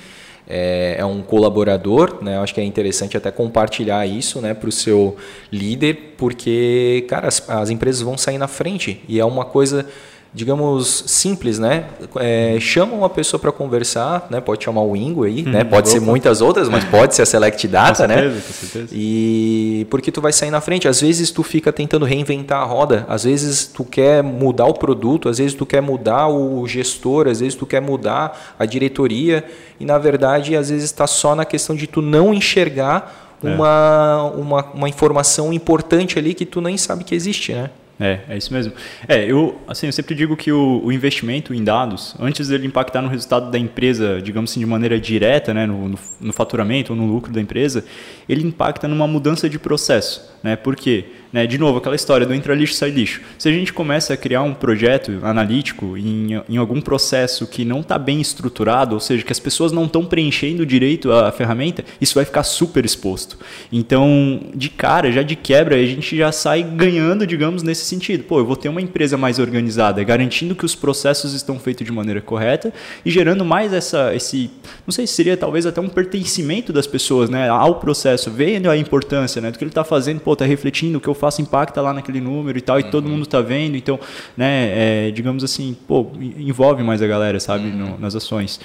é, 0.54 0.96
é, 0.98 1.04
um 1.04 1.22
colaborador, 1.22 2.18
né? 2.20 2.36
Eu 2.36 2.42
acho 2.42 2.52
que 2.52 2.60
é 2.60 2.64
interessante 2.64 3.16
até 3.16 3.30
compartilhar 3.30 4.06
isso, 4.06 4.38
né, 4.42 4.52
para 4.52 4.68
o 4.68 4.72
seu 4.72 5.16
líder, 5.50 6.14
porque, 6.18 7.06
cara, 7.08 7.26
as, 7.26 7.48
as 7.48 7.70
empresas 7.70 8.02
vão 8.02 8.18
sair 8.18 8.36
na 8.36 8.46
frente 8.46 9.02
e 9.08 9.18
é 9.18 9.24
uma 9.24 9.46
coisa 9.46 9.86
digamos, 10.34 11.04
simples, 11.08 11.58
né? 11.58 11.84
É, 12.16 12.56
chama 12.58 12.94
uma 12.94 13.10
pessoa 13.10 13.38
para 13.38 13.52
conversar, 13.52 14.28
né? 14.30 14.40
Pode 14.40 14.64
chamar 14.64 14.80
o 14.80 14.96
Ingo 14.96 15.24
aí, 15.24 15.42
né? 15.42 15.62
Uhum. 15.62 15.68
Pode 15.68 15.90
ser 15.90 16.00
muitas 16.00 16.40
outras, 16.40 16.70
mas 16.70 16.84
pode 16.84 17.14
ser 17.14 17.22
a 17.22 17.26
Select 17.26 17.68
Data, 17.68 18.06
com 18.06 18.08
certeza, 18.08 18.28
né? 18.28 18.40
Com 18.46 18.52
certeza. 18.52 18.94
E 18.96 19.86
porque 19.90 20.10
tu 20.10 20.22
vai 20.22 20.32
sair 20.32 20.50
na 20.50 20.62
frente. 20.62 20.88
Às 20.88 21.02
vezes 21.02 21.30
tu 21.30 21.42
fica 21.42 21.70
tentando 21.70 22.06
reinventar 22.06 22.62
a 22.62 22.64
roda, 22.64 23.04
às 23.10 23.24
vezes 23.24 23.66
tu 23.66 23.84
quer 23.84 24.22
mudar 24.22 24.64
o 24.64 24.74
produto, 24.74 25.28
às 25.28 25.36
vezes 25.36 25.52
tu 25.52 25.66
quer 25.66 25.82
mudar 25.82 26.28
o 26.28 26.66
gestor, 26.66 27.28
às 27.28 27.40
vezes 27.40 27.54
tu 27.54 27.66
quer 27.66 27.82
mudar 27.82 28.54
a 28.58 28.64
diretoria 28.64 29.44
e 29.78 29.84
na 29.84 29.98
verdade 29.98 30.56
às 30.56 30.70
vezes 30.70 30.84
está 30.84 31.06
só 31.06 31.34
na 31.34 31.44
questão 31.44 31.76
de 31.76 31.86
tu 31.86 32.00
não 32.00 32.32
enxergar 32.32 33.36
é. 33.44 33.48
uma, 33.48 34.22
uma, 34.34 34.64
uma 34.72 34.88
informação 34.88 35.52
importante 35.52 36.18
ali 36.18 36.32
que 36.32 36.46
tu 36.46 36.62
nem 36.62 36.78
sabe 36.78 37.04
que 37.04 37.14
existe, 37.14 37.52
né? 37.52 37.68
É, 38.02 38.18
é 38.30 38.36
isso 38.36 38.52
mesmo. 38.52 38.72
É, 39.06 39.24
eu, 39.24 39.60
assim, 39.68 39.86
eu 39.86 39.92
sempre 39.92 40.12
digo 40.12 40.36
que 40.36 40.50
o, 40.50 40.80
o, 40.84 40.90
investimento 40.90 41.54
em 41.54 41.62
dados, 41.62 42.16
antes 42.18 42.48
dele 42.48 42.66
impactar 42.66 43.00
no 43.00 43.06
resultado 43.08 43.48
da 43.48 43.56
empresa, 43.56 44.20
digamos 44.20 44.50
assim, 44.50 44.58
de 44.58 44.66
maneira 44.66 44.98
direta, 44.98 45.54
né, 45.54 45.66
no, 45.66 45.88
no, 45.88 45.98
no 46.20 46.32
faturamento 46.32 46.92
ou 46.92 46.98
no 46.98 47.06
lucro 47.06 47.32
da 47.32 47.40
empresa, 47.40 47.84
ele 48.28 48.42
impacta 48.44 48.88
numa 48.88 49.06
mudança 49.06 49.48
de 49.48 49.56
processo. 49.56 50.32
Né? 50.42 50.56
Por 50.56 50.74
quê? 50.74 51.04
Né? 51.32 51.46
De 51.46 51.56
novo, 51.56 51.78
aquela 51.78 51.94
história 51.94 52.26
do 52.26 52.34
entra 52.34 52.54
lixo, 52.54 52.74
sai 52.74 52.90
lixo. 52.90 53.22
Se 53.38 53.48
a 53.48 53.52
gente 53.52 53.72
começa 53.72 54.12
a 54.12 54.16
criar 54.16 54.42
um 54.42 54.52
projeto 54.52 55.20
analítico 55.22 55.96
em, 55.96 56.42
em 56.48 56.56
algum 56.56 56.80
processo 56.80 57.46
que 57.46 57.64
não 57.64 57.80
está 57.80 57.98
bem 57.98 58.20
estruturado, 58.20 58.94
ou 58.94 59.00
seja, 59.00 59.24
que 59.24 59.32
as 59.32 59.40
pessoas 59.40 59.72
não 59.72 59.86
estão 59.86 60.04
preenchendo 60.04 60.66
direito 60.66 61.10
a, 61.10 61.32
ferramenta, 61.32 61.84
isso 62.00 62.14
vai 62.14 62.24
ficar 62.24 62.42
super 62.42 62.84
exposto. 62.84 63.38
Então, 63.72 64.40
de 64.54 64.68
cara, 64.68 65.10
já 65.10 65.22
de 65.22 65.36
quebra, 65.36 65.76
a 65.76 65.86
gente 65.86 66.16
já 66.16 66.30
sai 66.30 66.62
ganhando, 66.62 67.26
digamos, 67.26 67.62
nesse 67.62 67.84
sentido. 67.94 68.24
Pô, 68.24 68.38
eu 68.38 68.46
vou 68.46 68.56
ter 68.56 68.68
uma 68.68 68.80
empresa 68.80 69.16
mais 69.16 69.38
organizada, 69.38 70.02
garantindo 70.02 70.54
que 70.54 70.64
os 70.64 70.74
processos 70.74 71.32
estão 71.32 71.58
feitos 71.58 71.86
de 71.86 71.92
maneira 71.92 72.20
correta 72.20 72.72
e 73.04 73.10
gerando 73.10 73.44
mais 73.44 73.72
essa, 73.72 74.14
esse, 74.14 74.50
não 74.86 74.92
sei 74.92 75.06
se 75.06 75.14
seria 75.14 75.36
talvez 75.36 75.66
até 75.66 75.80
um 75.80 75.88
pertencimento 75.88 76.72
das 76.72 76.86
pessoas 76.86 77.28
né, 77.30 77.48
ao 77.48 77.76
processo, 77.76 78.30
vendo 78.30 78.70
a 78.70 78.76
importância 78.76 79.40
né, 79.40 79.50
do 79.50 79.58
que 79.58 79.64
ele 79.64 79.70
está 79.70 79.84
fazendo, 79.84 80.20
pô, 80.20 80.32
está 80.32 80.44
refletindo 80.44 80.98
o 80.98 81.00
que 81.00 81.08
eu 81.08 81.14
faço 81.14 81.42
impacta 81.42 81.80
lá 81.80 81.92
naquele 81.92 82.20
número 82.20 82.58
e 82.58 82.60
tal, 82.60 82.80
e 82.80 82.84
todo 82.84 83.04
uhum. 83.04 83.12
mundo 83.12 83.22
está 83.22 83.40
vendo, 83.40 83.76
então, 83.76 83.98
né, 84.36 85.08
é, 85.08 85.10
digamos 85.10 85.44
assim, 85.44 85.76
pô, 85.86 86.10
envolve 86.20 86.82
mais 86.82 87.02
a 87.02 87.06
galera, 87.06 87.38
sabe, 87.38 87.66
uhum. 87.68 87.76
no, 87.76 87.98
nas 87.98 88.14
ações. 88.14 88.60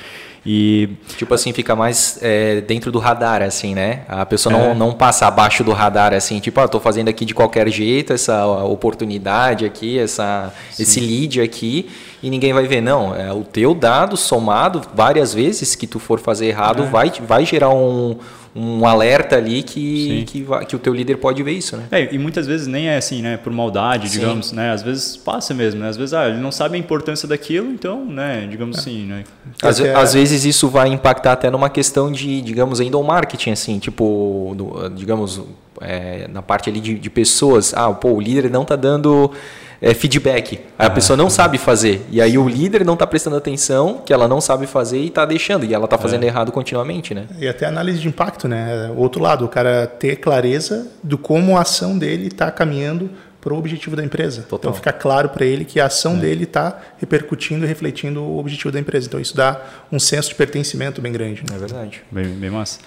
E 0.50 0.88
tipo 1.18 1.34
assim, 1.34 1.52
fica 1.52 1.76
mais 1.76 2.20
é, 2.22 2.62
dentro 2.62 2.90
do 2.90 3.00
radar, 3.00 3.42
assim, 3.42 3.76
né? 3.76 4.04
A 4.08 4.26
pessoa 4.26 4.56
é. 4.56 4.58
não, 4.58 4.74
não 4.74 4.94
passa 4.94 5.28
abaixo 5.28 5.62
do 5.62 5.74
radar, 5.74 6.14
assim, 6.14 6.40
tipo, 6.40 6.58
ah, 6.62 6.70
tô 6.70 6.80
fazendo 6.80 7.10
aqui 7.10 7.26
de 7.26 7.34
qualquer 7.34 7.68
jeito 7.68 8.14
essa 8.14 8.46
oportunidade 8.46 9.66
aqui, 9.66 10.00
essa, 10.00 10.54
esse 10.80 11.02
lead 11.02 11.42
aqui, 11.42 11.90
e 12.22 12.30
ninguém 12.30 12.54
vai 12.54 12.68
ver. 12.68 12.82
Não, 12.82 13.16
é 13.16 13.32
o 13.32 13.44
teu 13.44 13.74
dado 13.74 14.18
somado 14.18 14.82
várias 14.94 15.34
vezes 15.34 15.76
que 15.76 15.88
tu 15.88 16.00
for 16.00 16.20
fazer 16.20 16.48
errado, 16.48 16.84
é. 16.84 16.86
vai, 16.86 17.12
vai 17.28 17.46
gerar 17.46 17.70
um 17.70 18.18
um 18.58 18.88
alerta 18.88 19.36
ali 19.36 19.62
que, 19.62 20.26
que, 20.26 20.46
que, 20.68 20.76
o 20.76 20.80
teu 20.80 20.92
líder 20.92 21.18
pode 21.18 21.44
ver 21.44 21.52
isso, 21.52 21.78
né? 21.78 21.84
É, 21.92 22.14
e 22.14 22.18
muitas 22.18 22.48
vezes 22.48 22.66
nem 22.66 22.88
é 22.88 22.98
assim, 22.98 23.22
né? 23.22 23.38
Por 23.38 23.54
maldade, 23.54 24.10
Sim. 24.10 24.20
digamos, 24.20 24.52
né? 24.52 24.72
Às 24.72 24.82
vezes 24.82 25.16
passa 25.16 25.54
mesmo, 25.54 25.80
né? 25.80 25.90
Às 25.90 25.96
vezes, 25.96 26.14
ah, 26.16 26.28
ele 26.28 26.40
não 26.40 26.52
sabe 26.52 26.76
a 26.76 26.80
importância 26.80 27.28
daquilo, 27.28 27.70
então, 27.70 28.04
né? 28.04 28.48
Digamos 28.50 28.78
é. 28.78 28.80
assim, 28.80 29.06
né? 29.06 29.24
Às, 29.62 29.80
é... 29.80 29.94
às, 29.94 30.16
vezes 30.16 30.44
isso 30.44 30.68
vai 30.70 30.90
impactar 30.90 31.34
até 31.34 31.52
numa 31.52 31.70
questão 31.70 32.12
de, 32.12 32.42
digamos, 32.42 32.82
ainda 32.82 32.98
o 32.98 33.04
marketing, 33.04 33.52
assim, 33.52 33.78
tipo, 33.78 34.56
do, 34.58 34.90
digamos, 34.90 35.40
é, 35.80 36.28
na 36.28 36.42
parte 36.42 36.68
ali 36.68 36.80
de, 36.80 36.98
de 36.98 37.10
pessoas. 37.12 37.76
Ah, 37.76 37.92
pô, 37.92 38.14
o 38.14 38.20
líder 38.20 38.50
não 38.50 38.64
está 38.64 38.76
dando 38.76 39.32
é, 39.82 39.94
feedback. 39.94 40.60
A 40.78 40.88
ah, 40.88 40.90
pessoa 40.90 41.16
não 41.16 41.30
sabe 41.30 41.58
fazer. 41.58 42.06
E 42.10 42.22
aí 42.22 42.38
o 42.38 42.48
líder 42.48 42.86
não 42.86 42.94
está 42.94 43.06
prestando 43.06 43.36
atenção, 43.36 44.02
que 44.06 44.12
ela 44.12 44.28
não 44.28 44.42
sabe 44.42 44.68
fazer 44.68 45.00
e 45.00 45.08
está 45.08 45.26
deixando. 45.26 45.66
E 45.66 45.74
ela 45.74 45.86
está 45.86 45.98
fazendo 45.98 46.24
é. 46.24 46.28
errado 46.28 46.52
continuamente, 46.52 47.14
né? 47.14 47.26
E 47.40 47.48
até 47.48 47.66
análise 47.66 48.00
de 48.00 48.08
impacto, 48.08 48.48
né? 48.48 48.92
O 48.96 49.00
outro 49.00 49.22
lado, 49.22 49.46
o 49.46 49.48
cara 49.48 49.88
ter 49.88 50.18
clareza 50.18 50.88
do 51.04 51.18
como 51.18 51.58
a 51.58 51.62
ação 51.62 51.98
dele 51.98 52.28
está 52.28 52.52
caminhando 52.52 53.10
para 53.40 53.54
o 53.54 53.58
objetivo 53.58 53.96
da 53.96 54.04
empresa. 54.04 54.42
Total. 54.42 54.58
Então 54.60 54.74
fica 54.74 54.92
claro 54.92 55.30
para 55.30 55.46
ele 55.46 55.64
que 55.64 55.80
a 55.80 55.86
ação 55.86 56.16
é. 56.18 56.20
dele 56.20 56.44
está 56.44 56.82
repercutindo 56.98 57.66
e 57.66 57.68
refletindo 57.68 58.22
o 58.22 58.40
objetivo 58.40 58.72
da 58.72 58.80
empresa. 58.80 59.08
Então 59.08 59.20
isso 59.20 59.36
dá 59.36 59.62
um 59.92 60.00
senso 60.00 60.30
de 60.30 60.36
pertencimento 60.36 61.02
bem 61.02 61.12
grande. 61.12 61.44
Né? 61.50 61.56
É 61.56 61.60
verdade. 61.60 62.02
Bem, 62.12 62.26
bem 62.26 62.50
massa. 62.50 62.80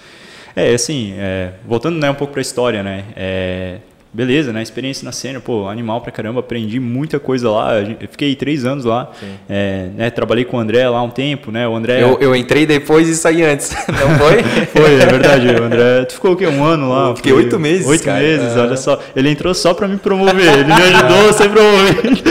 É, 0.55 0.73
assim, 0.73 1.13
é, 1.17 1.53
voltando 1.65 1.97
né, 1.97 2.09
um 2.09 2.13
pouco 2.13 2.33
para 2.33 2.41
a 2.41 2.43
história, 2.43 2.83
né? 2.83 3.05
É, 3.15 3.77
beleza, 4.13 4.51
né? 4.51 4.61
Experiência 4.61 5.05
na 5.05 5.11
cena, 5.11 5.39
pô, 5.39 5.67
animal 5.67 6.01
pra 6.01 6.11
caramba, 6.11 6.41
aprendi 6.41 6.79
muita 6.79 7.19
coisa 7.19 7.49
lá. 7.49 7.79
Eu 7.79 8.07
fiquei 8.09 8.35
três 8.35 8.65
anos 8.65 8.85
lá. 8.85 9.11
É, 9.49 9.89
né, 9.95 10.09
trabalhei 10.09 10.43
com 10.43 10.57
o 10.57 10.59
André 10.59 10.87
lá 10.89 11.01
um 11.01 11.09
tempo, 11.09 11.51
né? 11.51 11.67
O 11.67 11.75
André. 11.75 12.03
Eu, 12.03 12.17
eu 12.19 12.35
entrei 12.35 12.65
depois 12.65 13.07
e 13.07 13.15
saí 13.15 13.43
antes, 13.43 13.71
não 13.87 14.17
foi? 14.17 14.43
foi, 14.67 14.93
é 14.95 15.05
verdade. 15.05 15.47
O 15.47 15.63
André. 15.63 16.05
Tu 16.05 16.13
ficou 16.15 16.33
o 16.33 16.35
quê? 16.35 16.47
Um 16.47 16.63
ano 16.63 16.89
lá? 16.89 17.09
Eu 17.09 17.15
fiquei 17.15 17.31
oito 17.31 17.59
meses. 17.59 17.87
Oito 17.87 18.09
meses, 18.11 18.57
olha 18.57 18.77
só. 18.77 18.99
Ele 19.15 19.29
entrou 19.29 19.53
só 19.53 19.73
pra 19.73 19.87
me 19.87 19.97
promover. 19.97 20.59
Ele 20.59 20.65
me 20.65 20.73
ajudou 20.73 21.29
a 21.29 21.33
ser 21.33 21.49
promovido. 21.49 22.21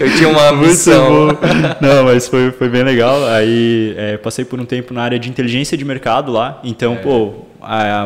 Eu 0.00 0.14
tinha 0.16 0.28
uma 0.28 0.52
missão. 0.52 1.28
Não, 1.80 2.04
mas 2.04 2.26
foi, 2.26 2.50
foi 2.50 2.68
bem 2.68 2.82
legal. 2.82 3.26
Aí 3.28 3.94
é, 3.96 4.16
passei 4.16 4.44
por 4.44 4.60
um 4.60 4.64
tempo 4.64 4.92
na 4.94 5.02
área 5.02 5.18
de 5.18 5.28
inteligência 5.28 5.76
de 5.76 5.84
mercado 5.84 6.32
lá. 6.32 6.60
Então, 6.64 6.94
é. 6.94 7.49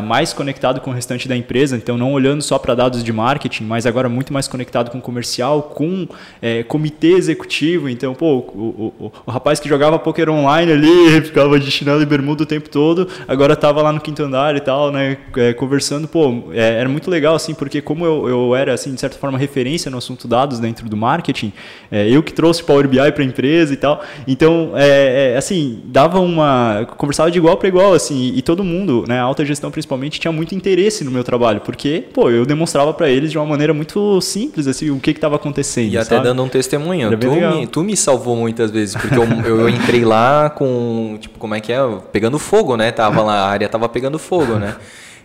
Mais 0.03 0.33
conectado 0.33 0.81
com 0.81 0.91
o 0.91 0.93
restante 0.93 1.27
da 1.27 1.35
empresa, 1.35 1.75
então 1.75 1.97
não 1.97 2.11
olhando 2.13 2.41
só 2.41 2.57
para 2.57 2.75
dados 2.75 3.03
de 3.03 3.13
marketing, 3.13 3.63
mas 3.63 3.85
agora 3.85 4.09
muito 4.09 4.33
mais 4.33 4.47
conectado 4.47 4.91
com 4.91 4.99
comercial, 4.99 5.63
com 5.63 6.07
é, 6.41 6.63
comitê 6.63 7.09
executivo. 7.09 7.89
Então, 7.89 8.13
pô, 8.13 8.37
o, 8.37 8.93
o, 8.99 9.11
o, 9.25 9.31
rapaz 9.31 9.59
que 9.59 9.69
jogava 9.69 9.97
poker 9.99 10.29
online 10.29 10.71
ali, 10.71 11.21
ficava 11.23 11.59
de 11.59 11.69
chinelo 11.69 12.01
e 12.01 12.05
bermuda 12.05 12.43
o 12.43 12.45
tempo 12.45 12.69
todo, 12.69 13.07
agora 13.27 13.53
estava 13.53 13.81
lá 13.81 13.91
no 13.91 14.01
quinto 14.01 14.23
andar 14.23 14.55
e 14.55 14.59
tal, 14.59 14.91
né, 14.91 15.17
é, 15.37 15.53
conversando. 15.53 16.07
Pô, 16.07 16.51
é, 16.51 16.79
era 16.79 16.89
muito 16.89 17.09
legal, 17.09 17.35
assim, 17.35 17.53
porque 17.53 17.81
como 17.81 18.05
eu, 18.05 18.27
eu 18.27 18.55
era, 18.55 18.73
assim, 18.73 18.93
de 18.93 18.99
certa 18.99 19.17
forma, 19.17 19.37
referência 19.37 19.89
no 19.91 19.97
assunto 19.97 20.27
dados 20.27 20.59
dentro 20.59 20.89
do 20.89 20.97
marketing, 20.97 21.53
é, 21.91 22.09
eu 22.09 22.21
que 22.23 22.33
trouxe 22.33 22.63
Power 22.63 22.87
BI 22.87 23.11
para 23.11 23.23
a 23.23 23.25
empresa 23.25 23.73
e 23.73 23.77
tal, 23.77 24.03
então, 24.27 24.71
é, 24.75 25.33
é, 25.33 25.37
assim, 25.37 25.81
dava 25.85 26.19
uma... 26.19 26.87
conversava 26.97 27.31
de 27.31 27.37
igual 27.37 27.57
para 27.57 27.67
igual, 27.67 27.93
assim, 27.93 28.33
e 28.35 28.41
todo 28.41 28.63
mundo, 28.63 29.05
né, 29.07 29.19
alta 29.19 29.44
alta 29.45 29.47
gestão 29.47 29.71
principalmente, 29.71 30.19
tinha 30.19 30.31
muito 30.31 30.55
interesse 30.55 31.03
no 31.03 31.11
meu 31.11 31.23
trabalho, 31.23 31.61
porque, 31.61 32.03
pô, 32.13 32.29
eu 32.29 32.45
demonstrava 32.45 32.93
para 32.93 33.09
eles 33.09 33.31
de 33.31 33.37
uma 33.37 33.45
maneira 33.45 33.73
muito 33.73 34.19
simples, 34.21 34.67
assim, 34.67 34.89
o 34.89 34.99
que 34.99 35.11
estava 35.11 35.35
acontecendo. 35.35 35.93
E 35.93 35.97
até 35.97 36.19
dando 36.19 36.43
um 36.43 36.49
testemunho. 36.49 37.15
Tu 37.17 37.31
me, 37.31 37.67
tu 37.67 37.83
me, 37.83 37.95
salvou 37.95 38.35
muitas 38.35 38.71
vezes, 38.71 38.95
porque 38.95 39.15
eu, 39.15 39.25
eu, 39.45 39.69
entrei 39.69 40.03
lá 40.03 40.49
com, 40.49 41.17
tipo, 41.19 41.39
como 41.39 41.55
é 41.55 41.61
que 41.61 41.71
é? 41.71 41.79
Pegando 42.11 42.39
fogo, 42.39 42.75
né? 42.75 42.91
Tava 42.91 43.21
lá, 43.21 43.45
a 43.45 43.49
área 43.49 43.69
tava 43.69 43.87
pegando 43.87 44.19
fogo, 44.19 44.55
né? 44.55 44.75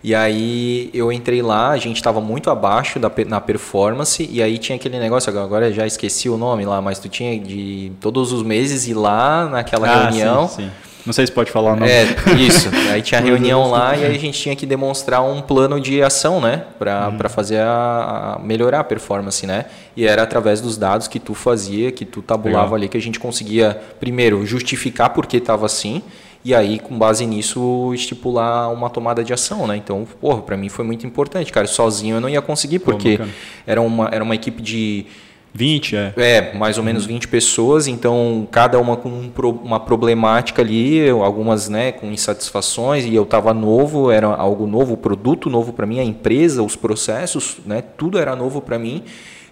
E 0.03 0.15
aí 0.15 0.89
eu 0.95 1.13
entrei 1.13 1.43
lá, 1.43 1.71
a 1.71 1.77
gente 1.77 1.97
estava 1.97 2.23
muito 2.23 2.49
abaixo 2.49 2.99
da, 2.99 3.13
na 3.27 3.39
performance, 3.39 4.27
e 4.31 4.43
aí 4.43 4.57
tinha 4.57 4.77
aquele 4.77 4.99
negócio, 4.99 5.31
agora 5.39 5.71
já 5.71 5.87
esqueci 5.87 6.27
o 6.27 6.39
nome 6.39 6.65
lá, 6.65 6.81
mas 6.81 6.99
tu 6.99 7.07
tinha 7.07 7.39
de 7.39 7.93
todos 8.01 8.33
os 8.33 8.43
meses 8.43 8.89
ir 8.89 8.95
lá 8.95 9.47
naquela 9.47 9.87
ah, 9.87 10.05
reunião. 10.05 10.49
Sim, 10.49 10.65
sim. 10.65 10.90
Não 11.05 11.13
sei 11.13 11.27
se 11.27 11.33
pode 11.33 11.51
falar 11.51 11.73
o 11.73 11.77
nome. 11.77 11.91
É, 11.91 12.05
isso. 12.39 12.69
Aí 12.93 13.03
tinha 13.03 13.21
reunião 13.21 13.71
lá 13.71 13.97
e 13.97 14.05
aí 14.05 14.15
a 14.15 14.19
gente 14.19 14.39
tinha 14.41 14.55
que 14.55 14.67
demonstrar 14.67 15.23
um 15.23 15.41
plano 15.41 15.81
de 15.81 16.03
ação, 16.03 16.41
né? 16.41 16.65
Para 16.79 17.09
uhum. 17.09 17.29
fazer 17.29 17.59
a, 17.61 18.37
a, 18.37 18.39
melhorar 18.43 18.81
a 18.81 18.85
performance, 18.85 19.47
né? 19.47 19.67
E 19.97 20.07
era 20.07 20.23
através 20.23 20.61
dos 20.61 20.77
dados 20.77 21.09
que 21.09 21.19
tu 21.19 21.35
fazia, 21.35 21.91
que 21.93 22.05
tu 22.05 22.21
tabulava 22.21 22.65
Legal. 22.65 22.75
ali, 22.75 22.89
que 22.89 22.97
a 22.97 23.01
gente 23.01 23.19
conseguia, 23.19 23.81
primeiro, 23.99 24.45
justificar 24.45 25.11
por 25.11 25.27
que 25.27 25.37
estava 25.37 25.67
assim 25.67 26.03
e 26.43 26.55
aí, 26.55 26.79
com 26.79 26.97
base 26.97 27.27
nisso, 27.27 27.93
estipular 27.95 28.73
uma 28.73 28.89
tomada 28.89 29.23
de 29.23 29.33
ação, 29.33 29.67
né? 29.67 29.77
Então, 29.77 30.07
porra, 30.21 30.41
para 30.41 30.57
mim 30.57 30.71
foi 30.71 30.85
muito 30.85 31.07
importante, 31.07 31.53
cara. 31.53 31.67
Sozinho 31.67 32.17
eu 32.17 32.21
não 32.21 32.31
ia 32.31 32.41
conseguir, 32.41 32.79
porque 32.79 33.19
Pô, 33.19 33.25
era, 33.67 33.83
uma, 33.83 34.09
era 34.11 34.25
uma 34.25 34.35
equipe 34.35 34.63
de. 34.63 35.07
20, 35.53 35.97
é. 35.97 36.13
É, 36.17 36.55
mais 36.55 36.79
ou 36.79 36.85
menos 36.85 37.07
20 37.07 37.29
pessoas, 37.29 37.87
então 37.87 38.47
cada 38.51 38.79
uma 38.79 38.97
com 38.97 39.09
um, 39.09 39.31
uma 39.63 39.81
problemática 39.81 40.63
ali, 40.63 41.09
algumas 41.09 41.69
né, 41.69 41.93
com 41.93 42.07
insatisfações, 42.07 43.05
e 43.05 43.15
eu 43.15 43.25
estava 43.25 43.53
novo, 43.53 44.11
era 44.11 44.29
algo 44.29 44.67
novo, 44.67 44.97
produto 44.97 45.51
novo 45.51 45.73
para 45.73 45.87
mim, 45.87 45.99
a 45.99 46.05
empresa, 46.05 46.63
os 46.63 46.77
processos, 46.77 47.59
né, 47.67 47.83
tudo 47.97 48.19
era 48.19 48.37
novo 48.37 48.61
para 48.61 48.79
mim. 48.79 49.03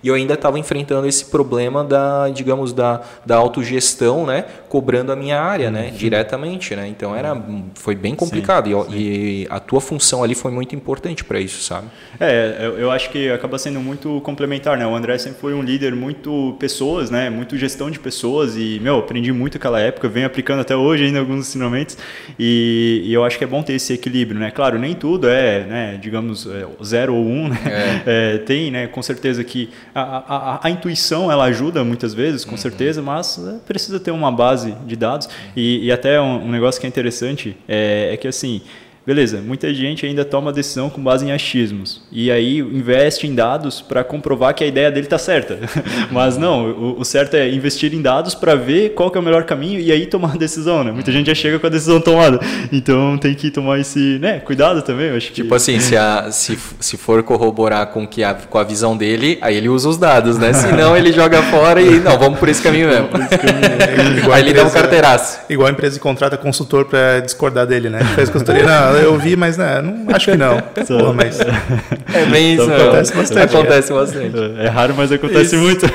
E 0.03 0.09
eu 0.09 0.15
ainda 0.15 0.35
estava 0.35 0.59
enfrentando 0.59 1.09
esse 1.09 1.25
problema 1.25 1.83
da, 1.83 2.29
digamos, 2.29 2.73
da, 2.73 3.01
da 3.27 3.37
autogestão, 3.37 4.25
né? 4.25 4.45
Cobrando 4.69 5.13
a 5.13 5.17
minha 5.17 5.41
área, 5.41 5.71
né? 5.71 5.87
Uhum. 5.87 5.97
Diretamente, 5.97 6.75
né? 6.77 6.89
Então 6.89 7.15
era, 7.15 7.41
foi 7.75 7.95
bem 7.95 8.15
complicado. 8.15 8.69
Sim, 8.69 8.77
e, 8.89 8.93
sim. 8.93 8.97
e, 8.97 9.47
a 9.51 9.61
tua 9.61 9.81
função 9.81 10.23
ali 10.23 10.35
foi 10.35 10.51
muito 10.51 10.75
importante 10.75 11.25
para 11.25 11.41
isso, 11.41 11.63
sabe? 11.63 11.89
É, 12.21 12.57
eu, 12.61 12.79
eu, 12.79 12.91
acho 12.91 13.11
que 13.11 13.31
acaba 13.31 13.59
sendo 13.59 13.81
muito 13.81 14.21
complementar, 14.23 14.77
né? 14.77 14.87
O 14.87 14.95
André 14.95 15.19
sempre 15.19 15.41
foi 15.41 15.55
um 15.55 15.63
líder 15.63 15.95
muito 15.95 16.57
pessoas, 16.59 17.11
né? 17.11 17.31
Muito 17.31 17.57
gestão 17.57 17.91
de 17.91 17.99
pessoas 17.99 18.57
e, 18.57 18.81
meu, 18.83 18.99
aprendi 18.99 19.33
muito 19.33 19.57
aquela 19.57 19.81
época, 19.81 20.09
venho 20.09 20.27
aplicando 20.27 20.61
até 20.61 20.77
hoje 20.77 21.05
ainda 21.05 21.19
alguns 21.19 21.49
ensinamentos 21.49 21.97
e, 22.39 23.03
e, 23.05 23.13
eu 23.13 23.25
acho 23.25 23.39
que 23.39 23.45
é 23.45 23.47
bom 23.47 23.63
ter 23.63 23.75
esse 23.75 23.93
equilíbrio, 23.93 24.39
né? 24.41 24.51
Claro, 24.51 24.79
nem 24.79 24.95
tudo 24.95 25.29
é, 25.29 25.65
né? 25.65 25.99
Digamos, 26.01 26.47
é, 26.47 26.67
zero 26.85 27.15
ou 27.15 27.25
um, 27.25 27.49
né? 27.49 27.59
É. 27.67 28.19
É, 28.19 28.39
tem, 28.39 28.71
né? 28.71 28.87
Com 28.87 29.03
certeza 29.03 29.45
que 29.45 29.71
a, 29.95 30.01
a, 30.01 30.67
a, 30.67 30.71
intuição 30.71 31.31
ela 31.31 31.45
ajuda 31.45 31.85
muitas 31.85 32.15
vezes, 32.15 32.45
com 32.45 32.53
uhum. 32.53 32.57
certeza, 32.57 33.03
mas 33.03 33.39
é, 33.39 33.59
precisa 33.67 34.01
ter 34.01 34.11
uma 34.11 34.33
base 34.33 34.58
de 34.65 34.97
dados. 34.97 35.29
E, 35.57 35.87
e 35.87 35.93
até 35.93 36.21
um, 36.21 36.47
um, 36.47 36.51
negócio 36.51 36.81
que 36.81 36.87
é 36.87 36.89
interessante 36.89 37.57
é, 37.69 38.11
é 38.13 38.17
que 38.17 38.29
assim 38.29 38.63
Beleza, 39.09 39.41
muita 39.41 39.73
gente 39.73 40.05
ainda 40.05 40.23
toma 40.23 40.53
decisão 40.53 40.91
com 40.91 41.03
base 41.03 41.25
em 41.25 41.33
achismos. 41.33 42.03
E 42.13 42.31
aí 42.31 42.59
investe 42.59 43.27
em 43.27 43.35
dados 43.35 43.81
para 43.81 44.05
comprovar 44.05 44.55
que 44.55 44.63
a 44.63 44.67
ideia 44.67 44.91
dele 44.91 45.07
está 45.07 45.17
certa. 45.17 45.59
Mas 46.13 46.37
não, 46.37 46.69
o, 46.69 47.01
o, 47.01 47.05
certo 47.07 47.33
é 47.33 47.49
investir 47.49 47.95
em 47.95 48.03
dados 48.03 48.35
para 48.35 48.55
ver 48.55 48.91
qual 48.91 49.11
que 49.11 49.17
é 49.17 49.21
o 49.23 49.25
melhor 49.25 49.45
caminho 49.45 49.81
e 49.81 49.91
aí 49.91 50.05
tomar 50.05 50.35
a 50.35 50.37
decisão, 50.37 50.85
né? 50.85 50.93
Muita 50.93 51.11
gente 51.11 51.29
já 51.29 51.35
chega 51.35 51.59
com 51.59 51.67
a 51.67 51.71
decisão 51.71 52.03
tomada. 52.03 52.39
Então 52.71 53.17
tem 53.17 53.35
que 53.35 53.51
tomar 53.51 53.81
esse 53.81 54.19
né, 54.19 54.41
cuidado 54.41 54.83
também. 54.83 55.07
Eu 55.07 55.17
acho 55.17 55.33
tipo 55.33 55.55
assim, 55.55 55.81
se, 55.81 55.97
a, 55.97 56.31
se, 56.31 56.59
se 56.79 56.99
for 56.99 57.23
corroborar 57.23 57.87
com, 57.87 58.07
que 58.07 58.23
a, 58.23 58.35
com 58.35 58.59
a 58.59 58.63
visão 58.63 58.95
dele, 58.95 59.39
aí 59.41 59.57
ele 59.57 59.71
usa 59.71 59.89
os 59.89 59.97
dados, 59.97 60.37
né? 60.37 60.53
Se 60.53 60.71
não, 60.73 60.95
ele 60.95 61.13
joga 61.13 61.43
fora 61.45 61.81
e 61.81 61.99
não, 61.99 62.19
vamos 62.19 62.39
por 62.39 62.51
esse 62.51 62.61
caminho 62.61 62.89
mesmo. 62.89 63.09
Esse 63.15 63.39
caminho. 63.39 64.19
igual 64.21 64.35
aí 64.35 64.43
ele 64.43 64.53
dá 64.53 64.65
um 64.65 64.71
carteiraço. 64.71 65.39
Igual 65.49 65.69
a 65.69 65.71
empresa 65.71 65.97
que 65.97 66.03
contrata 66.03 66.37
consultor 66.37 66.85
para 66.85 67.21
discordar 67.21 67.67
dele, 67.67 67.89
né? 67.89 68.01
Faz 68.15 68.29
consultoria, 68.29 68.65
não, 68.65 68.98
eu 68.99 69.19
vi, 69.19 69.37
mas 69.37 69.57
né, 69.57 69.81
não, 69.83 70.15
acho 70.15 70.31
que 70.31 70.37
não. 70.37 70.61
Pô, 70.87 71.13
mas... 71.13 71.41
É 71.41 72.25
bem 72.31 72.55
isso, 72.55 72.65
então, 72.65 72.77
acontece 72.77 73.15
bastante. 73.15 73.57
Acontece 73.57 73.93
bastante. 73.93 74.37
É 74.59 74.69
raro, 74.69 74.95
mas 74.97 75.13
acontece 75.13 75.57
isso. 75.57 75.65
muito. 75.65 75.87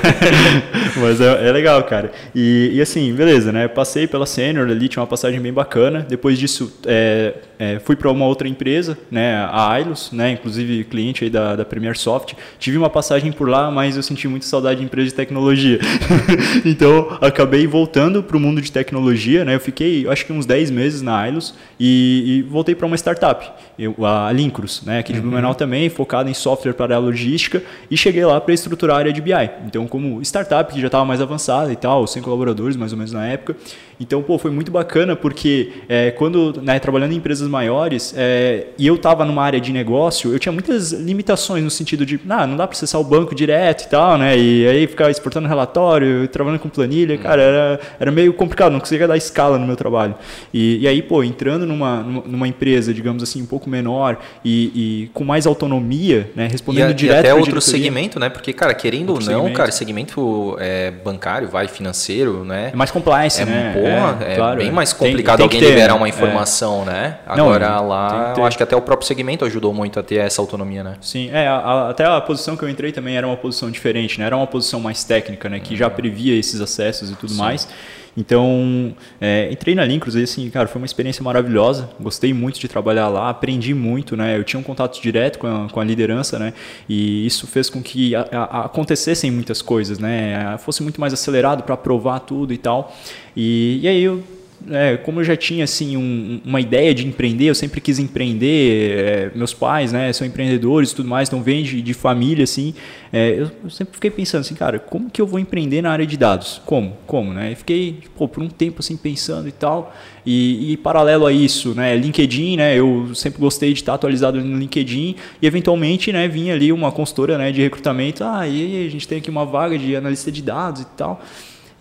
mas 0.98 1.20
é, 1.20 1.48
é, 1.48 1.52
legal, 1.52 1.84
cara. 1.84 2.12
E, 2.36 2.72
e, 2.74 2.82
assim, 2.82 3.14
beleza, 3.14 3.52
né? 3.52 3.68
Passei 3.68 4.08
pela 4.08 4.26
Senior 4.26 4.70
ali, 4.70 4.88
tinha 4.88 5.02
uma 5.02 5.08
passagem 5.08 5.40
bem 5.40 5.54
bacana. 5.54 6.06
Depois 6.08 6.38
disso, 6.38 6.72
é, 6.86 7.34
é, 7.64 7.80
fui 7.80 7.96
para 7.96 8.12
uma 8.12 8.26
outra 8.26 8.48
empresa, 8.48 8.98
né? 9.10 9.36
A 9.36 9.72
Ailos, 9.72 10.12
né? 10.12 10.32
Inclusive 10.32 10.84
cliente 10.84 11.24
aí 11.24 11.30
da, 11.30 11.56
da 11.56 11.64
Premier 11.64 11.98
Soft. 11.98 12.34
Tive 12.60 12.78
uma 12.78 12.90
passagem 12.90 13.32
por 13.32 13.48
lá, 13.48 13.72
mas 13.72 13.96
eu 13.96 14.04
senti 14.04 14.28
muita 14.28 14.46
saudade 14.46 14.82
de 14.82 14.86
empresa 14.86 15.10
de 15.10 15.16
tecnologia. 15.16 15.80
então, 16.66 17.18
acabei 17.22 17.66
voltando 17.66 18.22
para 18.22 18.36
o 18.36 18.40
mundo 18.40 18.62
de 18.62 18.72
tecnologia, 18.72 19.46
né? 19.46 19.56
Eu 19.56 19.62
fiquei, 19.62 20.06
acho 20.10 20.26
que 20.26 20.34
uns 20.34 20.46
10 20.46 20.72
meses 20.72 21.02
na 21.02 21.18
Ailos 21.18 21.54
e, 21.80 22.24
e 22.26 22.42
voltei 22.42 22.76
para 22.76 22.86
uma 22.86 22.98
startup, 22.98 23.50
eu, 23.80 23.96
a 24.06 24.32
Lincruz, 24.32 24.82
né, 24.86 25.00
aqui 25.00 25.14
de 25.14 25.20
uhum. 25.20 25.26
Blumenau 25.26 25.56
também, 25.56 25.90
focada 25.90 26.30
em 26.30 26.34
software 26.34 26.74
para 26.74 26.96
a 26.96 27.00
logística, 27.00 27.64
e 27.90 27.96
cheguei 27.96 28.26
lá 28.26 28.40
para 28.42 28.54
estruturar 28.54 28.98
a 28.98 29.00
área 29.00 29.14
de 29.14 29.22
BI. 29.22 29.32
Então, 29.66 29.88
como 29.88 30.22
startup 30.22 30.74
que 30.74 30.80
já 30.80 30.88
estava 30.88 31.06
mais 31.06 31.22
avançada 31.22 31.72
e 31.72 31.76
tal, 31.76 32.06
100 32.06 32.22
colaboradores 32.22 32.76
mais 32.76 32.92
ou 32.92 32.98
menos 32.98 33.14
na 33.14 33.26
época, 33.26 33.56
então, 34.04 34.22
pô, 34.22 34.38
foi 34.38 34.52
muito 34.52 34.70
bacana 34.70 35.16
porque 35.16 35.72
é, 35.88 36.12
quando, 36.12 36.62
né, 36.62 36.78
trabalhando 36.78 37.14
em 37.14 37.16
empresas 37.16 37.48
maiores, 37.48 38.14
é, 38.18 38.68
e 38.78 38.86
eu 38.86 38.96
estava 38.96 39.24
numa 39.24 39.42
área 39.42 39.62
de 39.62 39.72
negócio, 39.72 40.34
eu 40.34 40.38
tinha 40.38 40.52
muitas 40.52 40.92
limitações 40.92 41.64
no 41.64 41.72
sentido 41.72 42.06
de, 42.06 42.20
ah, 42.30 42.46
não 42.46 42.58
dá 42.58 42.68
para 42.68 42.76
acessar 42.76 43.00
o 43.00 43.04
banco 43.04 43.34
direto 43.34 43.86
e 43.86 43.88
tal, 43.88 44.18
né, 44.18 44.38
e 44.38 44.68
aí 44.68 44.86
ficar 44.88 45.10
exportando 45.10 45.48
relatório, 45.48 46.28
trabalhando 46.28 46.60
com 46.60 46.68
planilha, 46.68 47.18
cara, 47.18 47.42
era, 47.42 47.80
era 47.98 48.12
meio 48.12 48.34
complicado, 48.34 48.74
não 48.74 48.80
conseguia 48.82 49.08
dar 49.08 49.16
escala 49.16 49.58
no 49.58 49.66
meu 49.66 49.78
trabalho. 49.78 50.16
E, 50.54 50.80
e 50.82 50.88
aí, 50.88 51.02
pô, 51.02 51.24
entrando 51.24 51.66
numa, 51.66 52.04
numa 52.04 52.48
empresa, 52.48 52.94
digamos 52.94 53.24
assim, 53.24 53.42
um 53.42 53.46
pouco 53.46 53.70
menor 53.70 54.20
e, 54.44 55.06
e 55.06 55.10
com 55.14 55.24
mais 55.24 55.48
autonomia, 55.48 56.30
né, 56.36 56.50
respondendo 56.52 56.92
e, 56.92 56.94
direto 56.94 57.26
e 57.26 57.30
até 57.30 57.34
outro 57.34 57.62
segmento, 57.62 58.20
né, 58.20 58.28
porque, 58.28 58.52
cara, 58.52 58.74
querendo 58.74 59.12
ou 59.12 59.16
não, 59.16 59.22
segmento. 59.22 59.54
cara, 59.54 59.72
segmento 59.72 60.58
é, 60.60 60.92
bancário, 60.92 61.48
vai, 61.48 61.70
financeiro, 61.70 62.44
né. 62.44 62.72
É 62.74 62.76
mais 62.76 62.92
compliance, 62.92 63.42
é, 63.42 63.46
né 63.46 63.93
é, 63.94 64.34
é 64.34 64.36
claro, 64.36 64.58
bem 64.58 64.72
mais 64.72 64.94
complicado 64.94 65.38
tem, 65.38 65.50
tem 65.50 65.58
alguém 65.58 65.60
ter, 65.60 65.76
liberar 65.76 65.96
uma 65.96 66.08
é. 66.08 66.10
informação, 66.10 66.86
né? 66.86 67.20
Agora 67.26 67.70
não, 67.70 67.88
lá, 67.88 68.34
eu 68.38 68.46
acho 68.46 68.58
que 68.58 68.64
até 68.64 68.76
o 68.76 68.82
próprio 68.82 69.08
segmento 69.08 69.46
ajudou 69.46 69.74
muito 69.74 70.00
a 70.00 70.04
ter 70.04 70.16
essa 70.16 70.42
autonomia, 70.42 70.84
né? 70.84 70.96
Sim, 71.02 71.30
é, 71.32 71.48
a, 71.48 71.56
a, 71.56 71.90
até 71.90 72.06
a 72.06 72.20
posição 72.22 72.56
que 72.56 72.64
eu 72.64 72.70
entrei 72.70 72.92
também 72.92 73.18
era 73.18 73.26
uma 73.26 73.38
posição 73.38 73.70
diferente, 73.72 74.20
né? 74.20 74.26
Era 74.26 74.38
uma 74.38 74.48
posição 74.48 74.80
mais 74.80 75.04
técnica, 75.04 75.50
né? 75.50 75.60
Que 75.60 75.76
já 75.76 75.88
uhum. 75.88 75.94
previa 75.94 76.38
esses 76.38 76.60
acessos 76.62 77.12
e 77.12 77.16
tudo 77.16 77.34
Sim. 77.34 77.40
mais. 77.40 77.68
Então, 78.16 78.96
é, 79.20 79.50
entrei 79.52 79.74
na 79.74 79.84
Lincruz 79.84 80.16
e 80.16 80.22
assim, 80.22 80.48
cara, 80.50 80.68
foi 80.68 80.80
uma 80.80 80.86
experiência 80.86 81.24
maravilhosa. 81.24 81.90
Gostei 82.00 82.32
muito 82.32 82.60
de 82.60 82.68
trabalhar 82.68 83.08
lá, 83.08 83.30
aprendi 83.30 83.74
muito, 83.74 84.16
né? 84.16 84.38
Eu 84.38 84.44
tinha 84.44 84.60
um 84.60 84.64
contato 84.64 85.02
direto 85.02 85.40
com 85.40 85.48
a, 85.48 85.68
com 85.70 85.80
a 85.80 85.84
liderança, 85.84 86.38
né? 86.38 86.54
E 86.88 87.26
isso 87.26 87.48
fez 87.48 87.70
com 87.70 87.82
que 87.82 88.16
a, 88.16 88.22
a, 88.32 88.66
acontecessem 88.66 89.32
muitas 89.32 89.62
coisas, 89.62 89.98
né? 89.98 90.56
Fosse 90.60 90.84
muito 90.84 91.02
mais 91.02 91.12
acelerado 91.12 91.64
para 91.64 91.74
aprovar 91.74 92.20
tudo 92.20 92.54
e 92.54 92.58
tal. 92.58 92.96
E, 93.36 93.80
e 93.82 93.88
aí 93.88 94.04
eu 94.04 94.24
é, 94.70 94.98
como 94.98 95.20
eu 95.20 95.24
já 95.24 95.36
tinha 95.36 95.64
assim 95.64 95.98
um, 95.98 96.40
uma 96.46 96.62
ideia 96.62 96.94
de 96.94 97.06
empreender, 97.06 97.46
eu 97.46 97.56
sempre 97.56 97.82
quis 97.82 98.00
empreender. 98.00 98.98
É, 98.98 99.32
meus 99.36 99.54
pais, 99.54 99.92
né, 99.92 100.12
são 100.14 100.26
empreendedores 100.26 100.92
e 100.92 100.96
tudo 100.96 101.10
mais, 101.10 101.28
então 101.28 101.42
vem 101.42 101.64
de, 101.64 101.82
de 101.82 101.94
família 101.94 102.44
assim. 102.44 102.74
É, 103.12 103.32
eu, 103.32 103.52
eu, 103.64 103.70
sempre 103.70 103.94
fiquei 103.94 104.10
pensando 104.10 104.42
assim, 104.42 104.56
cara, 104.56 104.80
como 104.80 105.10
que 105.10 105.22
eu 105.22 105.28
vou 105.28 105.40
empreender 105.40 105.82
na 105.82 105.92
área 105.92 106.06
de 106.06 106.16
dados? 106.16 106.62
Como? 106.66 106.98
Como, 107.06 107.34
né? 107.34 107.52
E 107.52 107.56
fiquei 107.56 108.00
pô, 108.18 108.28
por 108.28 108.42
um 108.42 108.48
tempo 108.48 108.80
assim 108.80 108.96
pensando 108.96 109.48
e 109.48 109.52
tal. 109.52 109.94
E, 110.26 110.72
e, 110.72 110.78
paralelo 110.78 111.26
a 111.26 111.34
isso, 111.34 111.74
né, 111.74 111.96
LinkedIn, 111.98 112.56
né, 112.56 112.80
eu 112.80 113.14
sempre 113.14 113.42
gostei 113.42 113.74
de 113.74 113.82
estar 113.82 113.96
atualizado 113.96 114.40
no 114.40 114.58
LinkedIn 114.58 115.18
e 115.42 115.46
eventualmente, 115.46 116.14
né, 116.14 116.30
vinha 116.30 116.54
ali 116.54 116.72
uma 116.72 116.94
consultora, 116.94 117.38
né, 117.38 117.52
de 117.52 117.62
recrutamento, 117.62 118.24
ah, 118.24 118.48
e 118.48 118.88
a 118.88 118.90
gente 118.90 119.06
tem 119.06 119.18
aqui 119.18 119.30
uma 119.30 119.46
vaga 119.46 119.78
de 119.78 119.94
analista 119.94 120.32
de 120.32 120.42
dados 120.42 120.84
e 120.84 120.86
tal. 120.96 121.22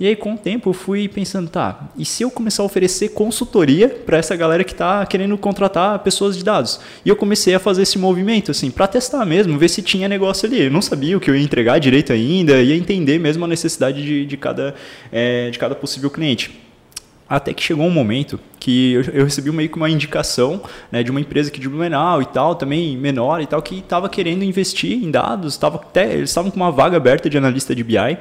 E 0.02 0.06
aí, 0.08 0.16
com 0.16 0.34
o 0.34 0.36
tempo, 0.36 0.70
eu 0.70 0.74
fui 0.74 1.06
pensando, 1.06 1.48
tá, 1.48 1.88
e 1.96 2.04
se 2.04 2.24
eu 2.24 2.30
começar 2.32 2.64
a 2.64 2.66
oferecer 2.66 3.10
consultoria 3.10 3.88
para 3.88 4.18
essa 4.18 4.34
galera 4.34 4.64
que 4.64 4.72
está 4.72 5.06
querendo 5.06 5.38
contratar 5.38 5.96
pessoas 6.00 6.36
de 6.36 6.42
dados? 6.42 6.80
E 7.04 7.08
eu 7.08 7.14
comecei 7.14 7.54
a 7.54 7.60
fazer 7.60 7.82
esse 7.82 8.00
movimento, 8.00 8.50
assim, 8.50 8.68
para 8.68 8.88
testar 8.88 9.24
mesmo, 9.24 9.56
ver 9.56 9.68
se 9.68 9.80
tinha 9.80 10.08
negócio 10.08 10.48
ali. 10.48 10.62
Eu 10.62 10.72
não 10.72 10.82
sabia 10.82 11.16
o 11.16 11.20
que 11.20 11.30
eu 11.30 11.36
ia 11.36 11.42
entregar 11.44 11.78
direito 11.78 12.12
ainda, 12.12 12.60
ia 12.60 12.74
entender 12.74 13.20
mesmo 13.20 13.44
a 13.44 13.46
necessidade 13.46 14.02
de, 14.02 14.26
de, 14.26 14.36
cada, 14.36 14.74
é, 15.12 15.50
de 15.50 15.58
cada 15.60 15.76
possível 15.76 16.10
cliente. 16.10 16.50
Até 17.28 17.54
que 17.54 17.62
chegou 17.62 17.86
um 17.86 17.90
momento 17.90 18.40
que 18.58 18.94
eu, 18.94 19.02
eu 19.12 19.24
recebi 19.24 19.52
meio 19.52 19.68
que 19.68 19.76
uma 19.76 19.88
indicação 19.88 20.62
né, 20.90 21.04
de 21.04 21.12
uma 21.12 21.20
empresa 21.20 21.48
aqui 21.48 21.60
de 21.60 21.68
Blumenau 21.68 22.20
e 22.20 22.26
tal, 22.26 22.56
também 22.56 22.96
menor 22.96 23.40
e 23.40 23.46
tal, 23.46 23.62
que 23.62 23.78
estava 23.78 24.08
querendo 24.08 24.42
investir 24.42 24.94
em 24.94 25.12
dados, 25.12 25.56
tava 25.56 25.76
até, 25.76 26.12
eles 26.12 26.30
estavam 26.30 26.50
com 26.50 26.56
uma 26.56 26.72
vaga 26.72 26.96
aberta 26.96 27.30
de 27.30 27.38
analista 27.38 27.72
de 27.72 27.84
BI 27.84 28.18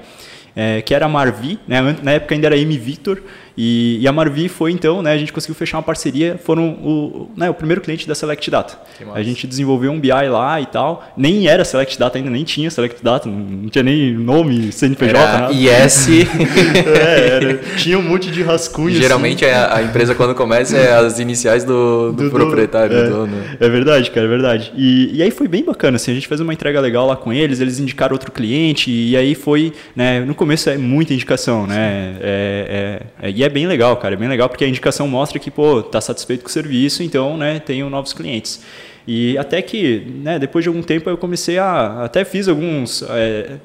é, 0.55 0.81
que 0.81 0.93
era 0.93 1.05
a 1.05 1.09
Marvi, 1.09 1.59
né? 1.67 1.79
na 2.01 2.11
época 2.11 2.35
ainda 2.35 2.47
era 2.47 2.57
M 2.57 2.77
Victor, 2.77 3.21
E, 3.57 3.99
e, 4.01 4.07
a 4.07 4.11
Marvi 4.11 4.47
foi 4.47 4.71
então, 4.71 5.01
né, 5.01 5.11
a 5.11 5.17
gente 5.17 5.33
conseguiu 5.33 5.55
fechar 5.55 5.77
uma 5.77 5.83
parceria, 5.83 6.39
foram 6.43 6.69
o, 6.69 7.29
né, 7.35 7.49
o 7.49 7.53
primeiro 7.53 7.81
cliente 7.81 8.07
da 8.07 8.15
Select 8.15 8.49
Data. 8.49 8.79
A 9.13 9.21
gente 9.21 9.45
desenvolveu 9.45 9.91
um 9.91 9.99
BI 9.99 10.11
lá 10.29 10.61
e 10.61 10.65
tal, 10.65 11.03
nem 11.17 11.47
era 11.47 11.65
Select 11.65 11.97
Data 11.99 12.17
ainda, 12.17 12.29
nem 12.29 12.43
tinha 12.43 12.69
Select 12.69 13.03
Data, 13.03 13.27
não, 13.27 13.37
não 13.37 13.69
tinha 13.69 13.83
nem 13.83 14.13
nome, 14.13 14.71
CNPJ, 14.71 15.19
era 15.19 15.39
nada. 15.39 15.53
IS. 15.53 16.07
é, 16.85 17.27
era, 17.27 17.57
tinha 17.77 17.97
um 17.97 18.01
monte 18.01 18.31
de 18.31 18.41
rascunhos. 18.41 18.97
Geralmente 18.97 19.45
assim. 19.45 19.53
a, 19.53 19.75
a, 19.77 19.83
empresa 19.83 20.15
quando 20.15 20.33
começa 20.33 20.77
é 20.77 20.93
as 20.93 21.19
iniciais 21.19 21.63
do, 21.63 22.11
do, 22.11 22.25
do 22.25 22.31
proprietário, 22.31 22.95
é, 22.95 23.03
do 23.03 23.09
dono. 23.09 23.37
É 23.59 23.69
verdade, 23.69 24.09
cara, 24.11 24.25
é 24.25 24.29
verdade. 24.29 24.71
E, 24.75 25.17
e 25.17 25.23
aí 25.23 25.31
foi 25.31 25.47
bem 25.47 25.63
bacana, 25.63 25.97
assim, 25.97 26.11
a 26.11 26.13
gente 26.13 26.27
fez 26.27 26.39
uma 26.39 26.53
entrega 26.53 26.79
legal 26.79 27.07
lá 27.07 27.15
com 27.15 27.33
eles, 27.33 27.59
eles 27.59 27.79
indicaram 27.79 28.13
outro 28.13 28.31
cliente, 28.31 28.91
e 28.91 29.17
aí 29.17 29.35
foi, 29.35 29.73
né, 29.95 30.21
no 30.21 30.33
começo 30.35 30.69
é 30.69 30.77
muita 30.77 31.13
indicação, 31.13 31.67
né, 31.67 32.15
é, 32.21 33.01
é, 33.21 33.27
é, 33.27 33.31
e 33.41 33.43
é 33.43 33.49
bem 33.49 33.65
legal, 33.65 33.97
cara, 33.97 34.13
é 34.13 34.17
bem 34.17 34.29
legal 34.29 34.47
porque 34.47 34.63
a 34.63 34.67
indicação 34.67 35.07
mostra 35.07 35.39
que, 35.39 35.49
pô, 35.49 35.81
tá 35.81 35.99
satisfeito 35.99 36.43
com 36.43 36.47
o 36.47 36.51
serviço, 36.51 37.01
então, 37.01 37.35
né, 37.35 37.59
tenho 37.59 37.89
novos 37.89 38.13
clientes. 38.13 38.63
E 39.07 39.35
até 39.35 39.63
que, 39.63 40.05
né, 40.21 40.37
depois 40.37 40.63
de 40.63 40.69
algum 40.69 40.83
tempo 40.83 41.09
eu 41.09 41.17
comecei 41.17 41.57
a, 41.57 42.03
até 42.03 42.23
fiz 42.23 42.47
alguns... 42.47 43.01
É, 43.09 43.57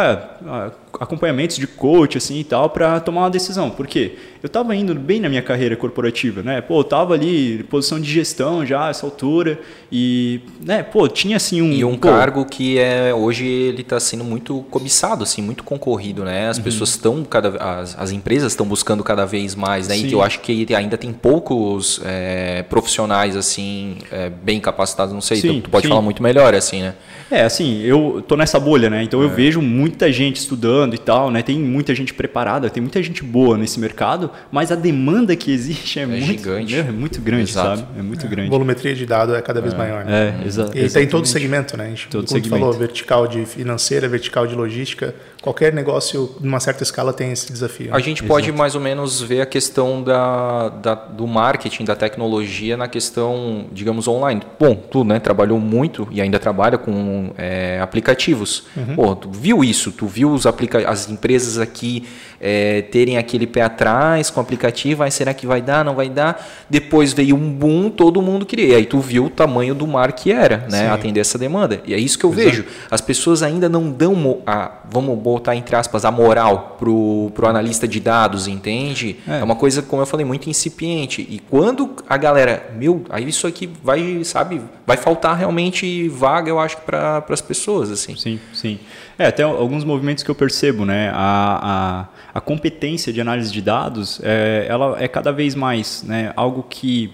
ah, 0.00 0.70
acompanhamentos 0.98 1.56
de 1.56 1.66
coach 1.66 2.18
assim 2.18 2.40
e 2.40 2.44
tal 2.44 2.70
para 2.70 3.00
tomar 3.00 3.22
uma 3.22 3.30
decisão. 3.30 3.70
Por 3.70 3.86
quê? 3.86 4.16
Eu 4.42 4.46
estava 4.46 4.74
indo 4.74 4.94
bem 4.94 5.20
na 5.20 5.28
minha 5.28 5.42
carreira 5.42 5.76
corporativa, 5.76 6.42
né? 6.42 6.60
Pô, 6.60 6.80
eu 6.80 6.84
tava 6.84 7.14
ali 7.14 7.62
posição 7.64 8.00
de 8.00 8.10
gestão 8.10 8.64
já 8.64 8.88
essa 8.88 9.04
altura 9.04 9.60
e, 9.92 10.40
né, 10.60 10.82
pô, 10.82 11.06
tinha 11.08 11.36
assim 11.36 11.60
um 11.60 11.72
E 11.72 11.84
um 11.84 11.96
pô, 11.96 12.08
cargo 12.08 12.44
que 12.44 12.78
é 12.78 13.12
hoje 13.14 13.46
ele 13.46 13.82
está 13.82 14.00
sendo 14.00 14.24
muito 14.24 14.64
cobiçado, 14.70 15.22
assim, 15.22 15.42
muito 15.42 15.62
concorrido, 15.62 16.24
né? 16.24 16.48
As 16.48 16.56
uhum. 16.56 16.64
pessoas 16.64 16.90
estão 16.90 17.22
cada 17.24 17.50
as, 17.50 17.98
as 17.98 18.10
empresas 18.10 18.52
estão 18.52 18.66
buscando 18.66 19.04
cada 19.04 19.26
vez 19.26 19.54
mais, 19.54 19.88
né? 19.88 19.96
Sim. 19.96 20.06
E 20.06 20.12
eu 20.12 20.22
acho 20.22 20.40
que 20.40 20.66
ainda 20.74 20.96
tem 20.96 21.12
poucos 21.12 22.00
é, 22.04 22.62
profissionais 22.62 23.36
assim 23.36 23.98
é, 24.10 24.30
bem 24.30 24.58
capacitados, 24.60 25.12
não 25.12 25.20
sei, 25.20 25.38
sim, 25.38 25.60
tu, 25.60 25.64
tu 25.64 25.70
pode 25.70 25.82
sim. 25.82 25.88
falar 25.88 26.02
muito 26.02 26.22
melhor 26.22 26.54
assim, 26.54 26.82
né? 26.82 26.94
É, 27.30 27.42
assim, 27.42 27.80
eu 27.82 28.22
tô 28.26 28.36
nessa 28.36 28.58
bolha, 28.58 28.90
né? 28.90 29.04
Então 29.04 29.22
é. 29.22 29.24
eu 29.24 29.30
vejo 29.30 29.62
muita 29.62 30.10
gente 30.10 30.36
estudando 30.36 30.94
e 30.94 30.98
tal, 30.98 31.30
né? 31.30 31.42
Tem 31.42 31.58
muita 31.58 31.94
gente 31.94 32.12
preparada, 32.12 32.68
tem 32.68 32.82
muita 32.82 33.00
gente 33.02 33.22
boa 33.22 33.56
nesse 33.56 33.78
mercado, 33.78 34.30
mas 34.50 34.72
a 34.72 34.74
demanda 34.74 35.36
que 35.36 35.52
existe 35.52 36.00
é, 36.00 36.02
é 36.02 36.06
muito 36.06 36.26
gigante. 36.26 36.74
É 36.74 36.82
muito 36.82 37.20
grande, 37.20 37.50
Exato. 37.50 37.80
sabe? 37.80 37.98
É 37.98 38.02
muito 38.02 38.26
é. 38.26 38.28
grande. 38.28 38.48
A 38.48 38.50
volumetria 38.50 38.94
de 38.94 39.06
dado 39.06 39.34
é 39.34 39.40
cada 39.40 39.60
vez 39.60 39.74
é. 39.74 39.76
maior. 39.76 40.04
Né? 40.04 40.40
É, 40.42 40.46
exato. 40.46 40.76
E 40.76 40.90
tem 40.90 41.06
todo 41.06 41.26
segmento, 41.26 41.76
né? 41.76 41.84
A 41.84 41.88
gente, 41.88 42.08
todo 42.08 42.26
como 42.26 42.40
segmento. 42.40 42.60
falou, 42.60 42.72
vertical 42.72 43.28
de 43.28 43.46
financeira, 43.46 44.08
vertical 44.08 44.46
de 44.46 44.54
logística, 44.54 45.14
qualquer 45.40 45.72
negócio 45.72 46.34
numa 46.40 46.60
certa 46.60 46.82
escala 46.82 47.12
tem 47.12 47.32
esse 47.32 47.52
desafio. 47.52 47.94
A 47.94 48.00
gente 48.00 48.22
pode 48.22 48.52
mais 48.52 48.74
ou 48.74 48.80
menos 48.80 49.20
ver 49.20 49.40
a 49.40 49.46
questão 49.46 50.02
da, 50.02 50.68
da, 50.68 50.94
do 50.94 51.26
marketing, 51.26 51.84
da 51.84 51.96
tecnologia 51.96 52.76
na 52.76 52.88
questão, 52.88 53.66
digamos, 53.72 54.06
online. 54.06 54.42
Bom, 54.58 54.74
tu 54.74 55.04
né, 55.04 55.18
trabalhou 55.18 55.58
muito 55.58 56.06
e 56.10 56.20
ainda 56.20 56.38
trabalha 56.38 56.76
com 56.76 57.32
é, 57.38 57.80
aplicativos. 57.80 58.64
Uhum. 58.76 58.94
Pô, 58.94 59.16
tu 59.16 59.30
viu 59.30 59.64
isso, 59.64 59.92
tu 59.92 60.06
viu 60.06 60.30
os 60.30 60.46
aplica 60.46 60.88
as 60.88 61.08
empresas 61.08 61.58
aqui 61.58 62.06
é, 62.40 62.82
terem 62.82 63.18
aquele 63.18 63.46
pé 63.46 63.62
atrás 63.62 64.30
com 64.30 64.40
o 64.40 64.42
aplicativo, 64.42 65.02
aí 65.02 65.10
será 65.10 65.34
que 65.34 65.46
vai 65.46 65.60
dar, 65.60 65.84
não 65.84 65.94
vai 65.94 66.08
dar? 66.08 66.48
Depois 66.70 67.12
veio 67.12 67.36
um 67.36 67.52
boom, 67.52 67.90
todo 67.90 68.22
mundo 68.22 68.46
queria. 68.46 68.68
E 68.68 68.74
aí 68.74 68.86
tu 68.86 68.98
viu 68.98 69.26
o 69.26 69.30
tamanho 69.30 69.74
do 69.74 69.86
mar 69.86 70.12
que 70.12 70.32
era, 70.32 70.66
né? 70.70 70.86
Sim. 70.86 70.86
Atender 70.86 71.20
essa 71.20 71.36
demanda. 71.36 71.82
E 71.84 71.92
é 71.92 71.98
isso 71.98 72.18
que 72.18 72.24
eu 72.24 72.30
Exato. 72.30 72.48
vejo. 72.48 72.64
As 72.90 73.00
pessoas 73.00 73.42
ainda 73.42 73.68
não 73.68 73.90
dão, 73.90 74.42
a, 74.46 74.72
vamos 74.90 75.18
botar 75.18 75.54
entre 75.54 75.76
aspas, 75.76 76.04
a 76.04 76.10
moral 76.10 76.76
pro, 76.78 77.30
pro 77.34 77.46
analista 77.46 77.86
de 77.86 78.00
dados, 78.00 78.48
entende? 78.48 79.16
É. 79.28 79.40
é 79.40 79.44
uma 79.44 79.56
coisa, 79.56 79.82
como 79.82 80.00
eu 80.00 80.06
falei, 80.06 80.24
muito 80.24 80.48
incipiente. 80.48 81.26
E 81.28 81.38
quando 81.38 81.90
a 82.08 82.16
galera, 82.16 82.70
meu, 82.76 83.04
aí 83.10 83.28
isso 83.28 83.46
aqui 83.46 83.68
vai, 83.82 84.24
sabe, 84.24 84.62
vai 84.86 84.96
faltar 84.96 85.36
realmente 85.36 86.08
vaga, 86.08 86.48
eu 86.48 86.58
acho, 86.58 86.78
para 86.78 87.24
as 87.28 87.40
pessoas, 87.40 87.90
assim. 87.90 88.16
Sim, 88.16 88.40
sim. 88.52 88.78
É, 89.20 89.26
até 89.26 89.42
alguns 89.42 89.84
movimentos 89.84 90.24
que 90.24 90.30
eu 90.30 90.34
percebo, 90.34 90.86
né? 90.86 91.10
A, 91.12 92.06
a, 92.32 92.38
a 92.38 92.40
competência 92.40 93.12
de 93.12 93.20
análise 93.20 93.52
de 93.52 93.60
dados, 93.60 94.18
é, 94.24 94.64
ela 94.66 94.96
é 94.98 95.06
cada 95.06 95.30
vez 95.30 95.54
mais 95.54 96.02
né, 96.02 96.32
algo 96.34 96.62
que 96.62 97.12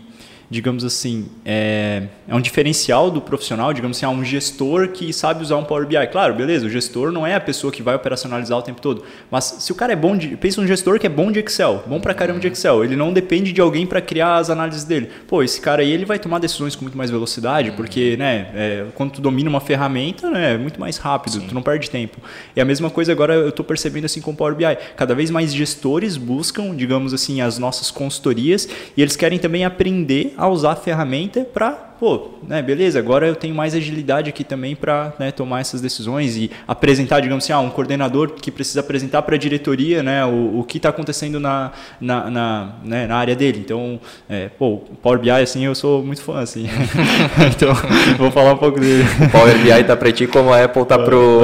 digamos 0.49 0.85
assim, 0.85 1.27
é, 1.45 2.05
é, 2.29 2.35
um 2.35 2.41
diferencial 2.41 3.11
do 3.11 3.21
profissional, 3.21 3.73
digamos 3.73 3.97
assim, 3.97 4.07
há 4.07 4.11
um 4.11 4.25
gestor 4.25 4.89
que 4.89 5.13
sabe 5.13 5.43
usar 5.43 5.57
um 5.57 5.65
Power 5.65 5.87
BI. 5.87 6.07
Claro, 6.13 6.35
beleza, 6.35 6.67
o 6.67 6.71
gestor 6.71 7.11
não 7.11 7.27
é 7.27 7.35
a 7.35 7.41
pessoa 7.41 7.73
que 7.73 7.83
vai 7.83 7.97
operacionalizar 7.97 8.57
o 8.57 8.63
tempo 8.63 8.81
todo, 8.81 9.03
mas 9.31 9.57
se 9.59 9.73
o 9.73 9.75
cara 9.75 9.93
é 9.93 9.97
bom 9.97 10.17
de, 10.17 10.37
pensa 10.37 10.61
um 10.61 10.67
gestor 10.67 11.01
que 11.01 11.07
é 11.07 11.11
bom 11.11 11.33
de 11.33 11.41
Excel, 11.41 11.83
bom 11.87 12.01
pra 12.01 12.15
caramba 12.15 12.39
de 12.39 12.47
Excel, 12.47 12.85
ele 12.85 12.95
não 12.95 13.13
depende 13.13 13.53
de 13.53 13.61
alguém 13.61 13.87
para 13.87 14.01
criar 14.01 14.37
as 14.37 14.49
análises 14.49 14.85
dele. 14.85 15.11
Pô, 15.27 15.43
esse 15.43 15.61
cara 15.61 15.83
aí, 15.83 15.91
ele 15.91 16.05
vai 16.05 16.19
tomar 16.19 16.39
decisões 16.39 16.77
com 16.77 16.83
muito 16.83 16.97
mais 16.97 17.11
velocidade, 17.11 17.73
porque, 17.73 18.17
né, 18.17 18.49
é, 18.55 18.85
quando 18.95 19.13
tu 19.13 19.21
domina 19.21 19.51
uma 19.51 19.61
ferramenta, 19.61 20.31
né, 20.31 20.55
é 20.55 20.59
muito 20.59 20.79
mais 20.79 20.97
rápido, 20.97 21.41
Sim. 21.41 21.47
tu 21.49 21.55
não 21.55 21.63
perde 21.63 21.91
tempo. 21.91 22.19
E 22.55 22.61
a 22.61 22.65
mesma 22.65 22.89
coisa 22.89 23.11
agora 23.11 23.35
eu 23.35 23.49
estou 23.49 23.65
percebendo 23.65 24.05
assim 24.05 24.21
com 24.21 24.31
o 24.31 24.37
Power 24.37 24.55
BI. 24.55 24.65
Cada 24.97 25.15
vez 25.15 25.31
mais 25.31 25.53
gestores 25.53 26.17
buscam, 26.17 26.75
digamos 26.75 27.13
assim, 27.13 27.41
as 27.41 27.59
nossas 27.59 27.91
consultorias 27.91 28.69
e 28.97 29.03
eles 29.03 29.17
querem 29.17 29.39
também 29.39 29.65
aprender 29.65 30.36
a 30.37 30.49
usar 30.49 30.73
a 30.73 30.77
ferramenta 30.77 31.45
para 31.45 31.96
pô, 31.99 32.31
né, 32.47 32.63
beleza, 32.63 32.99
agora 32.99 33.27
eu 33.27 33.35
tenho 33.35 33.55
mais 33.55 33.75
agilidade 33.75 34.29
aqui 34.29 34.45
também 34.45 34.77
para 34.77 35.13
né, 35.19 35.31
tomar 35.31 35.61
essas 35.61 35.81
decisões 35.81 36.37
e 36.37 36.51
apresentar, 36.69 37.21
digamos 37.21 37.45
assim, 37.45 37.53
ah, 37.53 37.61
um 37.61 37.71
coordenador 37.71 38.33
que 38.33 38.51
precisa 38.51 38.81
apresentar 38.81 39.23
para 39.23 39.35
a 39.35 39.39
diretoria 39.39 40.03
né, 40.03 40.25
o, 40.25 40.61
o 40.61 40.65
que 40.65 40.77
está 40.77 40.91
acontecendo 40.91 41.41
na, 41.41 41.73
na, 42.01 42.31
na, 42.31 42.69
né, 42.85 43.07
na, 43.07 43.17
área 43.17 43.35
dele. 43.35 43.61
Então, 43.65 43.99
é, 44.29 44.49
pô, 44.59 44.79
Power 45.03 45.19
BI, 45.19 45.31
assim, 45.31 45.65
eu 45.65 45.75
sou 45.75 46.03
muito 46.03 46.23
fã, 46.23 46.41
assim. 46.41 46.69
então, 47.51 47.73
vou 48.19 48.31
falar 48.31 48.53
um 48.53 48.59
pouco 48.59 48.79
dele. 48.79 49.05
O 49.27 49.31
Power 49.31 49.59
BI 49.59 49.85
tá 49.85 49.97
para 49.97 50.13
ti 50.13 50.27
como 50.27 50.53
a 50.53 50.65
Apple 50.65 50.85
tá 50.85 50.99
pro, 50.99 51.43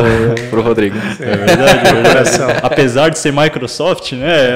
pro 0.50 0.62
Rodrigo. 0.62 0.96
É 1.20 1.36
verdade, 1.36 1.88
é 1.88 1.92
verdade. 1.94 2.30
Apesar 2.62 3.08
de 3.08 3.18
ser 3.18 3.32
Microsoft, 3.32 4.12
né? 4.12 4.50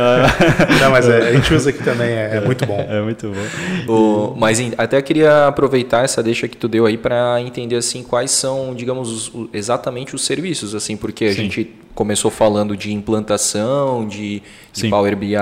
Não, 0.80 0.90
mas 0.90 1.08
é, 1.08 1.28
a 1.28 1.32
gente 1.32 1.52
usa 1.54 1.70
aqui 1.70 1.82
também, 1.82 2.10
é, 2.10 2.36
é 2.36 2.40
muito 2.40 2.66
bom. 2.66 2.86
É 2.88 3.00
muito 3.00 3.32
bom. 3.32 3.92
O, 3.92 4.34
mas 4.36 4.60
até 4.76 5.00
queria 5.00 5.46
aproveitar 5.46 5.85
aproveitar 5.86 6.04
essa 6.04 6.22
deixa 6.22 6.48
que 6.48 6.56
tu 6.56 6.68
deu 6.68 6.84
aí 6.84 6.98
para 6.98 7.40
entender 7.40 7.76
assim 7.76 8.02
quais 8.02 8.30
são, 8.32 8.74
digamos, 8.74 9.30
os, 9.34 9.48
exatamente 9.52 10.14
os 10.14 10.24
serviços, 10.24 10.74
assim, 10.74 10.96
porque 10.96 11.26
a 11.26 11.30
Sim. 11.30 11.42
gente 11.42 11.70
começou 11.94 12.30
falando 12.30 12.76
de 12.76 12.92
implantação, 12.92 14.06
de, 14.06 14.42
de 14.72 14.88
Power 14.88 15.16
BI 15.16 15.34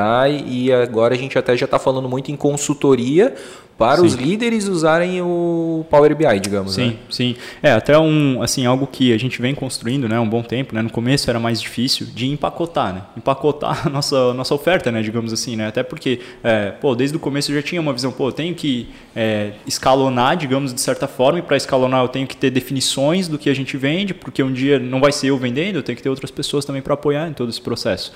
e 0.46 0.72
agora 0.72 1.14
a 1.14 1.18
gente 1.18 1.36
até 1.36 1.56
já 1.56 1.64
está 1.64 1.80
falando 1.80 2.08
muito 2.08 2.30
em 2.30 2.36
consultoria 2.36 3.34
para 3.76 3.96
sim. 3.96 4.06
os 4.06 4.14
líderes 4.14 4.68
usarem 4.68 5.20
o 5.20 5.84
Power 5.90 6.14
BI, 6.14 6.38
digamos. 6.40 6.74
Sim, 6.74 6.90
né? 6.90 6.96
sim. 7.10 7.36
É 7.60 7.72
até 7.72 7.98
um 7.98 8.40
assim 8.40 8.64
algo 8.66 8.86
que 8.86 9.12
a 9.12 9.18
gente 9.18 9.42
vem 9.42 9.52
construindo, 9.52 10.08
né, 10.08 10.18
um 10.20 10.28
bom 10.28 10.42
tempo. 10.42 10.74
Né? 10.76 10.80
No 10.80 10.90
começo 10.90 11.28
era 11.28 11.40
mais 11.40 11.60
difícil 11.60 12.06
de 12.06 12.28
empacotar, 12.28 12.94
né? 12.94 13.02
Empacotar 13.16 13.88
a 13.88 13.90
nossa 13.90 14.32
nossa 14.32 14.54
oferta, 14.54 14.92
né, 14.92 15.02
digamos 15.02 15.32
assim, 15.32 15.56
né? 15.56 15.66
Até 15.66 15.82
porque, 15.82 16.20
é, 16.44 16.70
pô, 16.70 16.94
desde 16.94 17.16
o 17.16 17.20
começo 17.20 17.50
eu 17.50 17.56
já 17.56 17.62
tinha 17.62 17.80
uma 17.80 17.92
visão, 17.92 18.12
pô, 18.12 18.28
eu 18.28 18.32
tenho 18.32 18.54
que 18.54 18.90
é, 19.14 19.52
escalonar, 19.66 20.36
digamos 20.36 20.74
de 20.74 20.80
certa 20.80 21.06
forma, 21.06 21.38
e 21.38 21.42
para 21.42 21.56
escalonar 21.56 22.02
eu 22.02 22.08
tenho 22.08 22.26
que 22.26 22.36
ter 22.36 22.50
definições 22.50 23.28
do 23.28 23.38
que 23.38 23.48
a 23.48 23.54
gente 23.54 23.76
vende, 23.76 24.12
porque 24.12 24.42
um 24.42 24.52
dia 24.52 24.78
não 24.78 25.00
vai 25.00 25.12
ser 25.12 25.28
eu 25.28 25.38
vendendo, 25.38 25.76
eu 25.76 25.82
tenho 25.82 25.96
que 25.96 26.02
ter 26.02 26.08
outras 26.08 26.30
pessoas 26.30 26.64
também 26.64 26.82
para 26.82 26.94
apoiar 26.94 27.28
em 27.28 27.32
todo 27.32 27.48
esse 27.48 27.60
processo. 27.60 28.12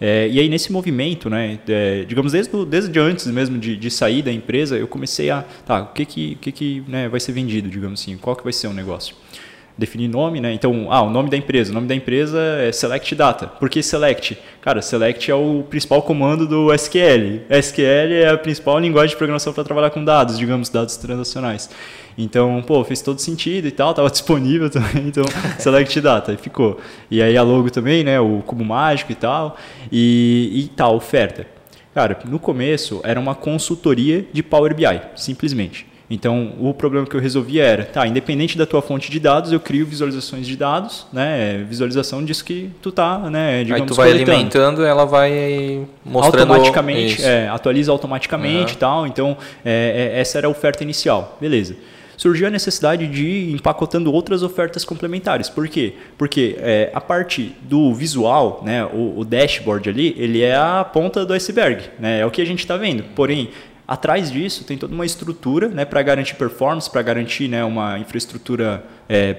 É, 0.00 0.28
e 0.28 0.38
aí 0.38 0.48
nesse 0.48 0.70
movimento, 0.72 1.30
né, 1.30 1.58
é, 1.68 2.04
digamos 2.04 2.32
desde, 2.32 2.64
desde 2.66 2.98
antes 2.98 3.26
mesmo 3.26 3.58
de, 3.58 3.76
de, 3.76 3.90
sair 3.90 4.22
da 4.22 4.32
empresa, 4.32 4.76
eu 4.76 4.88
comecei 4.88 5.30
a, 5.30 5.44
tá, 5.64 5.82
o 5.82 5.86
que 5.92 6.04
que, 6.04 6.34
que, 6.36 6.52
que 6.52 6.84
né, 6.88 7.08
vai 7.08 7.20
ser 7.20 7.32
vendido, 7.32 7.68
digamos 7.68 8.00
assim, 8.00 8.16
qual 8.16 8.36
que 8.36 8.42
vai 8.42 8.52
ser 8.52 8.66
o 8.66 8.72
negócio? 8.72 9.14
Definir 9.76 10.08
nome, 10.08 10.40
né? 10.40 10.52
Então, 10.52 10.88
ah, 10.90 11.02
o 11.02 11.10
nome 11.10 11.30
da 11.30 11.36
empresa. 11.36 11.70
O 11.70 11.74
nome 11.74 11.86
da 11.86 11.94
empresa 11.94 12.38
é 12.38 12.70
Select 12.72 13.14
Data. 13.14 13.46
Por 13.46 13.70
que 13.70 13.82
Select? 13.82 14.38
Cara, 14.60 14.82
Select 14.82 15.30
é 15.30 15.34
o 15.34 15.64
principal 15.68 16.02
comando 16.02 16.46
do 16.46 16.72
SQL. 16.74 17.40
SQL 17.48 18.12
é 18.12 18.28
a 18.28 18.38
principal 18.38 18.78
linguagem 18.78 19.10
de 19.10 19.16
programação 19.16 19.52
para 19.52 19.64
trabalhar 19.64 19.90
com 19.90 20.04
dados, 20.04 20.38
digamos, 20.38 20.68
dados 20.68 20.96
transacionais. 20.98 21.70
Então, 22.16 22.62
pô, 22.66 22.84
fez 22.84 23.00
todo 23.00 23.18
sentido 23.18 23.66
e 23.66 23.70
tal, 23.70 23.90
estava 23.90 24.08
disponível 24.12 24.68
também, 24.68 25.06
então 25.06 25.24
Select 25.58 26.00
Data, 26.00 26.32
e 26.32 26.36
ficou. 26.36 26.78
E 27.10 27.22
aí 27.22 27.36
a 27.36 27.42
logo 27.42 27.70
também, 27.70 28.04
né, 28.04 28.20
o 28.20 28.42
cubo 28.46 28.64
mágico 28.64 29.12
e 29.12 29.14
tal, 29.14 29.56
e, 29.90 30.64
e 30.64 30.68
tal, 30.76 30.96
oferta. 30.96 31.46
Cara, 31.94 32.18
no 32.26 32.38
começo 32.38 33.00
era 33.04 33.20
uma 33.20 33.34
consultoria 33.34 34.24
de 34.32 34.42
Power 34.42 34.74
BI, 34.74 35.00
simplesmente. 35.14 35.86
Então, 36.12 36.52
o 36.60 36.74
problema 36.74 37.06
que 37.06 37.16
eu 37.16 37.20
resolvia 37.20 37.64
era, 37.64 37.84
tá, 37.86 38.06
independente 38.06 38.58
da 38.58 38.66
tua 38.66 38.82
fonte 38.82 39.10
de 39.10 39.18
dados, 39.18 39.50
eu 39.50 39.58
crio 39.58 39.86
visualizações 39.86 40.46
de 40.46 40.58
dados, 40.58 41.06
né? 41.10 41.64
Visualização 41.66 42.22
diz 42.22 42.42
que 42.42 42.70
tu 42.82 42.92
tá, 42.92 43.18
né, 43.30 43.64
digamos, 43.64 43.80
Aí 43.80 43.88
tu 43.88 43.94
vai 43.94 44.10
coletando. 44.10 44.30
alimentando, 44.30 44.84
ela 44.84 45.06
vai 45.06 45.86
mostrando 46.04 46.52
automaticamente, 46.52 47.24
é, 47.24 47.48
atualiza 47.48 47.90
automaticamente 47.90 48.72
uhum. 48.72 48.76
e 48.76 48.76
tal. 48.76 49.06
Então, 49.06 49.38
é, 49.64 50.12
é, 50.14 50.20
essa 50.20 50.36
era 50.36 50.46
a 50.46 50.50
oferta 50.50 50.82
inicial. 50.82 51.38
Beleza. 51.40 51.76
surgiu 52.14 52.46
a 52.46 52.50
necessidade 52.50 53.06
de 53.08 53.24
ir 53.24 53.54
empacotando 53.54 54.12
outras 54.12 54.42
ofertas 54.42 54.84
complementares. 54.84 55.48
Por 55.48 55.66
quê? 55.66 55.94
Porque 56.18 56.56
é, 56.60 56.90
a 56.92 57.00
parte 57.00 57.56
do 57.62 57.94
visual, 57.94 58.60
né, 58.62 58.84
o, 58.84 59.20
o, 59.20 59.24
dashboard 59.24 59.88
ali, 59.88 60.14
ele 60.18 60.42
é 60.42 60.54
a 60.54 60.84
ponta 60.84 61.24
do 61.24 61.32
iceberg, 61.32 61.84
né, 61.98 62.20
é 62.20 62.26
o 62.26 62.30
que 62.30 62.42
a 62.42 62.44
gente 62.44 62.58
está 62.58 62.76
vendo. 62.76 63.02
Porém, 63.14 63.48
atrás 63.86 64.30
disso 64.30 64.64
tem 64.64 64.78
toda 64.78 64.94
uma 64.94 65.06
estrutura 65.06 65.68
né, 65.68 65.84
para 65.84 66.02
garantir 66.02 66.34
performance, 66.34 66.90
para 66.90 67.02
garantir 67.02 67.48
né, 67.48 67.64
uma 67.64 67.98
infraestrutura 67.98 68.84
é, 69.08 69.36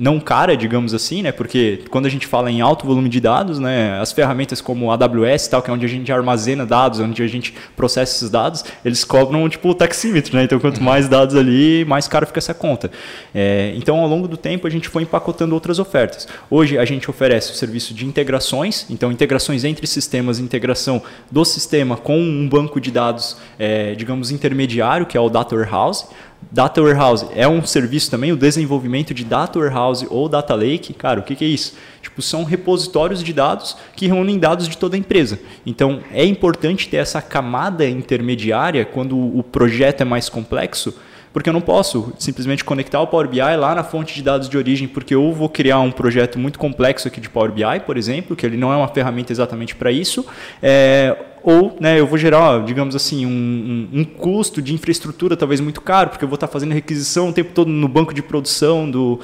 não 0.00 0.18
cara, 0.18 0.56
digamos 0.56 0.94
assim, 0.94 1.20
né? 1.20 1.30
Porque 1.30 1.84
quando 1.90 2.06
a 2.06 2.08
gente 2.08 2.26
fala 2.26 2.50
em 2.50 2.62
alto 2.62 2.86
volume 2.86 3.10
de 3.10 3.20
dados, 3.20 3.58
né, 3.58 4.00
as 4.00 4.12
ferramentas 4.12 4.58
como 4.58 4.90
a 4.90 4.94
AWS, 4.94 5.48
tal, 5.48 5.60
que 5.60 5.70
é 5.70 5.74
onde 5.74 5.84
a 5.84 5.88
gente 5.88 6.10
armazena 6.10 6.64
dados, 6.64 7.00
onde 7.00 7.22
a 7.22 7.26
gente 7.26 7.52
processa 7.76 8.16
esses 8.16 8.30
dados, 8.30 8.64
eles 8.82 9.04
cobram 9.04 9.46
tipo 9.46 9.68
o 9.68 9.74
taxímetro, 9.74 10.34
né? 10.34 10.44
Então 10.44 10.58
quanto 10.58 10.78
uhum. 10.78 10.84
mais 10.84 11.06
dados 11.06 11.36
ali, 11.36 11.84
mais 11.84 12.08
caro 12.08 12.26
fica 12.26 12.38
essa 12.38 12.54
conta. 12.54 12.90
É, 13.34 13.74
então 13.76 14.00
ao 14.00 14.08
longo 14.08 14.26
do 14.26 14.38
tempo 14.38 14.66
a 14.66 14.70
gente 14.70 14.88
foi 14.88 15.02
empacotando 15.02 15.54
outras 15.54 15.78
ofertas. 15.78 16.26
Hoje 16.48 16.78
a 16.78 16.84
gente 16.86 17.10
oferece 17.10 17.52
o 17.52 17.54
serviço 17.54 17.92
de 17.92 18.06
integrações, 18.06 18.86
então 18.88 19.12
integrações 19.12 19.64
entre 19.64 19.86
sistemas, 19.86 20.38
integração 20.38 21.02
do 21.30 21.44
sistema 21.44 21.98
com 21.98 22.18
um 22.18 22.48
banco 22.48 22.80
de 22.80 22.90
dados, 22.90 23.36
é, 23.58 23.94
digamos 23.94 24.30
intermediário, 24.30 25.04
que 25.04 25.18
é 25.18 25.20
o 25.20 25.28
Data 25.28 25.54
Warehouse 25.54 26.06
Data 26.52 26.82
Warehouse 26.82 27.26
é 27.34 27.46
um 27.46 27.64
serviço 27.64 28.10
também, 28.10 28.32
o 28.32 28.36
desenvolvimento 28.36 29.14
de 29.14 29.24
Data 29.24 29.58
Warehouse 29.58 30.06
ou 30.10 30.28
Data 30.28 30.54
Lake. 30.54 30.92
Cara, 30.92 31.20
o 31.20 31.22
que, 31.22 31.36
que 31.36 31.44
é 31.44 31.48
isso? 31.48 31.74
Tipo, 32.02 32.22
são 32.22 32.44
repositórios 32.44 33.22
de 33.22 33.32
dados 33.32 33.76
que 33.94 34.06
reúnem 34.06 34.38
dados 34.38 34.66
de 34.66 34.76
toda 34.76 34.96
a 34.96 34.98
empresa. 34.98 35.38
Então, 35.64 36.00
é 36.10 36.24
importante 36.24 36.88
ter 36.88 36.96
essa 36.96 37.22
camada 37.22 37.88
intermediária 37.88 38.84
quando 38.84 39.16
o 39.16 39.42
projeto 39.42 40.00
é 40.00 40.04
mais 40.04 40.28
complexo, 40.28 40.94
porque 41.32 41.48
eu 41.48 41.52
não 41.52 41.60
posso 41.60 42.12
simplesmente 42.18 42.64
conectar 42.64 43.00
o 43.00 43.06
Power 43.06 43.28
BI 43.28 43.40
lá 43.40 43.74
na 43.74 43.84
fonte 43.84 44.14
de 44.14 44.22
dados 44.22 44.48
de 44.48 44.56
origem, 44.56 44.88
porque 44.88 45.14
eu 45.14 45.32
vou 45.32 45.48
criar 45.48 45.80
um 45.80 45.90
projeto 45.90 46.38
muito 46.38 46.58
complexo 46.58 47.06
aqui 47.06 47.20
de 47.20 47.28
Power 47.28 47.52
BI, 47.52 47.80
por 47.86 47.96
exemplo, 47.96 48.34
que 48.34 48.44
ele 48.44 48.56
não 48.56 48.72
é 48.72 48.76
uma 48.76 48.88
ferramenta 48.88 49.32
exatamente 49.32 49.74
para 49.74 49.92
isso, 49.92 50.26
é, 50.62 51.16
ou 51.42 51.76
né, 51.80 51.98
eu 51.98 52.06
vou 52.06 52.18
gerar, 52.18 52.64
digamos 52.64 52.94
assim, 52.94 53.24
um, 53.24 53.88
um, 53.92 54.00
um, 54.00 54.04
custo 54.04 54.60
de 54.60 54.74
infraestrutura 54.74 55.36
talvez 55.36 55.60
muito 55.60 55.80
caro, 55.80 56.10
porque 56.10 56.24
eu 56.24 56.28
vou 56.28 56.34
estar 56.34 56.48
fazendo 56.48 56.72
requisição 56.72 57.30
o 57.30 57.32
tempo 57.32 57.52
todo 57.54 57.68
no 57.68 57.88
banco 57.88 58.12
de 58.12 58.22
produção 58.22 58.90
do. 58.90 59.20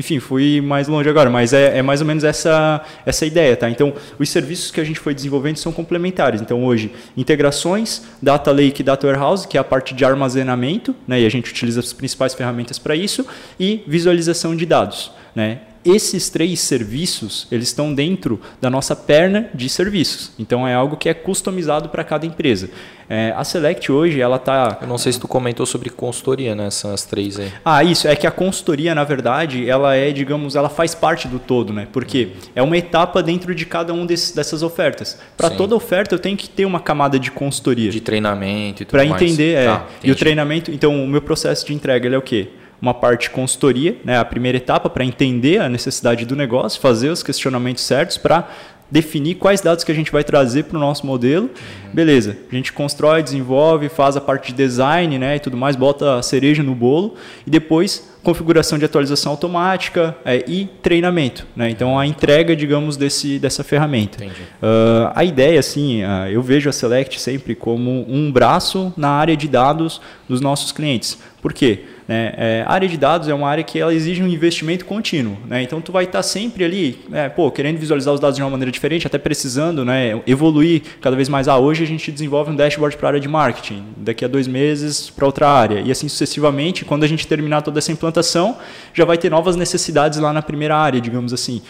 Enfim, 0.00 0.18
fui 0.18 0.62
mais 0.62 0.88
longe 0.88 1.10
agora, 1.10 1.28
mas 1.28 1.52
é, 1.52 1.76
é 1.76 1.82
mais 1.82 2.00
ou 2.00 2.06
menos 2.06 2.24
essa, 2.24 2.82
essa 3.04 3.26
ideia. 3.26 3.54
Tá? 3.54 3.68
Então, 3.68 3.92
os 4.18 4.30
serviços 4.30 4.70
que 4.70 4.80
a 4.80 4.84
gente 4.84 4.98
foi 4.98 5.14
desenvolvendo 5.14 5.58
são 5.58 5.70
complementares. 5.72 6.40
Então, 6.40 6.64
hoje, 6.64 6.90
integrações, 7.14 8.02
Data 8.22 8.50
Lake 8.50 8.82
Data 8.82 9.06
Warehouse, 9.06 9.46
que 9.46 9.58
é 9.58 9.60
a 9.60 9.64
parte 9.64 9.92
de 9.92 10.02
armazenamento, 10.02 10.96
né, 11.06 11.20
e 11.20 11.26
a 11.26 11.28
gente 11.28 11.50
utiliza 11.50 11.80
as 11.80 11.92
principais 11.92 12.32
ferramentas 12.32 12.78
para 12.78 12.96
isso, 12.96 13.26
e 13.58 13.84
visualização 13.86 14.56
de 14.56 14.64
dados. 14.64 15.12
Né? 15.34 15.58
Esses 15.84 16.28
três 16.28 16.60
serviços 16.60 17.46
eles 17.50 17.68
estão 17.68 17.94
dentro 17.94 18.40
da 18.60 18.68
nossa 18.68 18.94
perna 18.94 19.48
de 19.54 19.68
serviços. 19.68 20.32
Então 20.38 20.66
é 20.66 20.74
algo 20.74 20.96
que 20.96 21.08
é 21.08 21.14
customizado 21.14 21.88
para 21.88 22.04
cada 22.04 22.26
empresa. 22.26 22.70
É, 23.08 23.34
a 23.36 23.42
Select 23.42 23.90
hoje 23.90 24.20
ela 24.20 24.36
está. 24.36 24.78
Eu 24.80 24.86
não 24.86 24.96
sei 24.96 25.12
se 25.12 25.18
tu 25.18 25.26
comentou 25.26 25.66
sobre 25.66 25.90
consultoria 25.90 26.54
nessas 26.54 27.04
três 27.04 27.40
aí. 27.40 27.52
Ah, 27.64 27.82
isso 27.82 28.06
é 28.06 28.14
que 28.14 28.26
a 28.26 28.30
consultoria 28.30 28.94
na 28.94 29.02
verdade 29.02 29.68
ela 29.68 29.96
é 29.96 30.12
digamos 30.12 30.54
ela 30.54 30.68
faz 30.68 30.94
parte 30.94 31.26
do 31.26 31.38
todo, 31.38 31.72
né? 31.72 31.88
Porque 31.92 32.32
é 32.54 32.62
uma 32.62 32.76
etapa 32.76 33.22
dentro 33.22 33.54
de 33.54 33.66
cada 33.66 33.92
um 33.92 34.06
desses, 34.06 34.32
dessas 34.32 34.62
ofertas. 34.62 35.18
Para 35.36 35.50
toda 35.50 35.74
oferta 35.74 36.14
eu 36.14 36.18
tenho 36.18 36.36
que 36.36 36.48
ter 36.48 36.64
uma 36.64 36.78
camada 36.78 37.18
de 37.18 37.30
consultoria. 37.30 37.90
De 37.90 38.00
treinamento 38.00 38.82
e 38.82 38.86
tudo 38.86 38.96
mais. 38.96 39.08
Para 39.08 39.24
entender, 39.24 39.56
é. 39.56 39.64
Tá, 39.66 39.86
e 40.04 40.10
o 40.10 40.14
treinamento, 40.14 40.70
então 40.70 41.02
o 41.02 41.08
meu 41.08 41.22
processo 41.22 41.66
de 41.66 41.74
entrega 41.74 42.06
ele 42.06 42.14
é 42.14 42.18
o 42.18 42.22
quê? 42.22 42.48
Uma 42.80 42.94
parte 42.94 43.30
consultoria, 43.30 43.96
né, 44.04 44.18
a 44.18 44.24
primeira 44.24 44.58
etapa 44.58 44.88
para 44.88 45.04
entender 45.04 45.60
a 45.60 45.68
necessidade 45.68 46.24
do 46.24 46.34
negócio, 46.34 46.80
fazer 46.80 47.10
os 47.10 47.22
questionamentos 47.22 47.84
certos 47.84 48.16
para 48.16 48.48
definir 48.90 49.36
quais 49.36 49.60
dados 49.60 49.84
que 49.84 49.92
a 49.92 49.94
gente 49.94 50.10
vai 50.10 50.24
trazer 50.24 50.64
para 50.64 50.76
o 50.76 50.80
nosso 50.80 51.06
modelo. 51.06 51.44
Uhum. 51.44 51.94
Beleza, 51.94 52.36
a 52.50 52.54
gente 52.54 52.72
constrói, 52.72 53.22
desenvolve, 53.22 53.88
faz 53.88 54.16
a 54.16 54.20
parte 54.20 54.48
de 54.48 54.54
design 54.54 55.16
né, 55.18 55.36
e 55.36 55.40
tudo 55.40 55.56
mais, 55.56 55.76
bota 55.76 56.18
a 56.18 56.22
cereja 56.22 56.62
no 56.62 56.74
bolo 56.74 57.14
e 57.46 57.50
depois 57.50 58.10
configuração 58.22 58.78
de 58.78 58.84
atualização 58.84 59.32
automática 59.32 60.14
é, 60.24 60.44
e 60.46 60.66
treinamento. 60.82 61.46
Né? 61.56 61.70
Então, 61.70 61.98
a 61.98 62.06
entrega, 62.06 62.54
digamos, 62.54 62.96
desse, 62.96 63.38
dessa 63.38 63.64
ferramenta. 63.64 64.22
Uh, 64.22 65.10
a 65.14 65.24
ideia, 65.24 65.58
assim, 65.58 66.02
uh, 66.04 66.28
eu 66.30 66.42
vejo 66.42 66.68
a 66.68 66.72
Select 66.72 67.18
sempre 67.18 67.54
como 67.54 68.04
um 68.08 68.30
braço 68.30 68.92
na 68.96 69.08
área 69.08 69.36
de 69.36 69.48
dados 69.48 70.02
dos 70.28 70.40
nossos 70.40 70.70
clientes. 70.70 71.18
Por 71.40 71.54
quê? 71.54 71.84
Né? 72.10 72.34
É, 72.36 72.64
área 72.66 72.88
de 72.88 72.96
dados 72.96 73.28
é 73.28 73.34
uma 73.34 73.48
área 73.48 73.62
que 73.62 73.78
ela 73.78 73.94
exige 73.94 74.20
um 74.20 74.26
investimento 74.26 74.84
contínuo. 74.84 75.38
Né? 75.46 75.62
Então, 75.62 75.80
tu 75.80 75.92
vai 75.92 76.02
estar 76.02 76.24
sempre 76.24 76.64
ali, 76.64 76.98
é, 77.12 77.28
pô, 77.28 77.48
querendo 77.52 77.78
visualizar 77.78 78.12
os 78.12 78.18
dados 78.18 78.34
de 78.34 78.42
uma 78.42 78.50
maneira 78.50 78.72
diferente, 78.72 79.06
até 79.06 79.16
precisando 79.16 79.84
né, 79.84 80.20
evoluir 80.26 80.82
cada 81.00 81.14
vez 81.14 81.28
mais. 81.28 81.46
Ah, 81.46 81.56
hoje 81.56 81.84
a 81.84 81.86
gente 81.86 82.10
desenvolve 82.10 82.50
um 82.50 82.56
dashboard 82.56 82.96
para 82.96 83.06
a 83.06 83.10
área 83.10 83.20
de 83.20 83.28
marketing, 83.28 83.84
daqui 83.96 84.24
a 84.24 84.28
dois 84.28 84.48
meses 84.48 85.08
para 85.08 85.24
outra 85.24 85.48
área. 85.48 85.82
E 85.82 85.92
assim 85.92 86.08
sucessivamente, 86.08 86.84
quando 86.84 87.04
a 87.04 87.06
gente 87.06 87.28
terminar 87.28 87.62
toda 87.62 87.78
essa 87.78 87.92
implantação, 87.92 88.56
já 88.92 89.04
vai 89.04 89.16
ter 89.16 89.30
novas 89.30 89.54
necessidades 89.54 90.18
lá 90.18 90.32
na 90.32 90.42
primeira 90.42 90.76
área, 90.76 91.00
digamos 91.00 91.32
assim. 91.32 91.62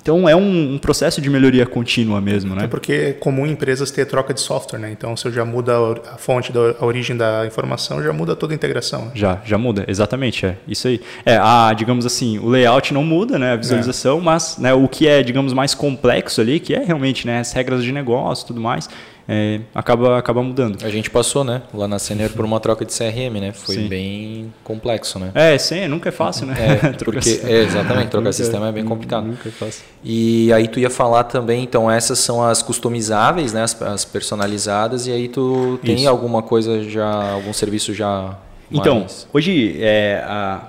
Então 0.00 0.28
é 0.28 0.34
um, 0.34 0.74
um, 0.74 0.78
processo 0.78 1.20
de 1.20 1.28
melhoria 1.28 1.66
contínua 1.66 2.20
mesmo, 2.20 2.54
né? 2.54 2.64
É 2.64 2.66
porque 2.66 2.92
é 2.92 3.12
comum 3.12 3.46
empresas 3.46 3.90
ter 3.90 4.06
troca 4.06 4.32
de 4.32 4.40
software, 4.40 4.78
né? 4.78 4.90
Então 4.90 5.16
se 5.16 5.26
eu 5.26 5.32
já 5.32 5.44
muda 5.44 5.74
a 6.12 6.16
fonte, 6.16 6.52
da, 6.52 6.74
a 6.80 6.84
origem 6.84 7.16
da 7.16 7.46
informação, 7.46 8.02
já 8.02 8.12
muda 8.12 8.34
toda 8.36 8.52
a 8.52 8.56
integração. 8.56 9.06
Né? 9.06 9.10
Já, 9.14 9.40
já 9.44 9.58
muda, 9.58 9.84
exatamente, 9.88 10.46
é 10.46 10.56
isso 10.66 10.88
aí. 10.88 11.00
É, 11.24 11.36
a, 11.36 11.72
digamos 11.72 12.06
assim, 12.06 12.38
o 12.38 12.48
layout 12.48 12.92
não 12.94 13.04
muda, 13.04 13.38
né? 13.38 13.52
A 13.52 13.56
visualização, 13.56 14.18
é. 14.18 14.22
mas 14.22 14.58
né, 14.58 14.72
o 14.72 14.88
que 14.88 15.06
é, 15.06 15.22
digamos, 15.22 15.52
mais 15.52 15.74
complexo 15.74 16.40
ali, 16.40 16.60
que 16.60 16.74
é 16.74 16.84
realmente 16.84 17.26
né, 17.26 17.40
as 17.40 17.52
regras 17.52 17.82
de 17.82 17.92
negócio, 17.92 18.46
tudo 18.46 18.60
mais, 18.60 18.88
é, 19.30 19.60
acaba, 19.74 20.18
acaba 20.18 20.42
mudando. 20.42 20.82
A 20.82 20.88
gente 20.88 21.10
passou, 21.10 21.44
né, 21.44 21.60
lá 21.74 21.86
na 21.86 21.98
Senior 21.98 22.30
por 22.30 22.46
uma 22.46 22.58
troca 22.58 22.82
de 22.82 22.96
CRM, 22.96 23.38
né? 23.38 23.52
Foi 23.52 23.74
sim. 23.74 23.86
bem 23.86 24.54
complexo, 24.64 25.18
né? 25.18 25.30
É, 25.34 25.58
sim, 25.58 25.86
nunca 25.86 26.08
é 26.08 26.12
fácil, 26.12 26.46
né? 26.46 26.54
É, 26.58 26.92
porque, 27.04 27.42
é, 27.44 27.62
exatamente, 27.64 28.08
trocar 28.08 28.32
sistema 28.32 28.68
é 28.68 28.72
bem 28.72 28.86
complicado. 28.86 29.26
Nunca 29.26 29.50
é 29.50 29.52
fácil. 29.52 29.84
E 30.02 30.50
aí 30.54 30.66
tu 30.66 30.80
ia 30.80 30.88
falar 30.88 31.24
também, 31.24 31.62
então 31.62 31.90
essas 31.90 32.18
são 32.20 32.42
as 32.42 32.62
customizáveis, 32.62 33.52
né, 33.52 33.64
as, 33.64 33.82
as 33.82 34.04
personalizadas, 34.06 35.06
e 35.06 35.12
aí 35.12 35.28
tu 35.28 35.78
tem 35.84 35.96
Isso. 35.96 36.08
alguma 36.08 36.40
coisa 36.40 36.82
já, 36.82 37.32
algum 37.32 37.52
serviço 37.52 37.92
já 37.92 38.34
Então, 38.70 39.04
hoje, 39.30 39.76
é, 39.78 40.24
a, 40.24 40.62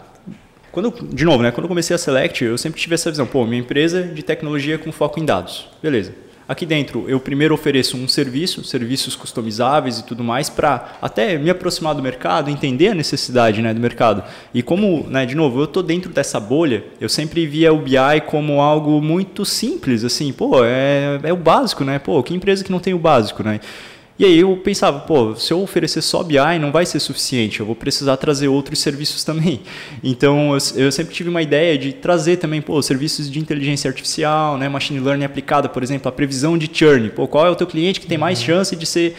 quando, 0.70 0.93
de 1.14 1.24
novo, 1.24 1.41
né, 1.41 1.51
quando 1.51 1.64
eu 1.64 1.70
comecei 1.70 1.95
a 1.95 1.97
Select, 1.97 2.43
eu 2.43 2.57
sempre 2.57 2.82
tive 2.82 2.95
essa 2.95 3.10
visão, 3.10 3.26
pô, 3.26 3.45
minha 3.45 3.62
empresa 3.62 4.03
de 4.03 4.22
tecnologia 4.22 4.78
com 4.78 4.91
foco 4.91 5.18
em 5.18 5.24
dados. 5.24 5.70
Beleza 5.82 6.28
Aqui 6.50 6.66
dentro, 6.66 7.08
eu 7.08 7.20
primeiro 7.20 7.54
ofereço 7.54 7.95
um 7.95 8.08
serviço, 8.08 8.64
serviços 8.64 9.16
customizáveis 9.16 10.00
e 10.00 10.04
tudo 10.04 10.24
mais, 10.24 10.50
para 10.50 10.97
até 11.00 11.38
me 11.38 11.47
aproximar 11.47 11.93
do 11.93 12.02
mercado, 12.02 12.50
entender 12.50 12.88
a 12.88 12.95
necessidade 12.95 13.62
né, 13.62 13.72
do 13.72 13.80
mercado. 13.80 14.24
E 14.52 14.64
como, 14.64 15.06
né, 15.08 15.28
de 15.28 15.36
novo, 15.36 15.60
eu 15.60 15.66
estou 15.66 15.84
dentro 15.84 16.12
dessa 16.12 16.39
bolha, 16.39 16.84
eu 17.00 17.08
sempre 17.08 17.45
via 17.45 17.72
o 17.72 17.78
BI 17.78 18.22
como 18.26 18.62
algo 18.62 19.00
muito 19.00 19.45
simples, 19.45 20.04
assim, 20.04 20.34
pô, 20.34 20.66
é, 20.66 21.20
é 21.22 21.32
o 21.32 21.38
básico, 21.38 21.84
né? 21.84 22.00
Pô, 22.00 22.24
que 22.24 22.34
empresa 22.34 22.64
que 22.64 22.72
não 22.72 22.80
tem 22.80 22.95
o 22.95 23.00
básico, 23.00 23.43
né? 23.43 23.60
E 24.20 24.26
aí 24.26 24.39
eu 24.39 24.57
pensava, 24.57 24.99
pô, 24.99 25.34
se 25.34 25.53
eu 25.53 25.61
oferecer 25.61 26.01
só 26.01 26.22
BI 26.22 26.59
não 26.59 26.74
vai 26.74 26.86
ser 26.86 26.99
suficiente, 26.99 27.61
eu 27.61 27.65
vou 27.65 27.74
precisar 27.74 28.17
trazer 28.17 28.49
outros 28.49 28.80
serviços 28.80 29.24
também. 29.24 29.61
Então 30.03 30.53
eu, 30.53 30.84
eu 30.84 30.91
sempre 30.91 31.13
tive 31.13 31.30
uma 31.30 31.41
ideia 31.41 31.78
de 31.78 31.93
trazer 31.93 32.38
também, 32.38 32.61
pô, 32.61 32.82
serviços 32.82 33.30
de 33.30 33.39
inteligência 33.39 33.88
artificial, 33.88 34.57
né, 34.57 34.67
machine 34.67 34.99
learning 34.99 35.24
aplicada, 35.24 35.70
por 35.70 35.84
exemplo, 35.84 36.09
a 36.09 36.11
previsão 36.11 36.57
de 36.57 36.70
churn. 36.72 37.09
Pô, 37.09 37.28
qual 37.28 37.45
é 37.45 37.49
o 37.49 37.55
teu 37.55 37.67
cliente 37.67 37.99
que 37.99 38.07
tem 38.07 38.17
mais 38.17 38.39
uhum. 38.39 38.45
chance 38.45 38.76
de 38.76 38.86
ser 38.86 39.15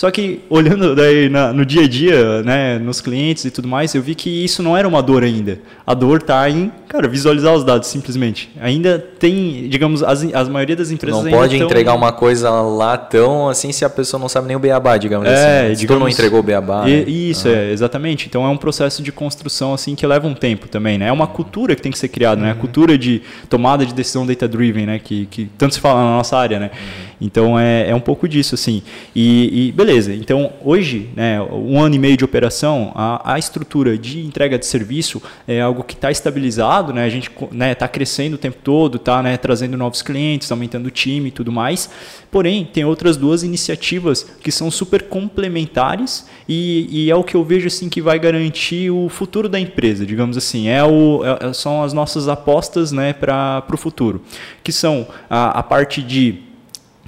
só 0.00 0.10
que 0.10 0.40
olhando 0.48 0.96
daí 0.96 1.28
na, 1.28 1.52
no 1.52 1.62
dia 1.62 1.82
a 1.82 1.86
dia, 1.86 2.42
né, 2.42 2.78
nos 2.78 3.02
clientes 3.02 3.44
e 3.44 3.50
tudo 3.50 3.68
mais, 3.68 3.94
eu 3.94 4.00
vi 4.00 4.14
que 4.14 4.30
isso 4.30 4.62
não 4.62 4.74
era 4.74 4.88
uma 4.88 5.02
dor 5.02 5.22
ainda. 5.22 5.58
A 5.86 5.92
dor 5.92 6.20
está 6.20 6.48
em, 6.48 6.72
cara, 6.88 7.06
visualizar 7.06 7.54
os 7.54 7.64
dados 7.64 7.86
simplesmente. 7.86 8.50
Ainda 8.62 8.98
tem, 8.98 9.68
digamos, 9.68 10.02
as, 10.02 10.24
as 10.32 10.48
maioria 10.48 10.74
das 10.74 10.90
empresas 10.90 11.22
não 11.22 11.30
pode 11.30 11.58
tão... 11.58 11.66
entregar 11.66 11.92
uma 11.92 12.12
coisa 12.12 12.48
lá 12.48 12.96
tão 12.96 13.50
assim 13.50 13.72
se 13.72 13.84
a 13.84 13.90
pessoa 13.90 14.18
não 14.18 14.26
sabe 14.26 14.46
nem 14.46 14.56
o 14.56 14.58
beabá, 14.58 14.96
digamos 14.96 15.28
é, 15.28 15.66
assim. 15.66 15.74
Se 15.74 15.80
digamos, 15.82 16.00
tu 16.00 16.04
não 16.04 16.08
entregou 16.08 16.40
o 16.40 16.42
beabá. 16.42 16.88
E, 16.88 16.96
né? 16.96 17.04
Isso 17.06 17.46
ah. 17.46 17.52
é 17.52 17.70
exatamente. 17.70 18.26
Então 18.26 18.46
é 18.46 18.48
um 18.48 18.56
processo 18.56 19.02
de 19.02 19.12
construção 19.12 19.74
assim 19.74 19.94
que 19.94 20.06
leva 20.06 20.26
um 20.26 20.32
tempo 20.32 20.66
também, 20.66 20.96
né? 20.96 21.08
É 21.08 21.12
uma 21.12 21.26
cultura 21.26 21.76
que 21.76 21.82
tem 21.82 21.92
que 21.92 21.98
ser 21.98 22.08
criada, 22.08 22.40
uhum. 22.40 22.46
né? 22.46 22.52
A 22.52 22.54
uhum. 22.54 22.60
cultura 22.60 22.96
de 22.96 23.20
tomada 23.50 23.84
de 23.84 23.92
decisão 23.92 24.26
data 24.26 24.48
driven, 24.48 24.86
né? 24.86 24.98
Que, 24.98 25.26
que 25.26 25.50
tanto 25.58 25.74
se 25.74 25.80
fala 25.80 26.00
na 26.00 26.16
nossa 26.16 26.38
área, 26.38 26.58
né? 26.58 26.70
Uhum. 26.72 27.10
Então 27.20 27.60
é, 27.60 27.90
é 27.90 27.94
um 27.94 28.00
pouco 28.00 28.26
disso 28.26 28.54
assim. 28.54 28.82
E, 29.14 29.68
e 29.68 29.72
beleza 29.72 29.89
beleza, 29.90 30.14
então 30.14 30.52
hoje, 30.64 31.10
né, 31.16 31.42
um 31.42 31.80
ano 31.80 31.96
e 31.96 31.98
meio 31.98 32.16
de 32.16 32.24
operação, 32.24 32.92
a, 32.94 33.34
a 33.34 33.38
estrutura 33.40 33.98
de 33.98 34.24
entrega 34.24 34.56
de 34.56 34.64
serviço 34.64 35.20
é 35.48 35.60
algo 35.60 35.82
que 35.82 35.94
está 35.94 36.12
estabilizado, 36.12 36.92
né, 36.92 37.04
a 37.04 37.08
gente 37.08 37.28
está 37.28 37.48
né, 37.50 37.74
tá 37.74 37.88
crescendo 37.88 38.34
o 38.34 38.38
tempo 38.38 38.58
todo, 38.62 38.96
está 38.96 39.20
né, 39.20 39.36
trazendo 39.36 39.76
novos 39.76 40.00
clientes, 40.00 40.50
aumentando 40.52 40.86
o 40.86 40.90
time 40.92 41.28
e 41.28 41.32
tudo 41.32 41.50
mais. 41.50 41.90
Porém, 42.30 42.64
tem 42.64 42.84
outras 42.84 43.16
duas 43.16 43.42
iniciativas 43.42 44.22
que 44.40 44.52
são 44.52 44.70
super 44.70 45.02
complementares 45.02 46.28
e, 46.48 46.86
e 46.88 47.10
é 47.10 47.16
o 47.16 47.24
que 47.24 47.34
eu 47.34 47.42
vejo 47.42 47.66
assim 47.66 47.88
que 47.88 48.00
vai 48.00 48.20
garantir 48.20 48.90
o 48.92 49.08
futuro 49.08 49.48
da 49.48 49.58
empresa, 49.58 50.06
digamos 50.06 50.36
assim. 50.36 50.68
É 50.68 50.84
o, 50.84 51.22
é, 51.24 51.52
são 51.52 51.82
as 51.82 51.92
nossas 51.92 52.28
apostas 52.28 52.92
né, 52.92 53.12
para 53.12 53.64
o 53.72 53.76
futuro, 53.76 54.22
que 54.62 54.70
são 54.70 55.08
a, 55.28 55.58
a 55.58 55.62
parte 55.64 56.00
de 56.00 56.49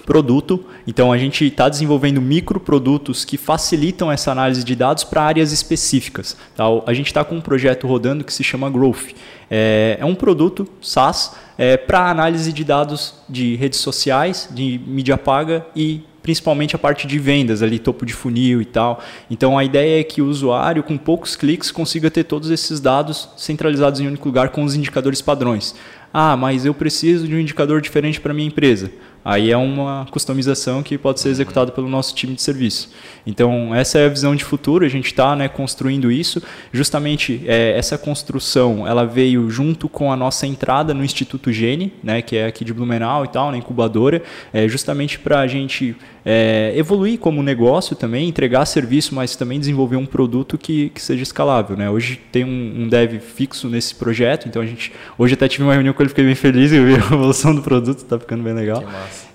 produto. 0.05 0.65
Então 0.87 1.13
a 1.13 1.19
gente 1.19 1.47
está 1.47 1.69
desenvolvendo 1.69 2.21
microprodutos 2.21 3.25
que 3.25 3.37
facilitam 3.37 4.11
essa 4.11 4.33
análise 4.33 4.65
de 4.65 4.75
dados 4.75 5.05
para 5.05 5.23
áreas 5.23 5.53
específicas. 5.53 6.37
Tá? 6.55 6.65
A 6.87 6.93
gente 6.93 7.07
está 7.07 7.25
com 7.25 7.37
um 7.37 7.41
projeto 7.41 7.87
rodando 7.87 8.25
que 8.25 8.33
se 8.33 8.45
chama 8.45 8.71
Growth. 8.71 9.15
É, 9.51 9.99
é 10.01 10.05
um 10.05 10.15
produto 10.15 10.67
SaaS 10.81 11.37
é, 11.59 11.77
para 11.77 12.11
análise 12.11 12.53
de 12.53 12.65
dados 12.65 13.15
de 13.29 13.55
redes 13.57 13.81
sociais, 13.81 14.49
de 14.51 14.81
mídia 14.87 15.19
paga 15.19 15.67
e 15.77 16.03
principalmente 16.23 16.77
a 16.77 16.79
parte 16.79 17.07
de 17.07 17.19
vendas 17.19 17.63
ali, 17.63 17.79
topo 17.79 18.07
de 18.07 18.13
funil 18.13 18.63
e 18.63 18.65
tal. 18.65 19.03
Então 19.31 19.59
a 19.59 19.65
ideia 19.65 20.01
é 20.01 20.05
que 20.05 20.23
o 20.23 20.27
usuário, 20.27 20.83
com 20.83 20.97
poucos 20.97 21.35
cliques, 21.37 21.71
consiga 21.71 22.11
ter 22.11 22.25
todos 22.25 22.49
esses 22.51 22.81
dados 22.81 23.29
centralizados 23.37 24.01
em 24.01 24.05
um 24.05 24.09
único 24.09 24.29
lugar 24.29 24.51
com 24.51 24.63
os 24.63 24.75
indicadores 24.75 25.21
padrões. 25.21 25.75
Ah, 26.15 26.37
mas 26.37 26.65
eu 26.67 26.75
preciso 26.75 27.27
de 27.27 27.35
um 27.35 27.41
indicador 27.41 27.81
diferente 27.81 28.21
para 28.21 28.35
minha 28.35 28.47
empresa. 28.47 28.91
Aí 29.25 29.51
é 29.51 29.57
uma 29.57 30.07
customização 30.11 30.83
que 30.83 30.99
pode 30.99 31.21
ser 31.21 31.29
executada 31.29 31.71
pelo 31.71 31.89
nosso 31.89 32.15
time 32.15 32.35
de 32.35 32.43
serviço. 32.43 32.91
Então, 33.27 33.75
essa 33.75 33.99
é 33.99 34.07
a 34.07 34.09
visão 34.09 34.35
de 34.35 34.45
futuro, 34.45 34.85
a 34.85 34.89
gente 34.89 35.07
está 35.07 35.37
né, 35.37 35.49
construindo 35.49 36.11
isso. 36.11 36.43
Justamente, 36.73 37.43
é, 37.47 37.77
essa 37.79 37.97
construção 37.97 38.87
ela 38.87 39.07
veio 39.07 39.49
junto 39.49 39.89
com 39.89 40.13
a 40.13 40.17
nossa 40.17 40.47
entrada 40.47 40.93
no 40.93 41.05
Instituto 41.05 41.53
Gene, 41.53 41.93
né, 42.03 42.21
que 42.21 42.37
é 42.37 42.47
aqui 42.47 42.65
de 42.65 42.75
Blumenau 42.75 43.25
e 43.25 43.29
tal, 43.29 43.51
na 43.51 43.57
incubadora, 43.57 44.23
é, 44.53 44.69
justamente 44.69 45.19
para 45.19 45.41
a 45.41 45.47
gente 45.47 45.97
é, 46.25 46.73
evoluir 46.77 47.19
como 47.19 47.43
negócio 47.43 47.97
também, 47.97 48.29
entregar 48.29 48.65
serviço, 48.67 49.15
mas 49.15 49.37
também 49.37 49.59
desenvolver 49.59 49.97
um 49.97 50.07
produto 50.07 50.57
que, 50.57 50.91
que 50.91 51.01
seja 51.01 51.23
escalável. 51.23 51.77
Né? 51.77 51.91
Hoje 51.91 52.21
tem 52.31 52.45
um, 52.45 52.83
um 52.83 52.89
dev 52.89 53.21
fixo 53.21 53.69
nesse 53.69 53.95
projeto, 53.95 54.49
então 54.49 54.63
a 54.63 54.67
gente. 54.67 54.93
Hoje 55.19 55.35
até 55.35 55.49
tive 55.49 55.65
uma 55.65 55.75
reunião 55.75 55.93
com 55.95 56.03
ele, 56.03 56.09
fiquei 56.09 56.25
bem 56.25 56.35
feliz 56.35 56.71
e 56.73 56.81
vi 56.81 56.95
a 56.95 56.99
evolução 56.99 57.55
do 57.55 57.63
produto, 57.63 57.99
está 57.99 58.19
ficando 58.19 58.43
bem 58.43 58.55
legal. 58.55 58.85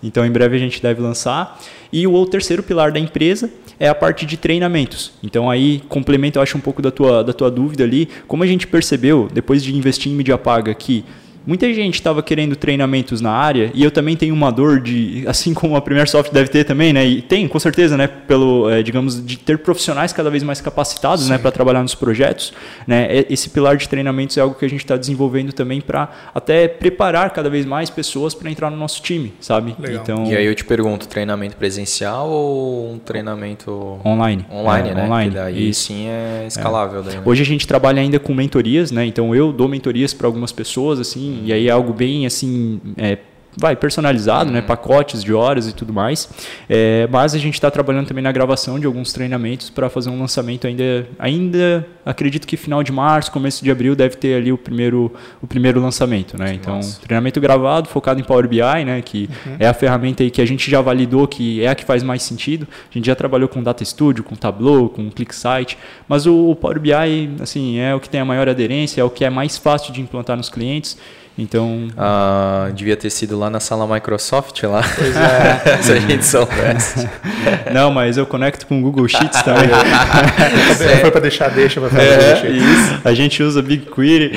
Então, 0.01 0.25
em 0.25 0.32
breve 0.32 0.55
a 0.55 0.59
gente 0.59 0.82
deve 0.82 1.01
lançar. 1.01 1.59
E 1.91 2.05
o 2.05 2.25
terceiro 2.25 2.61
pilar 2.63 2.91
da 2.91 2.99
empresa 2.99 3.49
é 3.80 3.88
a 3.88 3.95
parte 3.95 4.25
de 4.25 4.38
treinamentos. 4.38 5.13
Então, 5.23 5.49
aí, 5.49 5.82
complemento, 5.88 6.39
eu 6.39 6.43
acho 6.43 6.57
um 6.57 6.61
pouco 6.61 6.82
da 6.82 6.91
tua, 6.91 7.23
da 7.23 7.34
tua 7.34 7.49
dúvida 7.51 7.84
ali. 7.84 8.09
Como 8.28 8.43
a 8.43 8.47
gente 8.47 8.67
percebeu, 8.67 9.30
depois 9.32 9.63
de 9.63 9.75
investir 9.75 10.11
em 10.11 10.15
mídia 10.15 10.38
paga, 10.38 10.73
que 10.73 11.05
Muita 11.48 11.74
gente 11.74 11.93
estava 11.93 12.22
querendo 12.22 12.58
treinamentos 12.58 13.22
na 13.22 13.32
área 13.32 13.72
e 13.74 13.82
eu 13.82 13.89
também 13.89 14.18
tenho 14.18 14.34
uma 14.34 14.52
dor 14.52 14.82
de, 14.82 15.24
assim 15.26 15.54
como 15.54 15.78
a 15.78 15.82
Premier 15.82 16.06
Soft 16.10 16.34
deve 16.34 16.50
ter 16.50 16.66
também, 16.66 16.91
né? 16.91 17.06
E 17.06 17.22
tem, 17.22 17.48
com 17.48 17.58
certeza, 17.58 17.95
né? 17.95 18.06
Pelo, 18.06 18.70
é, 18.70 18.84
digamos, 18.84 19.26
de 19.26 19.38
ter 19.38 19.58
profissionais 19.60 20.12
cada 20.12 20.30
vez 20.30 20.43
mais 20.43 20.60
capacitados, 20.60 21.30
né? 21.30 21.38
Para 21.38 21.50
trabalhar 21.50 21.82
nos 21.82 21.95
projetos, 21.95 22.52
né? 22.86 23.08
Esse 23.30 23.50
pilar 23.50 23.78
de 23.78 23.88
treinamentos 23.88 24.36
é 24.36 24.41
algo 24.41 24.56
que 24.56 24.66
a 24.66 24.70
gente 24.70 24.82
está 24.82 24.98
desenvolvendo 24.98 25.54
também 25.54 25.80
para 25.80 26.12
até 26.36 26.68
preparar 26.68 27.30
cada 27.30 27.50
vez 27.50 27.66
mais 27.66 27.89
pessoas 27.89 28.34
para 28.34 28.52
entrar 28.52 28.70
no 28.70 28.76
nosso 28.76 29.02
time, 29.02 29.32
sabe? 29.39 29.74
Legal. 29.80 30.02
Então, 30.04 30.26
e 30.26 30.36
aí 30.36 30.45
eu 30.45 30.54
te 30.54 30.66
pergunto, 30.66 31.08
treinamento 31.08 31.56
presencial 31.56 32.30
ou 32.30 32.91
um 32.91 33.00
treinamento 33.00 34.02
online? 34.06 34.45
Online, 34.52 34.89
é, 34.89 34.93
né? 34.95 35.06
Online. 35.06 35.32
Que 35.32 35.38
daí 35.38 35.70
Isso. 35.70 35.84
sim 35.84 36.08
é 36.08 36.43
escalável. 36.45 37.00
É. 37.00 37.04
Daí, 37.04 37.16
né? 37.16 37.22
Hoje 37.24 37.41
a 37.41 37.45
gente 37.45 37.66
trabalha 37.66 38.02
ainda 38.02 38.20
com 38.20 38.34
mentorias, 38.34 38.91
né? 38.91 39.06
Então 39.06 39.34
eu 39.34 39.54
dou 39.54 39.70
mentorias 39.70 40.14
para 40.14 40.28
algumas 40.28 40.52
pessoas, 40.52 41.00
assim, 41.00 41.37
e 41.44 41.54
aí 41.54 41.68
é 41.68 41.72
algo 41.72 41.94
bem 41.94 42.26
assim. 42.26 42.80
É, 42.98 43.18
vai 43.58 43.76
personalizado, 43.76 44.52
né, 44.52 44.60
uhum. 44.60 44.66
pacotes 44.66 45.24
de 45.24 45.34
horas 45.34 45.68
e 45.68 45.74
tudo 45.74 45.92
mais. 45.92 46.30
É, 46.70 47.08
mas 47.12 47.34
a 47.34 47.40
gente 47.40 47.56
está 47.56 47.72
trabalhando 47.72 48.08
também 48.08 48.24
na 48.24 48.32
gravação 48.32 48.80
de 48.80 48.86
alguns 48.86 49.12
treinamentos 49.12 49.70
para 49.70 49.90
fazer 49.90 50.10
um 50.12 50.20
lançamento 50.20 50.68
ainda, 50.68 51.08
ainda 51.18 51.86
acredito 52.06 52.46
que 52.46 52.56
final 52.56 52.84
de 52.84 52.92
março, 52.92 53.32
começo 53.32 53.64
de 53.64 53.72
abril 53.72 53.96
deve 53.96 54.16
ter 54.16 54.36
ali 54.36 54.52
o 54.52 54.58
primeiro, 54.58 55.12
o 55.42 55.48
primeiro 55.48 55.82
lançamento, 55.82 56.38
né? 56.38 56.54
Então 56.54 56.76
Nossa. 56.76 57.02
treinamento 57.02 57.42
gravado 57.42 57.90
focado 57.90 58.20
em 58.20 58.24
Power 58.24 58.48
BI, 58.48 58.62
né, 58.86 59.02
que 59.02 59.28
uhum. 59.46 59.56
é 59.60 59.68
a 59.68 59.74
ferramenta 59.74 60.22
aí 60.22 60.30
que 60.30 60.42
a 60.42 60.46
gente 60.46 60.70
já 60.70 60.80
validou 60.80 61.28
que 61.28 61.64
é 61.64 61.68
a 61.68 61.76
que 61.76 61.84
faz 61.84 62.04
mais 62.04 62.22
sentido. 62.22 62.68
A 62.92 62.94
gente 62.94 63.08
já 63.08 63.16
trabalhou 63.16 63.50
com 63.50 63.64
Data 63.64 63.84
Studio, 63.84 64.24
com 64.24 64.36
Tableau, 64.36 64.88
com 64.88 65.10
ClickSite, 65.10 65.78
mas 66.08 66.28
o, 66.28 66.52
o 66.52 66.56
Power 66.56 66.80
BI 66.80 66.94
assim 67.42 67.80
é 67.80 67.96
o 67.96 68.00
que 68.00 68.08
tem 68.10 68.22
a 68.22 68.26
maior 68.26 68.48
aderência, 68.48 69.02
é 69.02 69.04
o 69.04 69.10
que 69.10 69.26
é 69.26 69.30
mais 69.32 69.58
fácil 69.58 69.92
de 69.92 70.00
implantar 70.00 70.38
nos 70.38 70.50
clientes. 70.50 70.96
Então. 71.38 71.88
Ah, 71.96 72.70
devia 72.74 72.98
ter 72.98 73.12
sido 73.12 73.38
lá 73.38 73.50
na 73.50 73.60
sala 73.60 73.86
Microsoft 73.86 74.64
lá. 74.64 74.82
Pois 74.96 75.16
é. 75.16 75.78
Se 75.84 75.92
a 75.92 76.00
gente 76.00 76.26
soubesse. 76.26 77.08
Não, 77.72 77.92
mas 77.92 78.18
eu 78.18 78.26
conecto 78.26 78.66
com 78.66 78.80
o 78.80 78.82
Google 78.82 79.08
Sheets 79.08 79.44
também. 79.44 79.70
é. 79.70 80.98
Foi 80.98 81.12
para 81.12 81.22
deixar 81.22 81.50
deixa 81.50 81.80
para 81.80 81.90
fazer 81.92 82.04
é, 82.04 82.18
deixa. 82.18 82.48
Isso. 82.48 83.02
A 83.04 83.14
gente 83.14 83.44
usa 83.44 83.62
BigQuery. 83.62 84.32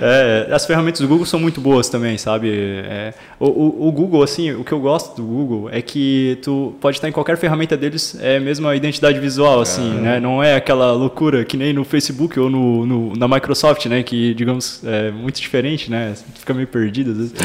é, 0.00 0.48
as 0.52 0.64
ferramentas 0.64 1.00
do 1.00 1.08
Google 1.08 1.26
são 1.26 1.40
muito 1.40 1.60
boas 1.60 1.88
também, 1.88 2.16
sabe? 2.16 2.50
É, 2.52 3.12
o, 3.40 3.46
o, 3.46 3.88
o, 3.88 3.92
Google, 3.92 4.22
assim, 4.22 4.52
o 4.52 4.62
que 4.62 4.72
eu 4.72 4.78
gosto 4.78 5.16
do 5.16 5.24
Google 5.24 5.68
é 5.72 5.82
que 5.82 6.38
tu 6.42 6.74
pode 6.80 6.98
estar 6.98 7.08
em 7.08 7.12
qualquer 7.12 7.36
ferramenta 7.36 7.76
deles, 7.76 8.16
é 8.20 8.38
mesmo 8.38 8.68
a 8.68 8.76
identidade 8.76 9.18
visual, 9.18 9.60
assim, 9.60 9.98
ah. 9.98 10.00
né? 10.00 10.20
Não 10.20 10.42
é 10.42 10.54
aquela 10.54 10.92
loucura 10.92 11.44
que 11.44 11.56
nem 11.56 11.72
no 11.72 11.84
Facebook 11.84 12.38
ou 12.38 12.48
no, 12.48 12.86
no 12.86 13.16
na 13.16 13.26
Microsoft, 13.26 13.86
né? 13.86 14.02
Que, 14.02 14.34
digamos, 14.34 14.82
é 14.84 15.10
muito 15.10 15.40
diferente 15.40 15.79
gente, 15.80 15.90
né? 15.90 16.14
Fica 16.34 16.52
meio 16.52 16.68
perdido 16.68 17.12
às 17.12 17.16
vezes. 17.16 17.32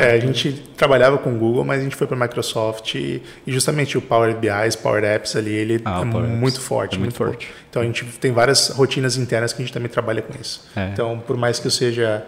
É, 0.00 0.12
a 0.12 0.18
gente 0.18 0.52
trabalhava 0.76 1.18
com 1.18 1.34
o 1.34 1.38
Google, 1.38 1.64
mas 1.64 1.80
a 1.80 1.84
gente 1.84 1.94
foi 1.94 2.06
para 2.06 2.16
a 2.16 2.20
Microsoft 2.20 2.94
e, 2.94 3.22
justamente 3.46 3.98
o 3.98 4.00
Power 4.00 4.34
BI, 4.36 4.48
Power 4.82 5.04
Apps 5.04 5.36
ali, 5.36 5.52
ele 5.52 5.82
ah, 5.84 6.00
é 6.00 6.04
muito 6.04 6.60
forte. 6.60 6.96
É 6.96 6.98
muito, 6.98 7.14
muito 7.14 7.16
forte. 7.16 7.46
forte. 7.46 7.64
Então 7.68 7.82
a 7.82 7.84
gente 7.84 8.04
tem 8.04 8.32
várias 8.32 8.68
rotinas 8.68 9.16
internas 9.16 9.52
que 9.52 9.62
a 9.62 9.64
gente 9.64 9.72
também 9.72 9.88
trabalha 9.88 10.22
com 10.22 10.32
isso. 10.40 10.66
É. 10.74 10.88
Então, 10.88 11.22
por 11.24 11.36
mais 11.36 11.58
que 11.58 11.66
eu 11.66 11.70
seja 11.70 12.24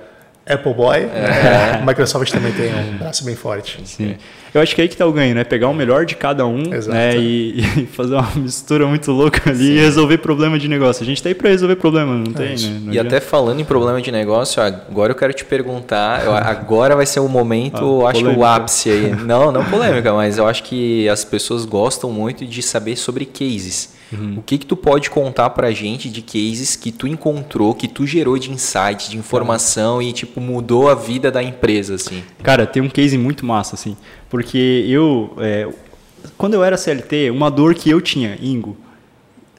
Apple 0.47 0.74
Boy, 0.74 0.99
é. 0.99 1.78
a 1.80 1.84
Microsoft 1.86 2.30
também 2.30 2.53
tem 2.53 2.70
um 2.74 2.99
braço 2.99 3.24
bem 3.24 3.34
forte. 3.34 3.80
Sim. 3.84 4.16
Eu 4.53 4.61
acho 4.61 4.74
que 4.74 4.80
é 4.80 4.82
aí 4.82 4.88
que 4.88 4.95
está 4.95 5.07
o 5.07 5.12
ganho, 5.12 5.34
né? 5.34 5.42
Pegar 5.42 5.68
o 5.68 5.74
melhor 5.74 6.05
de 6.05 6.14
cada 6.14 6.47
um 6.47 6.62
né? 6.62 7.16
e, 7.16 7.61
e, 7.80 7.86
fazer 7.86 8.14
uma 8.14 8.30
mistura 8.36 8.86
muito 8.86 9.11
louca 9.11 9.51
ali 9.51 9.59
Sim. 9.59 9.72
e 9.72 9.78
resolver 9.80 10.18
problema 10.18 10.59
de 10.59 10.68
negócio. 10.68 11.03
A 11.03 11.07
gente 11.07 11.16
está 11.16 11.30
aí 11.30 11.34
para 11.34 11.49
resolver 11.49 11.76
problema, 11.76 12.14
não 12.14 12.30
é 12.30 12.34
tem, 12.34 12.57
né? 12.57 12.80
Não 12.84 12.92
e 12.92 12.99
até 12.99 13.20
falando 13.20 13.61
em 13.61 13.64
problema 13.64 14.01
de 14.01 14.12
negócio, 14.12 14.62
agora 14.62 15.12
eu 15.12 15.16
quero 15.16 15.32
te 15.32 15.45
perguntar, 15.45 16.22
agora 16.45 16.95
vai 16.95 17.07
ser 17.07 17.20
o 17.20 17.28
momento, 17.28 18.07
ah, 18.07 18.11
acho 18.11 18.22
que 18.22 18.28
o 18.28 18.45
ápice 18.45 18.90
aí. 18.90 19.14
Não, 19.24 19.51
não 19.51 19.64
polêmica, 19.64 20.12
mas 20.12 20.38
eu 20.38 20.47
acho 20.47 20.62
que 20.64 21.09
as 21.09 21.24
pessoas 21.24 21.64
gostam 21.64 22.11
muito 22.11 22.45
de 22.45 22.62
saber 22.62 22.97
sobre 22.97 23.24
cases. 23.24 23.93
Uhum. 24.18 24.38
O 24.38 24.42
que 24.42 24.58
que 24.58 24.66
tu 24.66 24.76
pode 24.76 25.10
contar 25.10 25.50
pra 25.50 25.70
gente 25.72 26.08
de 26.08 26.22
cases 26.22 26.76
que 26.76 26.90
tu 26.92 27.06
encontrou, 27.06 27.74
que 27.74 27.88
tu 27.88 28.06
gerou 28.06 28.38
de 28.38 28.50
insight, 28.50 29.10
de 29.10 29.16
informação 29.16 30.00
e 30.00 30.12
tipo 30.12 30.40
mudou 30.40 30.88
a 30.88 30.94
vida 30.94 31.30
da 31.30 31.42
empresa 31.42 31.94
assim? 31.94 32.22
Cara, 32.42 32.66
tem 32.66 32.82
um 32.82 32.88
case 32.88 33.16
muito 33.18 33.44
massa 33.44 33.74
assim, 33.74 33.96
porque 34.28 34.84
eu 34.88 35.34
é, 35.38 35.68
quando 36.36 36.54
eu 36.54 36.64
era 36.64 36.76
CLT, 36.76 37.30
uma 37.30 37.50
dor 37.50 37.74
que 37.74 37.90
eu 37.90 38.00
tinha, 38.00 38.38
Ingo, 38.40 38.76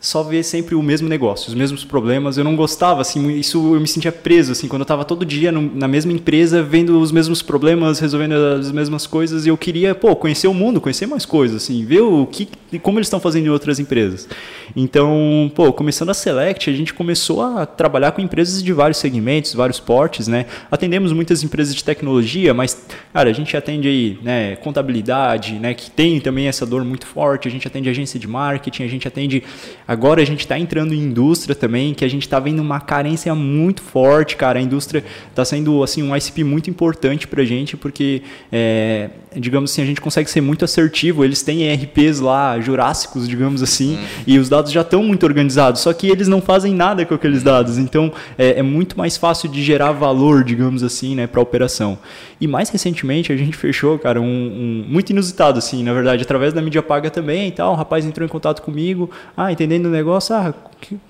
só 0.06 0.22
ver 0.22 0.43
sempre 0.43 0.76
o 0.76 0.84
mesmo 0.84 1.10
negócio, 1.10 1.49
os 1.49 1.56
mesmos 1.56 1.84
problemas. 1.84 2.38
Eu 2.38 2.43
não 2.43 2.56
gostava, 2.56 3.01
assim, 3.01 3.28
isso 3.32 3.74
eu 3.74 3.80
me 3.80 3.88
sentia 3.88 4.12
preso, 4.12 4.51
assim, 4.51 4.68
quando 4.68 4.82
eu 4.82 4.86
estava 4.86 5.03
todo 5.03 5.26
dia 5.26 5.51
no, 5.51 5.62
na 5.76 5.88
mesma 5.88 6.14
empresa, 6.14 6.62
vendo 6.62 6.99
os 6.99 7.12
mesmos 7.12 7.41
problemas, 7.41 7.97
resolvendo 7.97 8.34
as 8.34 8.72
mesmas 8.72 9.08
coisas, 9.08 9.47
e 9.47 9.49
eu 9.49 9.58
queria, 9.58 9.95
pô, 9.95 10.16
conhecer 10.16 10.47
o 10.47 10.53
mundo, 10.53 10.80
conhecer 10.80 11.08
mais 11.08 11.26
coisas, 11.26 11.64
assim, 11.64 11.84
ver 11.84 12.01
o 12.01 12.28
que, 12.28 12.47
como 12.84 12.99
eles 12.99 13.08
estão 13.08 13.20
fazendo 13.20 13.47
em 13.47 13.49
outras 13.49 13.80
empresas. 13.80 14.30
Então, 14.76 15.51
pô, 15.56 15.74
começando 15.74 16.10
a 16.10 16.14
Select, 16.14 16.70
a 16.70 16.74
gente 16.74 16.93
começou 16.93 17.41
a 17.41 17.66
trabalhar 17.66 18.12
com 18.12 18.22
empresas 18.22 18.62
de 18.62 18.72
vários 18.74 18.99
segmentos, 18.99 19.56
vários 19.56 19.80
portes, 19.80 20.28
né? 20.28 20.45
Atendemos 20.70 21.12
muitas 21.14 21.43
empresas 21.43 21.74
de 21.74 21.84
tecnologia, 21.84 22.53
mas, 22.53 22.86
cara, 23.12 23.30
a 23.30 23.34
gente 23.34 23.58
atende 23.58 23.88
aí, 23.88 24.20
né, 24.22 24.56
contabilidade, 24.58 25.53
né, 25.53 25.74
que 25.74 25.89
tem 25.89 26.20
também 26.20 26.47
essa 26.47 26.64
dor 26.64 26.86
muito 26.86 27.08
forte, 27.08 27.47
a 27.47 27.51
gente 27.51 27.68
atende 27.68 27.89
agência 27.89 28.20
de 28.20 28.28
marketing, 28.28 28.84
a 28.84 28.88
gente 28.88 29.08
atende 29.08 29.43
a 29.88 29.95
Agora 29.96 30.22
a 30.22 30.26
gente 30.26 30.41
está 30.41 30.60
entrando 30.60 30.93
em 30.93 31.00
indústria 31.00 31.56
também, 31.56 31.93
que 31.93 32.04
a 32.04 32.08
gente 32.10 32.24
está 32.24 32.38
vendo 32.38 32.62
uma 32.62 32.82
carência 32.82 33.34
muito 33.34 33.82
forte, 33.82 34.36
cara. 34.36 34.60
A 34.60 34.62
indústria 34.62 35.06
está 35.30 35.46
sendo 35.46 35.82
assim 35.82 36.04
um 36.04 36.14
ICP 36.14 36.43
muito 36.43 36.70
importante 36.70 37.26
para 37.26 37.41
a 37.41 37.46
gente, 37.46 37.78
porque 37.78 38.22
é, 38.52 39.10
digamos 39.34 39.72
assim 39.72 39.82
a 39.82 39.86
gente 39.86 40.02
consegue 40.02 40.30
ser 40.30 40.41
muito 40.41 40.66
assertivo. 40.66 41.24
Eles 41.24 41.41
têm 41.43 41.64
ERPs 41.64 42.20
lá 42.20 42.60
jurássicos, 42.60 43.26
digamos 43.26 43.64
assim, 43.64 43.96
uhum. 43.96 44.06
e 44.28 44.38
os 44.38 44.50
dados 44.50 44.70
já 44.70 44.82
estão 44.82 45.02
muito 45.02 45.26
organizados. 45.26 45.80
Só 45.80 45.93
que 45.93 46.10
eles 46.10 46.28
não 46.28 46.41
fazem 46.41 46.74
nada 46.74 47.06
com 47.06 47.14
aqueles 47.14 47.41
dados. 47.41 47.78
Então 47.78 48.12
é, 48.38 48.60
é 48.60 48.62
muito 48.62 48.98
mais 48.98 49.16
fácil 49.16 49.48
de 49.48 49.64
gerar 49.64 49.93
valor, 49.93 50.43
digamos 50.43 50.84
assim, 50.84 51.16
né, 51.16 51.26
para 51.26 51.39
a 51.39 51.43
operação. 51.43 51.98
E 52.39 52.48
mais 52.48 52.70
recentemente 52.70 53.32
a 53.32 53.38
gente 53.38 53.56
fechou, 53.56 53.98
cara, 53.98 54.20
um, 54.20 54.26
um, 54.26 54.86
muito 54.88 55.12
inusitado, 55.12 55.58
assim, 55.58 55.84
na 55.84 55.93
verdade, 55.93 56.22
através 56.22 56.54
da 56.54 56.62
mídia 56.62 56.84
paga 56.84 57.10
também 57.10 57.48
e 57.48 57.52
tal. 57.52 57.72
Um 57.72 57.76
rapaz 57.76 58.06
entrou 58.06 58.26
em 58.26 58.30
contato 58.30 58.62
comigo, 58.62 59.10
ah, 59.38 59.52
entendendo 59.52 59.85
o 59.86 59.92
negócio, 59.92 60.36
ah, 60.36 60.54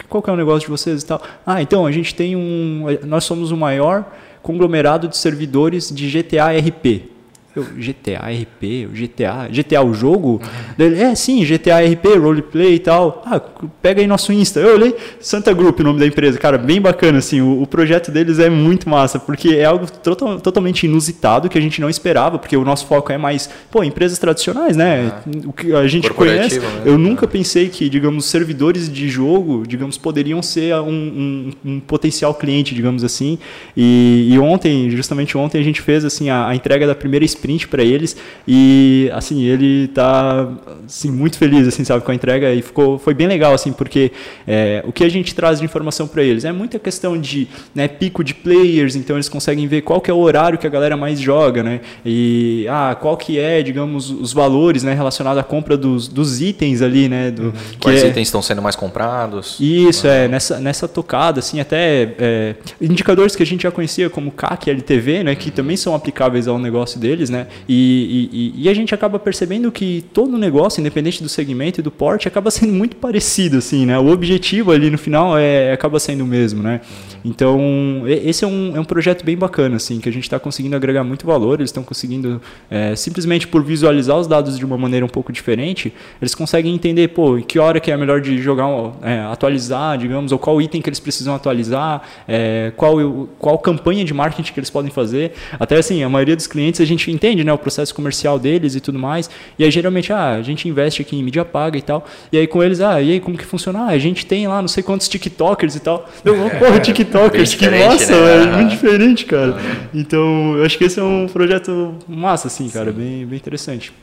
qual 0.09 0.21
que 0.21 0.29
é 0.29 0.33
o 0.33 0.35
negócio 0.35 0.61
de 0.61 0.67
vocês 0.67 1.03
e 1.03 1.05
tal. 1.05 1.21
Ah, 1.45 1.61
então 1.61 1.85
a 1.85 1.91
gente 1.91 2.13
tem 2.13 2.35
um, 2.35 2.85
nós 3.05 3.23
somos 3.23 3.51
o 3.51 3.57
maior 3.57 4.05
conglomerado 4.41 5.07
de 5.07 5.17
servidores 5.17 5.89
de 5.89 6.09
GTA 6.09 6.51
RP. 6.51 7.14
Eu, 7.55 7.63
GTA, 7.63 8.19
RP, 8.19 8.87
GTA, 8.91 9.47
GTA 9.49 9.81
o 9.81 9.93
jogo? 9.93 10.41
Ele, 10.77 11.01
é, 11.01 11.15
sim, 11.15 11.41
GTA 11.45 11.79
RP, 11.79 12.17
roleplay 12.19 12.75
e 12.75 12.79
tal. 12.79 13.23
Ah, 13.25 13.39
pega 13.81 14.01
aí 14.01 14.07
nosso 14.07 14.33
Insta. 14.33 14.59
Eu 14.59 14.75
olhei, 14.75 14.93
Santa 15.21 15.53
Group, 15.53 15.79
o 15.79 15.83
nome 15.83 15.97
da 15.97 16.05
empresa. 16.05 16.37
Cara, 16.37 16.57
bem 16.57 16.81
bacana, 16.81 17.19
assim, 17.19 17.39
o, 17.39 17.61
o 17.61 17.65
projeto 17.65 18.11
deles 18.11 18.39
é 18.39 18.49
muito 18.49 18.89
massa, 18.89 19.17
porque 19.17 19.55
é 19.55 19.63
algo 19.63 19.89
total, 19.89 20.37
totalmente 20.41 20.85
inusitado 20.85 21.47
que 21.47 21.57
a 21.57 21.61
gente 21.61 21.79
não 21.79 21.89
esperava, 21.89 22.37
porque 22.37 22.57
o 22.57 22.65
nosso 22.65 22.87
foco 22.87 23.09
é 23.13 23.17
mais, 23.17 23.49
pô, 23.71 23.81
empresas 23.85 24.19
tradicionais, 24.19 24.75
né? 24.75 25.13
Uhum. 25.25 25.49
O 25.49 25.53
que 25.53 25.73
a 25.73 25.87
gente 25.87 26.09
conhece. 26.09 26.59
Né? 26.59 26.81
Eu 26.83 26.97
nunca 26.97 27.25
pensei 27.25 27.69
que, 27.69 27.89
digamos, 27.89 28.25
servidores 28.25 28.91
de 28.91 29.07
jogo, 29.07 29.63
digamos, 29.65 29.97
poderiam 29.97 30.41
ser 30.41 30.75
um, 30.75 30.89
um, 30.89 31.51
um 31.63 31.79
potencial 31.79 32.33
cliente, 32.33 32.75
digamos 32.75 33.01
assim. 33.01 33.39
E, 33.77 34.27
e, 34.29 34.39
ontem, 34.39 34.89
justamente 34.89 35.37
ontem, 35.37 35.57
a 35.57 35.63
gente 35.63 35.81
fez, 35.81 36.03
assim, 36.03 36.29
a, 36.29 36.47
a 36.49 36.55
entrega 36.55 36.85
da 36.85 36.93
primeira 36.93 37.23
experiência 37.23 37.44
sprint 37.45 37.67
para 37.67 37.83
eles. 37.83 38.17
E 38.47 39.09
assim 39.13 39.43
ele 39.43 39.87
tá 39.89 40.49
assim, 40.85 41.11
muito 41.11 41.37
feliz 41.37 41.67
assim 41.67 41.83
sabe 41.83 42.03
com 42.03 42.11
a 42.11 42.15
entrega. 42.15 42.53
E 42.53 42.61
ficou 42.61 42.97
foi 42.97 43.13
bem 43.13 43.27
legal 43.27 43.53
assim 43.53 43.71
porque 43.71 44.11
é, 44.47 44.83
o 44.85 44.91
que 44.91 45.03
a 45.03 45.09
gente 45.09 45.33
traz 45.33 45.59
de 45.59 45.65
informação 45.65 46.07
para 46.07 46.23
eles? 46.23 46.43
É 46.43 46.51
muita 46.51 46.79
questão 46.79 47.19
de 47.19 47.47
né, 47.73 47.87
pico 47.87 48.23
de 48.23 48.33
players 48.33 48.95
então 48.95 49.15
eles 49.15 49.29
conseguem 49.29 49.67
ver 49.67 49.81
qual 49.81 50.01
que 50.01 50.09
é 50.09 50.13
o 50.13 50.17
horário 50.17 50.57
que 50.57 50.67
a 50.67 50.69
galera 50.69 50.97
mais 50.97 51.19
joga 51.19 51.63
né? 51.63 51.81
E 52.05 52.65
ah 52.69 52.95
qual 52.99 53.15
que 53.15 53.39
é 53.39 53.61
digamos 53.61 54.09
os 54.09 54.33
valores 54.33 54.83
né 54.83 54.93
relacionados 54.93 55.39
à 55.39 55.43
compra 55.43 55.77
dos, 55.77 56.07
dos 56.07 56.41
itens 56.41 56.81
ali 56.81 57.07
né 57.07 57.31
do, 57.31 57.43
uhum. 57.43 57.53
quais 57.79 58.03
é, 58.03 58.07
itens 58.07 58.27
estão 58.27 58.41
sendo 58.41 58.61
mais 58.61 58.75
comprados? 58.75 59.57
Isso 59.59 60.07
é 60.07 60.27
nessa 60.27 60.59
nessa 60.59 60.87
tocada 60.87 61.39
assim 61.39 61.59
até 61.59 62.13
é, 62.17 62.55
indicadores 62.81 63.35
que 63.35 63.43
a 63.43 63.45
gente 63.45 63.63
já 63.63 63.71
conhecia 63.71 64.09
como 64.09 64.31
CAC 64.31 64.69
LTV 64.69 65.23
né 65.23 65.35
que 65.35 65.49
uhum. 65.49 65.55
também 65.55 65.77
são 65.77 65.93
aplicáveis 65.93 66.47
ao 66.47 66.57
negócio 66.57 66.99
deles 66.99 67.29
né? 67.35 67.47
E, 67.67 68.29
e, 68.31 68.63
e, 68.63 68.69
a 68.69 68.73
gente 68.73 68.95
acaba 68.95 69.19
percebendo 69.19 69.71
que 69.71 70.05
todo 70.13 70.37
negócio, 70.37 70.79
independente 70.79 71.21
do 71.21 71.27
segmento 71.27 71.79
e 71.79 71.83
do 71.83 71.91
porte, 71.91 72.27
acaba 72.27 72.49
sendo 72.51 72.73
muito 72.73 72.95
parecido, 72.95 73.57
assim, 73.57 73.85
né? 73.85 73.99
O 73.99 74.07
objetivo 74.07 74.71
ali 74.71 74.89
no 74.89 74.97
final 74.97 75.37
é, 75.37 75.73
acaba 75.73 75.99
sendo 75.99 76.23
o 76.23 76.27
mesmo, 76.27 76.63
né? 76.63 76.81
Então, 77.23 78.03
esse 78.05 78.43
é 78.43 78.47
um, 78.47 78.75
é 78.75 78.79
um 78.79 78.85
projeto 78.85 79.25
bem 79.25 79.35
bacana, 79.35 79.77
assim, 79.77 79.99
que 79.99 80.07
a 80.07 80.11
gente 80.11 80.23
está 80.23 80.39
conseguindo 80.39 80.75
agregar 80.75 81.03
muito 81.03 81.25
valor, 81.25 81.59
eles 81.59 81.69
estão 81.69 81.83
conseguindo, 81.83 82.39
é, 82.69 82.95
simplesmente 82.95 83.47
por 83.47 83.63
visualizar 83.63 84.17
os 84.17 84.27
dados 84.27 84.59
de 84.59 84.63
uma 84.63 84.77
maneira 84.77 85.03
um 85.03 85.09
pouco 85.09 85.33
diferente, 85.33 85.91
eles 86.21 86.35
conseguem 86.35 86.73
entender, 86.73 87.07
pô, 87.09 87.37
que 87.41 87.57
hora 87.57 87.79
que 87.79 87.91
é 87.91 87.97
melhor 87.97 88.21
de 88.21 88.37
jogar, 88.37 88.67
é, 89.01 89.21
atualizar, 89.31 89.97
digamos, 89.97 90.31
ou 90.31 90.37
qual 90.37 90.61
item 90.61 90.81
que 90.81 90.89
eles 90.89 90.99
precisam 90.99 91.33
atualizar, 91.33 92.03
é, 92.27 92.71
qual, 92.77 93.27
qual 93.39 93.57
campanha 93.57 94.05
de 94.05 94.13
marketing 94.13 94.53
que 94.53 94.59
eles 94.59 94.69
podem 94.69 94.91
fazer. 94.91 95.33
Até 95.59 95.77
assim, 95.77 96.03
a 96.03 96.09
maioria 96.09 96.35
dos 96.35 96.45
clientes 96.45 96.79
a 96.79 96.85
gente 96.85 97.09
entende, 97.09 97.24
né, 97.33 97.53
o 97.53 97.57
processo 97.57 97.95
comercial 97.95 98.37
deles 98.37 98.75
e 98.75 98.79
tudo 98.79 98.99
mais, 98.99 99.29
e 99.57 99.63
aí 99.63 99.71
geralmente, 99.71 100.11
ah, 100.11 100.33
a 100.33 100.41
gente 100.41 100.67
investe 100.67 101.01
aqui 101.01 101.15
em 101.15 101.23
mídia 101.23 101.45
paga 101.45 101.77
e 101.77 101.81
tal, 101.81 102.05
e 102.31 102.37
aí 102.37 102.45
com 102.45 102.61
eles, 102.61 102.81
ah, 102.81 103.01
e 103.01 103.13
aí 103.13 103.19
como 103.19 103.37
que 103.37 103.45
funciona? 103.45 103.79
Ah, 103.79 103.87
a 103.87 103.97
gente 103.97 104.25
tem 104.25 104.47
lá 104.47 104.61
não 104.61 104.67
sei 104.67 104.83
quantos 104.83 105.07
TikTokers 105.07 105.75
e 105.75 105.79
tal. 105.79 106.07
Eu, 106.23 106.35
porra, 106.59 106.79
TikTok 106.79 107.05
TikTokers, 107.05 107.55
que 107.55 107.69
massa, 107.69 108.13
né? 108.13 108.43
é 108.43 108.57
muito 108.57 108.69
diferente, 108.71 109.25
cara. 109.25 109.55
Então, 109.93 110.57
eu 110.57 110.65
acho 110.65 110.77
que 110.77 110.83
esse 110.83 110.99
é 110.99 111.03
um 111.03 111.27
projeto 111.27 111.95
massa, 112.07 112.47
assim, 112.47 112.69
cara, 112.69 112.91
bem, 112.91 113.25
bem 113.25 113.37
interessante. 113.37 113.93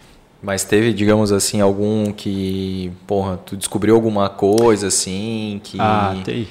Mas 0.43 0.65
teve, 0.65 0.93
digamos 0.93 1.31
assim, 1.31 1.61
algum 1.61 2.13
que, 2.13 2.91
porra, 3.07 3.37
tu 3.37 3.57
descobriu 3.57 3.95
alguma 3.95 4.29
coisa 4.29 4.89
assim 4.89 5.61
que. 5.63 5.81
Ah, 5.81 6.17
tem. 6.25 6.49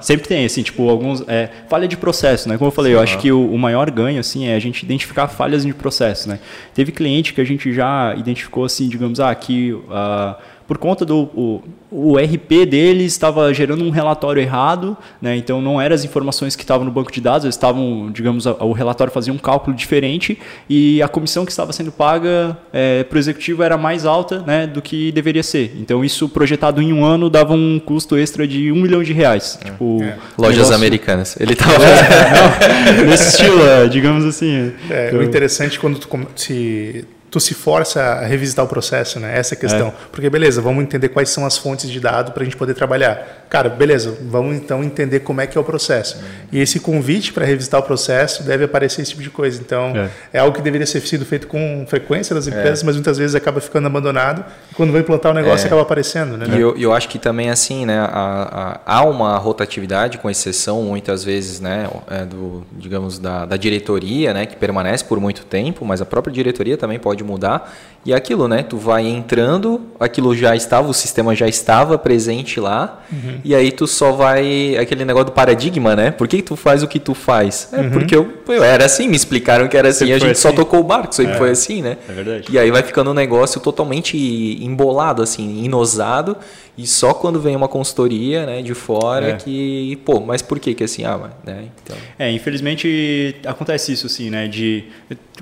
Sempre 0.00 0.28
tem, 0.28 0.44
assim, 0.44 0.62
tipo, 0.62 0.88
alguns. 0.88 1.22
É, 1.26 1.48
falha 1.68 1.88
de 1.88 1.96
processo, 1.96 2.48
né? 2.48 2.58
Como 2.58 2.68
eu 2.68 2.72
falei, 2.72 2.92
Sim, 2.92 2.96
eu 2.96 3.02
acho 3.02 3.18
que 3.18 3.32
o, 3.32 3.52
o, 3.52 3.58
maior 3.58 3.90
ganho, 3.90 4.20
assim, 4.20 4.46
é 4.46 4.54
a 4.54 4.58
gente 4.58 4.82
identificar 4.82 5.28
falhas 5.28 5.64
de 5.64 5.72
processo, 5.72 6.28
né? 6.28 6.38
Teve 6.74 6.92
cliente 6.92 7.32
que 7.32 7.40
a 7.40 7.44
gente 7.44 7.72
já 7.72 8.14
identificou, 8.16 8.64
assim, 8.64 8.88
digamos, 8.88 9.20
ah, 9.20 9.30
aqui. 9.30 9.72
Uh, 9.72 10.55
por 10.66 10.78
conta 10.78 11.04
do 11.04 11.16
o, 11.34 11.62
o 11.90 12.16
RP 12.16 12.66
deles 12.68 13.12
estava 13.12 13.52
gerando 13.54 13.84
um 13.84 13.90
relatório 13.90 14.42
errado, 14.42 14.96
né? 15.20 15.36
então 15.36 15.62
não 15.62 15.80
eram 15.80 15.94
as 15.94 16.04
informações 16.04 16.56
que 16.56 16.62
estavam 16.62 16.84
no 16.84 16.90
banco 16.90 17.12
de 17.12 17.20
dados, 17.20 17.44
eles 17.44 17.54
estavam, 17.54 18.10
digamos, 18.12 18.46
o 18.46 18.72
relatório 18.72 19.12
fazia 19.12 19.32
um 19.32 19.38
cálculo 19.38 19.76
diferente 19.76 20.38
e 20.68 21.00
a 21.00 21.08
comissão 21.08 21.44
que 21.44 21.50
estava 21.50 21.72
sendo 21.72 21.92
paga 21.92 22.56
é, 22.72 23.04
para 23.04 23.16
o 23.16 23.18
executivo 23.18 23.62
era 23.62 23.76
mais 23.76 24.04
alta 24.04 24.40
né, 24.40 24.66
do 24.66 24.82
que 24.82 25.12
deveria 25.12 25.42
ser. 25.42 25.76
Então 25.78 26.04
isso 26.04 26.28
projetado 26.28 26.82
em 26.82 26.92
um 26.92 27.04
ano 27.04 27.30
dava 27.30 27.54
um 27.54 27.78
custo 27.78 28.16
extra 28.16 28.46
de 28.46 28.72
um 28.72 28.76
milhão 28.76 29.02
de 29.02 29.12
reais. 29.12 29.58
É. 29.62 29.64
Tipo, 29.66 30.02
é. 30.02 30.16
Lojas 30.36 30.56
negócio... 30.56 30.74
americanas. 30.74 31.36
Ele 31.38 31.52
estava 31.52 31.84
é, 31.84 33.04
nesse 33.04 33.28
estilo, 33.30 33.62
é, 33.62 33.88
digamos 33.88 34.24
assim. 34.24 34.72
É, 34.90 35.08
então... 35.08 35.20
o 35.20 35.22
interessante 35.22 35.78
quando 35.78 35.98
tu 35.98 36.08
se 36.34 37.04
tu 37.30 37.40
se 37.40 37.54
força 37.54 38.02
a 38.02 38.26
revisitar 38.26 38.64
o 38.64 38.68
processo, 38.68 39.18
né? 39.18 39.36
Essa 39.38 39.54
é 39.54 39.56
a 39.56 39.60
questão. 39.60 39.88
É. 39.88 39.92
Porque, 40.10 40.28
beleza, 40.30 40.60
vamos 40.60 40.82
entender 40.82 41.08
quais 41.08 41.28
são 41.28 41.44
as 41.44 41.58
fontes 41.58 41.90
de 41.90 42.00
dado 42.00 42.32
para 42.32 42.42
a 42.42 42.44
gente 42.44 42.56
poder 42.56 42.74
trabalhar. 42.74 43.46
Cara, 43.48 43.68
beleza, 43.68 44.16
vamos 44.22 44.56
então 44.56 44.82
entender 44.82 45.20
como 45.20 45.40
é 45.40 45.46
que 45.46 45.56
é 45.56 45.60
o 45.60 45.64
processo. 45.64 46.18
E 46.50 46.58
esse 46.58 46.80
convite 46.80 47.32
para 47.32 47.44
revisitar 47.44 47.80
o 47.80 47.82
processo 47.82 48.42
deve 48.42 48.64
aparecer 48.64 49.02
esse 49.02 49.10
tipo 49.10 49.22
de 49.22 49.30
coisa. 49.30 49.60
Então, 49.60 49.92
é, 49.96 50.10
é 50.34 50.38
algo 50.38 50.56
que 50.56 50.62
deveria 50.62 50.86
ser 50.86 51.00
sido 51.00 51.24
feito 51.24 51.46
com 51.46 51.84
frequência 51.88 52.34
das 52.34 52.46
empresas, 52.46 52.82
é. 52.82 52.86
mas 52.86 52.96
muitas 52.96 53.18
vezes 53.18 53.34
acaba 53.34 53.60
ficando 53.60 53.86
abandonado. 53.86 54.44
E 54.70 54.74
quando 54.74 54.92
vai 54.92 55.00
implantar 55.00 55.32
o 55.32 55.34
negócio, 55.34 55.64
é. 55.64 55.66
acaba 55.66 55.82
aparecendo, 55.82 56.36
né? 56.36 56.46
E 56.56 56.60
eu, 56.60 56.76
eu 56.76 56.92
acho 56.92 57.08
que 57.08 57.18
também, 57.18 57.50
assim, 57.50 57.86
né, 57.86 57.98
há, 58.00 58.80
há 58.84 59.04
uma 59.04 59.36
rotatividade, 59.38 60.18
com 60.18 60.30
exceção, 60.30 60.82
muitas 60.82 61.22
vezes, 61.24 61.60
né, 61.60 61.88
é, 62.08 62.24
do, 62.24 62.64
digamos, 62.72 63.18
da, 63.18 63.44
da 63.46 63.56
diretoria, 63.56 64.32
né, 64.32 64.46
que 64.46 64.56
permanece 64.56 65.04
por 65.04 65.20
muito 65.20 65.44
tempo, 65.44 65.84
mas 65.84 66.00
a 66.00 66.06
própria 66.06 66.32
diretoria 66.32 66.76
também 66.76 66.98
pode 66.98 67.15
mudar. 67.24 67.68
E 68.06 68.12
é 68.12 68.16
aquilo, 68.16 68.46
né? 68.46 68.62
Tu 68.62 68.78
vai 68.78 69.04
entrando, 69.04 69.80
aquilo 69.98 70.32
já 70.32 70.54
estava, 70.54 70.88
o 70.88 70.94
sistema 70.94 71.34
já 71.34 71.48
estava 71.48 71.98
presente 71.98 72.60
lá, 72.60 73.02
uhum. 73.10 73.40
e 73.44 73.52
aí 73.52 73.72
tu 73.72 73.84
só 73.84 74.12
vai. 74.12 74.76
Aquele 74.76 75.04
negócio 75.04 75.26
do 75.26 75.32
paradigma, 75.32 75.96
né? 75.96 76.12
Por 76.12 76.28
que 76.28 76.40
tu 76.40 76.54
faz 76.54 76.84
o 76.84 76.88
que 76.88 77.00
tu 77.00 77.14
faz? 77.14 77.68
É 77.72 77.80
uhum. 77.80 77.90
porque 77.90 78.14
eu, 78.14 78.32
eu, 78.46 78.62
era 78.62 78.84
assim, 78.84 79.08
me 79.08 79.16
explicaram 79.16 79.66
que 79.66 79.76
era 79.76 79.88
assim, 79.88 80.06
sempre 80.06 80.14
a 80.14 80.18
gente 80.20 80.30
assim. 80.30 80.40
só 80.42 80.52
tocou 80.52 80.78
o 80.78 80.84
barco, 80.84 81.12
sempre 81.12 81.32
é. 81.32 81.36
foi 81.36 81.50
assim, 81.50 81.82
né? 81.82 81.96
É 82.08 82.12
verdade. 82.12 82.46
E 82.48 82.56
aí 82.56 82.70
vai 82.70 82.84
ficando 82.84 83.10
um 83.10 83.14
negócio 83.14 83.60
totalmente 83.60 84.16
embolado, 84.16 85.20
assim, 85.20 85.64
inosado, 85.64 86.36
e 86.78 86.86
só 86.86 87.12
quando 87.12 87.40
vem 87.40 87.56
uma 87.56 87.68
consultoria, 87.68 88.46
né, 88.46 88.62
de 88.62 88.74
fora 88.74 89.30
é. 89.30 89.32
que, 89.34 89.96
pô, 90.04 90.20
mas 90.20 90.42
por 90.42 90.60
que 90.60 90.74
que 90.74 90.84
assim, 90.84 91.04
ah, 91.04 91.30
né? 91.44 91.64
Então... 91.82 91.96
É, 92.16 92.30
infelizmente 92.30 93.34
acontece 93.44 93.92
isso, 93.92 94.06
assim, 94.06 94.30
né? 94.30 94.46
De 94.46 94.84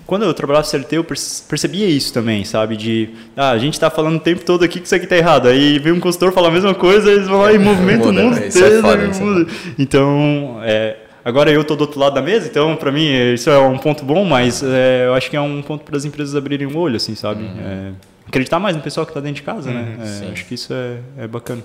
quando 0.06 0.24
eu 0.24 0.32
trabalhava 0.32 0.64
no 0.64 0.70
CLT, 0.70 0.96
eu 0.96 1.04
percebia 1.04 1.86
isso 1.86 2.12
também, 2.12 2.44
sabe? 2.54 2.76
De, 2.76 3.10
ah, 3.36 3.50
a 3.50 3.58
gente 3.58 3.74
está 3.74 3.90
falando 3.90 4.14
o 4.14 4.20
tempo 4.20 4.44
todo 4.44 4.64
aqui 4.64 4.78
que 4.78 4.86
isso 4.86 4.94
aqui 4.94 5.06
está 5.06 5.16
errado. 5.16 5.48
Aí 5.48 5.80
vem 5.80 5.92
um 5.92 5.98
consultor 5.98 6.32
falar 6.32 6.48
a 6.48 6.50
mesma 6.52 6.72
coisa, 6.72 7.10
eles 7.10 7.26
vão 7.26 7.42
lá 7.42 7.52
e 7.52 7.58
movimentam 7.58 8.10
o 8.10 8.12
mundo 8.12 8.38
é 8.38 8.46
inteiro. 8.46 8.76
É 8.76 8.80
foda, 8.80 9.24
muda. 9.24 9.52
Então, 9.76 10.60
é, 10.62 10.96
agora 11.24 11.50
eu 11.50 11.62
estou 11.62 11.76
do 11.76 11.80
outro 11.80 11.98
lado 11.98 12.14
da 12.14 12.22
mesa, 12.22 12.46
então 12.46 12.76
para 12.76 12.92
mim 12.92 13.12
isso 13.34 13.50
é 13.50 13.58
um 13.58 13.76
ponto 13.76 14.04
bom, 14.04 14.24
mas 14.24 14.62
é, 14.62 15.06
eu 15.06 15.14
acho 15.14 15.28
que 15.28 15.36
é 15.36 15.40
um 15.40 15.62
ponto 15.62 15.82
para 15.82 15.96
as 15.96 16.04
empresas 16.04 16.36
abrirem 16.36 16.68
o 16.68 16.78
olho, 16.78 16.94
assim, 16.94 17.16
sabe? 17.16 17.42
Uhum. 17.42 17.60
É, 17.60 17.90
acreditar 18.28 18.60
mais 18.60 18.76
no 18.76 18.82
pessoal 18.82 19.04
que 19.04 19.10
está 19.10 19.20
dentro 19.20 19.36
de 19.36 19.42
casa, 19.42 19.72
né? 19.72 19.96
uhum, 19.98 20.04
né? 20.04 20.30
acho 20.32 20.46
que 20.46 20.54
isso 20.54 20.72
é, 20.72 20.98
é 21.24 21.26
bacana. 21.26 21.62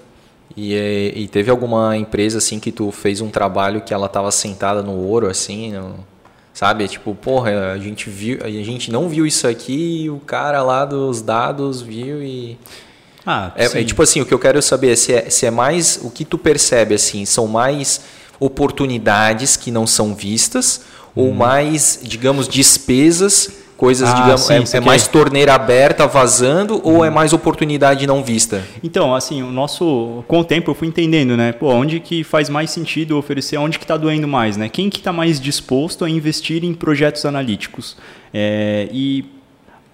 E, 0.58 1.14
e, 1.16 1.28
teve 1.28 1.52
alguma 1.52 1.96
empresa 1.96 2.40
assim 2.40 2.60
que 2.60 2.72
tu 2.72 2.92
fez 2.92 3.22
um 3.22 3.30
trabalho 3.30 3.82
que 3.82 3.94
ela 3.94 4.08
estava 4.08 4.32
sentada 4.32 4.82
no 4.82 4.94
ouro 4.94 5.28
assim, 5.28 5.72
no 5.72 6.04
Sabe? 6.60 6.84
É 6.84 6.88
tipo, 6.90 7.16
porra, 7.16 7.72
a 7.72 7.78
gente 7.78 8.10
viu, 8.10 8.40
a 8.44 8.50
gente 8.50 8.92
não 8.92 9.08
viu 9.08 9.26
isso 9.26 9.48
aqui 9.48 10.02
e 10.04 10.10
o 10.10 10.20
cara 10.20 10.62
lá 10.62 10.84
dos 10.84 11.22
dados 11.22 11.82
viu 11.82 12.22
e 12.22 12.58
ah, 13.26 13.54
é, 13.56 13.64
é, 13.64 13.84
tipo 13.86 14.04
assim, 14.04 14.20
o 14.20 14.26
que 14.26 14.34
eu 14.34 14.40
quero 14.40 14.62
saber 14.62 14.92
é 14.92 14.96
se, 14.98 15.14
é 15.14 15.30
se 15.30 15.46
é 15.46 15.52
mais 15.52 16.02
o 16.04 16.12
que 16.12 16.26
tu 16.26 16.38
percebe 16.38 16.94
assim, 16.94 17.24
são 17.24 17.48
mais 17.48 18.02
oportunidades 18.42 19.56
que 19.56 19.72
não 19.72 19.88
são 19.88 20.14
vistas 20.14 20.82
ou 21.16 21.34
mais, 21.34 21.98
digamos, 22.04 22.46
despesas 22.46 23.50
coisas, 23.80 24.10
ah, 24.10 24.14
digamos, 24.14 24.42
sim, 24.42 24.76
é, 24.76 24.78
é 24.78 24.80
mais 24.82 25.08
torneira 25.08 25.54
aberta 25.54 26.06
vazando 26.06 26.82
ou 26.84 27.06
é 27.06 27.10
mais 27.10 27.32
oportunidade 27.32 28.06
não 28.06 28.22
vista? 28.22 28.62
Então, 28.84 29.16
assim, 29.16 29.42
o 29.42 29.50
nosso 29.50 30.22
com 30.28 30.42
o 30.42 30.44
tempo 30.44 30.70
eu 30.70 30.76
fui 30.76 30.90
entendendo, 30.90 31.38
né? 31.38 31.54
Pô, 31.54 31.70
onde 31.70 32.02
que 32.02 32.22
faz 32.22 32.50
mais 32.50 32.72
sentido 32.72 33.18
oferecer, 33.18 33.56
onde 33.56 33.80
que 33.80 33.86
está 33.86 33.96
doendo 33.96 34.28
mais, 34.28 34.58
né? 34.58 34.68
Quem 34.68 34.90
que 34.90 34.98
está 34.98 35.14
mais 35.14 35.40
disposto 35.40 36.04
a 36.04 36.10
investir 36.10 36.66
em 36.66 36.74
projetos 36.74 37.26
analíticos? 37.26 37.96
É, 38.34 38.90
e 38.92 39.24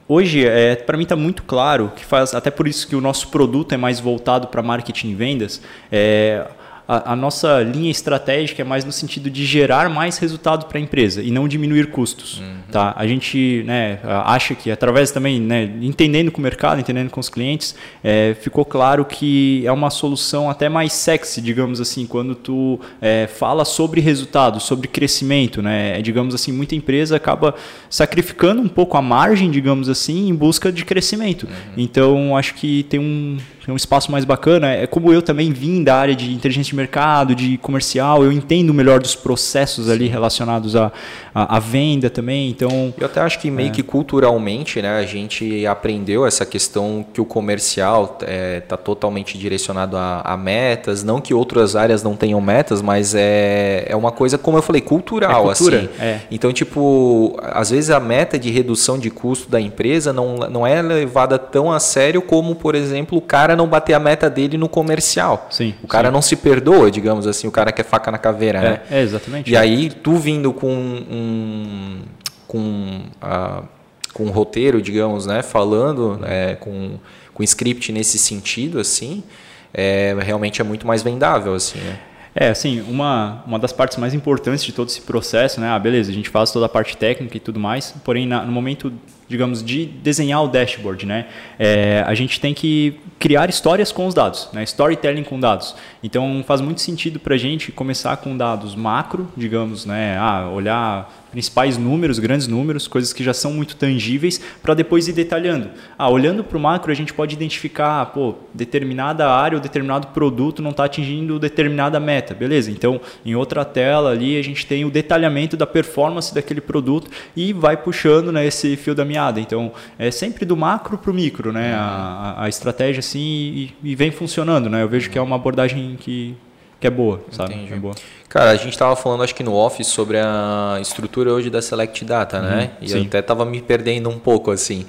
hoje, 0.10 0.44
é, 0.44 0.76
para 0.76 0.98
mim 0.98 1.04
está 1.04 1.16
muito 1.16 1.44
claro 1.44 1.92
que 1.96 2.04
faz, 2.04 2.34
até 2.34 2.50
por 2.50 2.68
isso 2.68 2.88
que 2.88 2.96
o 2.96 3.02
nosso 3.02 3.28
produto 3.28 3.74
é 3.74 3.78
mais 3.78 4.00
voltado 4.00 4.48
para 4.48 4.64
marketing 4.64 5.10
e 5.12 5.14
vendas. 5.14 5.62
É, 5.92 6.44
a, 6.88 7.14
a, 7.14 7.16
nossa 7.16 7.62
linha 7.62 7.90
estratégica 7.90 8.62
é 8.62 8.66
mais 8.66 8.86
no 8.86 8.92
sentido 8.92 9.30
de 9.30 9.46
gerar 9.46 9.90
mais 9.90 10.18
resultado 10.18 10.66
para 10.68 10.78
a 10.78 10.82
empresa 10.82 11.22
e 11.22 11.32
não 11.32 11.48
diminuir 11.48 11.88
custos. 11.88 12.40
Uhum. 12.40 12.56
Tá? 12.72 12.94
A 12.96 13.08
gente 13.08 13.64
né, 13.66 14.00
acha 14.04 14.54
que, 14.54 14.70
através 14.70 15.12
também, 15.12 15.40
né, 15.40 15.64
entendendo 15.82 16.32
com 16.32 16.40
o 16.40 16.42
mercado, 16.42 16.80
entendendo 16.80 17.10
com 17.10 17.20
os 17.20 17.30
clientes, 17.30 17.76
é, 18.04 18.36
ficou 18.40 18.64
claro 18.64 19.04
que 19.04 19.66
é 19.66 19.72
uma 19.72 19.90
solução 19.90 20.50
até 20.50 20.70
mais 20.70 20.94
sexy, 20.94 21.42
digamos 21.42 21.82
assim, 21.82 22.06
quando 22.06 22.36
tu 22.36 22.80
é, 23.02 23.28
fala 23.28 23.66
sobre 23.66 24.00
resultado, 24.00 24.60
sobre 24.60 24.88
crescimento. 24.88 25.62
Né? 25.62 26.02
Digamos 26.02 26.36
assim, 26.36 26.52
muita 26.52 26.76
empresa 26.76 27.16
acaba 27.16 27.56
sacrificando 27.90 28.62
um 28.62 28.68
pouco 28.68 28.96
a 28.98 29.02
margem, 29.02 29.50
digamos 29.50 29.90
assim, 29.90 30.30
em 30.30 30.36
busca 30.36 30.72
de 30.72 30.86
crescimento. 30.86 31.44
Uhum. 31.44 31.74
Então, 31.78 32.38
acho 32.38 32.54
que 32.54 32.84
tem 32.84 33.00
um, 33.00 33.38
tem 33.66 33.74
um 33.74 33.76
espaço 33.76 34.12
mais 34.12 34.24
bacana. 34.24 34.72
É 34.72 34.86
como 34.86 35.12
eu 35.12 35.24
também 35.24 35.52
vim 35.52 35.84
da 35.84 35.96
área 35.96 36.16
de 36.16 36.32
inteligência 36.32 36.70
de 36.70 36.76
mercado, 36.76 37.34
de 37.34 37.58
comercial, 37.58 38.24
eu 38.24 38.32
entendo 38.32 38.72
melhor 38.74 39.00
dos 39.00 39.16
processos 39.16 39.90
ali 39.90 40.08
relacionados 40.08 40.76
à, 40.76 40.92
à, 41.34 41.58
à 41.58 41.60
venda 41.60 42.08
também. 42.08 42.50
Então, 42.50 42.94
eu 42.96 43.08
até 43.08 43.22
acho 43.22 43.40
que 43.40 43.50
meio 43.50 43.70
é. 43.70 43.72
que 43.72 43.82
culturalmente, 43.82 44.82
né, 44.82 45.00
a 45.00 45.04
gente 45.04 45.66
aprendeu 45.66 46.28
essa 46.28 46.46
questão 46.46 47.04
que 47.12 47.20
o 47.20 47.26
comercial 47.26 48.18
está 48.20 48.26
é, 48.32 48.60
tá 48.60 48.78
totalmente 48.78 49.36
direcionado 49.36 49.98
a, 49.98 50.22
a, 50.22 50.38
metas, 50.38 51.04
não 51.04 51.20
que 51.20 51.34
outras 51.34 51.76
áreas 51.76 52.04
não 52.04 52.16
tenham 52.16 52.40
metas, 52.40 52.84
mas 52.84 53.16
é, 53.16 53.86
é 53.88 53.96
uma 53.96 54.12
coisa, 54.12 54.38
como 54.38 54.60
eu 54.60 54.62
falei, 54.62 54.82
cultural. 54.82 55.50
É 55.50 55.56
cultura, 55.56 55.78
assim. 55.80 55.90
É. 56.00 56.20
Então, 56.30 56.54
tipo, 56.54 57.36
às 57.42 57.72
vezes 57.72 57.90
a 57.90 58.00
meta 58.00 58.38
de 58.38 58.52
redução 58.52 59.00
de 59.00 59.10
custo 59.10 59.50
da 59.50 59.60
empresa 59.60 60.14
não, 60.14 60.36
não 60.36 60.68
é 60.68 60.84
levada 60.84 61.40
tão 61.40 61.72
a 61.72 61.80
sério 61.80 62.22
como, 62.22 62.54
por 62.54 62.76
exemplo, 62.76 63.18
o 63.18 63.22
cara 63.22 63.55
não 63.56 63.68
bater 63.68 63.94
a 63.94 64.00
meta 64.00 64.30
dele 64.30 64.58
no 64.58 64.68
comercial. 64.68 65.48
Sim. 65.50 65.74
O 65.84 65.88
cara 65.88 66.10
sim. 66.10 66.14
não 66.14 66.22
se 66.22 66.36
perdoa, 66.36 66.90
digamos 66.90 67.28
assim, 67.28 67.48
o 67.48 67.52
cara 67.52 67.72
quer 67.72 67.84
faca 67.84 68.12
na 68.12 68.18
caveira, 68.18 68.60
é, 68.60 68.62
né? 68.62 68.82
É, 68.90 69.02
exatamente. 69.02 69.52
E 69.52 69.58
aí, 69.58 69.90
tu 69.90 70.16
vindo 70.16 70.54
com 70.54 70.74
um. 70.74 72.02
com. 72.48 73.02
Uh, 73.22 73.76
com 74.16 74.24
um 74.24 74.32
roteiro, 74.32 74.82
digamos, 74.82 75.26
né? 75.26 75.44
Falando, 75.44 76.22
é, 76.24 76.56
com, 76.56 76.98
com 77.34 77.44
script 77.44 77.92
nesse 77.92 78.18
sentido, 78.18 78.80
assim, 78.80 79.26
é, 79.74 80.16
realmente 80.22 80.62
é 80.62 80.64
muito 80.64 80.88
mais 80.88 81.04
vendável, 81.04 81.54
assim, 81.54 81.80
né? 81.80 82.00
É, 82.34 82.48
assim, 82.50 82.82
uma, 82.88 83.44
uma 83.46 83.60
das 83.60 83.74
partes 83.74 83.98
mais 83.98 84.14
importantes 84.14 84.64
de 84.64 84.72
todo 84.72 84.88
esse 84.88 85.02
processo, 85.02 85.60
né? 85.60 85.68
Ah, 85.68 85.78
beleza, 85.78 86.12
a 86.12 86.14
gente 86.14 86.30
faz 86.30 86.50
toda 86.50 86.66
a 86.66 86.70
parte 86.70 86.96
técnica 86.96 87.36
e 87.36 87.40
tudo 87.42 87.60
mais, 87.60 87.94
porém, 88.06 88.26
na, 88.26 88.42
no 88.46 88.54
momento 88.54 88.92
digamos, 89.28 89.64
de 89.64 89.86
desenhar 89.86 90.44
o 90.44 90.48
dashboard, 90.48 91.06
né? 91.06 91.28
É, 91.58 92.04
a 92.06 92.14
gente 92.14 92.40
tem 92.40 92.54
que 92.54 93.00
criar 93.20 93.50
histórias 93.50 93.92
com 93.92 94.08
os 94.08 94.14
dados, 94.14 94.50
né? 94.54 94.64
Storytelling 94.64 95.24
com 95.24 95.40
dados. 95.40 95.76
Então 96.04 96.44
faz 96.46 96.62
muito 96.62 96.82
sentido 96.82 97.20
para 97.20 97.36
a 97.36 97.38
gente 97.38 97.72
começar 97.72 98.18
com 98.18 98.36
dados 98.36 98.76
macro, 98.76 99.28
digamos, 99.36 99.86
né? 99.86 100.18
Ah, 100.18 100.50
olhar 100.50 101.12
principais 101.36 101.78
números, 101.78 102.18
grandes 102.18 102.48
números, 102.48 102.88
coisas 102.88 103.12
que 103.12 103.22
já 103.22 103.34
são 103.34 103.52
muito 103.52 103.76
tangíveis, 103.76 104.40
para 104.64 104.74
depois 104.74 105.10
ir 105.10 105.12
detalhando. 105.12 105.70
Ah, 105.98 106.10
olhando 106.10 106.46
para 106.46 106.58
o 106.58 106.62
macro, 106.62 106.90
a 106.94 106.96
gente 106.96 107.14
pode 107.14 107.36
identificar, 107.36 108.06
pô, 108.06 108.36
determinada 108.54 109.30
área 109.30 109.58
ou 109.58 109.62
determinado 109.62 110.08
produto 110.08 110.62
não 110.62 110.72
está 110.72 110.86
atingindo 110.86 111.38
determinada 111.38 112.00
meta, 112.00 112.34
beleza? 112.34 112.72
Então, 112.72 113.02
em 113.26 113.36
outra 113.36 113.66
tela 113.66 114.12
ali, 114.12 114.40
a 114.40 114.42
gente 114.42 114.66
tem 114.66 114.86
o 114.86 114.90
detalhamento 114.90 115.58
da 115.58 115.68
performance 115.68 116.34
daquele 116.34 116.62
produto 116.62 117.12
e 117.36 117.52
vai 117.52 117.76
puxando 117.76 118.32
né, 118.32 118.48
esse 118.48 118.78
fio 118.78 118.96
da 118.96 119.04
meada. 119.04 119.38
Então, 119.38 119.74
é 120.00 120.12
sempre 120.12 120.46
do 120.46 120.56
macro 120.56 120.98
para 120.98 121.12
o 121.12 121.14
micro, 121.14 121.52
né? 121.52 121.74
A, 121.74 122.46
a, 122.46 122.50
estratégia 122.50 123.02
assim 123.06 123.20
e, 123.20 123.76
e, 123.84 123.96
vem 123.96 124.12
funcionando, 124.12 124.70
né? 124.70 124.84
Eu 124.84 124.90
vejo 124.90 125.10
que 125.10 125.18
é 125.18 125.22
uma 125.22 125.36
abordagem 125.36 125.96
que 126.00 126.36
que 126.80 126.88
é 126.88 126.90
boa, 126.90 127.22
sabe? 127.32 127.54
Entendi. 127.54 127.74
É 127.74 127.78
boa. 127.78 127.96
Cara, 128.30 128.52
a 128.52 128.56
gente 128.56 128.74
estava 128.74 128.96
falando, 128.96 129.24
acho 129.24 129.34
que 129.34 129.44
no 129.44 129.56
office, 129.56 129.88
sobre 129.88 130.18
a 130.20 130.78
estrutura 130.82 131.32
hoje 131.32 131.50
da 131.50 131.62
Select 131.62 132.04
Data, 132.04 132.42
né? 132.42 132.72
uhum? 132.80 132.86
E 132.86 132.90
sim. 132.90 132.98
eu 132.98 133.04
até 133.06 133.20
estava 133.20 133.46
me 133.46 133.62
perdendo 133.62 134.10
um 134.10 134.20
pouco, 134.20 134.52
assim. 134.52 134.86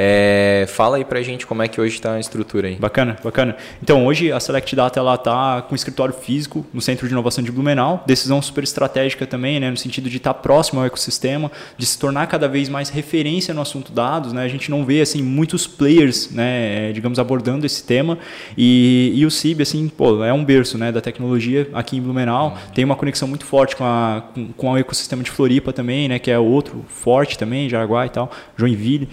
É, 0.00 0.64
fala 0.68 0.96
aí 0.98 1.04
pra 1.04 1.20
gente 1.22 1.44
como 1.44 1.60
é 1.60 1.66
que 1.66 1.80
hoje 1.80 1.96
está 1.96 2.12
a 2.12 2.20
estrutura 2.20 2.68
aí. 2.68 2.76
Bacana, 2.76 3.16
bacana. 3.24 3.56
Então, 3.82 4.06
hoje 4.06 4.30
a 4.30 4.38
Select 4.38 4.76
Data 4.76 5.00
ela 5.00 5.18
tá 5.18 5.60
com 5.62 5.74
escritório 5.74 6.14
físico 6.14 6.64
no 6.72 6.80
Centro 6.80 7.08
de 7.08 7.12
Inovação 7.12 7.42
de 7.42 7.50
Blumenau. 7.50 8.04
Decisão 8.06 8.40
super 8.40 8.62
estratégica 8.62 9.26
também, 9.26 9.58
né, 9.58 9.68
no 9.72 9.76
sentido 9.76 10.08
de 10.08 10.18
estar 10.18 10.34
tá 10.34 10.40
próximo 10.40 10.78
ao 10.78 10.86
ecossistema, 10.86 11.50
de 11.76 11.84
se 11.84 11.98
tornar 11.98 12.28
cada 12.28 12.46
vez 12.46 12.68
mais 12.68 12.90
referência 12.90 13.52
no 13.52 13.60
assunto 13.60 13.90
dados, 13.90 14.32
né? 14.32 14.44
A 14.44 14.48
gente 14.48 14.70
não 14.70 14.84
vê 14.84 15.00
assim 15.00 15.20
muitos 15.20 15.66
players, 15.66 16.30
né, 16.30 16.92
digamos 16.92 17.18
abordando 17.18 17.66
esse 17.66 17.82
tema. 17.82 18.18
E, 18.56 19.10
e 19.16 19.26
o 19.26 19.32
CIB 19.32 19.62
assim, 19.62 19.88
pô, 19.88 20.22
é 20.22 20.32
um 20.32 20.44
berço, 20.44 20.78
né, 20.78 20.92
da 20.92 21.00
tecnologia 21.00 21.68
aqui 21.74 21.96
em 21.96 22.00
Blumenau. 22.00 22.50
Uhum. 22.50 22.72
Tem 22.72 22.84
uma 22.84 22.94
conexão 22.94 23.26
muito 23.26 23.44
forte 23.44 23.74
com, 23.74 23.82
a, 23.82 24.22
com, 24.32 24.52
com 24.52 24.70
o 24.70 24.78
ecossistema 24.78 25.24
de 25.24 25.30
Floripa 25.32 25.72
também, 25.72 26.08
né, 26.08 26.20
que 26.20 26.30
é 26.30 26.38
outro 26.38 26.84
forte 26.86 27.36
também, 27.36 27.68
Jaraguá 27.68 28.06
e 28.06 28.10
tal, 28.10 28.30
Joinville. 28.56 29.08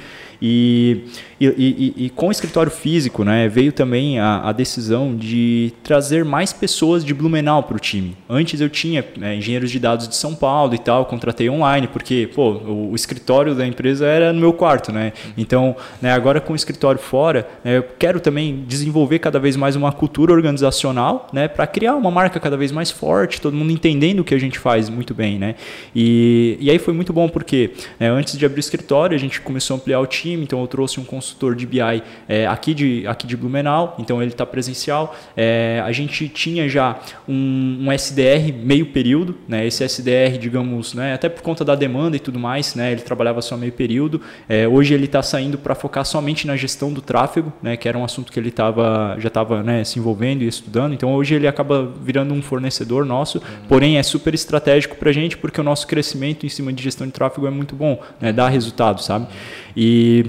E, 0.48 1.06
e, 1.42 1.48
e, 1.48 2.06
e, 2.06 2.10
com 2.12 2.28
o 2.28 2.32
escritório 2.32 2.72
físico, 2.72 3.24
né, 3.24 3.50
veio 3.50 3.72
também 3.72 4.20
a, 4.20 4.50
a 4.50 4.52
decisão 4.52 5.16
de 5.16 5.74
trazer 5.82 6.24
mais 6.24 6.54
pessoas 6.54 7.04
de 7.04 7.16
Blumenau 7.16 7.64
para 7.64 7.76
o 7.76 7.80
time. 7.80 8.16
Antes 8.30 8.62
eu 8.62 8.70
tinha 8.70 9.04
né, 9.18 9.36
engenheiros 9.38 9.72
de 9.72 9.80
dados 9.80 10.08
de 10.08 10.16
São 10.16 10.36
Paulo 10.36 10.76
e 10.76 10.78
tal, 10.78 11.08
contratei 11.08 11.50
online, 11.50 11.88
porque 11.88 12.30
pô, 12.36 12.52
o, 12.52 12.92
o, 12.92 12.96
escritório 12.96 13.56
da 13.56 13.66
empresa 13.66 14.06
era 14.06 14.32
no 14.32 14.40
meu 14.40 14.54
quarto. 14.54 14.92
Né? 14.92 15.14
Então, 15.36 15.76
né, 16.00 16.12
agora 16.12 16.40
com 16.40 16.54
o 16.54 16.56
escritório 16.56 17.02
fora, 17.02 17.48
né, 17.64 17.78
eu 17.78 17.84
quero 17.98 18.20
também 18.20 18.64
desenvolver 18.68 19.18
cada 19.18 19.40
vez 19.40 19.56
mais 19.56 19.76
uma 19.76 19.92
cultura 19.92 20.32
organizacional 20.32 21.28
né, 21.34 21.48
para 21.48 21.66
criar 21.66 21.96
uma 21.96 22.12
marca 22.12 22.40
cada 22.40 22.56
vez 22.56 22.72
mais 22.72 22.92
forte, 22.92 23.42
todo 23.42 23.56
mundo 23.56 23.72
entendendo 23.72 24.20
o 24.20 24.24
que 24.24 24.36
a 24.36 24.40
gente 24.40 24.60
faz 24.60 24.90
muito 24.90 25.16
bem. 25.16 25.40
Né? 25.40 25.56
E, 25.96 26.56
e 26.60 26.70
aí 26.70 26.78
foi 26.78 26.94
muito 26.94 27.12
bom 27.12 27.28
porque 27.28 27.72
né, 28.00 28.10
antes 28.10 28.38
de 28.38 28.46
abrir 28.46 28.60
o 28.60 28.62
escritório, 28.62 29.16
a 29.16 29.20
gente 29.20 29.42
começou 29.42 29.74
a 29.74 29.78
ampliar 29.80 30.00
o 30.00 30.06
time 30.06 30.35
time, 30.36 30.44
então 30.44 30.62
eu 30.62 30.68
trouxe 30.68 31.00
um 31.00 31.04
consultor 31.04 31.56
de 31.56 31.66
BI 31.66 31.80
é, 32.28 32.46
aqui, 32.46 32.74
de, 32.74 33.08
aqui 33.08 33.26
de 33.26 33.36
Blumenau, 33.36 33.96
então 33.98 34.22
ele 34.22 34.32
está 34.32 34.46
presencial. 34.46 35.16
É, 35.36 35.82
a 35.84 35.92
gente 35.92 36.28
tinha 36.30 36.68
já 36.70 37.00
um, 37.28 37.78
um, 37.82 37.92
SDR 37.92 38.54
meio 38.54 38.88
período, 38.88 39.38
né? 39.48 39.66
esse 39.66 39.84
SDR, 39.84 40.38
digamos, 40.40 40.94
né? 40.94 41.14
até 41.14 41.30
por 41.30 41.42
conta 41.42 41.64
da 41.64 41.76
demanda 41.76 42.16
e 42.16 42.20
tudo 42.20 42.40
mais, 42.40 42.76
né? 42.76 42.92
ele 42.92 43.02
trabalhava 43.02 43.42
só 43.42 43.56
meio 43.58 43.72
período. 43.72 44.22
É, 44.48 44.68
hoje 44.68 44.94
ele 44.94 45.06
está 45.06 45.24
saindo 45.24 45.58
para 45.58 45.74
focar 45.74 46.06
somente 46.06 46.46
na 46.46 46.56
gestão 46.56 46.92
do 46.92 47.02
tráfego, 47.02 47.52
né? 47.62 47.78
que 47.78 47.88
era 47.88 47.98
um 47.98 48.04
assunto 48.04 48.32
que 48.32 48.40
ele 48.40 48.52
tava, 48.52 49.16
já 49.20 49.30
estava 49.30 49.64
né, 49.64 49.84
se 49.84 49.98
envolvendo 50.00 50.44
e 50.44 50.48
estudando, 50.48 50.94
então 50.94 51.14
hoje 51.14 51.36
ele 51.36 51.48
acaba 51.48 51.92
virando 52.02 52.34
um 52.34 52.42
fornecedor 52.42 53.06
nosso, 53.06 53.38
uhum. 53.38 53.68
porém 53.68 53.98
é 53.98 54.04
super 54.04 54.34
estratégico 54.34 54.96
para 54.96 55.10
a 55.10 55.14
gente 55.14 55.38
porque 55.38 55.60
o 55.60 55.64
nosso 55.64 55.88
crescimento 55.88 56.46
em 56.46 56.50
cima 56.50 56.72
de 56.74 56.84
gestão 56.84 57.08
de 57.08 57.14
tráfego 57.14 57.48
é 57.48 57.50
muito 57.50 57.76
bom, 57.76 58.02
né? 58.20 58.32
dá 58.32 58.48
resultado, 58.48 59.02
sabe? 59.02 59.28
E 59.76 60.26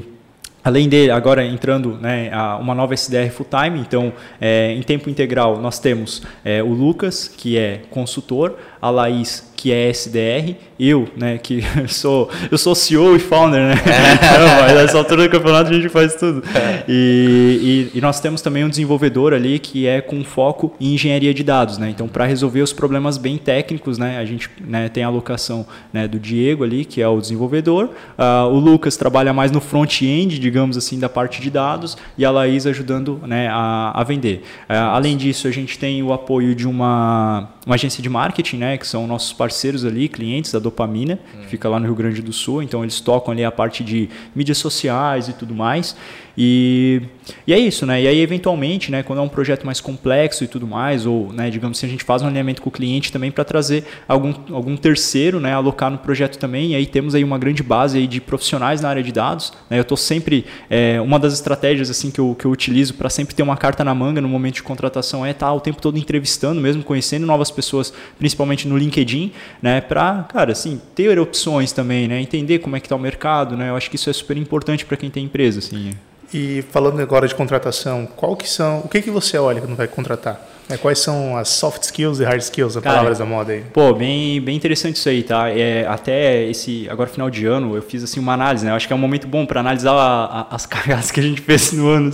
Além 0.66 0.88
dele, 0.88 1.12
agora 1.12 1.46
entrando 1.46 1.92
né, 1.92 2.28
uma 2.58 2.74
nova 2.74 2.92
SDR 2.92 3.30
full 3.30 3.46
time, 3.48 3.78
então 3.78 4.12
é, 4.40 4.72
em 4.72 4.82
tempo 4.82 5.08
integral 5.08 5.60
nós 5.60 5.78
temos 5.78 6.24
é, 6.44 6.60
o 6.60 6.70
Lucas, 6.70 7.28
que 7.28 7.56
é 7.56 7.82
consultor, 7.88 8.58
a 8.86 8.90
Laís, 8.90 9.46
que 9.56 9.72
é 9.72 9.88
SDR, 9.88 10.54
eu, 10.78 11.08
né, 11.16 11.38
que 11.38 11.62
sou, 11.88 12.30
eu 12.50 12.58
sou 12.58 12.74
CEO 12.74 13.16
e 13.16 13.18
founder, 13.18 13.62
né? 13.62 13.74
É. 13.74 14.62
mas 14.62 14.74
nessa 14.74 14.98
altura 14.98 15.24
do 15.24 15.30
campeonato 15.30 15.70
a 15.70 15.72
gente 15.72 15.88
faz 15.88 16.14
tudo. 16.14 16.42
É. 16.54 16.84
E, 16.86 17.90
e, 17.94 17.98
e, 17.98 18.00
nós 18.00 18.20
temos 18.20 18.42
também 18.42 18.64
um 18.64 18.68
desenvolvedor 18.68 19.32
ali 19.32 19.58
que 19.58 19.86
é 19.86 20.00
com 20.00 20.22
foco 20.22 20.74
em 20.78 20.94
engenharia 20.94 21.32
de 21.32 21.42
dados, 21.42 21.78
né? 21.78 21.90
Então, 21.90 22.06
para 22.06 22.26
resolver 22.26 22.60
os 22.60 22.72
problemas 22.72 23.16
bem 23.16 23.38
técnicos, 23.38 23.98
né, 23.98 24.18
a 24.18 24.24
gente 24.24 24.50
né, 24.60 24.88
tem 24.88 25.02
a 25.02 25.06
alocação 25.06 25.66
né, 25.92 26.06
do 26.06 26.18
Diego 26.18 26.62
ali, 26.62 26.84
que 26.84 27.00
é 27.00 27.08
o 27.08 27.20
desenvolvedor, 27.20 27.90
uh, 28.18 28.46
o 28.48 28.58
Lucas 28.58 28.96
trabalha 28.96 29.32
mais 29.32 29.50
no 29.50 29.60
front-end, 29.60 30.38
digamos 30.38 30.76
assim, 30.76 30.98
da 30.98 31.08
parte 31.08 31.40
de 31.40 31.50
dados, 31.50 31.96
e 32.18 32.24
a 32.24 32.30
Laís 32.30 32.66
ajudando 32.66 33.20
né, 33.26 33.48
a, 33.50 33.92
a 33.94 34.04
vender. 34.04 34.42
Uh, 34.68 34.74
além 34.92 35.16
disso, 35.16 35.48
a 35.48 35.50
gente 35.50 35.78
tem 35.78 36.02
o 36.02 36.12
apoio 36.12 36.54
de 36.54 36.68
uma 36.68 37.55
uma 37.66 37.74
agência 37.74 38.00
de 38.00 38.08
marketing, 38.08 38.58
né, 38.58 38.78
que 38.78 38.86
são 38.86 39.08
nossos 39.08 39.32
parceiros 39.32 39.84
ali, 39.84 40.08
clientes 40.08 40.52
da 40.52 40.60
Dopamina, 40.60 41.18
hum. 41.34 41.40
que 41.40 41.48
fica 41.48 41.68
lá 41.68 41.80
no 41.80 41.86
Rio 41.86 41.96
Grande 41.96 42.22
do 42.22 42.32
Sul. 42.32 42.62
Então 42.62 42.84
eles 42.84 43.00
tocam 43.00 43.32
ali 43.32 43.44
a 43.44 43.50
parte 43.50 43.82
de 43.82 44.08
mídias 44.34 44.58
sociais 44.58 45.28
e 45.28 45.32
tudo 45.32 45.52
mais. 45.52 45.96
E, 46.36 47.02
e 47.46 47.52
é 47.52 47.58
isso, 47.58 47.86
né? 47.86 48.02
E 48.02 48.06
aí, 48.06 48.20
eventualmente, 48.20 48.90
né, 48.90 49.02
quando 49.02 49.20
é 49.20 49.22
um 49.22 49.28
projeto 49.28 49.64
mais 49.64 49.80
complexo 49.80 50.44
e 50.44 50.46
tudo 50.46 50.66
mais, 50.66 51.06
ou, 51.06 51.32
né, 51.32 51.48
digamos 51.50 51.78
assim, 51.78 51.86
a 51.86 51.90
gente 51.90 52.04
faz 52.04 52.22
um 52.22 52.26
alinhamento 52.26 52.60
com 52.60 52.68
o 52.68 52.72
cliente 52.72 53.10
também 53.10 53.30
para 53.30 53.44
trazer 53.44 53.84
algum, 54.06 54.34
algum 54.52 54.76
terceiro, 54.76 55.40
né, 55.40 55.52
alocar 55.54 55.90
no 55.90 55.98
projeto 55.98 56.38
também. 56.38 56.72
E 56.72 56.74
aí 56.74 56.86
temos 56.86 57.14
aí 57.14 57.24
uma 57.24 57.38
grande 57.38 57.62
base 57.62 57.98
aí 57.98 58.06
de 58.06 58.20
profissionais 58.20 58.80
na 58.80 58.88
área 58.88 59.02
de 59.02 59.12
dados. 59.12 59.52
Né? 59.70 59.78
Eu 59.78 59.82
estou 59.82 59.96
sempre, 59.96 60.44
é, 60.68 61.00
uma 61.00 61.18
das 61.18 61.32
estratégias 61.32 61.88
assim 61.88 62.10
que 62.10 62.20
eu, 62.20 62.36
que 62.38 62.44
eu 62.44 62.50
utilizo 62.50 62.94
para 62.94 63.08
sempre 63.08 63.34
ter 63.34 63.42
uma 63.42 63.56
carta 63.56 63.82
na 63.82 63.94
manga 63.94 64.20
no 64.20 64.28
momento 64.28 64.56
de 64.56 64.62
contratação 64.62 65.24
é 65.24 65.30
estar 65.30 65.46
tá 65.46 65.52
o 65.52 65.60
tempo 65.60 65.80
todo 65.80 65.98
entrevistando, 65.98 66.60
mesmo 66.60 66.82
conhecendo 66.82 67.26
novas 67.26 67.50
pessoas, 67.50 67.92
principalmente 68.18 68.68
no 68.68 68.76
LinkedIn, 68.76 69.32
né, 69.62 69.80
para, 69.80 70.24
cara, 70.24 70.52
assim, 70.52 70.80
ter 70.94 71.18
opções 71.18 71.72
também, 71.72 72.08
né, 72.08 72.20
entender 72.20 72.58
como 72.58 72.76
é 72.76 72.80
que 72.80 72.86
está 72.86 72.96
o 72.96 72.98
mercado, 72.98 73.56
né? 73.56 73.70
Eu 73.70 73.76
acho 73.76 73.88
que 73.88 73.96
isso 73.96 74.10
é 74.10 74.12
super 74.12 74.36
importante 74.36 74.84
para 74.84 74.96
quem 74.96 75.10
tem 75.10 75.24
empresa, 75.24 75.58
assim. 75.58 75.92
E 76.32 76.62
falando 76.70 77.00
agora 77.00 77.28
de 77.28 77.34
contratação, 77.34 78.06
qual 78.06 78.36
que 78.36 78.48
são, 78.48 78.80
o 78.80 78.88
que 78.88 79.00
que 79.00 79.10
você 79.10 79.38
olha 79.38 79.60
quando 79.60 79.76
vai 79.76 79.86
contratar? 79.86 80.40
É, 80.68 80.76
quais 80.76 80.98
são 80.98 81.36
as 81.36 81.48
soft 81.48 81.82
skills 81.84 82.18
e 82.18 82.24
hard 82.24 82.40
skills, 82.40 82.76
as 82.76 82.82
Cara, 82.82 82.96
palavras 82.96 83.18
da 83.18 83.24
moda 83.24 83.52
aí? 83.52 83.62
Pô, 83.72 83.94
bem, 83.94 84.40
bem 84.40 84.56
interessante 84.56 84.96
isso 84.96 85.08
aí, 85.08 85.22
tá? 85.22 85.48
É, 85.48 85.86
até 85.86 86.44
esse, 86.44 86.88
agora 86.90 87.08
final 87.08 87.30
de 87.30 87.46
ano, 87.46 87.76
eu 87.76 87.82
fiz 87.82 88.02
assim 88.02 88.18
uma 88.18 88.32
análise, 88.32 88.64
né? 88.64 88.72
Eu 88.72 88.76
acho 88.76 88.86
que 88.86 88.92
é 88.92 88.96
um 88.96 88.98
momento 88.98 89.28
bom 89.28 89.46
para 89.46 89.60
analisar 89.60 89.92
a, 89.92 90.24
a, 90.24 90.54
as 90.54 90.66
cagadas 90.66 91.10
que 91.10 91.20
a 91.20 91.22
gente 91.22 91.40
fez 91.40 91.72
no 91.72 91.88
ano. 91.88 92.10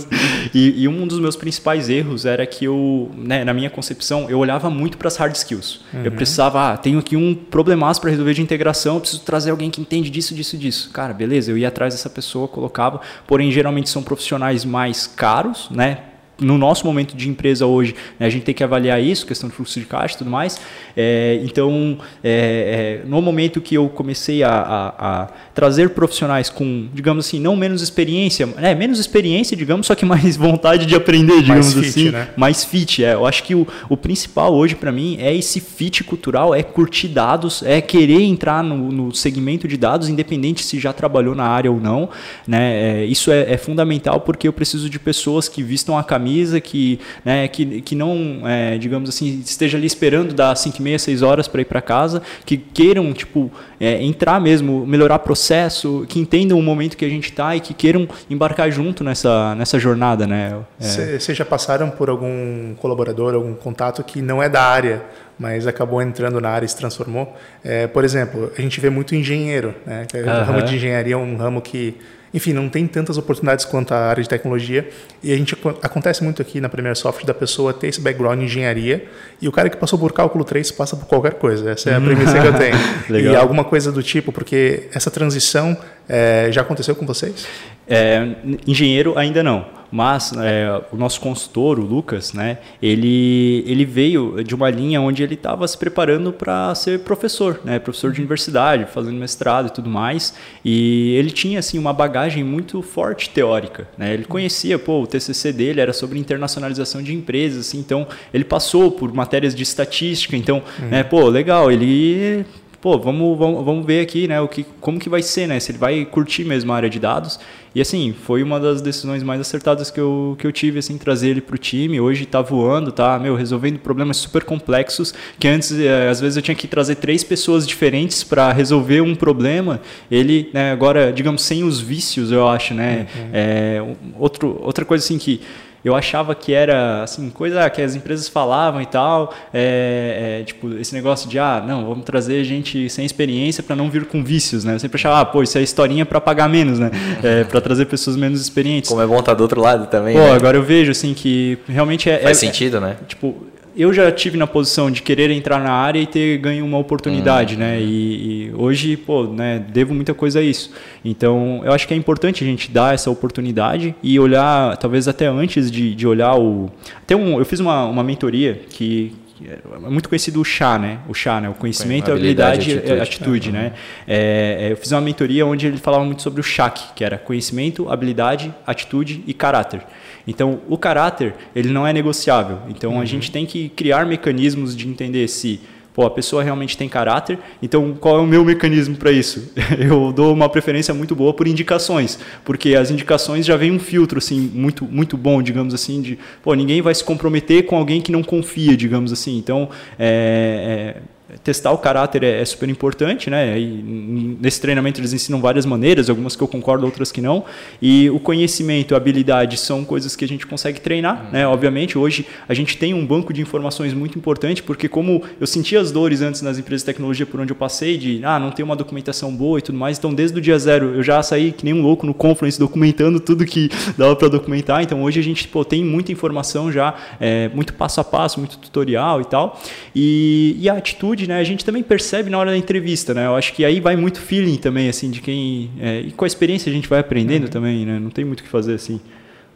E, 0.53 0.83
e, 0.83 0.87
um 0.87 1.07
dos 1.07 1.19
meus 1.19 1.35
principais 1.35 1.89
erros 1.89 2.25
era 2.25 2.45
que 2.45 2.65
eu, 2.65 3.11
né, 3.15 3.43
na 3.43 3.53
minha 3.53 3.69
concepção, 3.69 4.29
eu 4.29 4.37
olhava 4.37 4.69
muito 4.69 4.97
para 4.97 5.07
as 5.07 5.17
hard 5.17 5.35
skills. 5.35 5.81
Uhum. 5.93 6.05
Eu 6.05 6.11
precisava, 6.11 6.73
ah, 6.73 6.77
tenho 6.77 6.99
aqui 6.99 7.15
um 7.15 7.33
problemaço 7.33 7.99
para 7.99 8.11
resolver 8.11 8.33
de 8.33 8.41
integração, 8.41 8.99
preciso 8.99 9.23
trazer 9.23 9.51
alguém 9.51 9.71
que 9.71 9.81
entende 9.81 10.09
disso, 10.09 10.35
disso, 10.35 10.57
disso. 10.57 10.91
Cara, 10.91 11.13
beleza, 11.13 11.51
eu 11.51 11.57
ia 11.57 11.67
atrás 11.67 11.93
dessa 11.93 12.09
pessoa, 12.09 12.47
colocava, 12.47 13.01
porém 13.25 13.51
geralmente 13.51 13.89
são 13.89 14.03
profissionais 14.03 14.63
mais 14.63 15.07
caros, 15.07 15.67
né? 15.71 16.12
No 16.39 16.57
nosso 16.57 16.85
momento 16.85 17.15
de 17.15 17.29
empresa 17.29 17.65
hoje, 17.65 17.95
né, 18.19 18.25
a 18.25 18.29
gente 18.29 18.43
tem 18.43 18.53
que 18.53 18.63
avaliar 18.63 19.01
isso, 19.01 19.25
questão 19.25 19.49
de 19.49 19.55
fluxo 19.55 19.79
de 19.79 19.85
caixa 19.85 20.15
e 20.15 20.17
tudo 20.17 20.29
mais. 20.29 20.59
É, 20.97 21.39
então, 21.43 21.97
é, 22.23 23.01
é, 23.03 23.07
no 23.07 23.21
momento 23.21 23.61
que 23.61 23.75
eu 23.75 23.87
comecei 23.89 24.43
a, 24.43 24.49
a, 24.49 24.87
a, 25.23 25.27
trazer 25.53 25.91
profissionais 25.91 26.49
com, 26.49 26.87
digamos 26.93 27.27
assim, 27.27 27.39
não 27.39 27.55
menos 27.55 27.81
experiência, 27.81 28.47
né, 28.47 28.73
menos 28.73 28.99
experiência, 28.99 29.55
digamos, 29.55 29.87
só 29.87 29.95
que 29.95 30.05
mais 30.05 30.35
vontade 30.37 30.85
de 30.85 30.95
aprender, 30.95 31.41
digamos 31.41 31.73
mais 31.73 31.77
assim, 31.77 32.05
fit, 32.05 32.11
né? 32.11 32.29
mais 32.35 32.65
fit. 32.65 33.03
É, 33.03 33.13
eu 33.13 33.25
acho 33.25 33.43
que 33.43 33.53
o, 33.53 33.67
o 33.87 33.95
principal 33.95 34.53
hoje 34.53 34.75
para 34.75 34.91
mim 34.91 35.17
é 35.19 35.33
esse 35.35 35.59
fit 35.59 36.03
cultural, 36.03 36.53
é 36.53 36.63
curtir 36.63 37.07
dados, 37.07 37.61
é 37.63 37.79
querer 37.79 38.21
entrar 38.21 38.63
no, 38.63 38.91
no 38.91 39.13
segmento 39.13 39.67
de 39.67 39.77
dados, 39.77 40.09
independente 40.09 40.63
se 40.63 40.79
já 40.79 40.91
trabalhou 40.91 41.35
na 41.35 41.45
área 41.45 41.71
ou 41.71 41.79
não. 41.79 42.09
Né, 42.47 43.03
é, 43.03 43.05
isso 43.05 43.31
é, 43.31 43.53
é 43.53 43.57
fundamental 43.57 44.21
porque 44.21 44.47
eu 44.47 44.53
preciso 44.53 44.89
de 44.89 44.99
pessoas 44.99 45.47
que 45.47 45.61
vistam 45.61 45.97
a 45.97 46.03
camisa 46.03 46.22
camisa, 46.23 46.61
que, 46.61 46.99
né, 47.25 47.47
que, 47.49 47.81
que 47.81 47.95
não, 47.95 48.47
é, 48.47 48.77
digamos 48.77 49.09
assim, 49.09 49.41
esteja 49.45 49.77
ali 49.77 49.85
esperando 49.85 50.33
dar 50.33 50.55
5 50.55 50.77
e 50.77 50.81
meia, 50.81 50.97
6 50.97 51.21
horas 51.21 51.47
para 51.47 51.61
ir 51.61 51.65
para 51.65 51.81
casa, 51.81 52.21
que 52.45 52.57
queiram, 52.57 53.11
tipo, 53.13 53.51
é, 53.79 54.01
entrar 54.01 54.39
mesmo, 54.39 54.85
melhorar 54.85 55.19
processo, 55.19 56.05
que 56.07 56.19
entendam 56.19 56.57
o 56.57 56.63
momento 56.63 56.95
que 56.95 57.03
a 57.03 57.09
gente 57.09 57.25
está 57.25 57.55
e 57.55 57.59
que 57.59 57.73
queiram 57.73 58.07
embarcar 58.29 58.71
junto 58.71 59.03
nessa, 59.03 59.53
nessa 59.55 59.77
jornada, 59.77 60.25
né? 60.25 60.55
Vocês 60.79 61.29
é. 61.29 61.33
já 61.33 61.45
passaram 61.45 61.89
por 61.89 62.09
algum 62.09 62.73
colaborador, 62.75 63.33
algum 63.33 63.53
contato 63.53 64.03
que 64.03 64.21
não 64.21 64.41
é 64.41 64.47
da 64.47 64.63
área, 64.63 65.03
mas 65.37 65.67
acabou 65.67 66.01
entrando 66.01 66.39
na 66.39 66.49
área 66.49 66.65
e 66.65 66.69
se 66.69 66.77
transformou? 66.77 67.35
É, 67.63 67.87
por 67.87 68.05
exemplo, 68.05 68.51
a 68.57 68.61
gente 68.61 68.79
vê 68.79 68.89
muito 68.89 69.13
engenheiro, 69.13 69.75
né? 69.85 70.07
O 70.13 70.45
ramo 70.45 70.61
de 70.63 70.75
engenharia 70.75 71.15
é 71.15 71.17
um 71.17 71.35
ramo 71.35 71.61
que 71.61 71.97
enfim, 72.33 72.51
não 72.51 72.67
tem 72.67 72.87
tantas 72.87 73.17
oportunidades 73.17 73.63
quanto 73.63 73.93
a 73.93 73.97
área 73.97 74.23
de 74.23 74.27
tecnologia. 74.27 74.89
E 75.21 75.31
a 75.31 75.37
gente 75.37 75.55
acontece 75.81 76.23
muito 76.23 76.41
aqui 76.41 76.59
na 76.59 76.67
Premier 76.67 76.95
Soft 76.95 77.25
da 77.25 77.33
pessoa 77.33 77.73
ter 77.73 77.87
esse 77.87 78.01
background 78.01 78.39
em 78.39 78.45
engenharia 78.45 79.05
e 79.41 79.47
o 79.47 79.51
cara 79.51 79.69
que 79.69 79.77
passou 79.77 79.99
por 79.99 80.11
cálculo 80.11 80.43
3 80.43 80.71
passa 80.71 80.95
por 80.95 81.05
qualquer 81.05 81.35
coisa. 81.35 81.71
Essa 81.71 81.91
é 81.91 81.95
a 81.95 82.01
premissa 82.01 82.39
que 82.39 82.47
eu 82.47 82.53
tenho. 82.53 82.75
e 83.31 83.35
alguma 83.35 83.63
coisa 83.63 83.91
do 83.91 84.01
tipo, 84.01 84.31
porque 84.31 84.89
essa 84.93 85.11
transição 85.11 85.77
é, 86.09 86.49
já 86.51 86.61
aconteceu 86.61 86.95
com 86.95 87.05
vocês? 87.05 87.45
É, 87.87 88.35
engenheiro 88.65 89.17
ainda 89.17 89.43
não 89.43 89.65
mas 89.93 90.33
é, 90.35 90.81
o 90.91 90.97
nosso 90.97 91.21
consultor, 91.21 91.77
o 91.77 91.83
Lucas, 91.83 92.33
né, 92.33 92.57
ele, 92.81 93.63
ele 93.67 93.85
veio 93.85 94.43
de 94.43 94.55
uma 94.55 94.67
linha 94.67 94.99
onde 94.99 95.21
ele 95.21 95.35
estava 95.35 95.67
se 95.67 95.77
preparando 95.77 96.33
para 96.33 96.73
ser 96.73 97.01
professor, 97.01 97.61
né, 97.63 97.77
professor 97.77 98.11
de 98.11 98.19
universidade, 98.19 98.87
fazendo 98.91 99.19
mestrado 99.19 99.67
e 99.67 99.69
tudo 99.69 99.87
mais, 99.87 100.33
e 100.65 101.13
ele 101.15 101.29
tinha 101.29 101.59
assim 101.59 101.77
uma 101.77 101.93
bagagem 101.93 102.43
muito 102.43 102.81
forte 102.81 103.29
teórica, 103.29 103.87
né, 103.95 104.15
ele 104.15 104.25
conhecia, 104.25 104.79
pô, 104.79 105.03
o 105.03 105.05
TCC 105.05 105.53
dele 105.53 105.79
era 105.79 105.93
sobre 105.93 106.17
internacionalização 106.17 107.03
de 107.03 107.13
empresas, 107.13 107.67
assim, 107.67 107.77
então 107.77 108.07
ele 108.33 108.43
passou 108.43 108.89
por 108.89 109.13
matérias 109.13 109.53
de 109.53 109.61
estatística, 109.61 110.35
então, 110.35 110.63
uhum. 110.79 110.87
né, 110.87 111.03
pô, 111.03 111.29
legal, 111.29 111.71
ele 111.71 112.43
pô, 112.83 112.99
vamos, 112.99 113.37
vamos, 113.37 113.63
vamos 113.63 113.85
ver 113.85 114.01
aqui, 114.01 114.27
né, 114.27 114.41
o 114.41 114.47
que, 114.49 114.65
como 114.81 114.99
que 114.99 115.07
vai 115.07 115.23
ser, 115.23 115.47
né, 115.47 115.57
se 115.57 115.71
ele 115.71 115.77
vai 115.77 116.03
curtir 116.03 116.43
mesmo 116.43 116.69
a 116.73 116.75
área 116.75 116.89
de 116.89 116.99
dados. 116.99 117.39
E 117.73 117.79
assim, 117.79 118.13
foi 118.25 118.43
uma 118.43 118.59
das 118.59 118.81
decisões 118.81 119.23
mais 119.23 119.39
acertadas 119.39 119.89
que 119.89 120.01
eu, 120.01 120.35
que 120.37 120.45
eu 120.45 120.51
tive, 120.51 120.79
assim, 120.79 120.97
trazer 120.97 121.29
ele 121.29 121.39
para 121.39 121.55
o 121.55 121.57
time. 121.57 121.99
Hoje 121.99 122.23
está 122.23 122.41
voando, 122.41 122.91
tá, 122.91 123.17
meu, 123.17 123.35
resolvendo 123.35 123.79
problemas 123.79 124.17
super 124.17 124.43
complexos, 124.43 125.13
que 125.39 125.47
antes, 125.47 125.71
é, 125.79 126.09
às 126.09 126.19
vezes, 126.19 126.35
eu 126.35 126.43
tinha 126.43 126.53
que 126.53 126.67
trazer 126.67 126.95
três 126.95 127.23
pessoas 127.23 127.65
diferentes 127.65 128.21
para 128.21 128.51
resolver 128.51 128.99
um 128.99 129.15
problema. 129.15 129.79
Ele, 130.11 130.51
né, 130.53 130.71
agora, 130.73 131.11
digamos, 131.11 131.41
sem 131.41 131.63
os 131.63 131.79
vícios, 131.79 132.33
eu 132.33 132.47
acho, 132.47 132.73
né, 132.73 133.07
uhum. 133.15 133.29
é, 133.33 133.83
outro, 134.19 134.59
outra 134.61 134.83
coisa 134.83 135.03
assim 135.03 135.17
que 135.17 135.39
eu 135.83 135.95
achava 135.95 136.33
que 136.33 136.53
era 136.53 137.03
assim 137.03 137.29
coisa 137.29 137.69
que 137.69 137.81
as 137.81 137.95
empresas 137.95 138.27
falavam 138.27 138.81
e 138.81 138.85
tal 138.85 139.33
é, 139.53 140.39
é, 140.41 140.43
tipo 140.43 140.73
esse 140.77 140.93
negócio 140.93 141.29
de 141.29 141.37
ah 141.37 141.63
não 141.65 141.85
vamos 141.85 142.05
trazer 142.05 142.43
gente 142.43 142.89
sem 142.89 143.05
experiência 143.05 143.61
para 143.61 143.75
não 143.75 143.89
vir 143.89 144.05
com 144.05 144.23
vícios 144.23 144.63
né? 144.63 144.75
Eu 144.75 144.79
sempre 144.79 144.97
achava 144.97 145.19
ah 145.19 145.25
pô 145.25 145.43
isso 145.43 145.57
é 145.57 145.61
historinha 145.61 146.05
para 146.05 146.21
pagar 146.21 146.47
menos 146.47 146.79
né? 146.79 146.89
É, 147.21 147.43
para 147.45 147.59
trazer 147.61 147.85
pessoas 147.85 148.15
menos 148.15 148.41
experientes. 148.41 148.89
Como 148.89 149.01
é 149.01 149.07
bom 149.07 149.19
estar 149.19 149.31
tá 149.31 149.35
do 149.35 149.41
outro 149.41 149.61
lado 149.61 149.87
também 149.87 150.15
pô 150.15 150.21
né? 150.21 150.31
agora 150.33 150.57
eu 150.57 150.63
vejo 150.63 150.91
assim 150.91 151.13
que 151.13 151.57
realmente 151.67 152.09
é 152.09 152.19
faz 152.19 152.37
é, 152.37 152.39
sentido 152.39 152.79
né? 152.79 152.97
tipo 153.07 153.52
eu 153.75 153.93
já 153.93 154.11
tive 154.11 154.37
na 154.37 154.45
posição 154.45 154.89
de 154.91 155.01
querer 155.01 155.29
entrar 155.31 155.59
na 155.59 155.71
área 155.71 155.99
e 155.99 156.05
ter 156.05 156.37
ganho 156.37 156.65
uma 156.65 156.77
oportunidade, 156.77 157.55
hum. 157.55 157.59
né? 157.59 157.81
E, 157.81 158.49
e, 158.49 158.53
hoje, 158.55 158.95
pô, 158.97 159.23
né, 159.25 159.63
devo 159.69 159.93
muita 159.93 160.13
coisa 160.13 160.39
a 160.39 160.43
isso. 160.43 160.71
Então, 161.03 161.61
eu 161.63 161.71
acho 161.71 161.87
que 161.87 161.93
é 161.93 161.97
importante 161.97 162.43
a 162.43 162.47
gente 162.47 162.71
dar 162.71 162.93
essa 162.93 163.09
oportunidade 163.09 163.95
e 164.03 164.19
olhar, 164.19 164.77
talvez 164.77 165.07
até 165.07 165.27
antes 165.27 165.71
de, 165.71 165.95
de 165.95 166.07
olhar 166.07 166.35
o. 166.35 166.69
Até 167.01 167.15
um, 167.15 167.39
eu 167.39 167.45
fiz 167.45 167.59
uma, 167.59 167.85
uma 167.85 168.03
mentoria 168.03 168.61
que, 168.69 169.13
é 169.45 169.89
muito 169.89 170.07
conhecido 170.07 170.39
o 170.39 170.45
chá, 170.45 170.77
né? 170.77 170.99
O 171.07 171.13
chá, 171.13 171.41
né? 171.41 171.49
O 171.49 171.53
conhecimento, 171.53 172.11
habilidade, 172.11 172.71
habilidade 172.71 172.97
e 172.97 173.01
atitude, 173.01 173.49
atitude 173.49 173.51
né? 173.51 173.73
É, 174.07 174.67
é, 174.67 174.71
eu 174.71 174.77
fiz 174.77 174.91
uma 174.91 175.01
mentoria 175.01 175.45
onde 175.45 175.67
ele 175.67 175.77
falava 175.77 176.05
muito 176.05 176.21
sobre 176.21 176.39
o 176.39 176.43
CHAC, 176.43 176.93
que 176.95 177.03
era 177.03 177.17
conhecimento, 177.17 177.89
habilidade, 177.89 178.53
atitude 178.65 179.23
e 179.27 179.33
caráter. 179.33 179.81
Então, 180.27 180.61
o 180.69 180.77
caráter, 180.77 181.35
ele 181.55 181.69
não 181.69 181.85
é 181.85 181.93
negociável. 181.93 182.59
Então, 182.69 182.93
uhum. 182.93 183.01
a 183.01 183.05
gente 183.05 183.31
tem 183.31 183.45
que 183.45 183.69
criar 183.69 184.05
mecanismos 184.05 184.75
de 184.75 184.87
entender 184.87 185.27
se 185.27 185.59
pô, 185.93 186.05
a 186.05 186.09
pessoa 186.09 186.43
realmente 186.43 186.75
tem 186.75 186.89
caráter, 186.89 187.37
então 187.61 187.93
qual 187.93 188.17
é 188.17 188.19
o 188.19 188.25
meu 188.25 188.43
mecanismo 188.43 188.95
para 188.95 189.11
isso? 189.11 189.51
Eu 189.77 190.11
dou 190.11 190.33
uma 190.33 190.49
preferência 190.49 190.93
muito 190.93 191.15
boa 191.15 191.33
por 191.33 191.47
indicações, 191.47 192.17
porque 192.43 192.75
as 192.75 192.89
indicações 192.89 193.45
já 193.45 193.55
vem 193.55 193.71
um 193.71 193.79
filtro 193.79 194.17
assim 194.17 194.51
muito 194.53 194.85
muito 194.85 195.15
bom, 195.15 195.41
digamos 195.41 195.73
assim, 195.73 196.01
de 196.01 196.17
pô, 196.41 196.53
ninguém 196.55 196.81
vai 196.81 196.95
se 196.95 197.03
comprometer 197.03 197.65
com 197.65 197.77
alguém 197.77 198.01
que 198.01 198.11
não 198.11 198.23
confia, 198.23 198.75
digamos 198.75 199.13
assim. 199.13 199.37
Então, 199.37 199.69
é, 199.99 200.95
é 200.97 201.01
testar 201.43 201.71
o 201.71 201.77
caráter 201.77 202.23
é, 202.23 202.41
é, 202.41 202.45
super 202.45 202.69
importante, 202.69 203.29
né? 203.29 203.59
E 203.59 204.37
nesse 204.39 204.59
treinamento 204.61 204.99
eles 204.99 205.13
ensinam 205.13 205.39
várias 205.41 205.65
maneiras, 205.65 206.09
algumas 206.09 206.35
que 206.35 206.43
eu 206.43 206.47
concordo, 206.47 206.85
outras 206.85 207.11
que 207.11 207.21
não. 207.21 207.45
E 207.81 208.09
o 208.09 208.19
conhecimento, 208.19 208.93
a 208.93 208.97
habilidade 208.97 209.57
são 209.57 209.83
coisas 209.83 210.15
que 210.15 210.25
a 210.25 210.27
gente 210.27 210.45
consegue 210.45 210.79
treinar, 210.79 211.29
né? 211.31 211.47
Obviamente, 211.47 211.97
hoje 211.97 212.25
a 212.47 212.53
gente 212.53 212.77
tem 212.77 212.93
um 212.93 213.05
banco 213.05 213.33
de 213.33 213.41
informações 213.41 213.93
muito 213.93 214.17
importante, 214.17 214.61
porque 214.61 214.87
como 214.87 215.23
eu 215.39 215.47
sentia 215.47 215.79
as 215.79 215.91
dores 215.91 216.21
antes 216.21 216.41
nas 216.41 216.57
empresas 216.57 216.81
de 216.81 216.85
tecnologia 216.85 217.25
por 217.25 217.39
onde 217.39 217.51
eu 217.51 217.55
passei, 217.55 217.97
de 217.97 218.21
ah, 218.23 218.39
não 218.39 218.51
ter 218.51 218.63
uma 218.63 218.75
documentação 218.75 219.33
boa 219.33 219.59
e 219.59 219.61
tudo 219.61 219.77
mais, 219.77 219.97
então 219.97 220.13
desde 220.13 220.37
o 220.37 220.41
dia 220.41 220.57
zero 220.57 220.95
eu 220.95 221.03
já 221.03 221.21
saí 221.23 221.51
que 221.51 221.65
nem 221.65 221.73
um 221.73 221.81
louco 221.81 222.05
no 222.05 222.13
Confluence 222.13 222.59
documentando 222.59 223.19
tudo 223.19 223.45
que 223.45 223.69
dava 223.97 224.15
para 224.15 224.27
documentar. 224.27 224.81
Então 224.83 225.03
hoje 225.03 225.19
a 225.19 225.23
gente 225.23 225.47
pô, 225.47 225.63
tem 225.63 225.83
muita 225.83 226.11
informação 226.11 226.71
já, 226.71 226.95
é, 227.19 227.49
muito 227.49 227.73
passo 227.73 228.01
a 228.01 228.03
passo, 228.03 228.39
muito 228.39 228.57
tutorial 228.57 229.21
e 229.21 229.25
tal. 229.25 229.59
E, 229.95 230.57
e 230.59 230.69
a 230.69 230.73
atitude 230.73 231.22
né, 231.27 231.39
a 231.39 231.43
gente 231.43 231.63
também 231.63 231.83
percebe 231.83 232.29
na 232.29 232.37
hora 232.37 232.51
da 232.51 232.57
entrevista, 232.57 233.13
né? 233.13 233.25
Eu 233.25 233.35
acho 233.35 233.53
que 233.53 233.63
aí 233.65 233.79
vai 233.79 233.95
muito 233.95 234.19
feeling 234.19 234.57
também, 234.57 234.89
assim, 234.89 235.09
de 235.09 235.21
quem... 235.21 235.69
É, 235.79 236.01
e 236.01 236.11
com 236.11 236.25
a 236.25 236.27
experiência 236.27 236.69
a 236.69 236.73
gente 236.73 236.87
vai 236.87 236.99
aprendendo 236.99 237.45
uhum. 237.45 237.49
também, 237.49 237.85
né? 237.85 237.99
Não 237.99 238.09
tem 238.09 238.23
muito 238.25 238.41
o 238.41 238.43
que 238.43 238.49
fazer, 238.49 238.73
assim. 238.73 238.99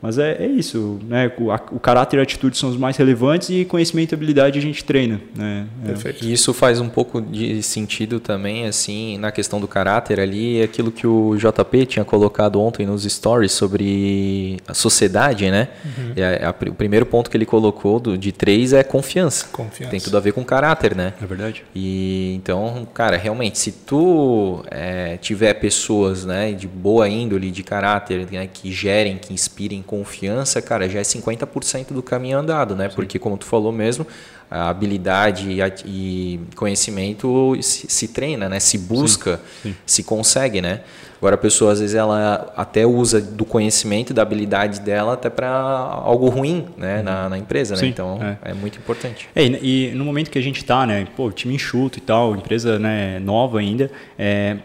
Mas 0.01 0.17
é, 0.17 0.43
é 0.43 0.47
isso, 0.47 0.99
né? 1.07 1.31
O, 1.39 1.51
a, 1.51 1.59
o, 1.71 1.79
caráter 1.79 2.17
e 2.17 2.19
a 2.19 2.23
atitude 2.23 2.57
são 2.57 2.69
os 2.69 2.77
mais 2.77 2.95
relevantes 2.97 3.49
e 3.49 3.65
conhecimento 3.65 4.11
e 4.11 4.15
habilidade 4.15 4.59
a 4.59 4.61
gente 4.61 4.83
treina, 4.83 5.19
né? 5.35 5.67
É. 5.83 5.87
Perfeito. 5.87 6.23
E 6.25 6.31
isso 6.31 6.53
faz 6.53 6.79
um 6.79 6.87
pouco 6.87 7.19
de 7.21 7.63
sentido 7.63 8.19
também, 8.19 8.67
assim, 8.67 9.17
na 9.17 9.31
questão 9.31 9.59
do 9.59 9.67
caráter 9.67 10.19
ali, 10.19 10.61
aquilo 10.61 10.91
que 10.91 11.07
o 11.07 11.35
JP 11.35 11.85
tinha 11.87 12.05
colocado 12.05 12.61
ontem 12.61 12.85
nos 12.85 13.03
stories 13.03 13.51
sobre 13.51 14.57
a 14.67 14.73
sociedade, 14.73 15.49
né? 15.49 15.69
Uhum. 15.83 16.13
É, 16.15 16.45
a, 16.45 16.51
o 16.69 16.75
primeiro 16.75 17.05
ponto 17.05 17.29
que 17.29 17.37
ele 17.37 17.45
colocou 17.45 17.99
do, 17.99 18.17
de 18.17 18.31
três 18.31 18.73
é 18.73 18.83
confiança. 18.83 19.47
Confiança. 19.51 19.89
Tem 19.89 19.99
tudo 19.99 20.17
a 20.17 20.19
ver 20.19 20.31
com 20.31 20.43
caráter, 20.43 20.95
né? 20.95 21.13
É 21.21 21.25
verdade. 21.25 21.63
E 21.73 22.33
então, 22.35 22.87
cara, 22.93 23.17
realmente, 23.17 23.57
se 23.57 23.71
tu 23.71 24.63
é, 24.69 25.17
tiver 25.17 25.55
pessoas, 25.55 26.23
né, 26.23 26.51
de 26.51 26.67
boa 26.67 27.09
índole, 27.09 27.49
de 27.49 27.63
caráter, 27.63 28.27
né, 28.31 28.47
que 28.51 28.71
gerem, 28.71 29.17
que 29.17 29.33
inspirem 29.33 29.81
confiança, 29.87 30.61
cara, 30.61 30.87
já 30.87 30.99
é 30.99 31.01
50% 31.01 31.93
do 31.93 32.03
caminho 32.03 32.37
andado, 32.37 32.75
né? 32.75 32.89
Sim. 32.89 32.95
Porque, 32.95 33.17
como 33.17 33.37
tu 33.37 33.45
falou 33.45 33.71
mesmo, 33.71 34.05
a 34.51 34.69
habilidade 34.69 35.49
e, 35.49 35.61
a, 35.61 35.71
e 35.85 36.39
conhecimento 36.55 37.57
se, 37.61 37.87
se, 37.89 38.07
treina, 38.09 38.47
né? 38.47 38.59
Se 38.59 38.77
busca, 38.77 39.39
sim, 39.63 39.69
sim. 39.69 39.75
se 39.85 40.03
consegue, 40.03 40.61
né? 40.61 40.81
Agora 41.17 41.33
a 41.33 41.37
pessoa 41.37 41.71
às 41.71 41.79
vezes 41.79 41.95
ela 41.95 42.53
até 42.55 42.85
usa 42.85 43.19
do 43.19 43.43
conhecimento 43.43 44.13
da 44.13 44.21
habilidade 44.21 44.79
dela 44.81 45.13
até 45.13 45.29
para 45.29 45.49
algo 45.49 46.29
ruim, 46.29 46.67
né, 46.77 47.01
na, 47.01 47.27
na 47.27 47.37
empresa, 47.37 47.75
né? 47.75 47.87
Então 47.87 48.19
é. 48.21 48.51
é. 48.51 48.53
muito 48.53 48.77
importante. 48.77 49.27
É, 49.35 49.43
e, 49.43 49.89
e, 49.89 49.95
no 49.95 50.05
momento 50.05 50.29
que 50.29 50.37
a 50.37 50.41
gente 50.41 50.57
está, 50.57 50.85
né, 50.85 51.07
pô, 51.15 51.31
time 51.31 51.55
enxuto 51.55 51.97
e 51.97 52.01
tal, 52.01 52.35
empresa 52.35 52.77
né, 52.77 53.19
nova 53.19 53.59
ainda, 53.59 53.89
é, 54.17 54.57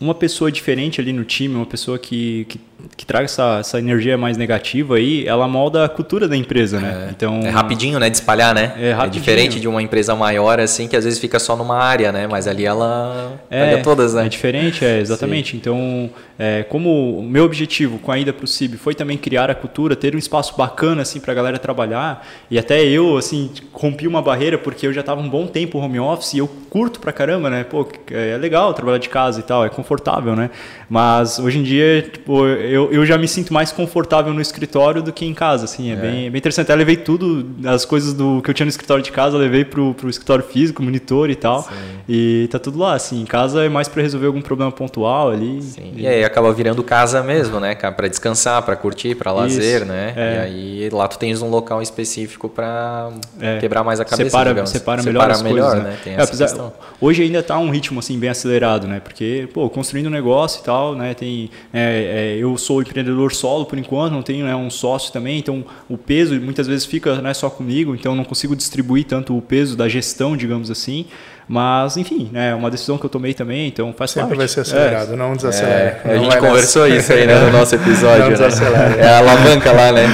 uma 0.00 0.14
pessoa 0.14 0.50
diferente 0.50 1.00
ali 1.00 1.12
no 1.12 1.24
time, 1.24 1.54
uma 1.54 1.66
pessoa 1.66 1.98
que, 1.98 2.46
que 2.48 2.58
que 2.96 3.06
traga 3.06 3.24
essa, 3.24 3.58
essa 3.60 3.78
energia 3.78 4.16
mais 4.18 4.36
negativa 4.36 4.96
aí, 4.96 5.26
ela 5.26 5.48
molda 5.48 5.84
a 5.84 5.88
cultura 5.88 6.28
da 6.28 6.36
empresa, 6.36 6.80
né? 6.80 7.06
É, 7.08 7.10
então 7.10 7.40
é 7.40 7.50
rapidinho, 7.50 7.98
né, 7.98 8.10
de 8.10 8.16
espalhar, 8.16 8.54
né? 8.54 8.74
É, 8.78 8.90
é, 8.90 9.06
diferente 9.08 9.60
de 9.60 9.68
uma 9.68 9.82
empresa 9.82 10.14
maior 10.14 10.60
assim 10.60 10.88
que 10.88 10.96
às 10.96 11.04
vezes 11.04 11.18
fica 11.18 11.38
só 11.38 11.56
numa 11.56 11.76
área, 11.76 12.12
né? 12.12 12.26
Mas 12.26 12.46
ali 12.46 12.64
ela 12.64 13.40
é, 13.50 13.70
pega 13.70 13.82
todas, 13.82 14.14
né? 14.14 14.26
É 14.26 14.28
diferente, 14.28 14.84
é 14.84 14.98
exatamente. 15.00 15.52
Sim. 15.52 15.56
Então, 15.56 16.10
é, 16.38 16.64
como 16.64 17.18
o 17.18 17.22
meu 17.22 17.44
objetivo 17.44 17.98
com 17.98 18.10
a 18.10 18.18
ida 18.18 18.32
para 18.32 18.44
o 18.44 18.48
CIB 18.48 18.76
foi 18.76 18.94
também 18.94 19.16
criar 19.16 19.50
a 19.50 19.54
cultura, 19.54 19.94
ter 19.94 20.14
um 20.14 20.18
espaço 20.18 20.56
bacana 20.56 21.02
assim 21.02 21.20
para 21.20 21.32
a 21.32 21.34
galera 21.34 21.58
trabalhar 21.58 22.26
e 22.50 22.58
até 22.58 22.84
eu 22.84 23.16
assim 23.16 23.50
rompi 23.72 24.06
uma 24.06 24.20
barreira 24.20 24.58
porque 24.58 24.86
eu 24.86 24.92
já 24.92 25.00
estava 25.00 25.20
um 25.20 25.28
bom 25.28 25.46
tempo 25.46 25.78
home 25.78 26.00
office 26.00 26.34
e 26.34 26.38
eu 26.38 26.48
curto 26.68 27.00
pra 27.00 27.12
caramba, 27.12 27.48
né? 27.48 27.64
Pô, 27.64 27.86
é 28.10 28.36
legal 28.36 28.74
trabalhar 28.74 28.98
de 28.98 29.08
casa 29.08 29.40
e 29.40 29.42
tal, 29.42 29.64
é 29.64 29.68
confortável, 29.84 30.34
né? 30.34 30.50
Mas 30.88 31.38
hoje 31.38 31.58
em 31.58 31.62
dia, 31.62 32.02
tipo, 32.02 32.46
eu, 32.46 32.90
eu 32.90 33.04
já 33.04 33.18
me 33.18 33.28
sinto 33.28 33.52
mais 33.52 33.70
confortável 33.70 34.32
no 34.32 34.40
escritório 34.40 35.02
do 35.02 35.12
que 35.12 35.26
em 35.26 35.34
casa, 35.34 35.66
assim, 35.66 35.90
é, 35.90 35.92
é. 35.92 35.96
Bem, 35.96 36.30
bem 36.30 36.38
interessante. 36.38 36.70
Eu 36.70 36.76
levei 36.76 36.96
tudo, 36.96 37.46
as 37.66 37.84
coisas 37.84 38.14
do 38.14 38.40
que 38.42 38.50
eu 38.50 38.54
tinha 38.54 38.64
no 38.64 38.70
escritório 38.70 39.04
de 39.04 39.12
casa, 39.12 39.36
eu 39.36 39.40
levei 39.40 39.64
pro, 39.64 39.94
pro 39.94 40.08
escritório 40.08 40.44
físico, 40.44 40.82
monitor 40.82 41.28
e 41.30 41.36
tal. 41.36 41.62
Sim. 41.62 41.68
E 42.08 42.48
tá 42.50 42.58
tudo 42.58 42.78
lá, 42.78 42.94
assim, 42.94 43.20
em 43.20 43.26
casa 43.26 43.64
é 43.64 43.68
mais 43.68 43.88
para 43.88 44.02
resolver 44.02 44.26
algum 44.26 44.40
problema 44.40 44.72
pontual 44.72 45.30
ali. 45.30 45.62
Sim. 45.62 45.92
E... 45.96 46.02
e 46.02 46.06
aí 46.06 46.24
acaba 46.24 46.52
virando 46.52 46.82
casa 46.82 47.22
mesmo, 47.22 47.60
né, 47.60 47.74
cara, 47.74 47.94
para 47.94 48.08
descansar, 48.08 48.62
para 48.62 48.76
curtir, 48.76 49.14
para 49.14 49.32
lazer, 49.32 49.84
né? 49.84 50.12
É. 50.16 50.34
E 50.48 50.84
aí 50.84 50.90
lá 50.90 51.06
tu 51.06 51.18
tens 51.18 51.42
um 51.42 51.48
local 51.48 51.82
específico 51.82 52.48
para 52.48 53.10
é. 53.40 53.58
quebrar 53.58 53.84
mais 53.84 54.00
a 54.00 54.04
cabeça, 54.04 54.30
separa, 54.30 54.50
digamos. 54.50 54.70
separa 54.70 55.02
melhor 55.02 55.20
separa 55.20 55.32
as 55.34 55.42
melhor, 55.42 55.70
coisas, 55.70 55.84
né? 55.84 55.90
né? 55.90 55.98
Tem 56.02 56.14
é, 56.14 56.22
apesar, 56.22 56.72
hoje 57.00 57.22
ainda 57.22 57.42
tá 57.42 57.58
um 57.58 57.70
ritmo 57.70 57.98
assim 57.98 58.18
bem 58.18 58.30
acelerado, 58.30 58.86
né? 58.86 59.00
Porque, 59.00 59.48
pô, 59.52 59.68
construindo 59.74 60.06
um 60.06 60.10
negócio 60.10 60.60
e 60.60 60.64
tal, 60.64 60.94
né, 60.94 61.12
tem 61.12 61.50
é, 61.72 62.36
é, 62.36 62.42
eu 62.42 62.56
sou 62.56 62.80
empreendedor 62.80 63.34
solo 63.34 63.66
por 63.66 63.78
enquanto, 63.78 64.12
não 64.12 64.22
tenho 64.22 64.46
né, 64.46 64.54
um 64.54 64.70
sócio 64.70 65.12
também, 65.12 65.38
então 65.38 65.64
o 65.88 65.98
peso 65.98 66.40
muitas 66.40 66.66
vezes 66.66 66.86
fica 66.86 67.20
né, 67.20 67.34
só 67.34 67.50
comigo, 67.50 67.94
então 67.94 68.14
não 68.14 68.24
consigo 68.24 68.54
distribuir 68.54 69.04
tanto 69.04 69.36
o 69.36 69.42
peso 69.42 69.76
da 69.76 69.88
gestão, 69.88 70.36
digamos 70.36 70.70
assim. 70.70 71.06
Mas, 71.46 71.98
enfim, 71.98 72.30
né, 72.32 72.50
é 72.50 72.54
uma 72.54 72.70
decisão 72.70 72.96
que 72.96 73.04
eu 73.04 73.10
tomei 73.10 73.34
também, 73.34 73.68
então 73.68 73.92
faz 73.92 74.12
Sempre 74.12 74.28
parte. 74.28 74.38
vai 74.38 74.48
ser 74.48 74.60
acelerado, 74.60 75.12
é. 75.12 75.16
não 75.16 75.36
desacelera. 75.36 76.00
É, 76.02 76.14
não 76.14 76.20
a 76.22 76.24
gente 76.24 76.38
conversou 76.38 76.88
nessa. 76.88 76.96
isso 76.96 77.12
aí 77.12 77.26
né, 77.26 77.38
no 77.44 77.52
nosso 77.52 77.74
episódio. 77.74 78.24
Não 78.24 78.30
desacelera. 78.30 78.88
Né? 78.90 78.96
É 79.00 79.08
a 79.08 79.18
alavanca 79.18 79.72
lá, 79.72 79.92
né? 79.92 80.06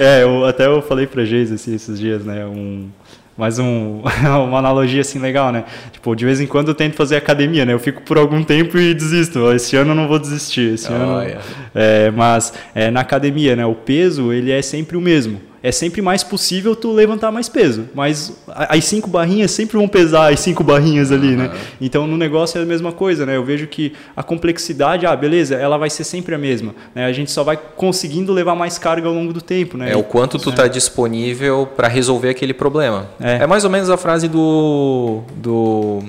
É, 0.00 0.04
é 0.20 0.22
eu, 0.24 0.44
até 0.44 0.66
eu 0.66 0.82
falei 0.82 1.06
pra 1.06 1.24
Geis 1.24 1.52
assim, 1.52 1.74
esses 1.74 1.98
dias, 1.98 2.24
né? 2.24 2.44
Um, 2.44 2.88
mais 3.38 3.60
um, 3.60 4.02
uma 4.48 4.58
analogia 4.58 5.00
assim 5.00 5.20
legal, 5.20 5.52
né? 5.52 5.64
Tipo, 5.92 6.16
de 6.16 6.24
vez 6.24 6.40
em 6.40 6.46
quando 6.46 6.68
eu 6.68 6.74
tento 6.74 6.96
fazer 6.96 7.14
academia, 7.16 7.64
né? 7.64 7.72
Eu 7.72 7.78
fico 7.78 8.02
por 8.02 8.18
algum 8.18 8.42
tempo 8.42 8.76
e 8.76 8.92
desisto. 8.92 9.52
Esse 9.52 9.76
ano 9.76 9.92
eu 9.92 9.94
não 9.94 10.08
vou 10.08 10.18
desistir. 10.18 10.74
Esse 10.74 10.90
oh, 10.90 10.96
ano, 10.96 11.22
yeah. 11.22 11.44
é, 11.72 12.10
mas 12.10 12.52
é, 12.74 12.90
na 12.90 13.00
academia, 13.00 13.54
né? 13.54 13.64
O 13.64 13.76
peso 13.76 14.32
ele 14.32 14.50
é 14.50 14.60
sempre 14.60 14.96
o 14.96 15.00
mesmo 15.00 15.40
é 15.68 15.72
sempre 15.72 16.00
mais 16.00 16.24
possível 16.24 16.74
tu 16.74 16.90
levantar 16.92 17.30
mais 17.30 17.46
peso. 17.48 17.90
Mas 17.94 18.32
as 18.48 18.84
cinco 18.86 19.08
barrinhas 19.08 19.50
sempre 19.50 19.76
vão 19.76 19.86
pesar 19.86 20.32
as 20.32 20.40
cinco 20.40 20.64
barrinhas 20.64 21.12
ali, 21.12 21.32
uhum. 21.32 21.36
né? 21.36 21.50
Então 21.78 22.06
no 22.06 22.16
negócio 22.16 22.58
é 22.58 22.62
a 22.62 22.66
mesma 22.66 22.90
coisa, 22.90 23.26
né? 23.26 23.36
Eu 23.36 23.44
vejo 23.44 23.66
que 23.66 23.92
a 24.16 24.22
complexidade, 24.22 25.04
ah, 25.04 25.14
beleza, 25.14 25.54
ela 25.54 25.76
vai 25.76 25.90
ser 25.90 26.04
sempre 26.04 26.34
a 26.34 26.38
mesma. 26.38 26.74
Né? 26.94 27.04
A 27.04 27.12
gente 27.12 27.30
só 27.30 27.44
vai 27.44 27.58
conseguindo 27.76 28.32
levar 28.32 28.54
mais 28.54 28.78
carga 28.78 29.08
ao 29.08 29.14
longo 29.14 29.32
do 29.32 29.42
tempo, 29.42 29.76
né? 29.76 29.92
É 29.92 29.96
o 29.96 30.02
quanto 30.02 30.38
tu 30.38 30.48
está 30.48 30.64
é. 30.64 30.68
disponível 30.70 31.68
para 31.76 31.86
resolver 31.86 32.30
aquele 32.30 32.54
problema. 32.54 33.10
É. 33.20 33.42
é 33.42 33.46
mais 33.46 33.64
ou 33.64 33.70
menos 33.70 33.90
a 33.90 33.98
frase 33.98 34.26
do 34.26 35.20
do 35.36 36.02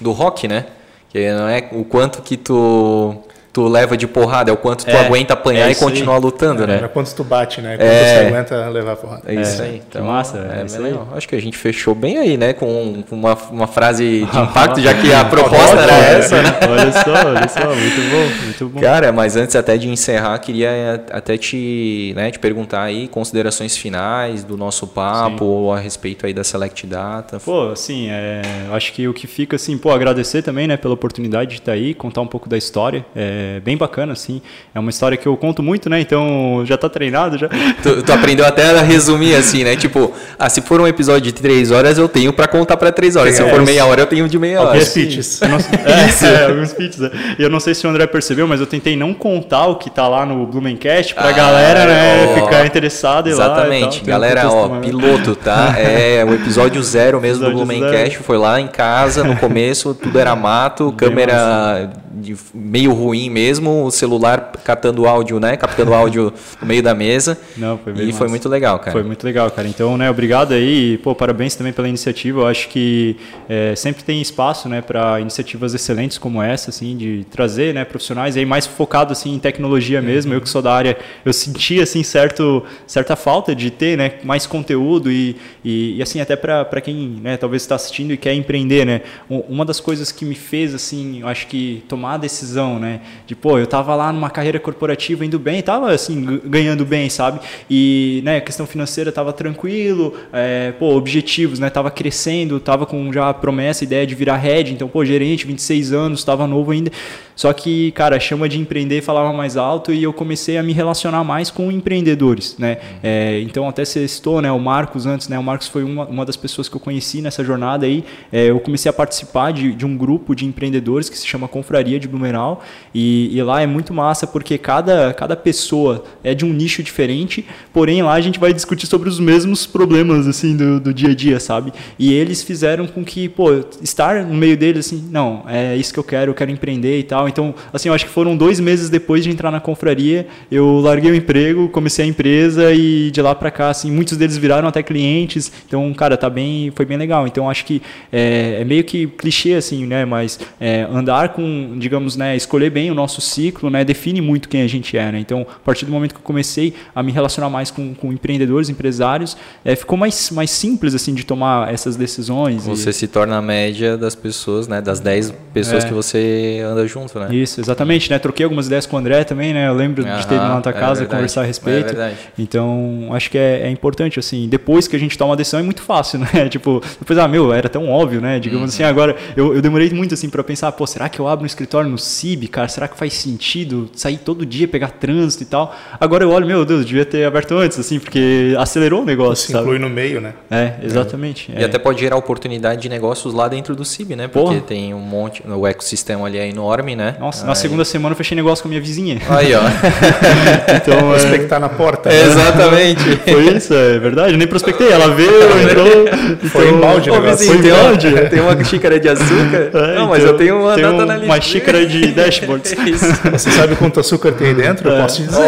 do 0.00 0.12
rock, 0.12 0.48
né? 0.48 0.66
Que 1.10 1.30
não 1.32 1.48
é 1.48 1.68
o 1.72 1.84
quanto 1.84 2.22
que 2.22 2.38
tu 2.38 3.14
tu 3.52 3.68
leva 3.68 3.96
de 3.96 4.06
porrada, 4.06 4.50
é 4.50 4.54
o 4.54 4.56
quanto 4.56 4.84
tu 4.84 4.90
é, 4.90 5.04
aguenta 5.04 5.34
apanhar 5.34 5.68
é 5.68 5.72
e 5.72 5.74
continuar 5.74 6.16
aí. 6.16 6.22
lutando, 6.22 6.64
é, 6.64 6.66
né? 6.66 6.80
É 6.84 6.88
quanto 6.88 7.14
tu 7.14 7.22
bate, 7.22 7.60
né? 7.60 7.76
Quanto 7.76 7.86
é, 7.86 8.04
você 8.04 8.26
aguenta 8.26 8.68
levar 8.68 8.96
porrada. 8.96 9.22
É 9.26 9.34
isso 9.34 9.62
aí. 9.62 9.82
Então, 9.86 10.06
massa, 10.06 10.38
é, 10.38 10.74
é 10.74 10.78
legal. 10.78 11.08
Acho 11.14 11.28
que 11.28 11.36
a 11.36 11.40
gente 11.40 11.58
fechou 11.58 11.94
bem 11.94 12.18
aí, 12.18 12.36
né? 12.38 12.54
Com 12.54 13.04
uma, 13.10 13.34
uma 13.50 13.66
frase 13.66 14.24
de 14.24 14.38
impacto, 14.38 14.80
já 14.80 14.94
que 14.94 15.12
a 15.12 15.24
proposta 15.26 15.76
era 15.76 15.92
essa, 15.92 16.42
né? 16.42 16.58
Olha 16.72 16.92
só, 16.92 17.28
olha 17.28 17.48
só, 17.48 17.74
muito 17.74 18.10
bom, 18.10 18.44
muito 18.44 18.68
bom. 18.68 18.80
Cara, 18.80 19.12
mas 19.12 19.36
antes 19.36 19.54
até 19.54 19.76
de 19.76 19.88
encerrar, 19.88 20.38
queria 20.38 21.04
até 21.10 21.36
te, 21.36 22.12
né, 22.16 22.30
te 22.30 22.38
perguntar 22.38 22.82
aí 22.82 23.08
considerações 23.08 23.76
finais 23.76 24.42
do 24.44 24.56
nosso 24.56 24.86
papo 24.86 25.44
ou 25.44 25.72
a 25.72 25.78
respeito 25.78 26.24
aí 26.24 26.32
da 26.32 26.42
Select 26.42 26.86
Data. 26.86 27.38
Pô, 27.40 27.70
assim, 27.70 28.08
é, 28.10 28.42
acho 28.72 28.92
que 28.92 29.06
o 29.06 29.12
que 29.12 29.26
fica 29.26 29.56
assim, 29.56 29.76
pô, 29.76 29.90
agradecer 29.90 30.42
também, 30.42 30.66
né, 30.66 30.76
pela 30.76 30.94
oportunidade 30.94 31.50
de 31.50 31.56
estar 31.58 31.72
aí, 31.72 31.92
contar 31.92 32.22
um 32.22 32.26
pouco 32.26 32.48
da 32.48 32.56
história. 32.56 33.04
É, 33.14 33.41
é 33.42 33.60
bem 33.60 33.76
bacana, 33.76 34.12
assim. 34.12 34.40
É 34.74 34.78
uma 34.78 34.90
história 34.90 35.16
que 35.16 35.26
eu 35.26 35.36
conto 35.36 35.62
muito, 35.62 35.90
né? 35.90 36.00
Então 36.00 36.62
já 36.64 36.76
tá 36.76 36.88
treinado 36.88 37.36
já. 37.36 37.48
Tu, 37.82 38.02
tu 38.02 38.12
aprendeu 38.12 38.46
até 38.46 38.78
a 38.78 38.82
resumir, 38.82 39.34
assim, 39.34 39.64
né? 39.64 39.76
Tipo, 39.76 40.12
ah, 40.38 40.48
se 40.48 40.60
for 40.62 40.80
um 40.80 40.86
episódio 40.86 41.22
de 41.22 41.32
três 41.32 41.70
horas, 41.70 41.98
eu 41.98 42.08
tenho 42.08 42.32
para 42.32 42.46
contar 42.46 42.76
para 42.76 42.92
três 42.92 43.16
horas. 43.16 43.34
se 43.34 43.42
for 43.48 43.62
meia 43.62 43.84
hora, 43.84 44.02
eu 44.02 44.06
tenho 44.06 44.28
de 44.28 44.38
meia 44.38 44.60
hora. 44.60 44.70
Alguns 44.70 44.88
pitches. 44.88 45.40
é, 45.42 46.08
Isso. 46.08 46.26
É, 46.26 46.46
alguns 46.46 46.72
pitches. 46.72 46.98
Né? 46.98 47.10
E 47.38 47.42
eu 47.42 47.50
não 47.50 47.60
sei 47.60 47.74
se 47.74 47.86
o 47.86 47.90
André 47.90 48.06
percebeu, 48.06 48.46
mas 48.46 48.60
eu 48.60 48.66
tentei 48.66 48.96
não 48.96 49.12
contar 49.12 49.66
o 49.66 49.76
que 49.76 49.90
tá 49.90 50.08
lá 50.08 50.24
no 50.24 50.46
Blumencast 50.46 51.14
pra 51.14 51.28
ah, 51.28 51.32
galera, 51.32 51.86
né, 51.86 52.26
ó, 52.30 52.34
ficar 52.40 52.66
interessada 52.66 53.28
e 53.28 53.32
Exatamente. 53.32 54.00
Lá, 54.00 54.06
galera, 54.06 54.48
ó, 54.48 54.80
piloto, 54.80 55.34
tá? 55.34 55.74
É 55.78 56.24
o 56.24 56.34
episódio 56.34 56.82
zero 56.82 57.20
mesmo 57.20 57.42
episódio 57.46 57.58
do 57.58 57.66
Blumencast. 57.66 58.18
Foi 58.18 58.38
lá 58.38 58.60
em 58.60 58.68
casa, 58.68 59.24
no 59.24 59.36
começo, 59.36 59.94
tudo 59.94 60.18
era 60.18 60.34
mato, 60.36 60.88
Bem 60.88 60.96
câmera 60.96 61.90
de 62.14 62.36
meio 62.54 62.92
ruim 62.92 63.30
mesmo, 63.32 63.84
o 63.84 63.90
celular 63.90 64.52
captando 64.64 65.06
áudio, 65.06 65.40
né? 65.40 65.56
Captando 65.56 65.92
áudio 65.94 66.32
no 66.60 66.66
meio 66.66 66.82
da 66.82 66.94
mesa. 66.94 67.38
Não, 67.56 67.78
foi 67.78 67.92
bem 67.92 68.02
E 68.02 68.06
massa. 68.06 68.18
foi 68.18 68.28
muito 68.28 68.48
legal, 68.48 68.78
cara. 68.78 68.92
Foi 68.92 69.02
muito 69.02 69.24
legal, 69.24 69.50
cara. 69.50 69.66
Então, 69.66 69.96
né, 69.96 70.10
obrigado 70.10 70.52
aí. 70.52 70.98
Pô, 70.98 71.14
parabéns 71.14 71.54
também 71.56 71.72
pela 71.72 71.88
iniciativa. 71.88 72.42
Eu 72.42 72.46
acho 72.46 72.68
que 72.68 73.16
é, 73.48 73.74
sempre 73.74 74.04
tem 74.04 74.20
espaço, 74.20 74.68
né, 74.68 74.80
para 74.80 75.20
iniciativas 75.20 75.74
excelentes 75.74 76.18
como 76.18 76.42
essa, 76.42 76.70
assim, 76.70 76.96
de 76.96 77.26
trazer, 77.30 77.74
né, 77.74 77.84
profissionais 77.84 78.36
aí 78.36 78.44
mais 78.44 78.66
focado 78.66 79.12
assim 79.12 79.34
em 79.34 79.38
tecnologia 79.38 80.00
mesmo. 80.02 80.32
Eu 80.32 80.40
que 80.40 80.48
sou 80.48 80.62
da 80.62 80.72
área, 80.74 80.96
eu 81.24 81.32
senti 81.32 81.80
assim 81.80 82.02
certo 82.02 82.62
certa 82.86 83.16
falta 83.16 83.54
de 83.54 83.70
ter, 83.70 83.96
né, 83.96 84.14
mais 84.22 84.46
conteúdo 84.46 85.10
e, 85.10 85.36
e, 85.64 85.96
e 85.96 86.02
assim 86.02 86.20
até 86.20 86.36
para 86.36 86.80
quem, 86.80 87.18
né, 87.22 87.36
talvez 87.36 87.62
está 87.62 87.74
assistindo 87.74 88.12
e 88.12 88.16
quer 88.16 88.34
empreender, 88.34 88.84
né. 88.84 89.00
Uma 89.28 89.64
das 89.64 89.80
coisas 89.80 90.12
que 90.12 90.24
me 90.24 90.34
fez 90.34 90.74
assim, 90.74 91.20
eu 91.20 91.28
acho 91.28 91.46
que 91.46 91.82
tomar 91.88 92.14
a 92.14 92.16
decisão, 92.18 92.78
né, 92.78 93.00
de 93.26 93.34
pô, 93.34 93.58
eu 93.58 93.66
tava 93.66 93.94
lá 93.94 94.12
numa 94.12 94.30
carreira 94.30 94.58
corporativa 94.58 95.24
indo 95.24 95.38
bem, 95.38 95.62
tava 95.62 95.92
assim 95.92 96.40
ganhando 96.44 96.84
bem, 96.84 97.08
sabe? 97.08 97.40
E, 97.68 98.20
né, 98.24 98.38
a 98.38 98.40
questão 98.40 98.66
financeira 98.66 99.12
tava 99.12 99.32
tranquilo, 99.32 100.14
é, 100.32 100.72
pô, 100.72 100.94
objetivos, 100.96 101.58
né, 101.58 101.70
tava 101.70 101.90
crescendo, 101.90 102.58
tava 102.60 102.86
com 102.86 103.12
já 103.12 103.28
a 103.28 103.34
promessa, 103.34 103.84
a 103.84 103.86
ideia 103.86 104.06
de 104.06 104.14
virar 104.14 104.36
head, 104.36 104.72
então, 104.72 104.88
pô, 104.88 105.04
gerente, 105.04 105.46
26 105.46 105.92
anos, 105.92 106.24
tava 106.24 106.46
novo 106.46 106.72
ainda. 106.72 106.90
Só 107.34 107.52
que, 107.52 107.92
cara, 107.92 108.16
a 108.16 108.20
chama 108.20 108.48
de 108.48 108.58
empreender 108.58 109.00
falava 109.00 109.32
mais 109.32 109.56
alto 109.56 109.92
e 109.92 110.02
eu 110.02 110.12
comecei 110.12 110.58
a 110.58 110.62
me 110.62 110.72
relacionar 110.72 111.24
mais 111.24 111.50
com 111.50 111.72
empreendedores, 111.72 112.56
né? 112.58 112.72
Uhum. 112.72 112.98
É, 113.02 113.40
então, 113.40 113.68
até 113.68 113.84
você 113.84 114.06
citou, 114.06 114.42
né, 114.42 114.52
o 114.52 114.58
Marcos 114.60 115.06
antes, 115.06 115.28
né? 115.28 115.38
O 115.38 115.42
Marcos 115.42 115.66
foi 115.66 115.82
uma, 115.82 116.04
uma 116.04 116.26
das 116.26 116.36
pessoas 116.36 116.68
que 116.68 116.76
eu 116.76 116.80
conheci 116.80 117.20
nessa 117.22 117.42
jornada 117.42 117.86
aí. 117.86 118.04
É, 118.30 118.50
eu 118.50 118.60
comecei 118.60 118.88
a 118.90 118.92
participar 118.92 119.52
de, 119.52 119.72
de 119.72 119.86
um 119.86 119.96
grupo 119.96 120.34
de 120.34 120.44
empreendedores 120.44 121.08
que 121.08 121.18
se 121.18 121.26
chama 121.26 121.48
Confraria 121.48 121.98
de 121.98 122.06
Blumenau 122.06 122.62
e 122.94 123.11
E, 123.12 123.42
lá 123.42 123.60
é 123.60 123.66
muito 123.66 123.92
massa 123.92 124.26
porque 124.26 124.56
cada, 124.56 125.12
cada 125.12 125.36
pessoa 125.36 126.04
é 126.22 126.34
de 126.34 126.44
um 126.44 126.52
nicho 126.52 126.82
diferente, 126.82 127.44
porém 127.72 128.02
lá 128.02 128.14
a 128.14 128.20
gente 128.20 128.38
vai 128.38 128.52
discutir 128.52 128.86
sobre 128.86 129.08
os 129.08 129.18
mesmos 129.18 129.66
problemas 129.66 130.26
assim 130.26 130.56
do, 130.56 130.80
do 130.80 130.94
dia 130.94 131.10
a 131.10 131.14
dia, 131.14 131.40
sabe? 131.40 131.72
E 131.98 132.12
eles 132.12 132.42
fizeram 132.42 132.86
com 132.86 133.04
que, 133.04 133.28
pô, 133.28 133.50
estar 133.82 134.24
no 134.24 134.34
meio 134.34 134.56
deles 134.56 134.86
assim, 134.86 135.08
não, 135.10 135.44
é 135.48 135.76
isso 135.76 135.92
que 135.92 135.98
eu 135.98 136.04
quero, 136.04 136.30
eu 136.30 136.34
quero 136.34 136.50
empreender 136.50 136.98
e 136.98 137.02
tal. 137.02 137.28
Então, 137.28 137.54
assim, 137.72 137.88
eu 137.88 137.94
acho 137.94 138.06
que 138.06 138.10
foram 138.10 138.36
dois 138.36 138.60
meses 138.60 138.88
depois 138.88 139.24
de 139.24 139.30
entrar 139.30 139.50
na 139.50 139.60
confraria, 139.60 140.26
eu 140.50 140.80
larguei 140.80 141.10
o 141.10 141.14
emprego, 141.14 141.68
comecei 141.68 142.04
a 142.04 142.08
empresa 142.08 142.72
e 142.72 143.10
de 143.10 143.20
lá 143.20 143.34
para 143.34 143.50
cá, 143.50 143.70
assim, 143.70 143.90
muitos 143.90 144.16
deles 144.16 144.36
viraram 144.36 144.68
até 144.68 144.82
clientes. 144.82 145.52
Então, 145.66 145.92
cara, 145.94 146.16
tá 146.16 146.30
bem, 146.30 146.72
foi 146.74 146.84
bem 146.84 146.96
legal. 146.96 147.26
Então, 147.26 147.48
acho 147.48 147.64
que 147.64 147.82
é, 148.12 148.58
é 148.60 148.64
meio 148.64 148.84
que 148.84 149.06
clichê 149.06 149.54
assim, 149.54 149.86
né? 149.86 150.04
Mas 150.04 150.38
é, 150.60 150.82
andar 150.82 151.30
com, 151.30 151.76
digamos, 151.78 152.16
né, 152.16 152.36
escolher 152.36 152.70
bem 152.70 152.90
o 152.90 152.94
nosso 153.02 153.20
ciclo, 153.20 153.68
né, 153.68 153.84
define 153.84 154.20
muito 154.20 154.48
quem 154.48 154.62
a 154.62 154.66
gente 154.66 154.96
é, 154.96 155.12
né? 155.12 155.18
Então, 155.18 155.42
a 155.42 155.64
partir 155.64 155.84
do 155.84 155.92
momento 155.92 156.14
que 156.14 156.20
eu 156.20 156.24
comecei 156.24 156.74
a 156.94 157.02
me 157.02 157.12
relacionar 157.12 157.50
mais 157.50 157.70
com, 157.70 157.94
com 157.94 158.12
empreendedores, 158.12 158.68
empresários, 158.68 159.36
é, 159.64 159.74
ficou 159.74 159.98
mais, 159.98 160.30
mais 160.30 160.50
simples 160.50 160.94
assim 160.94 161.14
de 161.14 161.24
tomar 161.24 161.72
essas 161.72 161.96
decisões. 161.96 162.64
Você 162.64 162.90
e... 162.90 162.92
se 162.92 163.06
torna 163.08 163.36
a 163.36 163.42
média 163.42 163.96
das 163.96 164.14
pessoas, 164.14 164.68
né? 164.68 164.80
Das 164.80 165.00
10 165.00 165.34
pessoas 165.52 165.84
é. 165.84 165.88
que 165.88 165.94
você 165.94 166.62
anda 166.64 166.86
junto, 166.86 167.18
né? 167.18 167.34
Isso, 167.34 167.60
exatamente, 167.60 168.10
né? 168.10 168.18
Troquei 168.18 168.44
algumas 168.44 168.66
ideias 168.66 168.86
com 168.86 168.96
o 168.96 168.98
André 168.98 169.24
também, 169.24 169.52
né? 169.52 169.68
Eu 169.68 169.74
lembro 169.74 170.04
de 170.04 170.26
ter 170.26 170.36
ido 170.36 170.44
na 170.44 170.60
tua 170.60 170.70
é 170.70 170.74
casa 170.74 171.06
conversar 171.06 171.42
a 171.42 171.44
respeito. 171.44 171.80
É 171.80 171.92
verdade. 171.92 172.16
Então, 172.38 173.08
acho 173.12 173.30
que 173.30 173.38
é, 173.38 173.62
é, 173.62 173.70
importante, 173.70 174.18
assim, 174.18 174.48
depois 174.48 174.86
que 174.88 174.96
a 174.96 174.98
gente 174.98 175.16
toma 175.18 175.30
uma 175.30 175.36
decisão 175.36 175.60
é 175.60 175.62
muito 175.62 175.82
fácil, 175.82 176.20
né? 176.32 176.48
Tipo, 176.48 176.82
depois, 176.98 177.18
ah, 177.18 177.28
meu, 177.28 177.52
era 177.52 177.68
tão 177.68 177.88
óbvio, 177.88 178.20
né? 178.20 178.38
Digamos 178.38 178.62
uhum. 178.62 178.68
assim, 178.68 178.82
agora 178.82 179.16
eu, 179.36 179.54
eu 179.54 179.62
demorei 179.62 179.90
muito 179.90 180.14
assim 180.14 180.28
para 180.28 180.42
pensar, 180.44 180.70
pô, 180.72 180.86
será 180.86 181.08
que 181.08 181.20
eu 181.20 181.28
abro 181.28 181.44
um 181.44 181.46
escritório 181.46 181.88
no 181.90 181.98
CIB, 181.98 182.48
cara? 182.48 182.68
Será 182.68 182.88
que 182.88 182.91
faz 182.96 183.14
sentido 183.14 183.90
sair 183.94 184.18
todo 184.18 184.44
dia, 184.44 184.66
pegar 184.68 184.88
trânsito 184.88 185.42
e 185.42 185.46
tal? 185.46 185.74
Agora 186.00 186.24
eu 186.24 186.30
olho, 186.30 186.46
meu 186.46 186.64
Deus, 186.64 186.84
devia 186.84 187.04
ter 187.04 187.24
aberto 187.24 187.52
antes, 187.56 187.78
assim, 187.78 187.98
porque 187.98 188.54
acelerou 188.58 189.02
o 189.02 189.04
negócio. 189.04 189.46
Se 189.46 189.56
inclui 189.56 189.78
no 189.78 189.88
meio, 189.88 190.20
né? 190.20 190.34
É, 190.50 190.74
exatamente. 190.82 191.52
É. 191.54 191.60
E 191.60 191.64
até 191.64 191.78
pode 191.78 192.00
gerar 192.00 192.16
oportunidade 192.16 192.82
de 192.82 192.88
negócios 192.88 193.32
lá 193.34 193.48
dentro 193.48 193.74
do 193.74 193.84
CIB, 193.84 194.16
né? 194.16 194.28
Porque 194.28 194.48
Porra. 194.48 194.60
tem 194.60 194.94
um 194.94 195.00
monte, 195.00 195.42
o 195.46 195.66
ecossistema 195.66 196.26
ali 196.26 196.38
é 196.38 196.48
enorme, 196.48 196.96
né? 196.96 197.16
Nossa, 197.18 197.42
Aí... 197.42 197.48
na 197.48 197.54
segunda 197.54 197.84
semana 197.84 198.12
eu 198.12 198.16
fechei 198.16 198.36
negócio 198.36 198.62
com 198.62 198.68
a 198.68 198.70
minha 198.70 198.80
vizinha. 198.80 199.20
Aí, 199.28 199.54
ó. 199.54 199.60
então, 200.76 201.10
prospectar 201.10 201.58
é... 201.58 201.60
na 201.60 201.68
porta. 201.68 202.10
Né? 202.10 202.22
Exatamente. 202.22 203.16
Foi 203.30 203.56
isso, 203.56 203.74
é 203.74 203.98
verdade. 203.98 204.32
Eu 204.32 204.38
nem 204.38 204.46
prospectei, 204.46 204.90
ela 204.90 205.08
veio, 205.08 205.30
entrou. 205.62 206.48
Foi 206.48 206.66
então... 206.66 206.78
em 206.78 206.80
balde, 206.80 207.10
Ô, 207.10 207.20
vizinho, 207.20 207.52
Foi 207.52 207.62
tem, 207.62 207.72
onde? 207.72 208.20
tem 208.30 208.40
uma 208.40 208.64
xícara 208.64 209.00
de 209.00 209.08
açúcar? 209.08 209.70
É, 209.72 209.94
não, 209.94 210.08
mas 210.08 210.22
então, 210.22 210.32
eu 210.32 210.38
tenho 210.38 210.60
uma 210.60 210.76
data 210.76 211.02
um, 211.02 211.06
na 211.06 211.18
Uma 211.18 211.40
xícara 211.40 211.86
de 211.86 212.12
dashboards. 212.12 212.72
Você 212.90 213.50
sabe 213.50 213.76
quanto 213.76 214.00
açúcar 214.00 214.32
tem 214.32 214.54
dentro? 214.54 214.88
Eu 214.88 215.02
posso 215.02 215.16
te 215.16 215.28
dizer. 215.28 215.40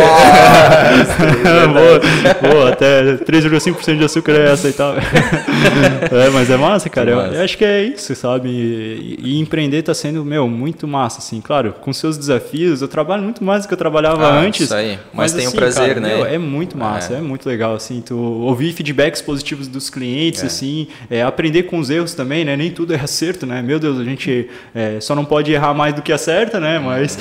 Oh, 1.64 1.68
boa, 1.72 2.54
boa, 2.54 2.68
até 2.70 3.16
3,5% 3.16 3.98
de 3.98 4.04
açúcar 4.04 4.32
é 4.32 4.52
aceitável. 4.52 5.02
é, 6.10 6.30
mas 6.30 6.50
é 6.50 6.56
massa, 6.56 6.88
cara. 6.88 7.10
Eu, 7.10 7.18
eu, 7.18 7.42
acho 7.42 7.58
que 7.58 7.64
é 7.64 7.82
isso, 7.82 8.14
sabe? 8.14 8.48
E, 8.48 9.18
e, 9.22 9.40
empreender 9.40 9.82
tá 9.82 9.94
sendo, 9.94 10.24
meu, 10.24 10.48
muito 10.48 10.86
massa, 10.86 11.18
assim. 11.18 11.40
Claro, 11.40 11.74
com 11.80 11.92
seus 11.92 12.16
desafios, 12.16 12.82
eu 12.82 12.88
trabalho 12.88 13.22
muito 13.22 13.42
mais 13.42 13.62
do 13.62 13.68
que 13.68 13.74
eu 13.74 13.78
trabalhava 13.78 14.26
ah, 14.26 14.40
antes. 14.40 14.62
Isso 14.62 14.74
aí. 14.74 14.98
Mas, 15.12 15.32
mas 15.32 15.32
tem 15.32 15.46
assim, 15.46 15.56
o 15.56 15.58
prazer, 15.58 15.88
cara, 15.88 16.00
né? 16.00 16.16
Meu, 16.16 16.26
é 16.26 16.38
muito 16.38 16.76
massa, 16.76 17.14
é. 17.14 17.16
é. 17.18 17.20
muito 17.20 17.48
legal, 17.48 17.74
assim. 17.74 18.00
Tu 18.00 18.16
ouvir 18.16 18.72
feedbacks 18.72 19.20
positivos 19.20 19.68
dos 19.68 19.90
clientes, 19.90 20.42
é. 20.42 20.46
assim. 20.46 20.88
É, 21.10 21.22
aprender 21.22 21.64
com 21.64 21.78
os 21.78 21.90
erros 21.90 22.14
também, 22.14 22.44
né? 22.44 22.56
Nem 22.56 22.70
tudo 22.70 22.94
é 22.94 23.00
acerto, 23.00 23.46
né? 23.46 23.62
Meu 23.62 23.78
Deus, 23.78 23.98
a 23.98 24.04
gente 24.04 24.48
é, 24.74 25.00
só 25.00 25.14
não 25.14 25.24
pode 25.24 25.52
errar 25.52 25.74
mais 25.74 25.94
do 25.94 26.02
que 26.02 26.12
acerta, 26.12 26.60
né? 26.60 26.78
Mas... 26.78 27.18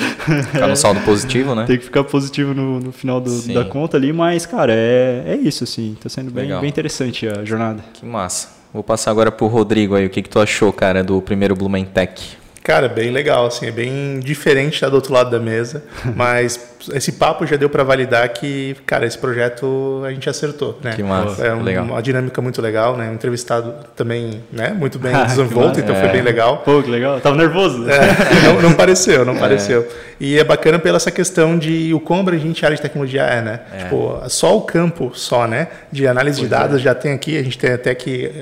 Ficar 0.52 0.68
no 0.68 0.76
saldo 0.76 1.00
positivo, 1.00 1.54
né? 1.54 1.64
Tem 1.66 1.78
que 1.78 1.84
ficar 1.84 2.04
positivo 2.04 2.54
no, 2.54 2.80
no 2.80 2.92
final 2.92 3.20
do, 3.20 3.52
da 3.52 3.64
conta 3.64 3.96
ali, 3.96 4.12
mas, 4.12 4.46
cara, 4.46 4.72
é, 4.72 5.24
é 5.26 5.36
isso, 5.36 5.64
assim. 5.64 5.96
Tá 6.00 6.08
sendo 6.08 6.30
bem, 6.30 6.48
bem 6.60 6.68
interessante 6.68 7.26
a 7.28 7.44
jornada. 7.44 7.84
Que 7.92 8.04
massa. 8.04 8.48
Vou 8.72 8.82
passar 8.82 9.10
agora 9.10 9.30
pro 9.30 9.46
Rodrigo 9.46 9.94
aí. 9.94 10.06
O 10.06 10.10
que, 10.10 10.22
que 10.22 10.28
tu 10.28 10.40
achou, 10.40 10.72
cara, 10.72 11.04
do 11.04 11.22
primeiro 11.22 11.54
Blumentech? 11.54 12.36
Cara, 12.64 12.88
bem 12.88 13.10
legal, 13.10 13.44
assim, 13.44 13.66
é 13.66 13.70
bem 13.70 14.18
diferente 14.20 14.80
da 14.80 14.88
do 14.88 14.94
outro 14.94 15.12
lado 15.12 15.30
da 15.30 15.38
mesa, 15.38 15.84
mas 16.16 16.58
esse 16.94 17.12
papo 17.12 17.46
já 17.46 17.56
deu 17.56 17.68
para 17.68 17.82
validar 17.84 18.26
que, 18.30 18.74
cara, 18.86 19.04
esse 19.04 19.18
projeto 19.18 20.02
a 20.02 20.10
gente 20.10 20.30
acertou, 20.30 20.78
né? 20.82 20.94
Que 20.94 21.02
massa, 21.02 21.44
é 21.44 21.52
um, 21.52 21.62
legal. 21.62 21.84
uma 21.84 22.02
dinâmica 22.02 22.40
muito 22.40 22.62
legal, 22.62 22.96
né? 22.96 23.10
Um 23.10 23.14
entrevistado 23.14 23.74
também, 23.94 24.42
né? 24.50 24.70
Muito 24.70 24.98
bem 24.98 25.12
desenvolto, 25.26 25.78
então 25.78 25.94
é. 25.94 26.00
foi 26.00 26.08
bem 26.08 26.22
legal. 26.22 26.62
Pô, 26.64 26.82
que 26.82 26.90
legal. 26.90 27.20
Tava 27.20 27.36
nervoso. 27.36 27.84
É, 27.86 28.00
não, 28.48 28.62
não, 28.62 28.72
pareceu, 28.72 29.26
não 29.26 29.34
é. 29.34 29.38
pareceu. 29.38 29.86
E 30.18 30.38
é 30.38 30.42
bacana 30.42 30.78
pela 30.78 30.96
essa 30.96 31.10
questão 31.10 31.58
de 31.58 31.92
o 31.92 32.00
quão 32.00 32.20
abrangente 32.20 32.64
a 32.64 32.68
área 32.68 32.76
de 32.76 32.82
tecnologia 32.82 33.24
é, 33.24 33.42
né? 33.42 33.60
É. 33.74 33.76
Tipo, 33.84 34.22
só 34.30 34.56
o 34.56 34.62
campo, 34.62 35.12
só, 35.14 35.46
né? 35.46 35.68
De 35.92 36.06
análise 36.06 36.38
pois 36.38 36.48
de 36.48 36.56
dados 36.56 36.80
é. 36.80 36.82
já 36.82 36.94
tem 36.94 37.12
aqui, 37.12 37.36
a 37.36 37.42
gente 37.42 37.58
tem 37.58 37.72
até 37.72 37.94
que 37.94 38.32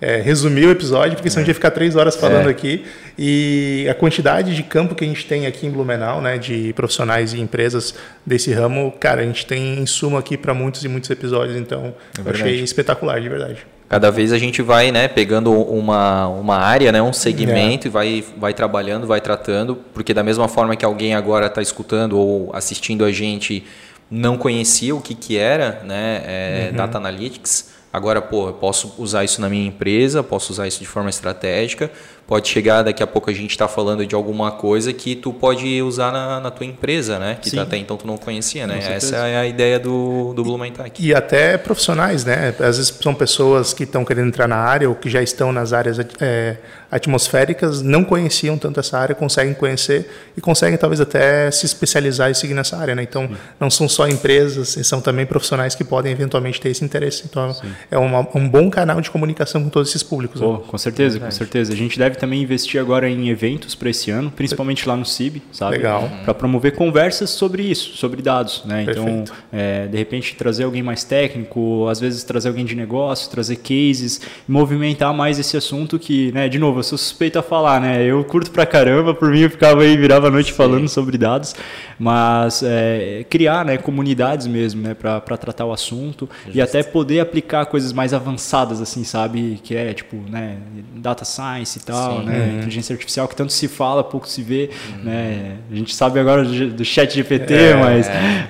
é, 0.00 0.18
é, 0.18 0.20
resumir 0.20 0.66
o 0.66 0.70
episódio, 0.70 1.16
porque 1.16 1.30
senão 1.30 1.40
a 1.40 1.44
gente 1.44 1.48
ia 1.48 1.54
ficar 1.54 1.70
três 1.70 1.96
horas 1.96 2.16
falando 2.16 2.48
é. 2.48 2.50
aqui. 2.50 2.84
E 3.18 3.86
a 3.90 3.94
quantidade 3.94 4.54
de 4.54 4.62
campo 4.62 4.94
que 4.94 5.04
a 5.04 5.08
gente 5.08 5.26
tem 5.26 5.46
aqui 5.46 5.66
em 5.66 5.70
Blumenau, 5.70 6.20
né, 6.20 6.38
de 6.38 6.72
profissionais 6.74 7.32
e 7.32 7.40
empresas 7.40 7.94
desse 8.24 8.52
ramo, 8.52 8.92
cara, 8.98 9.22
a 9.22 9.24
gente 9.24 9.46
tem 9.46 9.78
insumo 9.78 10.16
aqui 10.16 10.36
para 10.36 10.52
muitos 10.52 10.84
e 10.84 10.88
muitos 10.88 11.08
episódios, 11.10 11.56
então 11.56 11.94
é 12.18 12.20
eu 12.20 12.30
achei 12.30 12.60
espetacular, 12.60 13.20
de 13.20 13.28
verdade. 13.28 13.66
Cada 13.88 14.10
vez 14.10 14.32
a 14.32 14.38
gente 14.38 14.62
vai 14.62 14.90
né, 14.90 15.06
pegando 15.06 15.52
uma, 15.52 16.26
uma 16.26 16.56
área, 16.56 16.90
né, 16.90 17.00
um 17.00 17.12
segmento 17.12 17.86
é. 17.86 17.88
e 17.88 17.90
vai, 17.90 18.24
vai 18.36 18.52
trabalhando, 18.52 19.06
vai 19.06 19.20
tratando, 19.20 19.76
porque 19.94 20.12
da 20.12 20.24
mesma 20.24 20.48
forma 20.48 20.74
que 20.74 20.84
alguém 20.84 21.14
agora 21.14 21.46
está 21.46 21.62
escutando 21.62 22.18
ou 22.18 22.50
assistindo 22.52 23.04
a 23.04 23.12
gente 23.12 23.64
não 24.10 24.36
conhecia 24.36 24.94
o 24.94 25.00
que, 25.00 25.14
que 25.14 25.36
era 25.36 25.82
né, 25.84 26.22
é, 26.26 26.68
uhum. 26.70 26.76
Data 26.76 26.98
Analytics, 26.98 27.75
Agora, 27.96 28.20
pô, 28.20 28.48
eu 28.48 28.52
posso 28.52 28.92
usar 28.98 29.24
isso 29.24 29.40
na 29.40 29.48
minha 29.48 29.66
empresa, 29.66 30.22
posso 30.22 30.52
usar 30.52 30.68
isso 30.68 30.78
de 30.80 30.84
forma 30.86 31.08
estratégica, 31.08 31.90
pode 32.26 32.48
chegar 32.48 32.82
daqui 32.82 33.02
a 33.02 33.06
pouco 33.06 33.30
a 33.30 33.32
gente 33.32 33.50
está 33.50 33.68
falando 33.68 34.04
de 34.04 34.14
alguma 34.14 34.50
coisa 34.50 34.92
que 34.92 35.14
tu 35.14 35.32
pode 35.32 35.80
usar 35.80 36.10
na, 36.10 36.40
na 36.40 36.50
tua 36.50 36.66
empresa, 36.66 37.18
né? 37.18 37.38
Que 37.40 37.50
Sim. 37.50 37.58
até 37.60 37.76
então 37.76 37.96
tu 37.96 38.06
não 38.06 38.16
conhecia, 38.16 38.66
né? 38.66 38.80
Essa 38.82 39.16
é 39.16 39.36
a 39.36 39.46
ideia 39.46 39.78
do, 39.78 40.34
do 40.34 40.42
Blumenthal. 40.42 40.86
E 40.98 41.14
até 41.14 41.56
profissionais, 41.56 42.24
né? 42.24 42.54
Às 42.58 42.78
vezes 42.78 42.98
são 43.00 43.14
pessoas 43.14 43.72
que 43.72 43.84
estão 43.84 44.04
querendo 44.04 44.28
entrar 44.28 44.48
na 44.48 44.56
área 44.56 44.88
ou 44.88 44.94
que 44.94 45.08
já 45.08 45.22
estão 45.22 45.52
nas 45.52 45.72
áreas 45.72 45.98
é, 46.20 46.56
atmosféricas, 46.90 47.82
não 47.82 48.04
conheciam 48.04 48.58
tanto 48.58 48.80
essa 48.80 48.98
área, 48.98 49.14
conseguem 49.14 49.54
conhecer 49.54 50.10
e 50.36 50.40
conseguem 50.40 50.76
talvez 50.76 51.00
até 51.00 51.50
se 51.50 51.66
especializar 51.66 52.30
e 52.30 52.34
seguir 52.34 52.54
nessa 52.54 52.76
área, 52.76 52.94
né? 52.94 53.02
Então, 53.02 53.28
Sim. 53.28 53.36
não 53.60 53.70
são 53.70 53.88
só 53.88 54.08
empresas, 54.08 54.76
são 54.86 55.00
também 55.00 55.26
profissionais 55.26 55.74
que 55.74 55.84
podem 55.84 56.10
eventualmente 56.10 56.60
ter 56.60 56.70
esse 56.70 56.84
interesse. 56.84 57.24
Então, 57.28 57.54
Sim. 57.54 57.72
é 57.90 57.98
uma, 57.98 58.26
um 58.34 58.48
bom 58.48 58.68
canal 58.68 59.00
de 59.00 59.10
comunicação 59.10 59.62
com 59.62 59.68
todos 59.68 59.90
esses 59.90 60.02
públicos. 60.02 60.40
Pô, 60.40 60.54
né? 60.54 60.60
Com 60.66 60.78
certeza, 60.78 61.20
com 61.20 61.30
certeza. 61.30 61.72
A 61.72 61.76
gente 61.76 61.98
deve 61.98 62.15
também 62.16 62.42
investir 62.42 62.80
agora 62.80 63.08
em 63.08 63.28
eventos 63.28 63.74
para 63.74 63.90
esse 63.90 64.10
ano, 64.10 64.30
principalmente 64.30 64.88
lá 64.88 64.96
no 64.96 65.04
CIB, 65.04 65.42
sabe? 65.52 65.76
Legal. 65.76 66.10
Para 66.24 66.34
promover 66.34 66.72
conversas 66.72 67.30
sobre 67.30 67.62
isso, 67.62 67.96
sobre 67.96 68.22
dados, 68.22 68.62
né? 68.64 68.86
Então, 68.88 69.24
é, 69.52 69.86
de 69.86 69.96
repente 69.96 70.34
trazer 70.34 70.64
alguém 70.64 70.82
mais 70.82 71.04
técnico, 71.04 71.86
às 71.88 72.00
vezes 72.00 72.24
trazer 72.24 72.48
alguém 72.48 72.64
de 72.64 72.74
negócio, 72.74 73.30
trazer 73.30 73.56
cases, 73.56 74.20
movimentar 74.48 75.12
mais 75.14 75.38
esse 75.38 75.56
assunto 75.56 75.98
que, 75.98 76.32
né? 76.32 76.48
De 76.48 76.58
novo, 76.58 76.80
eu 76.80 76.82
sou 76.82 76.98
suspeito 76.98 77.38
a 77.38 77.42
falar, 77.42 77.80
né? 77.80 78.02
Eu 78.04 78.24
curto 78.24 78.50
pra 78.50 78.66
caramba, 78.66 79.14
por 79.14 79.30
mim 79.30 79.40
eu 79.40 79.50
ficava 79.50 79.82
aí 79.82 79.96
virava 79.96 80.28
a 80.28 80.30
noite 80.30 80.50
Sim. 80.50 80.56
falando 80.56 80.88
sobre 80.88 81.18
dados, 81.18 81.54
mas 81.98 82.62
é, 82.62 83.24
criar, 83.28 83.64
né? 83.64 83.76
Comunidades 83.76 84.46
mesmo, 84.46 84.82
né? 84.82 84.94
Para 84.94 85.36
tratar 85.36 85.64
o 85.64 85.72
assunto 85.72 86.28
Justo. 86.44 86.56
e 86.56 86.60
até 86.60 86.82
poder 86.82 87.20
aplicar 87.20 87.66
coisas 87.66 87.92
mais 87.92 88.12
avançadas, 88.12 88.80
assim, 88.80 89.04
sabe? 89.04 89.60
Que 89.62 89.74
é 89.76 89.92
tipo, 89.92 90.16
né? 90.28 90.58
Data 90.96 91.24
science 91.24 91.78
e 91.78 91.82
tal, 91.82 92.05
Sim. 92.12 92.24
né? 92.24 92.38
Uhum. 92.38 92.56
Inteligência 92.58 92.92
artificial, 92.92 93.28
que 93.28 93.36
tanto 93.36 93.52
se 93.52 93.68
fala, 93.68 94.02
pouco 94.02 94.28
se 94.28 94.42
vê. 94.42 94.70
Uhum. 94.90 95.04
Né? 95.04 95.56
A 95.70 95.74
gente 95.74 95.94
sabe 95.94 96.18
agora 96.20 96.44
do, 96.44 96.84
chat 96.84 97.14
GPT, 97.14 97.54
é, 97.54 97.74
mas 97.74 98.08
é, 98.08 98.48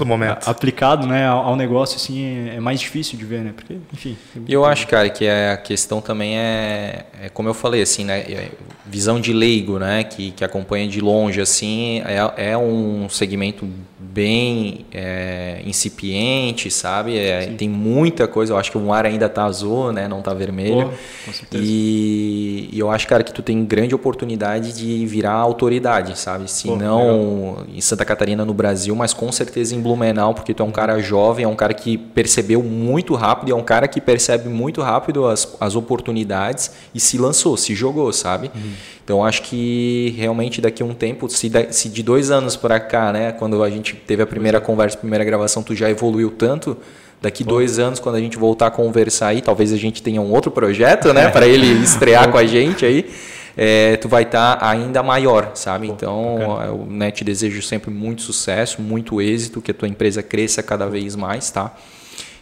é, 0.00 0.04
momento. 0.04 0.48
aplicado 0.48 1.06
né, 1.06 1.26
ao, 1.26 1.56
negócio 1.56 1.96
assim, 1.96 2.48
é, 2.48 2.56
é 2.56 2.60
mais 2.60 2.80
difícil 2.80 3.18
de 3.18 3.24
ver, 3.24 3.40
né? 3.40 3.52
Porque, 3.54 3.76
enfim. 3.92 4.16
Eu 4.48 4.64
acho, 4.64 4.86
cara, 4.86 5.08
que 5.08 5.28
a 5.28 5.56
questão 5.56 6.00
também 6.00 6.38
é, 6.38 7.06
é 7.22 7.28
como 7.28 7.48
eu 7.48 7.54
falei, 7.54 7.82
assim, 7.82 8.04
né? 8.04 8.20
É, 8.20 8.50
visão 8.84 9.20
de 9.20 9.32
leigo, 9.32 9.78
né? 9.78 10.04
Que, 10.04 10.30
que 10.30 10.44
acompanha 10.44 10.88
de 10.88 11.00
longe, 11.00 11.40
assim, 11.40 12.02
é, 12.04 12.50
é 12.50 12.58
um 12.58 13.08
segmento 13.08 13.68
bem 14.12 14.86
é, 14.92 15.62
incipiente, 15.64 16.70
sabe? 16.70 17.18
É, 17.18 17.46
tem 17.46 17.68
muita 17.68 18.26
coisa. 18.26 18.52
Eu 18.52 18.56
acho 18.56 18.70
que 18.70 18.78
o 18.78 18.80
mar 18.80 19.04
ainda 19.04 19.26
está 19.26 19.44
azul, 19.44 19.92
né? 19.92 20.08
Não 20.08 20.20
está 20.20 20.32
vermelho. 20.32 20.90
com. 20.90 21.56
E, 21.58 22.68
e, 22.72 22.78
eu 22.78 22.90
acho, 22.90 23.06
cara, 23.06 23.22
que 23.22 23.32
tu 23.32 23.42
tem 23.42 23.64
grande 23.64 23.94
oportunidade 23.94 24.72
de 24.72 25.04
virar 25.06 25.34
autoridade, 25.34 26.18
sabe? 26.18 26.50
Se 26.50 26.68
não 26.68 27.54
legal. 27.54 27.66
em 27.74 27.80
Santa 27.80 28.04
Catarina, 28.04 28.44
no 28.44 28.54
Brasil, 28.54 28.94
mas 28.94 29.12
com 29.12 29.30
certeza 29.32 29.74
em 29.74 29.80
Blumenau, 29.80 30.34
porque 30.34 30.54
tu 30.54 30.62
é 30.62 30.66
um 30.66 30.72
cara 30.72 30.98
jovem, 31.00 31.44
é 31.44 31.48
um 31.48 31.56
cara 31.56 31.74
que 31.74 31.98
percebeu 31.98 32.62
muito 32.62 33.14
rápido, 33.14 33.52
é 33.52 33.54
um 33.54 33.62
cara 33.62 33.88
que 33.88 34.00
percebe 34.00 34.48
muito 34.48 34.80
rápido 34.82 35.26
as, 35.26 35.56
as 35.60 35.74
oportunidades 35.74 36.72
e 36.94 37.00
se 37.00 37.18
lançou, 37.18 37.56
se 37.56 37.74
jogou, 37.74 38.12
sabe? 38.12 38.50
Uhum. 38.54 38.72
Então 39.06 39.24
acho 39.24 39.42
que 39.42 40.12
realmente 40.18 40.60
daqui 40.60 40.82
a 40.82 40.86
um 40.86 40.92
tempo, 40.92 41.28
se, 41.28 41.48
de 41.88 42.02
dois 42.02 42.32
anos 42.32 42.56
para 42.56 42.80
cá, 42.80 43.12
né, 43.12 43.30
quando 43.30 43.62
a 43.62 43.70
gente 43.70 43.94
teve 43.94 44.20
a 44.20 44.26
primeira 44.26 44.60
conversa, 44.60 44.96
a 44.96 45.00
primeira 45.00 45.24
gravação, 45.24 45.62
tu 45.62 45.76
já 45.76 45.88
evoluiu 45.88 46.28
tanto, 46.28 46.76
daqui 47.22 47.44
Bom. 47.44 47.50
dois 47.50 47.78
anos, 47.78 48.00
quando 48.00 48.16
a 48.16 48.18
gente 48.18 48.36
voltar 48.36 48.66
a 48.66 48.70
conversar 48.72 49.28
aí, 49.28 49.40
talvez 49.40 49.72
a 49.72 49.76
gente 49.76 50.02
tenha 50.02 50.20
um 50.20 50.32
outro 50.32 50.50
projeto, 50.50 51.12
né, 51.12 51.28
para 51.30 51.46
ele 51.46 51.68
estrear 51.84 52.28
com 52.32 52.36
a 52.36 52.44
gente 52.44 52.84
aí. 52.84 53.08
É, 53.56 53.96
tu 53.96 54.08
vai 54.08 54.24
estar 54.24 54.56
tá 54.56 54.68
ainda 54.68 55.04
maior, 55.04 55.52
sabe? 55.54 55.86
então, 55.86 56.60
eu 56.66 56.86
né, 56.90 57.12
te 57.12 57.22
desejo 57.22 57.62
sempre 57.62 57.92
muito 57.92 58.22
sucesso, 58.22 58.82
muito 58.82 59.22
êxito, 59.22 59.62
que 59.62 59.70
a 59.70 59.74
tua 59.74 59.86
empresa 59.86 60.20
cresça 60.20 60.64
cada 60.64 60.88
vez 60.88 61.14
mais, 61.14 61.48
tá? 61.48 61.72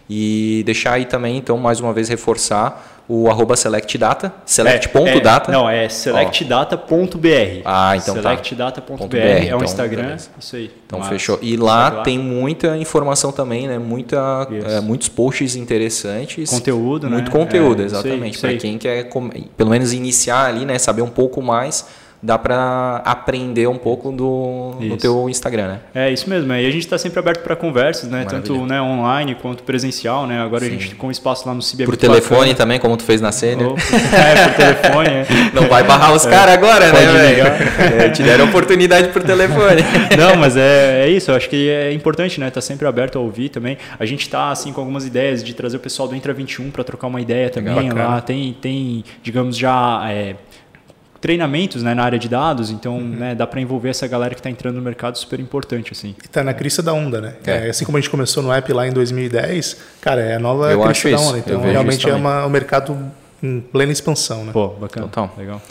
E 0.09 0.63
deixar 0.67 0.95
aí 0.95 1.07
também, 1.07 1.37
então, 1.37 1.57
mais 1.57 1.81
uma 1.81 1.93
vez 1.93 2.09
reforçar 2.09 2.95
o 3.07 3.29
arroba 3.29 3.55
selectdata, 3.55 4.33
select.data. 4.47 5.51
É, 5.51 5.55
é, 5.55 5.57
não, 5.57 5.69
é 5.69 5.89
selectdata.br. 5.89 7.63
Ah, 7.65 7.97
então 7.97 8.15
selectdata.br 8.15 9.09
tá. 9.09 9.19
é 9.19 9.41
o 9.41 9.45
então, 9.45 9.65
Instagram, 9.65 10.03
beleza. 10.03 10.31
isso 10.39 10.57
aí. 10.57 10.71
Então 10.87 10.99
Mas, 11.01 11.09
fechou. 11.09 11.39
E 11.43 11.57
lá, 11.57 12.03
tem 12.03 12.19
muita 12.19 12.77
informação 12.79 13.31
também, 13.31 13.69
né? 13.69 13.79
Muita, 13.79 14.49
é, 14.67 14.81
muitos 14.81 15.09
posts 15.09 15.55
interessantes. 15.55 16.49
Conteúdo, 16.49 17.11
Muito 17.11 17.31
né? 17.31 17.31
conteúdo, 17.31 17.83
é, 17.83 17.85
exatamente. 17.85 18.39
Para 18.39 18.57
quem 18.57 18.79
quer, 18.79 19.11
pelo 19.57 19.71
menos 19.71 19.93
iniciar 19.93 20.47
ali, 20.47 20.65
né? 20.65 20.79
Saber 20.79 21.03
um 21.03 21.11
pouco 21.11 21.43
mais 21.43 21.87
dá 22.25 22.39
para 22.39 23.03
aprender 23.05 23.67
um 23.67 23.77
pouco 23.77 24.11
do, 24.11 24.77
do 24.81 24.97
teu 24.97 25.29
Instagram, 25.29 25.69
né? 25.69 25.81
É 25.95 26.11
isso 26.11 26.29
mesmo. 26.31 26.51
E 26.55 26.67
a 26.67 26.71
gente 26.71 26.79
está 26.79 26.97
sempre 26.97 27.19
aberto 27.19 27.43
para 27.43 27.55
conversas, 27.55 28.09
né? 28.09 28.25
Maravilha. 28.25 28.41
Tanto 28.43 28.67
né, 28.67 28.81
online 28.81 29.35
quanto 29.35 29.63
presencial, 29.63 30.27
né? 30.27 30.41
Agora 30.41 30.65
Sim. 30.65 30.69
a 30.69 30.71
gente 30.71 30.95
com 30.95 31.11
espaço 31.11 31.47
lá 31.47 31.53
no 31.53 31.61
CIB. 31.61 31.85
Por 31.85 31.99
telefone 31.99 32.39
bacana. 32.39 32.55
também, 32.55 32.81
como 32.81 32.97
tu 32.97 33.03
fez 33.03 33.21
na 33.21 33.31
Sênior. 33.31 33.75
Oh, 33.75 34.17
é, 34.17 34.49
por 34.49 34.57
telefone. 34.57 35.09
É. 35.11 35.27
Não 35.53 35.69
vai 35.69 35.85
barrar 35.85 36.15
os 36.15 36.25
é. 36.25 36.31
caras 36.31 36.55
agora, 36.55 36.91
né, 36.91 37.13
velho? 37.13 37.45
É, 38.05 38.09
te 38.09 38.23
deram 38.23 38.47
oportunidade 38.47 39.09
por 39.09 39.23
telefone. 39.23 39.83
Não, 40.17 40.37
mas 40.37 40.57
é, 40.57 41.05
é 41.05 41.09
isso. 41.11 41.31
Eu 41.31 41.37
acho 41.37 41.49
que 41.51 41.69
é 41.69 41.93
importante, 41.93 42.41
né? 42.41 42.51
Tá 42.51 42.63
sempre 42.63 42.89
aberto 42.89 43.19
a 43.19 43.21
ouvir 43.21 43.51
também. 43.51 43.77
A 43.99 44.07
gente 44.07 44.23
está 44.23 44.51
assim 44.51 44.73
com 44.73 44.81
algumas 44.81 45.07
ideias 45.07 45.45
de 45.45 45.53
trazer 45.53 45.77
o 45.77 45.81
pessoal 45.81 46.09
do 46.09 46.17
Intra 46.17 46.33
21 46.33 46.71
para 46.71 46.83
trocar 46.83 47.07
uma 47.09 47.21
ideia 47.21 47.51
também. 47.51 47.91
Lá 47.91 48.21
tem, 48.23 48.57
tem, 48.61 49.05
digamos 49.23 49.57
já 49.59 50.03
é, 50.09 50.37
treinamentos 51.25 51.83
né, 51.83 51.95
na 51.95 52.05
área 52.05 52.19
de 52.19 52.29
dados, 52.29 52.69
então 52.69 52.99
uhum. 52.99 53.09
né, 53.09 53.35
dá 53.35 53.47
para 53.47 53.59
envolver 53.59 53.89
essa 53.89 54.07
galera 54.07 54.35
que 54.35 54.41
está 54.41 54.51
entrando 54.51 54.75
no 54.75 54.83
mercado 54.83 55.17
super 55.17 55.41
importante. 55.41 55.91
Assim. 55.91 56.15
E 56.23 56.27
está 56.27 56.45
na 56.45 56.53
crista 56.53 56.83
da 56.83 56.93
onda, 56.93 57.19
né? 57.19 57.35
É. 57.47 57.69
É, 57.69 57.71
assim 57.71 57.87
como 57.87 57.97
a 57.97 58.01
gente 58.03 58.11
começou 58.11 58.43
no 58.43 58.53
app 58.53 58.71
lá 58.75 58.87
em 58.87 58.93
2010, 58.93 59.79
cara, 60.03 60.21
é 60.21 60.37
a 60.37 60.39
nova 60.39 60.71
Eu 60.71 60.83
crista 60.83 61.13
da 61.13 61.19
onda. 61.19 61.39
Então 61.39 61.63
realmente 61.63 62.07
é 62.07 62.15
uma, 62.15 62.45
um 62.45 62.51
mercado 62.51 63.11
em 63.43 63.59
plena 63.59 63.91
expansão. 63.91 64.45
Né? 64.45 64.53
Pô, 64.53 64.69
bacana. 64.69 65.07
Total. 65.07 65.35
Legal. 65.39 65.63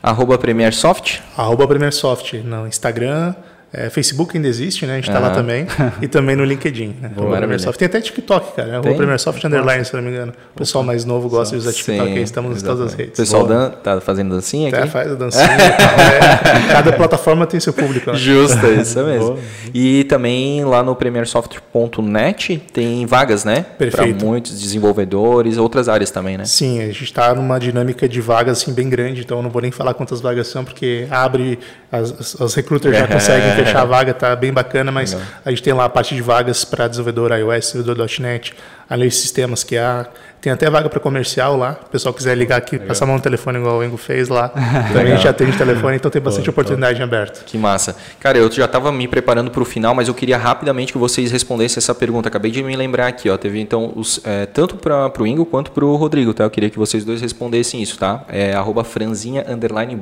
Arroba 0.00 0.38
PremierSoft? 0.38 1.20
Arroba 1.36 1.66
PremierSoft 1.66 2.34
no 2.44 2.64
Instagram, 2.68 3.34
é, 3.76 3.90
Facebook 3.90 4.36
ainda 4.36 4.48
existe, 4.48 4.86
né? 4.86 4.92
A 4.92 4.96
gente 4.96 5.08
está 5.08 5.18
lá 5.18 5.30
também. 5.30 5.66
E 6.00 6.06
também 6.06 6.36
no 6.36 6.44
LinkedIn. 6.44 6.94
Né? 7.00 7.10
Boa, 7.14 7.40
Tem 7.76 7.86
até 7.86 8.00
TikTok, 8.00 8.54
cara. 8.54 8.80
Tem? 8.80 8.92
O 8.92 8.96
Premiersoft 8.96 9.44
Underline, 9.44 9.84
se 9.84 9.94
não 9.94 10.02
me 10.02 10.10
engano. 10.10 10.32
O 10.54 10.58
pessoal 10.58 10.84
mais 10.84 11.04
novo 11.04 11.28
gosta 11.28 11.56
de 11.56 11.62
usar 11.62 11.72
TikTok. 11.72 12.08
Sim, 12.08 12.16
aí 12.16 12.22
estamos 12.22 12.56
exatamente. 12.56 12.62
em 12.62 12.66
todas 12.66 12.92
as 12.92 12.98
redes. 12.98 13.18
O 13.18 13.22
pessoal 13.22 13.46
dan 13.46 13.70
tá 13.70 14.00
fazendo 14.00 14.34
dancinha 14.34 14.68
aqui? 14.68 14.78
É, 14.78 14.86
faz 14.86 15.10
a 15.10 15.14
dancinha. 15.16 15.44
é, 15.44 16.72
cada 16.72 16.92
plataforma 16.92 17.46
tem 17.46 17.58
seu 17.58 17.72
público. 17.72 18.10
Né? 18.10 18.16
Justo, 18.16 18.64
é 18.66 18.74
isso 18.74 18.98
mesmo. 19.04 19.38
E 19.72 20.04
também 20.04 20.64
lá 20.64 20.82
no 20.82 20.94
premiersoft.net 20.94 22.62
tem 22.72 23.06
vagas, 23.06 23.44
né? 23.44 23.66
Perfeito. 23.76 24.16
Para 24.16 24.26
muitos 24.26 24.60
desenvolvedores, 24.60 25.58
outras 25.58 25.88
áreas 25.88 26.10
também, 26.10 26.38
né? 26.38 26.44
Sim, 26.44 26.80
a 26.80 26.86
gente 26.86 27.04
está 27.04 27.34
numa 27.34 27.58
dinâmica 27.58 28.08
de 28.08 28.20
vagas 28.20 28.62
assim, 28.62 28.72
bem 28.72 28.88
grande, 28.88 29.22
então 29.22 29.38
eu 29.38 29.42
não 29.42 29.50
vou 29.50 29.60
nem 29.60 29.70
falar 29.70 29.94
quantas 29.94 30.20
vagas 30.20 30.46
são, 30.48 30.64
porque 30.64 31.06
abre, 31.10 31.58
as, 31.90 32.40
as 32.40 32.54
já 32.54 33.06
conseguem 33.08 33.63
fechar 33.64 33.82
a 33.82 33.84
vaga, 33.86 34.14
tá 34.14 34.34
bem 34.36 34.52
bacana, 34.52 34.92
mas 34.92 35.12
Legal. 35.12 35.28
a 35.44 35.50
gente 35.50 35.62
tem 35.62 35.72
lá 35.72 35.84
a 35.84 35.88
parte 35.88 36.14
de 36.14 36.22
vagas 36.22 36.64
para 36.64 36.88
desenvolvedor 36.88 37.32
iOS, 37.32 37.72
desenvolvedor.net, 37.72 38.54
além 38.88 39.08
de 39.08 39.14
sistemas 39.14 39.64
que 39.64 39.76
há. 39.76 40.06
Tem 40.40 40.52
até 40.52 40.68
vaga 40.68 40.90
para 40.90 41.00
comercial 41.00 41.56
lá. 41.56 41.80
O 41.86 41.88
pessoal 41.88 42.12
quiser 42.12 42.36
ligar 42.36 42.58
aqui, 42.58 42.72
Legal. 42.72 42.88
passar 42.88 43.06
a 43.06 43.08
mão 43.08 43.16
no 43.16 43.22
telefone 43.22 43.58
igual 43.58 43.78
o 43.78 43.84
Engo 43.84 43.96
fez 43.96 44.28
lá. 44.28 44.50
Também 44.92 45.12
a 45.12 45.16
gente 45.16 45.26
atende 45.26 45.56
telefone, 45.56 45.96
então 45.96 46.10
tem 46.10 46.20
bastante 46.20 46.44
pô, 46.44 46.50
oportunidade 46.50 46.98
pô. 46.98 47.04
aberta. 47.04 47.40
Que 47.46 47.56
massa. 47.56 47.96
Cara, 48.20 48.36
eu 48.36 48.52
já 48.52 48.66
estava 48.66 48.92
me 48.92 49.08
preparando 49.08 49.50
para 49.50 49.62
o 49.62 49.64
final, 49.64 49.94
mas 49.94 50.06
eu 50.06 50.12
queria 50.12 50.36
rapidamente 50.36 50.92
que 50.92 50.98
vocês 50.98 51.32
respondessem 51.32 51.78
essa 51.78 51.94
pergunta. 51.94 52.28
Acabei 52.28 52.50
de 52.50 52.62
me 52.62 52.76
lembrar 52.76 53.06
aqui, 53.06 53.30
ó. 53.30 53.38
Teve 53.38 53.58
então 53.58 53.92
os, 53.96 54.20
é, 54.22 54.44
tanto 54.44 54.76
para 54.76 55.10
o 55.18 55.26
Ingo 55.26 55.46
quanto 55.46 55.70
para 55.70 55.84
o 55.84 55.96
Rodrigo, 55.96 56.34
tá? 56.34 56.44
Eu 56.44 56.50
queria 56.50 56.68
que 56.68 56.78
vocês 56.78 57.06
dois 57.06 57.22
respondessem 57.22 57.80
isso, 57.80 57.98
tá? 57.98 58.22
É 58.28 58.52
arroba 58.52 58.84
franzinha 58.84 59.46
underline 59.48 59.98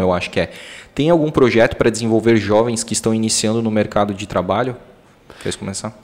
eu 0.00 0.12
acho 0.12 0.30
que 0.30 0.40
é. 0.40 0.50
Tem 0.96 1.10
algum 1.10 1.30
projeto 1.30 1.76
para 1.76 1.90
desenvolver 1.90 2.36
jovens 2.36 2.82
que 2.82 2.94
estão 2.94 3.12
iniciando 3.12 3.60
no 3.60 3.70
mercado 3.70 4.14
de 4.14 4.26
trabalho? 4.26 4.74
Quer 5.42 5.54
começar? 5.56 5.94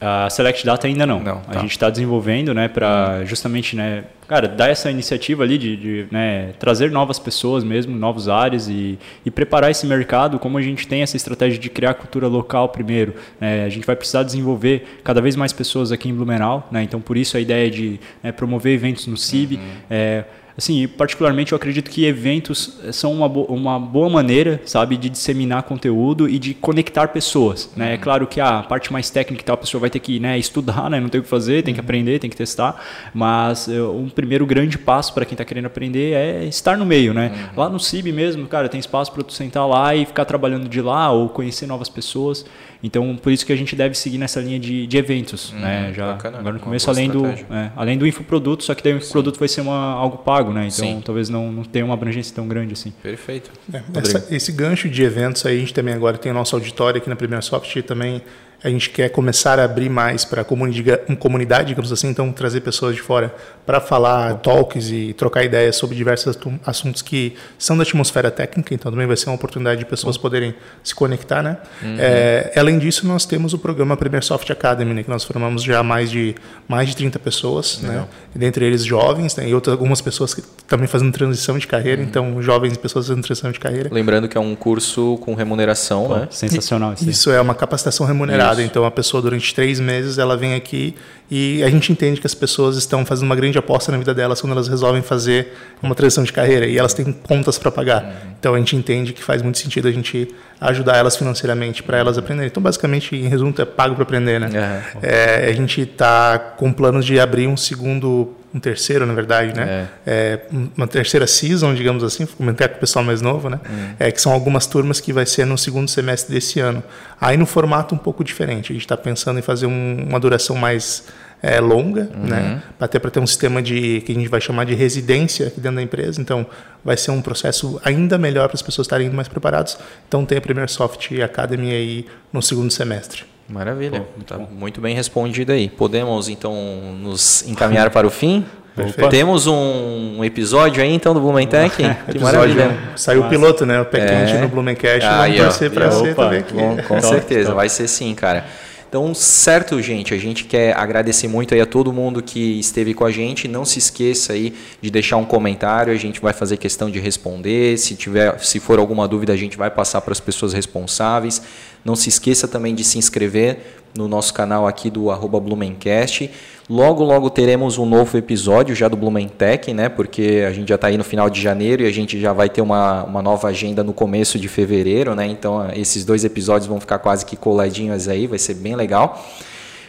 A 0.00 0.30
Select 0.30 0.64
Data 0.64 0.86
ainda 0.86 1.04
não. 1.04 1.20
não 1.20 1.40
tá. 1.40 1.58
A 1.58 1.60
gente 1.60 1.72
está 1.72 1.90
desenvolvendo, 1.90 2.54
né, 2.54 2.66
para 2.66 3.26
justamente, 3.26 3.76
né, 3.76 4.04
cara, 4.26 4.48
dar 4.48 4.70
essa 4.70 4.90
iniciativa 4.90 5.42
ali 5.42 5.58
de, 5.58 5.76
de 5.76 6.06
né, 6.10 6.54
trazer 6.58 6.90
novas 6.90 7.18
pessoas 7.18 7.62
mesmo, 7.62 7.94
novos 7.94 8.26
áreas 8.26 8.68
e, 8.68 8.98
e, 9.22 9.30
preparar 9.30 9.70
esse 9.70 9.86
mercado. 9.86 10.38
Como 10.38 10.56
a 10.56 10.62
gente 10.62 10.88
tem 10.88 11.02
essa 11.02 11.18
estratégia 11.18 11.58
de 11.58 11.68
criar 11.68 11.92
cultura 11.92 12.26
local 12.26 12.70
primeiro, 12.70 13.14
né, 13.38 13.66
a 13.66 13.68
gente 13.68 13.86
vai 13.86 13.94
precisar 13.94 14.22
desenvolver 14.22 15.00
cada 15.04 15.20
vez 15.20 15.36
mais 15.36 15.52
pessoas 15.52 15.92
aqui 15.92 16.08
em 16.08 16.14
Blumenau, 16.14 16.66
né, 16.72 16.82
então 16.82 17.02
por 17.02 17.18
isso 17.18 17.36
a 17.36 17.40
ideia 17.40 17.70
de 17.70 18.00
né, 18.22 18.32
promover 18.32 18.72
eventos 18.72 19.06
no 19.06 19.16
CIB. 19.18 19.56
Uhum. 19.56 19.62
É, 19.90 20.24
assim, 20.56 20.86
particularmente 20.86 21.52
eu 21.52 21.56
acredito 21.56 21.90
que 21.90 22.04
eventos 22.04 22.78
são 22.92 23.12
uma, 23.12 23.28
bo 23.28 23.42
uma 23.44 23.78
boa 23.78 24.08
maneira, 24.08 24.60
sabe, 24.64 24.96
de 24.96 25.08
disseminar 25.08 25.64
conteúdo 25.64 26.28
e 26.28 26.38
de 26.38 26.54
conectar 26.54 27.08
pessoas, 27.08 27.70
né? 27.76 27.86
É 27.86 27.88
uhum. 27.88 27.94
É 27.94 27.98
claro 27.98 28.26
que 28.26 28.40
a 28.40 28.62
parte 28.62 28.92
mais 28.92 29.08
técnica 29.10 29.42
e 29.42 29.44
tal, 29.44 29.54
a 29.54 29.58
pessoa 29.58 29.80
vai 29.80 29.90
ter 29.90 29.98
que, 29.98 30.20
né, 30.20 30.38
estudar, 30.38 30.90
né, 30.90 31.00
não 31.00 31.08
tem 31.08 31.20
o 31.20 31.24
que 31.24 31.28
fazer, 31.28 31.62
tem 31.62 31.72
que 31.72 31.80
uhum. 31.80 31.84
aprender, 31.84 32.18
tem 32.18 32.30
que 32.30 32.36
testar, 32.36 32.82
mas 33.12 33.66
uh, 33.66 33.90
um 33.90 34.08
primeiro 34.08 34.44
grande 34.46 34.76
passo 34.78 35.14
para 35.14 35.24
quem 35.24 35.34
está 35.34 35.44
querendo 35.44 35.66
aprender 35.66 36.12
é 36.12 36.44
estar 36.44 36.76
no 36.76 36.84
meio, 36.84 37.14
né? 37.14 37.32
Uhum. 37.34 37.62
Lá 37.62 37.68
no 37.68 37.80
CIB 37.80 38.12
mesmo, 38.12 38.46
cara, 38.46 38.68
tem 38.68 38.78
espaço 38.78 39.12
para 39.12 39.22
tu 39.22 39.32
sentar 39.32 39.66
lá 39.66 39.94
e 39.94 40.04
ficar 40.04 40.24
trabalhando 40.24 40.68
de 40.68 40.80
lá 40.80 41.10
ou 41.10 41.28
conhecer 41.28 41.66
novas 41.66 41.88
pessoas. 41.88 42.44
Então, 42.84 43.16
por 43.16 43.32
isso 43.32 43.46
que 43.46 43.52
a 43.52 43.56
gente 43.56 43.74
deve 43.74 43.94
seguir 43.94 44.18
nessa 44.18 44.38
linha 44.42 44.60
de, 44.60 44.86
de 44.86 44.98
eventos, 44.98 45.52
uhum, 45.52 45.60
né? 45.60 45.92
Já 45.96 46.12
bacana, 46.12 46.38
agora 46.38 46.52
no 46.52 46.60
começo, 46.60 46.90
além 46.90 47.08
do, 47.08 47.24
é, 47.24 47.72
além 47.74 47.96
do 47.96 48.06
infoproduto, 48.06 48.62
só 48.62 48.74
que 48.74 48.84
daí 48.84 48.92
o 48.92 48.98
infoproduto 48.98 49.36
Sim. 49.36 49.38
vai 49.38 49.48
ser 49.48 49.60
uma, 49.62 49.94
algo 49.94 50.18
pago, 50.18 50.43
né? 50.52 50.68
Então, 50.72 50.86
Sim. 50.86 51.02
talvez 51.04 51.28
não, 51.28 51.50
não 51.52 51.64
tenha 51.64 51.84
uma 51.84 51.94
abrangência 51.94 52.34
tão 52.34 52.46
grande 52.46 52.72
assim. 52.72 52.92
Perfeito. 53.02 53.50
É, 53.72 53.82
essa, 53.98 54.26
esse 54.30 54.52
gancho 54.52 54.88
de 54.88 55.02
eventos 55.02 55.44
aí, 55.46 55.56
a 55.56 55.60
gente 55.60 55.74
também 55.74 55.94
agora 55.94 56.18
tem 56.18 56.30
o 56.30 56.34
nosso 56.34 56.54
auditório 56.54 56.98
aqui 56.98 57.08
na 57.08 57.16
Primeira 57.16 57.42
Soft 57.42 57.80
também 57.82 58.22
a 58.64 58.70
gente 58.70 58.88
quer 58.88 59.10
começar 59.10 59.60
a 59.60 59.64
abrir 59.64 59.90
mais 59.90 60.24
para 60.24 60.40
a 60.40 60.44
comunidade, 60.44 61.68
digamos 61.68 61.92
assim, 61.92 62.08
então 62.08 62.32
trazer 62.32 62.62
pessoas 62.62 62.96
de 62.96 63.02
fora 63.02 63.34
para 63.66 63.78
falar 63.78 64.36
talks 64.36 64.90
e 64.90 65.12
trocar 65.12 65.44
ideias 65.44 65.76
sobre 65.76 65.94
diversos 65.94 66.38
assuntos 66.64 67.02
que 67.02 67.36
são 67.58 67.76
da 67.76 67.82
atmosfera 67.82 68.30
técnica, 68.30 68.72
então 68.72 68.90
também 68.90 69.06
vai 69.06 69.18
ser 69.18 69.28
uma 69.28 69.34
oportunidade 69.34 69.80
de 69.80 69.84
pessoas 69.84 70.16
poderem 70.16 70.54
se 70.82 70.94
conectar, 70.94 71.42
né? 71.42 71.58
Uhum. 71.82 71.96
É, 71.98 72.52
além 72.56 72.78
disso, 72.78 73.06
nós 73.06 73.26
temos 73.26 73.52
o 73.52 73.58
programa 73.58 73.98
Premier 73.98 74.24
Soft 74.24 74.50
Academy, 74.50 74.94
né, 74.94 75.02
que 75.02 75.10
nós 75.10 75.24
formamos 75.24 75.62
já 75.62 75.82
mais 75.82 76.10
de 76.10 76.34
mais 76.66 76.88
de 76.88 76.96
30 76.96 77.18
pessoas, 77.18 77.80
né? 77.82 77.90
Legal. 77.90 78.04
né? 78.04 78.08
dentre 78.34 78.64
eles 78.64 78.82
jovens, 78.82 79.36
né? 79.36 79.46
e 79.46 79.54
outras 79.54 79.74
algumas 79.74 80.00
pessoas 80.00 80.32
que 80.32 80.42
também 80.66 80.86
fazendo 80.86 81.12
transição 81.12 81.58
de 81.58 81.66
carreira, 81.66 82.00
uhum. 82.00 82.08
então 82.08 82.42
jovens 82.42 82.72
e 82.72 82.78
pessoas 82.78 83.08
fazendo 83.08 83.22
transição 83.22 83.52
de 83.52 83.60
carreira. 83.60 83.90
Lembrando 83.92 84.26
que 84.26 84.38
é 84.38 84.40
um 84.40 84.54
curso 84.54 85.18
com 85.18 85.34
remuneração, 85.34 86.06
Pô, 86.06 86.16
né? 86.16 86.28
Sensacional. 86.30 86.94
Isso, 86.94 87.10
isso 87.10 87.30
é 87.30 87.38
uma 87.38 87.54
capacitação 87.54 88.06
remunerada 88.06 88.53
então 88.62 88.84
a 88.84 88.90
pessoa 88.90 89.22
durante 89.22 89.54
três 89.54 89.80
meses 89.80 90.18
ela 90.18 90.36
vem 90.36 90.54
aqui 90.54 90.94
e 91.30 91.62
a 91.64 91.70
gente 91.70 91.90
entende 91.90 92.20
que 92.20 92.26
as 92.26 92.34
pessoas 92.34 92.76
estão 92.76 93.04
fazendo 93.04 93.26
uma 93.26 93.34
grande 93.34 93.56
aposta 93.56 93.90
na 93.90 93.96
vida 93.96 94.12
delas 94.12 94.40
quando 94.40 94.52
elas 94.52 94.68
resolvem 94.68 95.02
fazer 95.02 95.52
uma 95.82 95.94
transição 95.94 96.22
de 96.22 96.32
carreira 96.32 96.66
e 96.66 96.76
elas 96.76 96.92
têm 96.92 97.12
contas 97.12 97.58
para 97.58 97.70
pagar. 97.70 98.02
Uhum. 98.02 98.10
Então 98.38 98.54
a 98.54 98.58
gente 98.58 98.76
entende 98.76 99.12
que 99.12 99.22
faz 99.22 99.40
muito 99.40 99.58
sentido 99.58 99.88
a 99.88 99.92
gente 99.92 100.34
ajudar 100.60 100.96
elas 100.96 101.16
financeiramente 101.16 101.82
para 101.82 101.96
elas 101.96 102.18
aprenderem. 102.18 102.48
Então 102.48 102.62
basicamente, 102.62 103.16
em 103.16 103.26
resumo, 103.26 103.54
é 103.58 103.64
pago 103.64 103.94
para 103.94 104.02
aprender, 104.02 104.38
né? 104.38 104.48
Uhum. 104.48 105.00
É, 105.02 105.46
a 105.48 105.52
gente 105.52 105.80
está 105.80 106.38
com 106.38 106.72
planos 106.72 107.06
de 107.06 107.18
abrir 107.18 107.46
um 107.46 107.56
segundo 107.56 108.36
um 108.54 108.60
terceiro, 108.60 109.04
na 109.04 109.12
verdade, 109.12 109.52
né? 109.52 109.88
É. 110.06 110.38
É, 110.40 110.40
uma 110.76 110.86
terceira 110.86 111.26
season, 111.26 111.74
digamos 111.74 112.04
assim, 112.04 112.24
comentar 112.24 112.68
com 112.68 112.76
o 112.76 112.78
pessoal 112.78 113.04
mais 113.04 113.20
novo, 113.20 113.50
né? 113.50 113.58
Uhum. 113.68 113.94
É, 113.98 114.12
que 114.12 114.20
são 114.20 114.32
algumas 114.32 114.64
turmas 114.64 115.00
que 115.00 115.12
vai 115.12 115.26
ser 115.26 115.44
no 115.44 115.58
segundo 115.58 115.88
semestre 115.88 116.32
desse 116.32 116.60
ano. 116.60 116.80
Aí 117.20 117.36
no 117.36 117.46
formato 117.46 117.96
um 117.96 117.98
pouco 117.98 118.22
diferente. 118.22 118.70
A 118.70 118.74
gente 118.74 118.84
está 118.84 118.96
pensando 118.96 119.40
em 119.40 119.42
fazer 119.42 119.66
um, 119.66 120.06
uma 120.08 120.20
duração 120.20 120.54
mais 120.54 121.02
é, 121.44 121.60
longa, 121.60 122.08
uhum. 122.16 122.26
né? 122.26 122.62
até 122.80 122.98
para 122.98 123.10
ter 123.10 123.20
um 123.20 123.26
sistema 123.26 123.60
de 123.60 124.00
que 124.00 124.12
a 124.12 124.14
gente 124.14 124.28
vai 124.28 124.40
chamar 124.40 124.64
de 124.64 124.74
residência 124.74 125.48
aqui 125.48 125.60
dentro 125.60 125.76
da 125.76 125.82
empresa. 125.82 126.18
Então, 126.18 126.46
vai 126.82 126.96
ser 126.96 127.10
um 127.10 127.20
processo 127.20 127.78
ainda 127.84 128.16
melhor 128.16 128.48
para 128.48 128.54
as 128.54 128.62
pessoas 128.62 128.86
estarem 128.86 129.10
mais 129.10 129.28
preparadas. 129.28 129.78
Então, 130.08 130.24
tem 130.24 130.38
a 130.38 130.40
Premier 130.40 130.70
Soft 130.70 131.12
Academy 131.22 131.70
aí 131.70 132.06
no 132.32 132.40
segundo 132.40 132.70
semestre. 132.70 133.24
Maravilha, 133.46 134.00
Pô, 134.00 134.06
muito, 134.16 134.26
tá 134.26 134.38
muito 134.38 134.80
bem 134.80 134.94
respondido 134.94 135.52
aí. 135.52 135.68
Podemos 135.68 136.30
então 136.30 136.54
nos 136.98 137.46
encaminhar 137.46 137.90
para 137.92 138.06
o 138.06 138.10
fim? 138.10 138.46
Perfeito. 138.74 139.10
Temos 139.10 139.46
um 139.46 140.24
episódio 140.24 140.82
aí 140.82 140.92
então 140.92 141.12
do 141.12 141.20
Blumentech? 141.20 141.76
que 141.76 141.82
Episódio, 141.82 142.22
maravilha. 142.22 142.78
Saiu 142.96 143.20
o 143.20 143.28
piloto, 143.28 143.66
né? 143.66 143.82
O 143.82 143.84
Pé 143.84 144.00
É. 144.00 144.06
Quente 144.06 144.38
no 144.38 144.48
Blumencast. 144.48 145.04
Aí, 145.04 145.36
Vamos 145.36 145.58
torcer 145.58 145.70
pra 145.70 145.90
ser 145.90 146.12
Opa, 146.12 146.24
também. 146.24 146.42
Com, 146.42 146.76
com 146.82 147.00
Top, 147.00 147.06
certeza, 147.06 147.50
top. 147.50 147.56
vai 147.56 147.68
ser 147.68 147.86
sim, 147.86 148.14
cara. 148.14 148.46
Então, 148.94 149.12
certo, 149.12 149.82
gente, 149.82 150.14
a 150.14 150.18
gente 150.18 150.44
quer 150.44 150.72
agradecer 150.78 151.26
muito 151.26 151.52
aí 151.52 151.60
a 151.60 151.66
todo 151.66 151.92
mundo 151.92 152.22
que 152.22 152.60
esteve 152.60 152.94
com 152.94 153.04
a 153.04 153.10
gente. 153.10 153.48
Não 153.48 153.64
se 153.64 153.80
esqueça 153.80 154.34
aí 154.34 154.54
de 154.80 154.88
deixar 154.88 155.16
um 155.16 155.24
comentário, 155.24 155.92
a 155.92 155.96
gente 155.96 156.20
vai 156.20 156.32
fazer 156.32 156.58
questão 156.58 156.88
de 156.88 157.00
responder. 157.00 157.76
Se 157.76 157.96
tiver, 157.96 158.38
se 158.38 158.60
for 158.60 158.78
alguma 158.78 159.08
dúvida, 159.08 159.32
a 159.32 159.36
gente 159.36 159.56
vai 159.56 159.68
passar 159.68 160.00
para 160.00 160.12
as 160.12 160.20
pessoas 160.20 160.52
responsáveis. 160.52 161.42
Não 161.84 161.96
se 161.96 162.08
esqueça 162.08 162.46
também 162.46 162.72
de 162.72 162.84
se 162.84 162.96
inscrever 162.96 163.82
no 163.96 164.08
nosso 164.08 164.34
canal 164.34 164.66
aqui 164.66 164.90
do 164.90 165.10
arroba 165.10 165.38
Blumencast. 165.38 166.30
Logo, 166.68 167.04
logo 167.04 167.28
teremos 167.28 167.76
um 167.76 167.84
novo 167.84 168.16
episódio 168.16 168.74
já 168.74 168.88
do 168.88 168.96
Blumentech, 168.96 169.72
né? 169.74 169.88
Porque 169.88 170.44
a 170.48 170.52
gente 170.52 170.68
já 170.68 170.76
está 170.76 170.86
aí 170.86 170.96
no 170.96 171.04
final 171.04 171.28
de 171.28 171.40
janeiro 171.40 171.82
e 171.82 171.86
a 171.86 171.92
gente 171.92 172.18
já 172.18 172.32
vai 172.32 172.48
ter 172.48 172.62
uma, 172.62 173.04
uma 173.04 173.20
nova 173.20 173.48
agenda 173.48 173.84
no 173.84 173.92
começo 173.92 174.38
de 174.38 174.48
fevereiro, 174.48 175.14
né? 175.14 175.26
Então 175.26 175.68
esses 175.74 176.04
dois 176.04 176.24
episódios 176.24 176.66
vão 176.66 176.80
ficar 176.80 176.98
quase 176.98 177.26
que 177.26 177.36
coladinhos 177.36 178.08
aí, 178.08 178.26
vai 178.26 178.38
ser 178.38 178.54
bem 178.54 178.74
legal. 178.74 179.22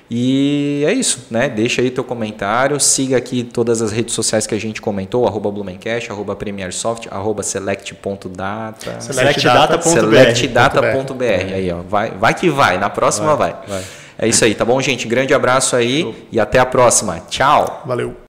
E 0.09 0.83
é 0.85 0.93
isso, 0.93 1.27
né? 1.31 1.49
Deixa 1.49 1.81
aí 1.81 1.89
teu 1.89 2.03
comentário, 2.03 2.79
siga 2.79 3.17
aqui 3.17 3.43
todas 3.43 3.81
as 3.81 3.91
redes 3.91 4.13
sociais 4.13 4.45
que 4.45 4.53
a 4.53 4.59
gente 4.59 4.81
comentou, 4.81 5.27
arroba 5.27 5.49
Blumencast, 5.49 6.11
arroba 6.11 6.35
Premiersoft, 6.35 7.07
arroba 7.09 7.41
select.data, 7.41 9.01
Selectdata.br. 9.01 9.81
selectdata.br. 9.81 11.53
Aí, 11.53 11.71
ó, 11.71 11.81
vai, 11.81 12.11
vai 12.11 12.33
que 12.33 12.49
vai, 12.49 12.77
na 12.77 12.89
próxima 12.89 13.35
vai. 13.35 13.55
vai. 13.67 13.83
É 14.17 14.27
isso 14.27 14.45
aí, 14.45 14.53
tá 14.55 14.63
bom, 14.63 14.79
gente? 14.79 15.07
Grande 15.07 15.33
abraço 15.33 15.75
aí 15.75 16.27
e 16.31 16.39
até 16.39 16.59
a 16.59 16.65
próxima. 16.65 17.19
Tchau! 17.29 17.83
Valeu. 17.85 18.15